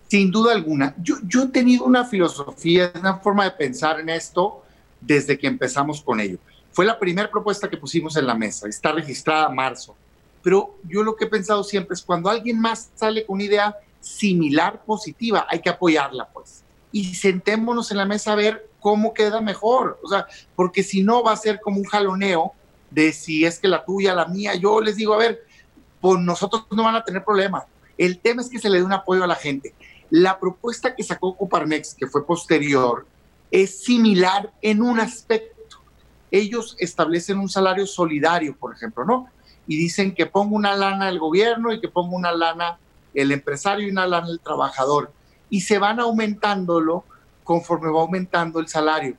Sin 0.09 0.31
duda 0.31 0.53
alguna. 0.53 0.95
Yo, 0.99 1.17
yo 1.27 1.45
he 1.45 1.49
tenido 1.49 1.85
una 1.85 2.05
filosofía, 2.05 2.93
una 2.99 3.17
forma 3.19 3.45
de 3.45 3.51
pensar 3.53 4.01
en 4.01 4.09
esto 4.09 4.63
desde 5.01 5.39
que 5.39 5.47
empezamos 5.47 6.03
con 6.03 6.21
ello. 6.21 6.39
Fue 6.73 6.85
la 6.85 6.99
primera 6.99 7.31
propuesta 7.31 7.69
que 7.69 7.77
pusimos 7.77 8.17
en 8.17 8.27
la 8.27 8.35
mesa, 8.35 8.69
está 8.69 8.93
registrada 8.93 9.49
en 9.49 9.55
marzo 9.55 9.95
pero 10.45 10.77
yo 10.87 11.03
lo 11.03 11.17
que 11.17 11.25
he 11.25 11.29
pensado 11.29 11.65
siempre 11.65 11.95
es 11.95 12.03
cuando 12.03 12.29
alguien 12.29 12.61
más 12.61 12.91
sale 12.95 13.25
con 13.25 13.37
una 13.37 13.45
idea 13.45 13.77
similar, 13.99 14.85
positiva, 14.85 15.47
hay 15.49 15.61
que 15.61 15.71
apoyarla, 15.71 16.29
pues. 16.29 16.63
Y 16.93 17.15
sentémonos 17.15 17.91
en 17.91 17.97
la 17.97 18.05
mesa 18.05 18.33
a 18.33 18.37
ver 18.37 18.69
cómo 18.79 19.15
queda 19.15 19.41
mejor. 19.41 19.99
O 20.03 20.09
sea, 20.09 20.27
porque 20.55 20.83
si 20.83 21.03
no 21.03 21.23
va 21.23 21.33
a 21.33 21.37
ser 21.37 21.61
como 21.63 21.79
un 21.79 21.87
jaloneo 21.87 22.53
de 22.95 23.13
si 23.13 23.45
es 23.45 23.59
que 23.59 23.69
la 23.69 23.85
tuya, 23.85 24.15
la 24.15 24.27
mía, 24.27 24.55
yo 24.55 24.81
les 24.81 24.97
digo, 24.97 25.15
a 25.15 25.19
ver, 25.19 25.45
pues 26.01 26.21
nosotros 26.21 26.67
no 26.71 26.85
van 26.85 26.97
a 26.97 27.05
tener 27.05 27.25
problema. 27.25 27.65
El 27.99 28.19
tema 28.19 28.43
es 28.43 28.49
que 28.49 28.59
se 28.59 28.71
le 28.71 28.79
dé 28.79 28.85
un 28.85 28.93
apoyo 28.93 29.25
a 29.25 29.27
la 29.27 29.35
gente. 29.35 29.75
La 30.11 30.39
propuesta 30.39 30.95
que 30.95 31.03
sacó 31.03 31.37
Coparmex, 31.37 31.95
que 31.95 32.07
fue 32.07 32.27
posterior, 32.27 33.07
es 33.51 33.85
similar 33.85 34.53
en 34.63 34.83
un 34.83 35.01
aspecto. 35.01 35.79
Ellos 36.31 36.77
establecen 36.79 37.39
un 37.39 37.49
salario 37.49 37.87
solidario, 37.87 38.57
por 38.57 38.75
ejemplo, 38.75 39.05
¿no? 39.05 39.29
y 39.67 39.77
dicen 39.77 40.15
que 40.15 40.27
ponga 40.27 40.57
una 40.57 40.77
lana 40.77 41.09
el 41.09 41.19
gobierno 41.19 41.73
y 41.73 41.81
que 41.81 41.89
ponga 41.89 42.17
una 42.17 42.33
lana 42.33 42.79
el 43.15 43.33
empresario 43.33 43.87
y 43.87 43.91
una 43.91 44.07
lana 44.07 44.29
el 44.29 44.41
trabajador. 44.41 45.13
Y 45.51 45.63
se 45.63 45.79
van 45.79 46.01
aumentándolo 46.01 47.05
conforme 47.45 47.91
va 47.91 48.01
aumentando 48.01 48.61
el 48.61 48.69
salario. 48.69 49.17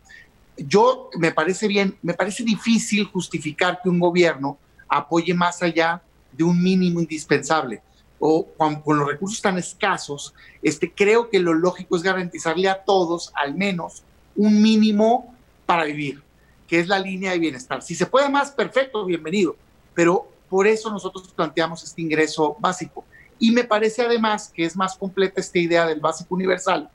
Yo 0.58 1.10
me 1.18 1.32
parece 1.32 1.68
bien, 1.68 1.98
me 2.02 2.14
parece 2.14 2.44
difícil 2.44 3.06
justificar 3.06 3.80
que 3.82 3.90
un 3.90 4.00
gobierno 4.00 4.58
apoye 4.88 5.34
más 5.34 5.62
allá 5.62 6.02
de 6.32 6.44
un 6.44 6.62
mínimo 6.62 7.00
indispensable 7.00 7.82
o 8.20 8.48
con, 8.58 8.82
los 8.98 9.08
recursos 9.08 9.42
tan 9.42 9.58
escasos, 9.58 10.34
este, 10.62 10.92
creo 10.92 11.30
que 11.30 11.40
lo 11.40 11.54
lógico 11.54 11.96
es 11.96 12.04
garantizarle 12.04 12.70
a 12.70 12.84
todos 12.84 13.32
al 13.36 13.56
menos 13.56 14.04
un 14.36 14.62
mínimo 14.62 15.36
para 15.66 15.84
vivir, 15.84 16.24
que 16.68 16.80
es 16.80 16.88
la 16.88 17.00
línea 17.00 17.32
de 17.32 17.40
bienestar. 17.40 17.82
Si 17.82 17.96
se 17.96 18.06
puede 18.06 18.30
más, 18.30 18.52
perfecto, 18.52 19.06
bienvenido, 19.06 19.56
pero 19.94 20.28
por 20.50 20.68
eso 20.68 20.90
nosotros 20.90 21.28
planteamos 21.36 21.84
este 21.84 22.02
ingreso 22.02 22.56
básico. 22.60 23.04
Y 23.38 23.52
me 23.52 23.66
parece 23.66 24.04
además 24.04 24.52
que 24.54 24.64
es 24.66 24.76
más 24.76 24.98
completa 24.98 25.42
esta 25.42 25.60
idea 25.60 25.86
del 25.86 26.00
básico 26.00 26.36
universal, 26.36 26.90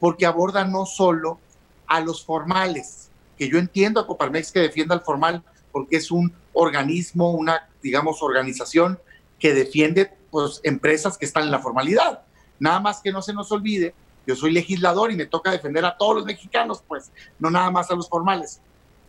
porque 0.00 0.26
aborda 0.26 0.64
no 0.64 0.86
solo 0.86 1.38
a 1.86 2.00
los 2.00 2.24
formales, 2.24 3.10
que 3.36 3.48
yo 3.48 3.58
entiendo 3.58 4.00
a 4.00 4.06
Coparmex 4.06 4.52
que 4.52 4.60
defienda 4.60 4.94
al 4.94 5.02
formal, 5.02 5.42
porque 5.72 5.96
es 5.96 6.10
un 6.10 6.32
organismo, 6.52 7.32
una, 7.32 7.68
digamos, 7.82 8.22
organización 8.22 8.98
que 9.38 9.54
defiende 9.54 10.12
pues, 10.30 10.60
empresas 10.62 11.18
que 11.18 11.26
están 11.26 11.44
en 11.44 11.50
la 11.50 11.58
formalidad. 11.58 12.22
Nada 12.58 12.80
más 12.80 13.00
que 13.00 13.12
no 13.12 13.22
se 13.22 13.32
nos 13.32 13.50
olvide, 13.50 13.94
yo 14.26 14.36
soy 14.36 14.52
legislador 14.52 15.12
y 15.12 15.16
me 15.16 15.26
toca 15.26 15.50
defender 15.50 15.84
a 15.84 15.96
todos 15.96 16.16
los 16.16 16.24
mexicanos, 16.24 16.82
pues, 16.86 17.10
no 17.38 17.50
nada 17.50 17.70
más 17.70 17.90
a 17.90 17.94
los 17.94 18.08
formales 18.08 18.60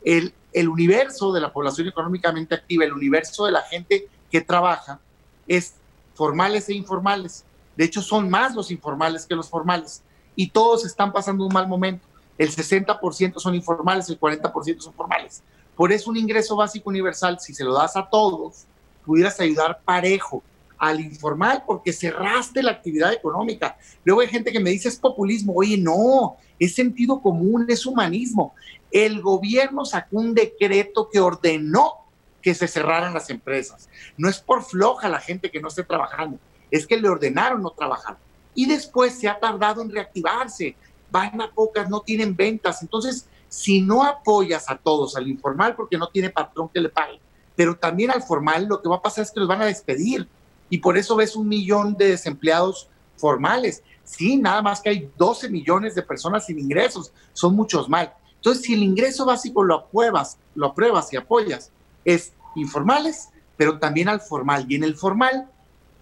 el, 0.05 0.33
el 0.53 0.69
universo 0.69 1.33
de 1.33 1.41
la 1.41 1.51
población 1.51 1.87
económicamente 1.87 2.55
activa, 2.55 2.85
el 2.85 2.93
universo 2.93 3.45
de 3.45 3.51
la 3.51 3.63
gente 3.63 4.07
que 4.31 4.39
trabaja, 4.39 4.99
es 5.47 5.73
formales 6.13 6.69
e 6.69 6.73
informales. 6.73 7.43
De 7.75 7.83
hecho, 7.83 8.01
son 8.01 8.29
más 8.29 8.55
los 8.55 8.71
informales 8.71 9.25
que 9.25 9.35
los 9.35 9.49
formales. 9.49 10.01
Y 10.35 10.49
todos 10.49 10.85
están 10.85 11.11
pasando 11.11 11.45
un 11.45 11.53
mal 11.53 11.67
momento. 11.67 12.07
El 12.37 12.51
60% 12.51 13.39
son 13.39 13.55
informales, 13.55 14.09
el 14.09 14.19
40% 14.19 14.79
son 14.79 14.93
formales. 14.93 15.41
Por 15.75 15.91
eso 15.91 16.09
un 16.09 16.17
ingreso 16.17 16.55
básico 16.55 16.89
universal, 16.89 17.39
si 17.39 17.53
se 17.53 17.63
lo 17.63 17.73
das 17.73 17.95
a 17.95 18.09
todos, 18.09 18.65
pudieras 19.05 19.39
ayudar 19.39 19.79
parejo 19.83 20.43
al 20.77 20.99
informal 20.99 21.63
porque 21.65 21.93
cerraste 21.93 22.61
la 22.61 22.71
actividad 22.71 23.13
económica. 23.13 23.77
Luego 24.03 24.21
hay 24.21 24.27
gente 24.27 24.51
que 24.51 24.59
me 24.59 24.69
dice 24.69 24.89
es 24.89 24.97
populismo. 24.97 25.53
Oye, 25.55 25.77
no, 25.77 26.37
es 26.59 26.75
sentido 26.75 27.21
común, 27.21 27.65
es 27.69 27.85
humanismo. 27.85 28.53
El 28.91 29.21
gobierno 29.21 29.85
sacó 29.85 30.17
un 30.17 30.33
decreto 30.33 31.09
que 31.11 31.19
ordenó 31.19 32.05
que 32.41 32.53
se 32.53 32.67
cerraran 32.67 33.13
las 33.13 33.29
empresas. 33.29 33.89
No 34.17 34.29
es 34.29 34.39
por 34.39 34.63
floja 34.63 35.09
la 35.09 35.19
gente 35.19 35.49
que 35.49 35.59
no 35.59 35.67
esté 35.67 35.83
trabajando, 35.83 36.37
es 36.69 36.85
que 36.85 36.97
le 36.97 37.09
ordenaron 37.09 37.61
no 37.61 37.71
trabajar. 37.71 38.17
Y 38.53 38.67
después 38.67 39.17
se 39.17 39.27
ha 39.27 39.39
tardado 39.39 39.81
en 39.81 39.89
reactivarse. 39.89 40.75
Van 41.15 41.39
a 41.39 41.49
pocas, 41.49 41.89
no 41.89 42.01
tienen 42.01 42.35
ventas. 42.35 42.81
Entonces, 42.81 43.25
si 43.47 43.79
no 43.79 44.03
apoyas 44.03 44.69
a 44.69 44.77
todos, 44.77 45.15
al 45.15 45.29
informal 45.29 45.73
porque 45.73 45.97
no 45.97 46.09
tiene 46.09 46.29
patrón 46.29 46.67
que 46.73 46.81
le 46.81 46.89
pague, 46.89 47.21
pero 47.55 47.73
también 47.73 48.11
al 48.11 48.21
formal, 48.21 48.65
lo 48.65 48.81
que 48.81 48.89
va 48.89 48.97
a 48.97 49.01
pasar 49.01 49.23
es 49.23 49.31
que 49.31 49.39
los 49.39 49.47
van 49.47 49.61
a 49.61 49.65
despedir 49.65 50.27
y 50.69 50.79
por 50.79 50.97
eso 50.97 51.15
ves 51.15 51.37
un 51.37 51.47
millón 51.47 51.95
de 51.95 52.09
desempleados 52.09 52.89
formales. 53.15 53.81
Sí, 54.03 54.35
nada 54.35 54.61
más 54.61 54.81
que 54.81 54.89
hay 54.89 55.09
12 55.17 55.47
millones 55.49 55.95
de 55.95 56.01
personas 56.01 56.47
sin 56.47 56.59
ingresos, 56.59 57.13
son 57.31 57.55
muchos 57.55 57.87
más. 57.87 58.09
Entonces, 58.35 58.63
si 58.63 58.73
el 58.73 58.83
ingreso 58.83 59.25
básico 59.25 59.63
lo 59.63 59.75
apruebas, 59.75 60.37
lo 60.53 60.67
apruebas 60.67 61.13
y 61.13 61.15
apoyas, 61.15 61.71
es 62.03 62.33
informales, 62.57 63.29
pero 63.55 63.79
también 63.79 64.09
al 64.09 64.19
formal. 64.19 64.65
Y 64.67 64.75
en 64.75 64.83
el 64.83 64.97
formal 64.97 65.49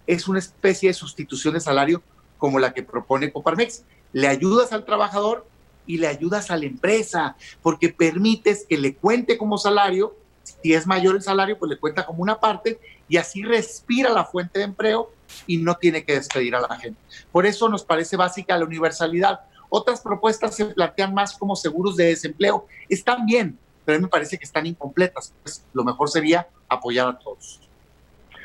es 0.08 0.26
una 0.26 0.40
especie 0.40 0.88
de 0.88 0.94
sustitución 0.94 1.54
de 1.54 1.60
salario 1.60 2.02
como 2.36 2.58
la 2.58 2.74
que 2.74 2.82
propone 2.82 3.32
Coparmex. 3.32 3.84
Le 4.14 4.26
ayudas 4.28 4.72
al 4.72 4.86
trabajador 4.86 5.46
y 5.86 5.98
le 5.98 6.06
ayudas 6.06 6.50
a 6.50 6.56
la 6.56 6.64
empresa, 6.64 7.36
porque 7.60 7.90
permites 7.90 8.64
que 8.66 8.78
le 8.78 8.94
cuente 8.94 9.36
como 9.36 9.58
salario 9.58 10.16
si 10.44 10.74
es 10.74 10.86
mayor 10.86 11.16
el 11.16 11.22
salario, 11.22 11.58
pues 11.58 11.70
le 11.70 11.78
cuenta 11.78 12.06
como 12.06 12.22
una 12.22 12.38
parte 12.38 12.78
y 13.08 13.16
así 13.16 13.42
respira 13.42 14.10
la 14.10 14.24
fuente 14.24 14.58
de 14.58 14.66
empleo 14.66 15.10
y 15.46 15.58
no 15.58 15.74
tiene 15.76 16.04
que 16.04 16.14
despedir 16.14 16.54
a 16.54 16.60
la 16.60 16.76
gente. 16.76 17.00
Por 17.32 17.46
eso 17.46 17.68
nos 17.68 17.84
parece 17.84 18.16
básica 18.16 18.56
la 18.56 18.64
universalidad. 18.64 19.40
Otras 19.68 20.00
propuestas 20.00 20.54
se 20.54 20.66
plantean 20.66 21.14
más 21.14 21.36
como 21.36 21.56
seguros 21.56 21.96
de 21.96 22.06
desempleo. 22.06 22.66
Están 22.88 23.26
bien, 23.26 23.58
pero 23.84 23.96
a 23.96 23.98
mí 23.98 24.04
me 24.04 24.10
parece 24.10 24.38
que 24.38 24.44
están 24.44 24.66
incompletas. 24.66 25.34
Pues 25.42 25.64
lo 25.72 25.84
mejor 25.84 26.08
sería 26.08 26.46
apoyar 26.68 27.08
a 27.08 27.18
todos. 27.18 27.60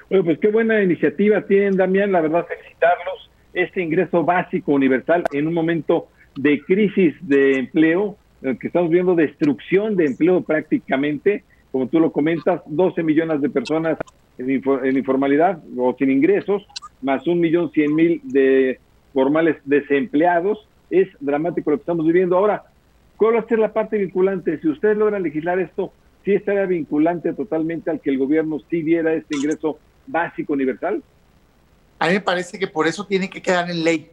Bueno, 0.10 0.26
pues 0.26 0.40
qué 0.40 0.48
buena 0.50 0.82
iniciativa 0.82 1.42
tienen, 1.46 1.78
Damián. 1.78 2.12
La 2.12 2.22
verdad, 2.22 2.46
felicitarlos. 2.48 3.29
Este 3.54 3.82
ingreso 3.82 4.24
básico 4.24 4.74
universal 4.74 5.24
en 5.34 5.48
un 5.48 5.54
momento 5.54 6.08
de 6.36 6.62
crisis 6.62 7.16
de 7.22 7.58
empleo, 7.58 8.16
que 8.42 8.68
estamos 8.68 8.90
viendo 8.90 9.16
destrucción 9.16 9.96
de 9.96 10.06
empleo 10.06 10.42
prácticamente, 10.42 11.44
como 11.72 11.88
tú 11.88 12.00
lo 12.00 12.12
comentas, 12.12 12.62
12 12.68 13.04
millones 13.04 13.42
de 13.42 13.50
personas 13.50 13.98
en, 14.38 14.98
informalidad 14.98 15.62
o 15.78 15.96
sin 15.98 16.10
ingresos, 16.10 16.66
más 17.02 17.28
un 17.28 17.40
millón 17.40 17.72
cien 17.72 17.94
mil 17.94 18.22
de 18.24 18.80
formales 19.14 19.58
desempleados. 19.66 20.68
Es 20.90 21.08
dramático 21.20 21.72
lo 21.72 21.78
que 21.78 21.82
estamos 21.82 22.06
viviendo. 22.06 22.38
Ahora, 22.38 22.64
¿cuál 23.18 23.36
va 23.36 23.40
a 23.40 23.48
ser 23.48 23.60
la 23.60 23.74
parte 23.74 23.98
vinculante? 23.98 24.60
Si 24.60 24.68
ustedes 24.68 24.98
logran 24.98 25.24
legislar 25.24 25.60
esto, 25.60 25.92
¿sí 26.24 26.34
estaría 26.34 26.66
vinculante 26.66 27.34
totalmente 27.34 27.92
al 27.92 28.00
que 28.00 28.10
el 28.10 28.18
gobierno 28.18 28.60
sí 28.70 28.82
diera 28.82 29.14
este 29.14 29.38
ingreso 29.38 29.78
básico 30.08 30.54
universal? 30.54 31.04
A 32.00 32.08
mí 32.08 32.14
me 32.14 32.22
parece 32.22 32.58
que 32.58 32.68
por 32.68 32.88
eso 32.88 33.06
tiene 33.06 33.30
que 33.30 33.42
quedar 33.42 33.70
en 33.70 33.84
ley. 33.84 34.10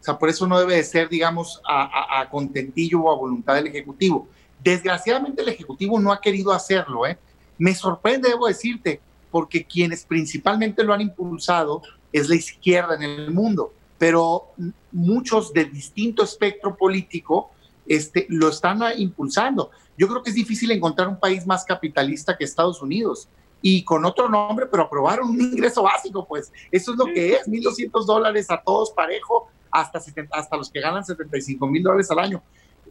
O 0.00 0.02
sea, 0.02 0.18
por 0.18 0.28
eso 0.28 0.46
no 0.46 0.58
debe 0.58 0.76
de 0.76 0.84
ser, 0.84 1.08
digamos, 1.08 1.60
a, 1.68 2.20
a 2.20 2.30
contentillo 2.30 3.00
o 3.02 3.12
a 3.12 3.16
voluntad 3.16 3.54
del 3.54 3.66
Ejecutivo. 3.66 4.26
Desgraciadamente 4.62 5.42
el 5.42 5.48
Ejecutivo 5.50 6.00
no 6.00 6.10
ha 6.12 6.20
querido 6.20 6.52
hacerlo. 6.52 7.06
¿eh? 7.06 7.18
Me 7.58 7.74
sorprende, 7.74 8.30
debo 8.30 8.46
decirte, 8.46 9.00
porque 9.30 9.64
quienes 9.64 10.04
principalmente 10.04 10.82
lo 10.82 10.94
han 10.94 11.02
impulsado 11.02 11.82
es 12.12 12.28
la 12.28 12.36
izquierda 12.36 12.94
en 12.94 13.02
el 13.02 13.30
mundo, 13.30 13.72
pero 13.98 14.52
muchos 14.92 15.52
de 15.52 15.66
distinto 15.66 16.24
espectro 16.24 16.74
político 16.74 17.50
este, 17.86 18.26
lo 18.30 18.48
están 18.48 18.80
impulsando. 18.96 19.70
Yo 19.98 20.08
creo 20.08 20.22
que 20.22 20.30
es 20.30 20.36
difícil 20.36 20.70
encontrar 20.70 21.08
un 21.08 21.20
país 21.20 21.46
más 21.46 21.64
capitalista 21.64 22.36
que 22.36 22.44
Estados 22.44 22.80
Unidos 22.82 23.28
y 23.62 23.82
con 23.84 24.04
otro 24.04 24.28
nombre, 24.28 24.66
pero 24.66 24.84
aprobaron 24.84 25.30
un 25.30 25.40
ingreso 25.40 25.82
básico, 25.82 26.26
pues 26.26 26.52
eso 26.70 26.92
es 26.92 26.98
lo 26.98 27.06
que 27.06 27.34
es, 27.34 27.48
1.200 27.48 28.04
dólares 28.04 28.50
a 28.50 28.60
todos 28.60 28.90
parejo, 28.90 29.48
hasta, 29.70 30.00
hasta 30.30 30.56
los 30.56 30.70
que 30.70 30.80
ganan 30.80 31.04
75 31.04 31.66
mil 31.66 31.82
dólares 31.82 32.10
al 32.10 32.18
año. 32.18 32.42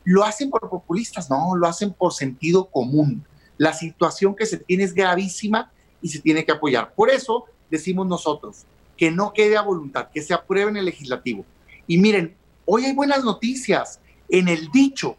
¿Lo 0.03 0.23
hacen 0.23 0.49
por 0.49 0.69
populistas? 0.69 1.29
No, 1.29 1.55
lo 1.55 1.67
hacen 1.67 1.93
por 1.93 2.13
sentido 2.13 2.65
común. 2.65 3.25
La 3.57 3.73
situación 3.73 4.35
que 4.35 4.45
se 4.45 4.57
tiene 4.57 4.83
es 4.83 4.93
gravísima 4.93 5.71
y 6.01 6.09
se 6.09 6.19
tiene 6.19 6.45
que 6.45 6.51
apoyar. 6.51 6.93
Por 6.93 7.09
eso 7.09 7.45
decimos 7.69 8.05
nosotros 8.05 8.65
que 8.97 9.11
no 9.11 9.33
quede 9.33 9.57
a 9.57 9.61
voluntad, 9.61 10.09
que 10.13 10.21
se 10.21 10.33
apruebe 10.33 10.71
en 10.71 10.77
el 10.77 10.85
legislativo. 10.85 11.43
Y 11.87 11.97
miren, 11.97 12.35
hoy 12.65 12.85
hay 12.85 12.93
buenas 12.93 13.23
noticias. 13.23 13.99
En 14.29 14.47
el 14.47 14.69
dicho 14.71 15.15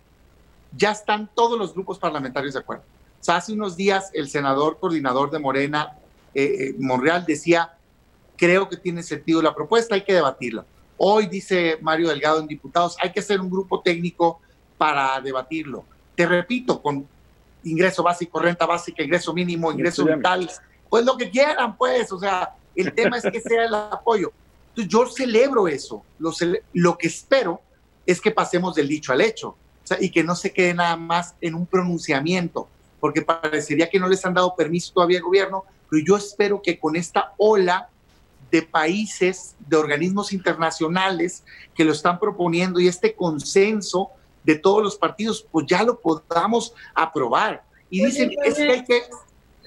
ya 0.76 0.92
están 0.92 1.30
todos 1.34 1.58
los 1.58 1.72
grupos 1.72 1.98
parlamentarios 1.98 2.54
de 2.54 2.60
acuerdo. 2.60 2.84
Sea, 3.26 3.38
hace 3.38 3.54
unos 3.54 3.76
días 3.76 4.10
el 4.12 4.28
senador 4.28 4.78
coordinador 4.78 5.32
de 5.32 5.40
Morena, 5.40 5.98
eh, 6.32 6.76
Monreal 6.78 7.26
decía, 7.26 7.72
creo 8.36 8.68
que 8.68 8.76
tiene 8.76 9.02
sentido 9.02 9.42
la 9.42 9.52
propuesta, 9.52 9.96
hay 9.96 10.04
que 10.04 10.14
debatirla. 10.14 10.64
Hoy 10.96 11.26
dice 11.26 11.76
Mario 11.80 12.08
Delgado 12.08 12.38
en 12.38 12.46
diputados, 12.46 12.96
hay 13.02 13.10
que 13.10 13.18
hacer 13.18 13.40
un 13.40 13.50
grupo 13.50 13.80
técnico 13.80 14.40
para 14.78 15.20
debatirlo. 15.20 15.84
Te 16.14 16.24
repito, 16.24 16.80
con 16.80 17.04
ingreso 17.64 18.04
básico, 18.04 18.38
renta 18.38 18.64
básica, 18.64 19.02
ingreso 19.02 19.34
mínimo, 19.34 19.72
ingreso 19.72 20.04
vital, 20.04 20.48
pues 20.88 21.04
lo 21.04 21.16
que 21.16 21.28
quieran, 21.28 21.76
pues, 21.76 22.12
o 22.12 22.20
sea, 22.20 22.54
el 22.76 22.94
tema 22.94 23.18
es 23.18 23.24
que 23.24 23.40
sea 23.40 23.64
el 23.64 23.74
apoyo. 23.74 24.30
Entonces, 24.68 24.88
yo 24.88 25.04
celebro 25.08 25.66
eso, 25.66 26.04
lo, 26.20 26.30
lo 26.74 26.96
que 26.96 27.08
espero 27.08 27.60
es 28.06 28.20
que 28.20 28.30
pasemos 28.30 28.76
del 28.76 28.86
dicho 28.86 29.12
al 29.12 29.20
hecho, 29.20 29.48
o 29.48 29.56
sea, 29.82 29.96
y 30.00 30.10
que 30.10 30.22
no 30.22 30.36
se 30.36 30.52
quede 30.52 30.74
nada 30.74 30.96
más 30.96 31.34
en 31.40 31.56
un 31.56 31.66
pronunciamiento, 31.66 32.68
porque 33.00 33.22
parecería 33.22 33.88
que 33.88 33.98
no 33.98 34.08
les 34.08 34.24
han 34.24 34.34
dado 34.34 34.54
permiso 34.56 34.92
todavía 34.94 35.18
al 35.18 35.24
gobierno, 35.24 35.64
pero 35.90 36.02
yo 36.04 36.16
espero 36.16 36.60
que 36.62 36.78
con 36.78 36.96
esta 36.96 37.34
ola 37.36 37.88
de 38.50 38.62
países, 38.62 39.56
de 39.58 39.76
organismos 39.76 40.32
internacionales 40.32 41.44
que 41.74 41.84
lo 41.84 41.92
están 41.92 42.18
proponiendo 42.18 42.80
y 42.80 42.88
este 42.88 43.14
consenso 43.14 44.10
de 44.44 44.56
todos 44.56 44.82
los 44.82 44.96
partidos, 44.96 45.46
pues 45.50 45.66
ya 45.66 45.82
lo 45.82 45.98
podamos 45.98 46.72
aprobar. 46.94 47.64
Y 47.90 48.04
dicen, 48.04 48.30
es 48.44 48.54
que 48.54 48.70
hay 48.70 48.84
que... 48.84 49.02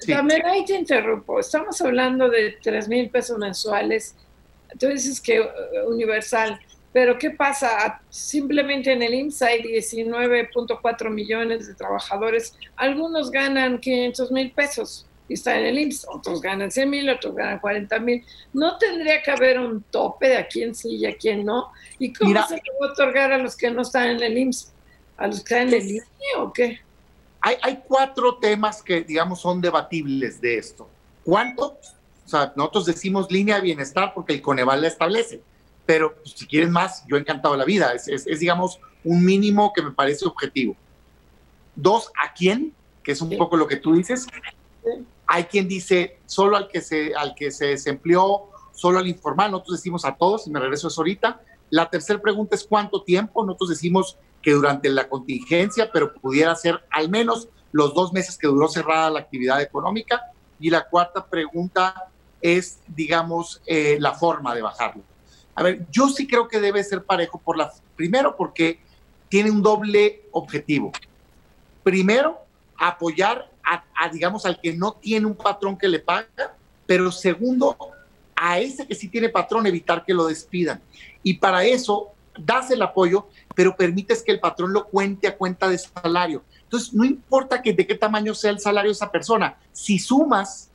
También 0.06 0.44
ahí 0.46 0.64
te 0.64 0.74
interrumpo, 0.74 1.38
estamos 1.38 1.78
hablando 1.82 2.30
de 2.30 2.56
3 2.62 2.88
mil 2.88 3.10
pesos 3.10 3.36
mensuales, 3.36 4.14
tú 4.78 4.86
dices 4.86 5.20
que 5.20 5.40
uh, 5.40 5.90
universal, 5.90 6.58
pero 6.92 7.18
¿qué 7.18 7.30
pasa? 7.30 8.00
Simplemente 8.08 8.92
en 8.92 9.02
el 9.02 9.14
IMSS 9.14 9.42
hay 9.42 9.62
19.4 9.62 11.10
millones 11.10 11.68
de 11.68 11.74
trabajadores, 11.74 12.54
algunos 12.76 13.30
ganan 13.30 13.78
500 13.78 14.32
mil 14.32 14.50
pesos, 14.52 15.06
y 15.28 15.34
está 15.34 15.56
en 15.56 15.66
el 15.66 15.78
IMSS, 15.78 16.06
otros 16.08 16.40
ganan 16.40 16.72
100 16.72 16.90
mil, 16.90 17.08
otros 17.08 17.36
ganan 17.36 17.60
40 17.60 18.00
mil. 18.00 18.24
¿No 18.52 18.76
tendría 18.78 19.22
que 19.22 19.30
haber 19.30 19.60
un 19.60 19.80
tope 19.84 20.28
de 20.28 20.36
a 20.38 20.48
quién 20.48 20.74
sí 20.74 20.96
y 20.96 21.06
a 21.06 21.16
quién 21.16 21.44
no? 21.44 21.70
¿Y 22.00 22.12
cómo 22.12 22.30
se 22.48 22.56
le 22.56 22.62
va 22.80 22.88
a 22.88 22.92
otorgar 22.92 23.32
a 23.32 23.38
los 23.38 23.56
que 23.56 23.70
no 23.70 23.82
están 23.82 24.08
en 24.08 24.22
el 24.24 24.36
IMSS? 24.36 24.72
¿A 25.16 25.28
los 25.28 25.44
que 25.44 25.54
están 25.54 25.68
en 25.68 25.74
el 25.74 25.88
IMSS 25.88 26.08
o 26.38 26.52
qué? 26.52 26.80
Hay, 27.42 27.56
hay 27.62 27.80
cuatro 27.86 28.38
temas 28.38 28.82
que, 28.82 29.02
digamos, 29.02 29.40
son 29.40 29.60
debatibles 29.60 30.40
de 30.40 30.58
esto. 30.58 30.88
¿Cuánto? 31.22 31.78
O 32.26 32.28
sea, 32.28 32.52
nosotros 32.56 32.86
decimos 32.86 33.30
línea 33.30 33.56
de 33.56 33.62
bienestar 33.62 34.12
porque 34.12 34.34
el 34.34 34.42
Coneval 34.42 34.82
la 34.82 34.88
establece, 34.88 35.42
pero 35.90 36.14
pues, 36.14 36.34
si 36.36 36.46
quieren 36.46 36.70
más, 36.70 37.04
yo 37.08 37.16
he 37.16 37.18
encantado 37.18 37.56
la 37.56 37.64
vida. 37.64 37.92
Es, 37.92 38.06
es, 38.06 38.24
es, 38.24 38.38
digamos, 38.38 38.78
un 39.02 39.24
mínimo 39.24 39.72
que 39.72 39.82
me 39.82 39.90
parece 39.90 40.24
objetivo. 40.24 40.76
Dos, 41.74 42.12
¿a 42.24 42.32
quién? 42.32 42.72
Que 43.02 43.10
es 43.10 43.20
un 43.20 43.36
poco 43.36 43.56
lo 43.56 43.66
que 43.66 43.74
tú 43.74 43.94
dices. 43.94 44.28
Hay 45.26 45.44
quien 45.46 45.66
dice 45.66 46.20
solo 46.26 46.56
al 46.56 46.68
que 46.68 46.80
se, 46.80 47.12
al 47.16 47.34
que 47.34 47.50
se 47.50 47.66
desempleó, 47.66 48.50
solo 48.72 49.00
al 49.00 49.08
informal, 49.08 49.50
nosotros 49.50 49.78
decimos 49.78 50.04
a 50.04 50.14
todos, 50.14 50.46
y 50.46 50.50
me 50.50 50.60
regreso 50.60 50.86
a 50.86 50.90
eso 50.90 51.00
ahorita. 51.00 51.40
La 51.70 51.90
tercera 51.90 52.22
pregunta 52.22 52.54
es 52.54 52.62
cuánto 52.62 53.02
tiempo, 53.02 53.44
nosotros 53.44 53.70
decimos 53.70 54.16
que 54.42 54.52
durante 54.52 54.90
la 54.90 55.08
contingencia, 55.08 55.90
pero 55.92 56.14
pudiera 56.14 56.54
ser 56.54 56.84
al 56.90 57.08
menos 57.08 57.48
los 57.72 57.94
dos 57.94 58.12
meses 58.12 58.38
que 58.38 58.46
duró 58.46 58.68
cerrada 58.68 59.10
la 59.10 59.18
actividad 59.18 59.60
económica. 59.60 60.22
Y 60.60 60.70
la 60.70 60.88
cuarta 60.88 61.26
pregunta 61.26 62.12
es, 62.40 62.78
digamos, 62.86 63.60
eh, 63.66 63.96
la 63.98 64.14
forma 64.14 64.54
de 64.54 64.62
bajarlo. 64.62 65.09
A 65.60 65.62
ver, 65.62 65.86
yo 65.90 66.08
sí 66.08 66.26
creo 66.26 66.48
que 66.48 66.58
debe 66.58 66.82
ser 66.82 67.04
parejo, 67.04 67.36
por 67.38 67.58
la, 67.58 67.70
primero 67.94 68.34
porque 68.34 68.80
tiene 69.28 69.50
un 69.50 69.60
doble 69.60 70.22
objetivo. 70.32 70.90
Primero, 71.82 72.38
apoyar 72.78 73.50
a, 73.62 74.08
digamos, 74.08 74.46
al 74.46 74.58
que 74.58 74.72
no 74.72 74.92
tiene 74.92 75.26
un 75.26 75.34
patrón 75.34 75.76
que 75.76 75.86
le 75.86 75.98
paga, 75.98 76.56
pero 76.86 77.12
segundo, 77.12 77.76
a 78.34 78.58
ese 78.58 78.86
que 78.86 78.94
sí 78.94 79.08
tiene 79.08 79.28
patrón, 79.28 79.66
evitar 79.66 80.02
que 80.02 80.14
lo 80.14 80.28
despidan. 80.28 80.80
Y 81.22 81.34
para 81.34 81.62
eso, 81.62 82.08
das 82.38 82.70
el 82.70 82.80
apoyo, 82.80 83.28
pero 83.54 83.76
permites 83.76 84.22
que 84.22 84.32
el 84.32 84.40
patrón 84.40 84.72
lo 84.72 84.86
cuente 84.86 85.28
a 85.28 85.36
cuenta 85.36 85.68
de 85.68 85.76
salario. 85.76 86.42
Entonces, 86.62 86.94
no 86.94 87.04
importa 87.04 87.60
que 87.60 87.74
de 87.74 87.86
qué 87.86 87.96
tamaño 87.96 88.34
sea 88.34 88.50
el 88.50 88.60
salario 88.60 88.88
de 88.88 88.94
esa 88.94 89.12
persona, 89.12 89.58
si 89.72 89.98
sumas 89.98 90.70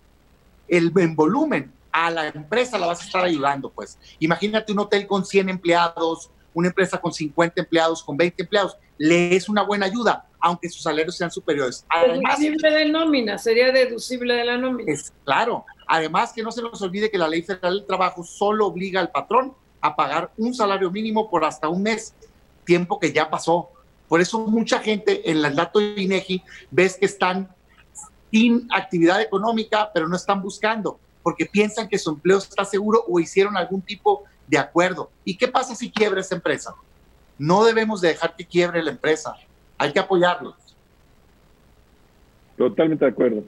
el 0.68 0.94
en 0.96 1.16
volumen 1.16 1.74
a 1.96 2.12
la 2.12 2.28
empresa, 2.28 2.78
la 2.78 2.88
vas 2.88 3.02
a 3.02 3.06
estar 3.06 3.24
ayudando, 3.24 3.70
pues. 3.70 3.98
Imagínate 4.20 4.74
un 4.74 4.80
hotel 4.80 5.08
con 5.08 5.26
100 5.26 5.48
empleados, 5.48 6.30
una 6.54 6.68
empresa 6.68 7.00
con 7.00 7.14
50 7.14 7.62
empleados, 7.62 8.04
con 8.04 8.18
20 8.18 8.44
empleados, 8.44 8.78
le 8.98 9.34
es 9.34 9.48
una 9.48 9.64
buena 9.64 9.86
ayuda 9.86 10.28
aunque 10.42 10.70
sus 10.70 10.84
salarios 10.84 11.18
sean 11.18 11.32
superiores. 11.32 11.84
Además, 11.90 12.38
deducible 12.38 12.70
de 12.70 12.86
nómina, 12.90 13.38
sería 13.40 13.72
deducible 13.72 14.36
de 14.36 14.46
la 14.46 14.58
nómina. 14.58 14.92
Es, 14.92 15.12
claro, 15.24 15.66
además 15.88 16.34
que 16.34 16.44
no 16.44 16.52
se 16.52 16.62
nos 16.62 16.80
olvide 16.84 17.10
que 17.10 17.18
la 17.18 17.28
ley 17.28 17.42
federal 17.42 17.78
del 17.78 17.86
trabajo 17.88 18.24
solo 18.24 18.68
obliga 18.68 19.00
al 19.00 19.10
patrón 19.10 19.56
a 19.82 19.96
pagar 19.96 20.32
un 20.38 20.54
salario 20.54 20.92
mínimo 20.92 21.32
por 21.32 21.46
hasta 21.46 21.68
un 21.68 21.82
mes, 21.82 22.14
tiempo 22.64 23.00
que 23.00 23.12
ya 23.12 23.28
pasó. 23.28 23.72
Por 24.08 24.22
eso 24.22 24.38
mucha 24.38 24.80
gente 24.80 25.32
en 25.32 25.44
el 25.44 25.56
dato 25.56 25.80
de 25.80 26.00
INEGI 26.00 26.44
ves 26.70 26.98
que 26.98 27.06
están 27.06 27.50
sin 28.32 28.68
actividad 28.72 29.22
económica, 29.22 29.90
pero 29.92 30.08
no 30.08 30.16
están 30.16 30.44
buscando, 30.44 31.00
porque 31.26 31.48
piensan 31.48 31.90
que 31.90 31.98
su 31.98 32.12
empleo 32.12 32.38
está 32.38 32.64
seguro 32.64 33.04
o 33.08 33.20
hicieron 33.20 33.58
algún 33.58 33.82
tipo 33.82 34.26
de 34.46 34.60
acuerdo. 34.60 35.10
¿Y 35.24 35.36
qué 35.36 35.48
pasa 35.48 35.74
si 35.74 35.90
quiebra 35.90 36.22
esa 36.22 36.36
empresa? 36.36 36.76
No 37.40 37.64
debemos 37.66 38.00
de 38.00 38.10
dejar 38.10 38.36
que 38.36 38.46
quiebre 38.46 38.84
la 38.84 38.92
empresa 38.92 39.36
hay 39.80 39.92
que 39.92 40.00
apoyarlos. 40.00 40.54
Totalmente 42.56 43.06
de 43.06 43.12
acuerdo. 43.12 43.44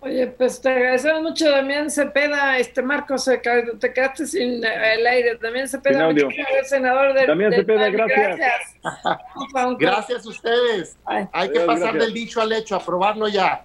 Oye, 0.00 0.28
pues 0.28 0.60
te 0.60 0.68
agradecemos 0.68 1.22
mucho, 1.22 1.50
Damián 1.50 1.90
Cepeda. 1.90 2.56
Este 2.58 2.80
Marcos, 2.80 3.24
te 3.24 3.92
quedaste 3.92 4.28
sin 4.28 4.64
el 4.64 5.06
aire. 5.06 5.36
Damián 5.36 5.68
Cepeda, 5.68 6.08
el 6.08 6.66
senador 6.66 7.12
del. 7.12 7.26
Damián 7.26 7.52
Cepeda, 7.52 7.90
gracias. 7.90 8.38
Gracias. 8.38 9.78
gracias 9.80 10.24
a 10.24 10.28
ustedes. 10.28 10.96
Ay. 11.04 11.26
Hay 11.32 11.50
que 11.50 11.60
pasar 11.60 11.94
gracias. 11.94 12.04
del 12.04 12.14
dicho 12.14 12.40
al 12.40 12.52
hecho, 12.52 12.76
aprobarlo 12.76 13.26
ya. 13.26 13.64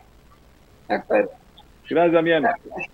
De 0.88 0.96
acuerdo. 0.96 1.32
Gracias, 1.88 2.14
Damián. 2.14 2.42
Gracias. 2.42 2.94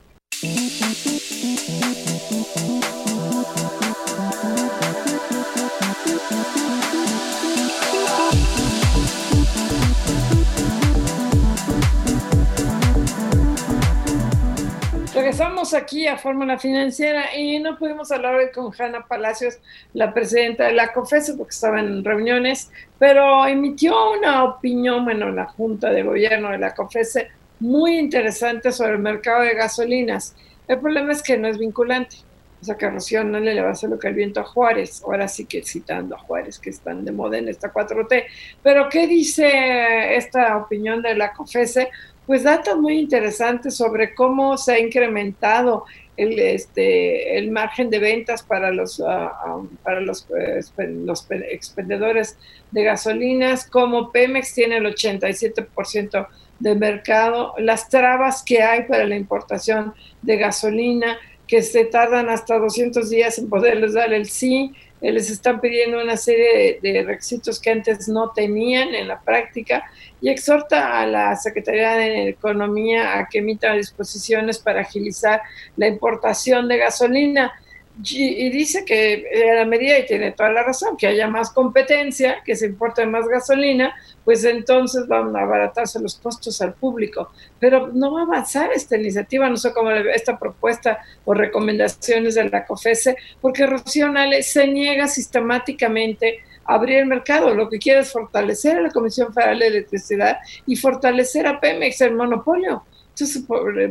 Regresamos 15.39 15.73
aquí 15.73 16.05
a 16.05 16.17
Fórmula 16.17 16.59
Financiera 16.59 17.33
y 17.33 17.59
no 17.59 17.77
pudimos 17.77 18.11
hablar 18.11 18.35
hoy 18.35 18.51
con 18.51 18.73
Hanna 18.77 19.05
Palacios, 19.07 19.57
la 19.93 20.13
presidenta 20.13 20.65
de 20.65 20.73
la 20.73 20.91
COFESE, 20.91 21.35
porque 21.35 21.51
estaba 21.51 21.79
en 21.79 22.03
reuniones, 22.03 22.69
pero 22.97 23.47
emitió 23.47 24.11
una 24.11 24.43
opinión, 24.43 25.05
bueno, 25.05 25.31
la 25.31 25.45
Junta 25.45 25.91
de 25.91 26.03
Gobierno 26.03 26.51
de 26.51 26.57
la 26.57 26.75
COFESE, 26.75 27.29
muy 27.61 27.97
interesante 27.97 28.73
sobre 28.73 28.95
el 28.95 28.99
mercado 28.99 29.43
de 29.43 29.53
gasolinas. 29.53 30.35
El 30.67 30.81
problema 30.81 31.13
es 31.13 31.23
que 31.23 31.37
no 31.37 31.47
es 31.47 31.57
vinculante. 31.57 32.17
O 32.61 32.65
sea, 32.65 32.75
que 32.75 32.89
Rocío 32.89 33.23
no 33.23 33.39
le 33.39 33.61
va 33.61 33.69
a 33.69 33.71
hacer 33.71 33.89
lo 33.89 33.97
que 33.97 34.09
el 34.09 34.15
viento 34.15 34.41
a 34.41 34.43
Juárez. 34.43 35.01
Ahora 35.05 35.29
sí 35.29 35.45
que 35.45 35.63
citando 35.63 36.15
a 36.15 36.19
Juárez, 36.19 36.59
que 36.59 36.69
están 36.69 37.05
de 37.05 37.13
moda 37.13 37.37
en 37.37 37.47
esta 37.47 37.71
4T. 37.71 38.25
Pero, 38.61 38.89
¿qué 38.89 39.07
dice 39.07 40.15
esta 40.15 40.57
opinión 40.57 41.01
de 41.01 41.15
la 41.15 41.31
COFESE? 41.31 41.89
Pues 42.29 42.43
datos 42.43 42.77
muy 42.77 42.99
interesantes 42.99 43.75
sobre 43.75 44.13
cómo 44.13 44.55
se 44.55 44.73
ha 44.73 44.79
incrementado 44.79 45.85
el, 46.15 46.37
este, 46.37 47.39
el 47.39 47.49
margen 47.49 47.89
de 47.89 47.97
ventas 47.97 48.43
para 48.43 48.71
los, 48.71 48.99
uh, 48.99 49.67
para 49.81 49.99
los, 49.99 50.27
uh, 50.29 50.81
los 51.07 51.25
expendedores 51.31 52.37
de 52.69 52.83
gasolinas, 52.83 53.67
como 53.67 54.11
Pemex 54.11 54.53
tiene 54.53 54.77
el 54.77 54.85
87% 54.85 56.27
de 56.59 56.75
mercado, 56.75 57.55
las 57.57 57.89
trabas 57.89 58.43
que 58.43 58.61
hay 58.61 58.83
para 58.83 59.05
la 59.05 59.15
importación 59.15 59.95
de 60.21 60.37
gasolina, 60.37 61.17
que 61.47 61.63
se 61.63 61.85
tardan 61.85 62.29
hasta 62.29 62.59
200 62.59 63.09
días 63.09 63.39
en 63.39 63.49
poderles 63.49 63.93
dar 63.93 64.13
el 64.13 64.27
sí, 64.27 64.71
eh, 64.71 64.88
les 65.01 65.29
están 65.29 65.61
pidiendo 65.61 66.01
una 66.01 66.17
serie 66.17 66.79
de, 66.81 66.91
de, 66.91 67.03
requisitos 67.03 67.59
que 67.59 67.71
antes 67.71 68.07
no 68.09 68.31
tenían 68.31 68.93
en 68.93 69.07
la 69.07 69.19
práctica 69.19 69.89
y 70.19 70.29
exhorta 70.29 70.99
a 70.99 71.05
la 71.05 71.35
Secretaría 71.35 71.93
de 71.95 72.29
Economía 72.29 73.17
a 73.17 73.29
que 73.29 73.39
emita 73.39 73.73
disposiciones 73.73 74.59
para 74.59 74.81
agilizar 74.81 75.41
la 75.77 75.87
importación 75.87 76.67
de 76.67 76.77
gasolina. 76.77 77.53
Y, 78.01 78.49
dice 78.49 78.85
que 78.85 79.25
a 79.51 79.55
la 79.55 79.65
medida, 79.65 79.99
y 79.99 80.05
tiene 80.05 80.31
toda 80.31 80.49
la 80.51 80.63
razón, 80.63 80.95
que 80.95 81.07
haya 81.07 81.27
más 81.27 81.51
competencia, 81.51 82.41
que 82.45 82.55
se 82.55 82.67
importe 82.67 83.05
más 83.05 83.27
gasolina, 83.27 83.93
pues 84.23 84.45
entonces 84.45 85.05
van 85.07 85.35
a 85.35 85.41
abaratarse 85.41 85.99
los 85.99 86.15
costos 86.15 86.61
al 86.61 86.75
público. 86.75 87.29
Pero 87.59 87.89
no 87.93 88.13
va 88.13 88.21
a 88.21 88.23
avanzar 88.23 88.71
esta 88.71 88.95
iniciativa, 88.95 89.49
no 89.49 89.57
sé 89.57 89.73
cómo 89.73 89.91
le 89.91 90.13
esta 90.13 90.39
propuesta 90.39 90.99
o 91.25 91.33
recomendaciones 91.33 92.35
de 92.35 92.49
la 92.49 92.65
COFESE, 92.65 93.17
porque 93.41 93.65
Rocío 93.65 94.07
Nale 94.09 94.43
se 94.43 94.65
niega 94.67 95.07
sistemáticamente 95.09 96.39
a 96.63 96.75
abrir 96.75 96.99
el 96.99 97.05
mercado. 97.05 97.53
Lo 97.53 97.67
que 97.67 97.79
quiere 97.79 97.99
es 97.99 98.13
fortalecer 98.13 98.77
a 98.77 98.81
la 98.81 98.91
Comisión 98.91 99.33
Federal 99.33 99.59
de 99.59 99.67
Electricidad 99.67 100.37
y 100.65 100.77
fortalecer 100.77 101.47
a 101.47 101.59
Pemex, 101.59 101.99
el 101.99 102.15
monopolio. 102.15 102.83
Entonces, 103.09 103.43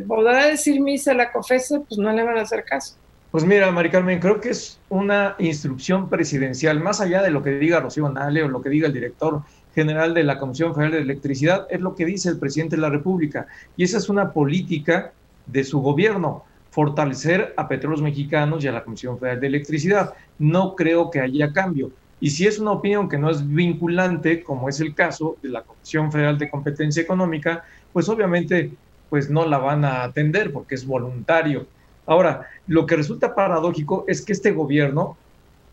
podrá 0.07 0.47
decir 0.47 0.81
misa 0.81 1.13
la 1.13 1.31
COFESE, 1.31 1.81
pues 1.81 1.99
no 1.99 2.11
le 2.11 2.23
van 2.23 2.39
a 2.39 2.43
hacer 2.43 2.65
caso. 2.65 2.97
Pues 3.31 3.45
mira, 3.45 3.71
Mari 3.71 3.91
Carmen, 3.91 4.21
creo 4.21 4.41
que 4.41 4.49
es 4.49 4.81
una 4.89 5.37
instrucción 5.39 6.09
presidencial, 6.09 6.81
más 6.81 7.03
allá 7.03 7.23
de 7.23 7.31
lo 7.31 7.43
que 7.43 7.59
diga 7.59 7.79
Rocío 7.79 8.09
Nale 8.09 8.43
o 8.43 8.49
lo 8.49 8.63
que 8.63 8.71
diga 8.71 8.87
el 8.87 8.95
director 8.95 9.43
general 9.75 10.15
de 10.15 10.25
la 10.25 10.39
Comisión 10.39 10.75
Federal 10.75 10.93
de 10.93 11.01
Electricidad, 11.01 11.67
es 11.69 11.83
lo 11.83 11.95
que 11.95 12.07
dice 12.07 12.31
el 12.31 12.39
presidente 12.39 12.77
de 12.77 12.83
la 12.83 12.89
República. 12.89 13.47
Y 13.77 13.85
esa 13.85 13.99
es 13.99 14.09
una 14.09 14.33
política 14.33 15.13
de 15.45 15.63
su 15.63 15.81
gobierno, 15.81 16.45
fortalecer 16.71 17.53
a 17.59 17.69
Petróleos 17.69 18.01
Mexicanos 18.01 18.65
y 18.65 18.69
a 18.69 18.73
la 18.73 18.83
Comisión 18.83 19.19
Federal 19.19 19.41
de 19.41 19.47
Electricidad. 19.47 20.15
No 20.39 20.75
creo 20.75 21.11
que 21.11 21.21
haya 21.21 21.53
cambio. 21.53 21.91
Y 22.21 22.31
si 22.31 22.47
es 22.47 22.59
una 22.59 22.73
opinión 22.73 23.11
que 23.11 23.19
no 23.19 23.29
es 23.29 23.47
vinculante, 23.47 24.43
como 24.43 24.71
es 24.71 24.81
el 24.81 24.95
caso 24.95 25.37
de 25.43 25.51
la 25.51 25.63
Comisión 25.63 26.11
Federal 26.11 26.39
de 26.39 26.49
Competencia 26.49 27.03
Económica, 27.03 27.63
pues 27.93 28.09
obviamente 28.09 28.71
pues 29.11 29.29
no 29.29 29.47
la 29.47 29.59
van 29.59 29.85
a 29.85 30.05
atender 30.05 30.51
porque 30.51 30.77
es 30.77 30.87
voluntario. 30.87 31.67
Ahora, 32.09 32.49
lo 32.67 32.87
que 32.87 32.97
resulta 32.97 33.35
paradójico 33.35 34.07
es 34.09 34.23
que 34.23 34.33
este 34.33 34.53
gobierno, 34.53 35.19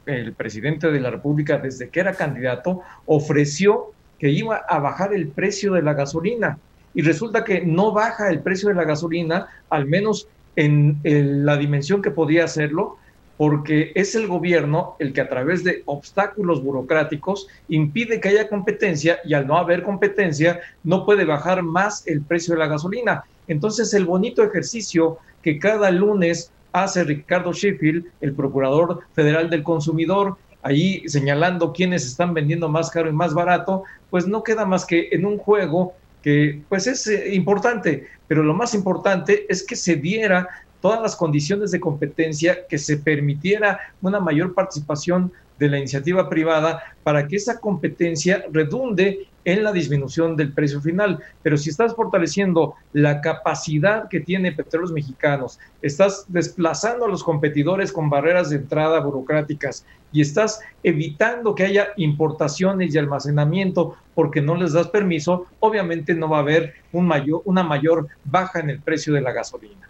el 0.05 0.33
presidente 0.33 0.91
de 0.91 0.99
la 0.99 1.09
República, 1.09 1.57
desde 1.57 1.87
que 1.87 2.01
era 2.01 2.13
candidato, 2.13 2.81
ofreció 3.05 3.93
que 4.19 4.29
iba 4.29 4.57
a 4.57 4.79
bajar 4.79 5.13
el 5.13 5.29
precio 5.29 5.71
de 5.73 5.81
la 5.81 5.93
gasolina. 5.93 6.59
Y 6.93 7.03
resulta 7.03 7.45
que 7.45 7.61
no 7.61 7.93
baja 7.93 8.29
el 8.29 8.41
precio 8.41 8.67
de 8.67 8.75
la 8.75 8.83
gasolina, 8.83 9.47
al 9.69 9.85
menos 9.85 10.27
en, 10.57 10.99
la 11.03 11.55
dimensión 11.55 12.01
que 12.01 12.11
podía 12.11 12.43
hacerlo, 12.43 12.97
porque 13.37 13.93
es 13.95 14.13
el 14.15 14.27
gobierno 14.27 14.97
el 14.99 15.13
que 15.13 15.21
a 15.21 15.29
través 15.29 15.63
de 15.63 15.83
obstáculos 15.85 16.61
burocráticos 16.61 17.47
impide 17.69 18.19
que 18.19 18.29
haya 18.29 18.49
competencia 18.49 19.19
y 19.23 19.33
al 19.33 19.47
no 19.47 19.57
haber 19.57 19.83
competencia 19.83 20.59
no 20.83 21.05
puede 21.05 21.23
bajar 21.23 21.63
más 21.63 22.05
el 22.07 22.21
precio 22.21 22.55
de 22.55 22.59
la 22.59 22.67
gasolina. 22.67 23.23
Entonces 23.47 23.93
el 23.93 24.05
bonito 24.05 24.43
ejercicio 24.43 25.19
que 25.45 25.59
cada 25.59 25.91
lunes 25.91 26.51
hace 26.71 27.03
Ricardo 27.03 27.53
Sheffield, 27.53 28.07
el 28.19 28.33
Procurador 28.33 29.01
Federal 29.13 29.47
del 29.47 29.61
Consumidor, 29.61 30.37
ahí 30.63 31.07
señalando 31.07 31.71
quiénes 31.71 32.03
están 32.03 32.33
vendiendo 32.33 32.67
más 32.67 32.89
caro 32.89 33.11
y 33.11 33.13
más 33.13 33.35
barato, 33.35 33.83
pues 34.09 34.25
no 34.25 34.41
queda 34.41 34.65
más 34.65 34.87
que 34.87 35.09
en 35.11 35.23
un 35.23 35.37
juego 35.37 35.93
que 36.23 36.63
pues 36.67 36.87
es 36.87 37.05
eh, 37.05 37.35
importante, 37.35 38.07
pero 38.27 38.41
lo 38.41 38.55
más 38.55 38.73
importante 38.73 39.45
es 39.47 39.61
que 39.61 39.75
se 39.75 39.97
diera 39.97 40.49
todas 40.81 40.99
las 40.99 41.15
condiciones 41.15 41.69
de 41.69 41.79
competencia, 41.79 42.65
que 42.67 42.79
se 42.79 42.97
permitiera 42.97 43.79
una 44.01 44.19
mayor 44.19 44.55
participación 44.55 45.31
de 45.59 45.69
la 45.69 45.77
iniciativa 45.77 46.27
privada 46.27 46.81
para 47.03 47.27
que 47.27 47.35
esa 47.35 47.59
competencia 47.59 48.45
redunde 48.51 49.27
en 49.45 49.63
la 49.63 49.71
disminución 49.71 50.35
del 50.35 50.51
precio 50.51 50.81
final. 50.81 51.19
Pero 51.41 51.55
si 51.55 51.69
estás 51.69 51.95
fortaleciendo 51.95 52.75
la 52.93 53.21
capacidad 53.21 54.09
que 54.09 54.19
tiene 54.19 54.51
Petróleos 54.51 54.91
Mexicanos, 54.91 55.59
estás 55.81 56.25
desplazando 56.27 57.05
a 57.05 57.09
los 57.09 57.23
competidores 57.23 57.91
con 57.91 58.09
barreras 58.09 58.49
de 58.49 58.57
entrada 58.57 58.99
burocráticas 58.99 59.85
y 60.11 60.21
estás 60.21 60.59
evitando 60.83 61.55
que 61.55 61.63
haya 61.63 61.89
importaciones 61.97 62.93
y 62.93 62.97
almacenamiento 62.97 63.95
porque 64.13 64.41
no 64.41 64.55
les 64.55 64.73
das 64.73 64.87
permiso, 64.87 65.45
obviamente 65.59 66.13
no 66.13 66.29
va 66.29 66.37
a 66.37 66.41
haber 66.41 66.73
una 66.91 67.63
mayor 67.63 68.07
baja 68.23 68.59
en 68.59 68.69
el 68.69 68.79
precio 68.79 69.13
de 69.13 69.21
la 69.21 69.31
gasolina. 69.31 69.89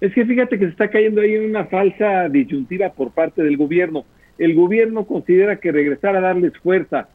Es 0.00 0.12
que 0.12 0.26
fíjate 0.26 0.58
que 0.58 0.66
se 0.66 0.72
está 0.72 0.90
cayendo 0.90 1.22
ahí 1.22 1.34
en 1.34 1.50
una 1.50 1.64
falsa 1.64 2.28
disyuntiva 2.28 2.90
por 2.90 3.12
parte 3.12 3.42
del 3.42 3.56
gobierno. 3.56 4.04
El 4.36 4.54
gobierno 4.54 5.06
considera 5.06 5.56
que 5.56 5.72
regresar 5.72 6.14
a 6.16 6.20
darles 6.20 6.52
fuerza, 6.58 7.08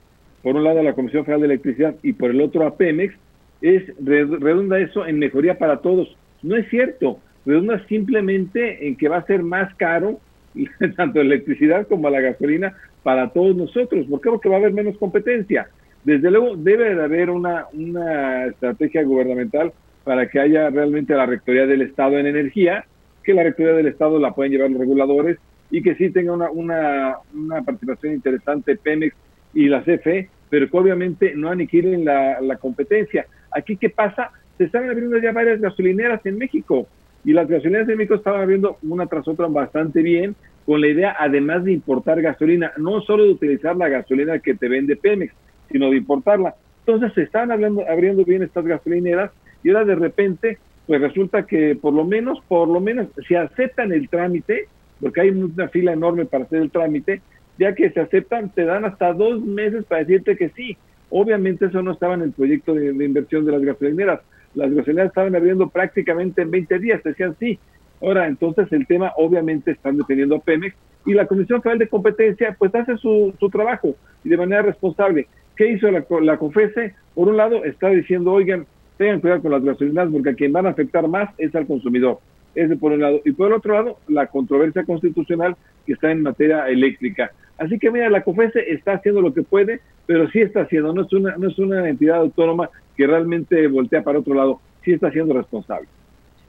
por 0.43 0.55
un 0.55 0.63
lado 0.63 0.80
a 0.80 0.84
la 0.84 0.93
Comisión 0.93 1.23
Federal 1.23 1.41
de 1.41 1.47
Electricidad 1.47 1.95
y 2.03 2.13
por 2.13 2.31
el 2.31 2.41
otro 2.41 2.65
a 2.65 2.76
Pemex, 2.76 3.13
es 3.61 3.84
redunda 3.99 4.80
eso 4.80 5.05
en 5.05 5.19
mejoría 5.19 5.57
para 5.57 5.77
todos. 5.77 6.15
No 6.41 6.55
es 6.55 6.68
cierto, 6.69 7.19
redunda 7.45 7.85
simplemente 7.88 8.88
en 8.88 8.95
que 8.95 9.07
va 9.07 9.18
a 9.18 9.26
ser 9.26 9.43
más 9.43 9.73
caro 9.76 10.19
tanto 10.97 11.19
la 11.19 11.35
electricidad 11.35 11.88
como 11.88 12.09
la 12.09 12.22
gasolina 12.22 12.76
para 13.03 13.30
todos 13.30 13.55
nosotros. 13.55 14.07
¿Por? 14.07 14.22
Porque 14.22 14.49
va 14.49 14.55
a 14.55 14.59
haber 14.59 14.73
menos 14.73 14.97
competencia. 14.97 15.68
Desde 16.03 16.31
luego 16.31 16.55
debe 16.55 16.95
de 16.95 17.03
haber 17.03 17.30
una, 17.30 17.68
una 17.73 18.47
estrategia 18.47 19.03
gubernamental 19.03 19.72
para 20.03 20.27
que 20.27 20.39
haya 20.39 20.69
realmente 20.72 21.13
la 21.13 21.27
Rectoría 21.27 21.68
del 21.68 21.84
Estado 21.84 22.18
en 22.18 22.26
energía, 22.26 22.85
que 23.23 23.35
la 23.35 23.43
Rectoría 23.43 23.73
del 23.73 23.88
Estado 23.88 24.18
la 24.18 24.34
pueden 24.34 24.51
llevar 24.51 24.72
los 24.72 24.80
reguladores 24.80 25.38
y 25.69 25.84
que 25.84 25.93
sí 25.95 26.09
tenga 26.09 26.34
una, 26.34 26.49
una, 26.49 27.18
una 27.35 27.61
participación 27.61 28.13
interesante 28.13 28.76
Pemex 28.76 29.15
y 29.53 29.67
la 29.67 29.83
CFE, 29.83 30.29
pero 30.49 30.69
que 30.69 30.77
obviamente 30.77 31.33
no 31.35 31.49
aniquilen 31.49 32.05
la, 32.05 32.41
la 32.41 32.57
competencia. 32.57 33.25
Aquí, 33.51 33.77
¿qué 33.77 33.89
pasa? 33.89 34.31
Se 34.57 34.65
están 34.65 34.89
abriendo 34.89 35.17
ya 35.17 35.31
varias 35.31 35.59
gasolineras 35.59 36.25
en 36.25 36.37
México 36.37 36.87
y 37.23 37.33
las 37.33 37.47
gasolineras 37.47 37.87
en 37.89 37.97
México 37.97 38.15
estaban 38.15 38.41
abriendo 38.41 38.77
una 38.83 39.05
tras 39.05 39.27
otra 39.27 39.47
bastante 39.47 40.01
bien, 40.01 40.35
con 40.65 40.81
la 40.81 40.87
idea 40.87 41.15
además 41.19 41.63
de 41.63 41.73
importar 41.73 42.21
gasolina, 42.21 42.71
no 42.77 43.01
solo 43.01 43.23
de 43.23 43.31
utilizar 43.31 43.75
la 43.75 43.89
gasolina 43.89 44.39
que 44.39 44.55
te 44.55 44.67
vende 44.67 44.95
Pemex, 44.95 45.33
sino 45.71 45.89
de 45.89 45.97
importarla. 45.97 46.55
Entonces 46.85 47.13
se 47.13 47.23
están 47.23 47.51
hablando, 47.51 47.83
abriendo 47.87 48.23
bien 48.25 48.43
estas 48.43 48.65
gasolineras 48.65 49.31
y 49.63 49.69
ahora 49.69 49.85
de 49.85 49.95
repente, 49.95 50.57
pues 50.87 51.01
resulta 51.01 51.45
que 51.45 51.75
por 51.75 51.93
lo 51.93 52.03
menos, 52.03 52.39
por 52.47 52.67
lo 52.67 52.79
menos, 52.79 53.07
si 53.27 53.35
aceptan 53.35 53.91
el 53.91 54.09
trámite, 54.09 54.67
porque 54.99 55.21
hay 55.21 55.29
una 55.29 55.67
fila 55.69 55.93
enorme 55.93 56.25
para 56.25 56.43
hacer 56.43 56.61
el 56.61 56.71
trámite, 56.71 57.21
ya 57.61 57.75
que 57.75 57.91
se 57.91 57.99
aceptan, 57.99 58.49
te 58.49 58.65
dan 58.65 58.85
hasta 58.85 59.13
dos 59.13 59.39
meses 59.39 59.85
para 59.85 60.03
decirte 60.03 60.35
que 60.35 60.49
sí. 60.49 60.75
Obviamente 61.11 61.67
eso 61.67 61.83
no 61.83 61.91
estaba 61.91 62.15
en 62.15 62.23
el 62.23 62.31
proyecto 62.31 62.73
de, 62.73 62.88
inversión 62.88 63.45
de 63.45 63.51
las 63.51 63.61
gasolineras. 63.61 64.21
Las 64.55 64.73
gasolineras 64.73 65.09
estaban 65.09 65.35
abriendo 65.35 65.69
prácticamente 65.69 66.41
en 66.41 66.49
20 66.49 66.79
días, 66.79 67.03
decían 67.03 67.35
sí. 67.39 67.59
Ahora, 68.01 68.25
entonces 68.25 68.71
el 68.71 68.88
tema 68.88 69.13
obviamente 69.15 69.69
están 69.69 69.95
deteniendo 69.95 70.38
a 70.38 70.39
Pemex 70.39 70.75
y 71.05 71.13
la 71.13 71.27
Comisión 71.27 71.61
Federal 71.61 71.77
de 71.77 71.88
Competencia 71.88 72.55
pues 72.57 72.73
hace 72.73 72.97
su, 72.97 73.31
su 73.39 73.49
trabajo 73.51 73.95
y 74.23 74.29
de 74.29 74.38
manera 74.38 74.63
responsable. 74.63 75.27
¿Qué 75.55 75.71
hizo 75.73 75.91
la, 75.91 76.03
la 76.23 76.38
COFESE? 76.38 76.95
Por 77.13 77.27
un 77.27 77.38
lado 77.38 77.63
está 77.63 77.89
diciendo, 77.89 78.31
oigan, 78.31 78.65
tengan 78.97 79.21
cuidado 79.21 79.43
con 79.43 79.51
las 79.51 79.63
gasolinas 79.63 80.09
porque 80.11 80.29
a 80.31 80.33
quien 80.33 80.51
van 80.51 80.65
a 80.65 80.69
afectar 80.69 81.07
más 81.07 81.29
es 81.38 81.53
al 81.53 81.67
consumidor. 81.67 82.17
Ese 82.55 82.75
por 82.75 82.91
un 82.91 83.01
lado. 83.01 83.21
Y 83.23 83.31
por 83.33 83.47
el 83.47 83.53
otro 83.53 83.75
lado, 83.75 83.97
la 84.07 84.25
controversia 84.25 84.83
constitucional 84.83 85.55
que 85.85 85.93
está 85.93 86.11
en 86.11 86.23
materia 86.23 86.67
eléctrica. 86.67 87.31
Así 87.61 87.77
que 87.77 87.91
mira, 87.91 88.09
la 88.09 88.23
COFESE 88.23 88.71
está 88.71 88.93
haciendo 88.93 89.21
lo 89.21 89.31
que 89.31 89.43
puede, 89.43 89.81
pero 90.07 90.27
sí 90.31 90.41
está 90.41 90.61
haciendo, 90.61 90.91
no 90.93 91.03
es 91.03 91.13
una, 91.13 91.38
no 91.38 91.47
es 91.47 91.59
una 91.59 91.88
entidad 91.88 92.17
autónoma 92.17 92.71
que 92.97 93.05
realmente 93.05 93.67
voltea 93.67 94.03
para 94.03 94.17
otro 94.17 94.33
lado, 94.33 94.59
sí 94.83 94.93
está 94.93 95.11
siendo 95.11 95.35
responsable. 95.35 95.88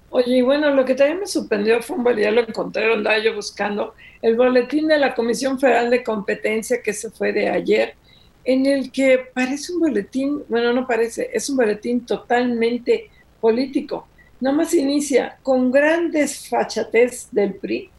Oye, 0.09 0.39
y 0.39 0.43
bueno, 0.43 0.71
lo 0.71 0.87
que 0.87 0.95
también 0.95 1.21
me 1.21 1.27
sorprendió 1.27 1.83
fue 1.83 1.97
un 1.99 2.17
ya 2.17 2.31
lo 2.31 2.41
encontré, 2.41 2.91
andaba 2.91 3.19
yo 3.19 3.35
buscando, 3.35 3.93
el 4.23 4.37
boletín 4.37 4.89
de 4.89 4.97
la 4.97 5.15
Comisión 5.15 5.61
Federal 5.61 5.91
de 5.91 6.03
Competencia 6.03 6.81
que 6.83 6.95
se 6.95 7.11
fue 7.11 7.35
de 7.35 7.51
ayer, 7.51 7.93
en 8.45 8.65
el 8.65 8.91
que 8.91 9.21
parece 9.35 9.75
un 9.75 9.81
boletín, 9.81 10.43
bueno, 10.49 10.73
no 10.73 10.87
parece, 10.87 11.29
es 11.31 11.51
un 11.51 11.59
boletín 11.59 12.07
totalmente 12.07 13.11
político. 13.39 14.09
Nada 14.41 14.57
más 14.57 14.73
inicia 14.73 15.37
con 15.43 15.71
grandes 15.71 16.49
fachatez 16.49 17.29
del 17.31 17.57
PRI. 17.57 17.91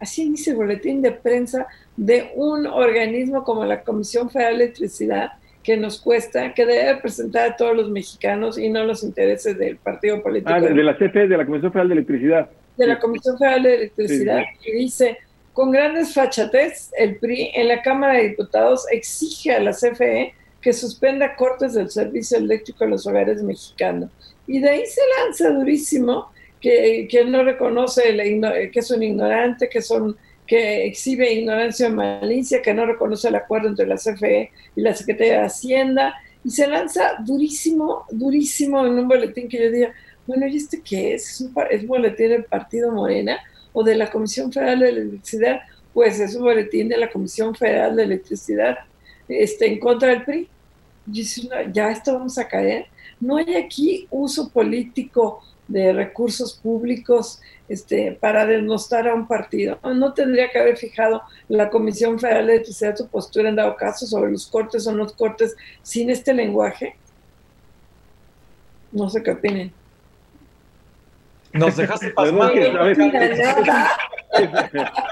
Así 0.00 0.22
inicia 0.22 0.52
el 0.52 0.56
boletín 0.56 1.02
de 1.02 1.12
prensa 1.12 1.66
de 1.96 2.30
un 2.34 2.66
organismo 2.66 3.44
como 3.44 3.64
la 3.64 3.82
Comisión 3.82 4.30
Federal 4.30 4.58
de 4.58 4.64
Electricidad, 4.64 5.32
que 5.62 5.76
nos 5.76 6.00
cuesta, 6.00 6.54
que 6.54 6.64
debe 6.64 6.94
representar 6.94 7.50
a 7.50 7.56
todos 7.56 7.76
los 7.76 7.90
mexicanos 7.90 8.58
y 8.58 8.68
no 8.68 8.84
los 8.84 9.02
intereses 9.02 9.58
del 9.58 9.76
partido 9.76 10.22
político. 10.22 10.52
Ah, 10.52 10.60
de, 10.60 10.82
la 10.82 10.96
CFE, 10.96 11.28
de 11.28 11.36
la 11.36 11.44
Comisión 11.44 11.72
Federal 11.72 11.88
de 11.88 11.94
Electricidad. 11.94 12.50
De 12.76 12.86
la 12.86 12.98
Comisión 12.98 13.36
Federal 13.36 13.62
de 13.64 13.74
Electricidad, 13.74 14.44
y 14.64 14.72
dice, 14.72 15.18
con 15.52 15.72
grandes 15.72 16.14
fachatez, 16.14 16.92
el 16.96 17.16
PRI 17.16 17.50
en 17.54 17.68
la 17.68 17.82
Cámara 17.82 18.14
de 18.14 18.28
Diputados 18.28 18.86
exige 18.92 19.52
a 19.52 19.60
la 19.60 19.72
CFE 19.72 20.32
que 20.60 20.72
suspenda 20.72 21.34
cortes 21.36 21.74
del 21.74 21.90
servicio 21.90 22.38
eléctrico 22.38 22.84
en 22.84 22.90
los 22.90 23.06
hogares 23.06 23.42
mexicanos. 23.42 24.10
Y 24.46 24.60
de 24.60 24.70
ahí 24.70 24.86
se 24.86 25.00
lanza 25.18 25.50
durísimo 25.50 26.30
que, 26.60 27.06
que 27.10 27.24
no 27.24 27.42
reconoce 27.44 28.02
que 28.72 28.78
es 28.78 28.90
un 28.90 29.02
ignorante, 29.02 29.68
que, 29.68 29.82
son, 29.82 30.16
que 30.46 30.86
exhibe 30.86 31.32
ignorancia 31.32 31.88
o 31.88 31.90
malicia, 31.90 32.62
que 32.62 32.74
no 32.74 32.86
reconoce 32.86 33.28
el 33.28 33.36
acuerdo 33.36 33.68
entre 33.68 33.86
la 33.86 33.96
CFE 33.96 34.50
y 34.76 34.80
la 34.80 34.94
Secretaría 34.94 35.40
de 35.40 35.46
Hacienda. 35.46 36.14
Y 36.44 36.50
se 36.50 36.66
lanza 36.66 37.16
durísimo, 37.24 38.04
durísimo 38.10 38.86
en 38.86 38.92
un 38.92 39.08
boletín 39.08 39.48
que 39.48 39.62
yo 39.62 39.70
diga, 39.70 39.92
bueno, 40.26 40.46
¿y 40.46 40.56
este 40.56 40.80
qué 40.82 41.14
es? 41.14 41.28
¿Es 41.28 41.40
un, 41.40 41.54
es 41.70 41.82
un 41.82 41.88
boletín 41.88 42.28
del 42.28 42.44
Partido 42.44 42.92
Morena? 42.92 43.38
o 43.72 43.82
de 43.82 43.94
la 43.94 44.10
Comisión 44.10 44.52
Federal 44.52 44.80
de 44.80 44.88
Electricidad, 44.88 45.60
pues 45.92 46.20
es 46.20 46.34
un 46.34 46.42
boletín 46.42 46.88
de 46.88 46.96
la 46.96 47.10
Comisión 47.10 47.54
Federal 47.54 47.96
de 47.96 48.04
Electricidad 48.04 48.78
este, 49.28 49.66
en 49.66 49.78
contra 49.78 50.08
del 50.08 50.24
PRI. 50.24 50.48
ya 51.72 51.90
esto 51.90 52.14
vamos 52.14 52.38
a 52.38 52.48
caer. 52.48 52.86
No 53.20 53.36
hay 53.36 53.54
aquí 53.54 54.06
uso 54.10 54.48
político 54.50 55.42
de 55.68 55.92
recursos 55.92 56.54
públicos 56.54 57.40
este, 57.68 58.12
para 58.18 58.46
denostar 58.46 59.06
a 59.06 59.14
un 59.14 59.28
partido. 59.28 59.78
No 59.82 60.14
tendría 60.14 60.50
que 60.50 60.58
haber 60.58 60.76
fijado 60.76 61.22
la 61.48 61.68
Comisión 61.70 62.18
Federal 62.18 62.46
de 62.46 62.54
Electricidad 62.54 62.96
su 62.96 63.08
postura 63.08 63.50
en 63.50 63.56
dado 63.56 63.76
caso 63.76 64.06
sobre 64.06 64.32
los 64.32 64.46
cortes 64.46 64.86
o 64.86 64.92
no 64.92 65.06
cortes 65.06 65.54
sin 65.82 66.10
este 66.10 66.32
lenguaje. 66.32 66.96
No 68.90 69.10
sé 69.10 69.22
qué 69.22 69.32
opinen. 69.32 69.72
Nos 71.52 71.76
dejaste 71.76 72.10
pasar. 72.10 72.34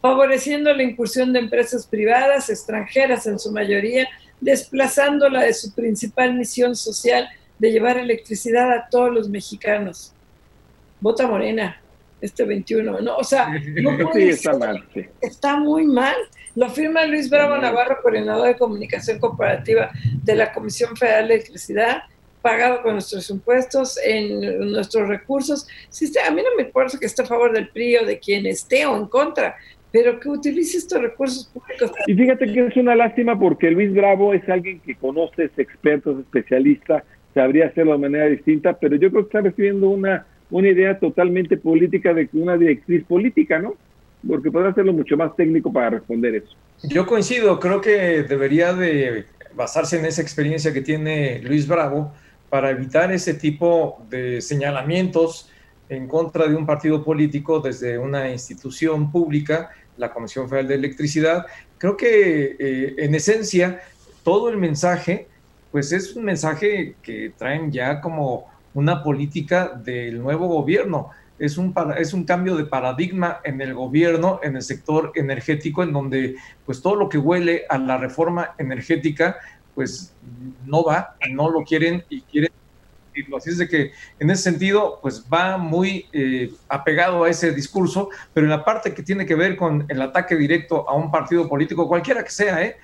favoreciendo 0.00 0.72
la 0.72 0.84
incursión 0.84 1.32
de 1.32 1.40
empresas 1.40 1.88
privadas, 1.88 2.50
extranjeras 2.50 3.26
en 3.26 3.40
su 3.40 3.50
mayoría, 3.50 4.08
desplazándola 4.40 5.42
de 5.42 5.54
su 5.54 5.74
principal 5.74 6.34
misión 6.34 6.76
social 6.76 7.28
de 7.58 7.72
llevar 7.72 7.98
electricidad 7.98 8.70
a 8.70 8.88
todos 8.88 9.12
los 9.12 9.28
mexicanos. 9.28 10.12
Vota 11.00 11.26
Morena, 11.26 11.80
este 12.20 12.44
21, 12.44 13.00
¿no? 13.00 13.16
O 13.16 13.24
sea, 13.24 13.48
no 13.48 13.96
está 15.20 15.56
muy 15.56 15.86
mal. 15.86 16.16
Lo 16.54 16.68
firma 16.70 17.06
Luis 17.06 17.30
Bravo 17.30 17.56
Navarro, 17.58 17.98
coordinador 18.02 18.48
de 18.48 18.56
comunicación 18.56 19.18
corporativa 19.18 19.90
de 20.24 20.34
la 20.34 20.52
Comisión 20.52 20.96
Federal 20.96 21.28
de 21.28 21.34
Electricidad, 21.34 22.02
pagado 22.42 22.82
con 22.82 22.94
nuestros 22.94 23.30
impuestos, 23.30 23.98
en 24.04 24.72
nuestros 24.72 25.08
recursos. 25.08 25.68
Si 25.88 26.06
a 26.18 26.30
mí 26.30 26.42
no 26.42 26.56
me 26.56 26.64
importa 26.64 26.98
que 26.98 27.06
esté 27.06 27.22
a 27.22 27.26
favor 27.26 27.52
del 27.52 27.68
PRI 27.68 27.98
o 27.98 28.06
de 28.06 28.18
quien 28.18 28.46
esté 28.46 28.86
o 28.86 28.96
en 28.96 29.06
contra, 29.06 29.56
pero 29.92 30.20
que 30.20 30.28
utilice 30.28 30.78
estos 30.78 31.00
recursos 31.00 31.46
públicos. 31.46 31.92
Y 32.06 32.14
fíjate 32.14 32.52
que 32.52 32.66
es 32.66 32.76
una 32.76 32.94
lástima 32.94 33.38
porque 33.38 33.70
Luis 33.70 33.92
Bravo 33.94 34.34
es 34.34 34.46
alguien 34.48 34.80
que 34.80 34.94
conoce, 34.94 35.44
es 35.44 35.58
experto, 35.58 36.12
es 36.12 36.18
especialista, 36.18 37.04
sabría 37.34 37.66
hacerlo 37.66 37.92
de 37.92 37.98
manera 37.98 38.26
distinta, 38.26 38.78
pero 38.78 38.96
yo 38.96 39.10
creo 39.10 39.22
que 39.22 39.28
está 39.28 39.40
recibiendo 39.40 39.88
una, 39.88 40.26
una 40.50 40.68
idea 40.68 40.98
totalmente 40.98 41.56
política 41.56 42.14
de 42.14 42.28
una 42.32 42.56
directriz 42.56 43.04
política, 43.04 43.58
¿no? 43.58 43.74
porque 44.26 44.50
podrá 44.50 44.70
hacerlo 44.70 44.92
mucho 44.92 45.16
más 45.16 45.34
técnico 45.36 45.72
para 45.72 45.90
responder 45.90 46.36
eso. 46.36 46.56
Yo 46.84 47.06
coincido, 47.06 47.58
creo 47.60 47.80
que 47.80 48.22
debería 48.22 48.72
de 48.72 49.26
basarse 49.54 49.98
en 49.98 50.06
esa 50.06 50.22
experiencia 50.22 50.72
que 50.72 50.80
tiene 50.80 51.40
Luis 51.42 51.66
Bravo 51.66 52.12
para 52.48 52.70
evitar 52.70 53.12
ese 53.12 53.34
tipo 53.34 54.04
de 54.08 54.40
señalamientos 54.40 55.50
en 55.88 56.06
contra 56.06 56.46
de 56.46 56.54
un 56.54 56.66
partido 56.66 57.04
político 57.04 57.60
desde 57.60 57.98
una 57.98 58.30
institución 58.30 59.10
pública, 59.10 59.70
la 59.96 60.12
Comisión 60.12 60.48
Federal 60.48 60.68
de 60.68 60.74
Electricidad. 60.74 61.46
Creo 61.78 61.96
que 61.96 62.56
eh, 62.58 62.94
en 62.98 63.14
esencia 63.14 63.80
todo 64.22 64.48
el 64.48 64.56
mensaje, 64.56 65.26
pues 65.72 65.92
es 65.92 66.14
un 66.14 66.24
mensaje 66.24 66.94
que 67.02 67.32
traen 67.36 67.72
ya 67.72 68.00
como 68.00 68.46
una 68.78 69.02
política 69.02 69.68
del 69.68 70.22
nuevo 70.22 70.46
gobierno 70.46 71.10
es 71.38 71.58
un, 71.58 71.74
es 71.96 72.12
un 72.14 72.24
cambio 72.24 72.56
de 72.56 72.64
paradigma 72.64 73.40
en 73.44 73.60
el 73.60 73.74
gobierno, 73.74 74.40
en 74.42 74.56
el 74.56 74.62
sector 74.62 75.12
energético, 75.14 75.82
en 75.82 75.92
donde 75.92 76.36
pues 76.64 76.80
todo 76.80 76.94
lo 76.96 77.08
que 77.08 77.18
huele 77.18 77.64
a 77.68 77.78
la 77.78 77.96
reforma 77.96 78.54
energética, 78.58 79.36
pues 79.74 80.14
no 80.64 80.84
va, 80.84 81.16
no 81.30 81.50
lo 81.50 81.62
quieren 81.62 82.04
y 82.08 82.22
quieren 82.22 82.52
Así 83.36 83.50
es 83.50 83.58
de 83.58 83.68
que 83.68 83.90
en 84.20 84.30
ese 84.30 84.44
sentido, 84.44 85.00
pues 85.02 85.24
va 85.32 85.58
muy 85.58 86.06
eh, 86.12 86.52
apegado 86.68 87.24
a 87.24 87.28
ese 87.28 87.52
discurso, 87.52 88.10
pero 88.32 88.46
en 88.46 88.50
la 88.50 88.64
parte 88.64 88.94
que 88.94 89.02
tiene 89.02 89.26
que 89.26 89.34
ver 89.34 89.56
con 89.56 89.86
el 89.88 90.00
ataque 90.02 90.36
directo 90.36 90.88
a 90.88 90.94
un 90.94 91.10
partido 91.10 91.48
político, 91.48 91.88
cualquiera 91.88 92.22
que 92.22 92.30
sea, 92.30 92.62
¿eh? 92.62 92.76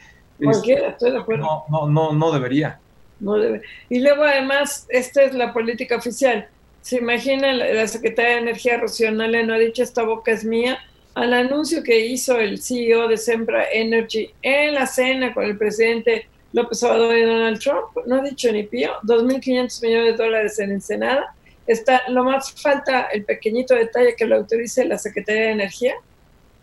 Cualquiera, 0.43 0.89
estoy 0.89 1.13
de 1.13 1.19
acuerdo. 1.19 1.45
No, 1.45 1.65
no, 1.69 1.89
no, 1.89 2.13
no 2.13 2.33
debería. 2.33 2.81
No 3.25 3.39
debe. 3.39 3.63
Y 3.89 4.01
luego 4.01 4.23
además, 4.23 4.87
esta 4.89 5.23
es 5.23 5.35
la 5.35 5.53
política 5.53 5.97
oficial 5.97 6.49
se 6.85 6.99
imagina 6.99 7.51
la, 7.55 7.89
secretaria 7.89 8.33
de 8.33 8.41
Energía 8.41 8.77
Rocío 8.77 9.11
no 9.11 9.25
ha 9.25 9.59
dicho 9.59 9.83
esta 9.83 10.03
boca 10.03 10.33
es 10.33 10.45
mía, 10.45 10.79
al 11.15 11.33
anuncio 11.33 11.83
que 11.83 11.99
hizo 11.99 12.39
el 12.39 12.61
CEO 12.61 13.09
de 13.09 13.17
Sempra 13.17 13.71
Energy 13.73 14.35
en 14.43 14.75
la 14.75 14.87
cena 14.87 15.33
con 15.33 15.45
el 15.45 15.57
presidente 15.57 16.29
López 16.53 16.83
Obrador 16.83 17.17
y 17.17 17.23
Donald 17.23 17.59
Trump, 17.59 17.87
no 18.07 18.17
ha 18.17 18.21
dicho 18.23 18.53
ni 18.53 18.65
pío, 18.65 18.91
2.500 19.03 19.83
millones 19.83 20.19
de 20.19 20.25
dólares 20.25 20.59
en 20.59 20.73
Ensenada. 20.73 21.35
Está, 21.67 22.03
lo 22.09 22.23
más 22.23 22.53
falta 22.53 23.05
el 23.05 23.25
pequeñito 23.25 23.75
detalle 23.75 24.15
que 24.15 24.27
lo 24.27 24.37
autorice 24.37 24.85
la 24.85 24.99
Secretaría 24.99 25.45
de 25.45 25.51
Energía 25.53 25.95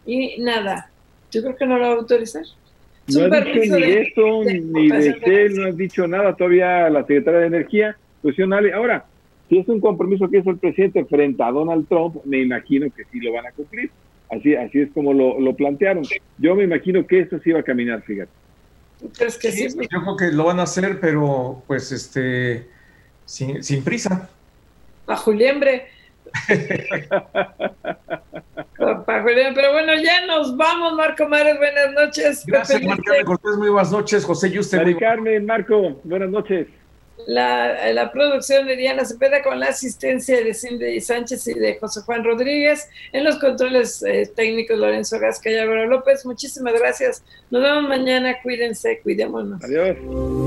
y 0.05 0.39
nada, 0.39 0.91
yo 1.31 1.41
creo 1.41 1.55
que 1.55 1.65
no 1.65 1.79
lo 1.79 1.87
va 1.87 1.93
a 1.93 1.97
autorizar. 1.97 2.43
No 3.13 3.35
ha 3.35 3.41
dicho 3.41 3.59
ni 3.59 3.69
de 3.69 4.01
esto, 4.01 4.43
ni 4.43 4.89
de 4.89 5.19
qué, 5.23 5.49
no 5.49 5.65
ha 5.65 5.71
dicho 5.71 6.07
nada 6.07 6.35
todavía 6.35 6.89
la 6.89 7.01
Secretaría 7.01 7.41
de 7.41 7.47
Energía. 7.47 7.97
Pues, 8.21 8.35
ahora, 8.73 9.05
si 9.49 9.57
es 9.57 9.67
un 9.67 9.81
compromiso 9.81 10.29
que 10.29 10.39
hizo 10.39 10.51
el 10.51 10.57
presidente 10.57 11.03
frente 11.05 11.43
a 11.43 11.51
Donald 11.51 11.87
Trump, 11.87 12.17
me 12.25 12.41
imagino 12.41 12.87
que 12.95 13.03
sí 13.11 13.19
lo 13.19 13.33
van 13.33 13.47
a 13.47 13.51
cumplir. 13.51 13.91
Así, 14.29 14.55
así 14.55 14.79
es 14.79 14.89
como 14.93 15.13
lo, 15.13 15.55
plantearon. 15.55 16.03
Yo 16.37 16.55
me 16.55 16.63
imagino 16.63 17.05
que 17.05 17.19
eso 17.19 17.37
sí 17.39 17.51
va 17.51 17.59
a 17.59 17.63
caminar, 17.63 18.01
fíjate. 18.03 18.31
¿Crees 19.17 19.37
que 19.37 19.51
sí? 19.51 19.67
Yo 19.67 20.01
creo 20.01 20.15
que 20.15 20.31
lo 20.31 20.45
van 20.45 20.59
a 20.59 20.63
hacer, 20.63 20.99
pero 21.01 21.63
pues 21.67 21.91
este 21.91 22.67
sin, 23.25 23.63
sin 23.63 23.83
prisa. 23.83 24.29
A 25.07 25.17
Juliembre. 25.17 25.87
Pero 29.05 29.73
bueno, 29.73 29.93
ya 29.95 30.25
nos 30.25 30.55
vamos, 30.57 30.93
Marco 30.93 31.27
Mares, 31.27 31.57
buenas 31.57 31.93
noches. 31.93 32.43
Gracias, 32.45 32.81
Marco 32.81 33.03
Cortés, 33.25 33.57
muy 33.57 33.69
buenas 33.69 33.91
noches. 33.91 34.25
José 34.25 34.51
Yuste. 34.51 34.77
Mari 34.77 34.95
Carmen, 34.95 35.45
Marco, 35.45 35.99
buenas 36.03 36.29
noches 36.29 36.67
la, 37.27 37.91
la, 37.91 38.11
producción 38.11 38.67
de 38.67 38.75
Diana 38.75 39.05
Cepeda 39.05 39.41
con 39.43 39.59
la 39.59 39.67
asistencia 39.67 40.43
de 40.43 40.53
Cindy 40.53 40.99
Sánchez 41.01 41.47
y 41.47 41.53
de 41.53 41.77
José 41.79 42.01
Juan 42.01 42.23
Rodríguez, 42.23 42.87
en 43.11 43.23
los 43.23 43.37
controles 43.37 44.03
eh, 44.03 44.31
técnicos 44.35 44.77
Lorenzo 44.77 45.19
Gasca 45.19 45.49
y 45.49 45.55
Álvaro 45.55 45.87
López. 45.87 46.25
Muchísimas 46.25 46.73
gracias. 46.73 47.23
Nos 47.49 47.61
vemos 47.61 47.87
mañana. 47.87 48.35
Cuídense, 48.41 48.99
cuidémonos. 49.01 49.63
Adiós. 49.63 49.97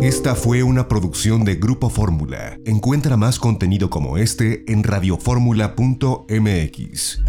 Esta 0.03 0.35
fue 0.35 0.63
una 0.63 0.89
producción 0.89 1.45
de 1.45 1.55
Grupo 1.57 1.91
Fórmula. 1.91 2.59
Encuentra 2.65 3.17
más 3.17 3.39
contenido 3.39 3.91
como 3.91 4.19
este 4.19 4.65
en 4.71 4.85
radioformula.mx. 4.85 7.23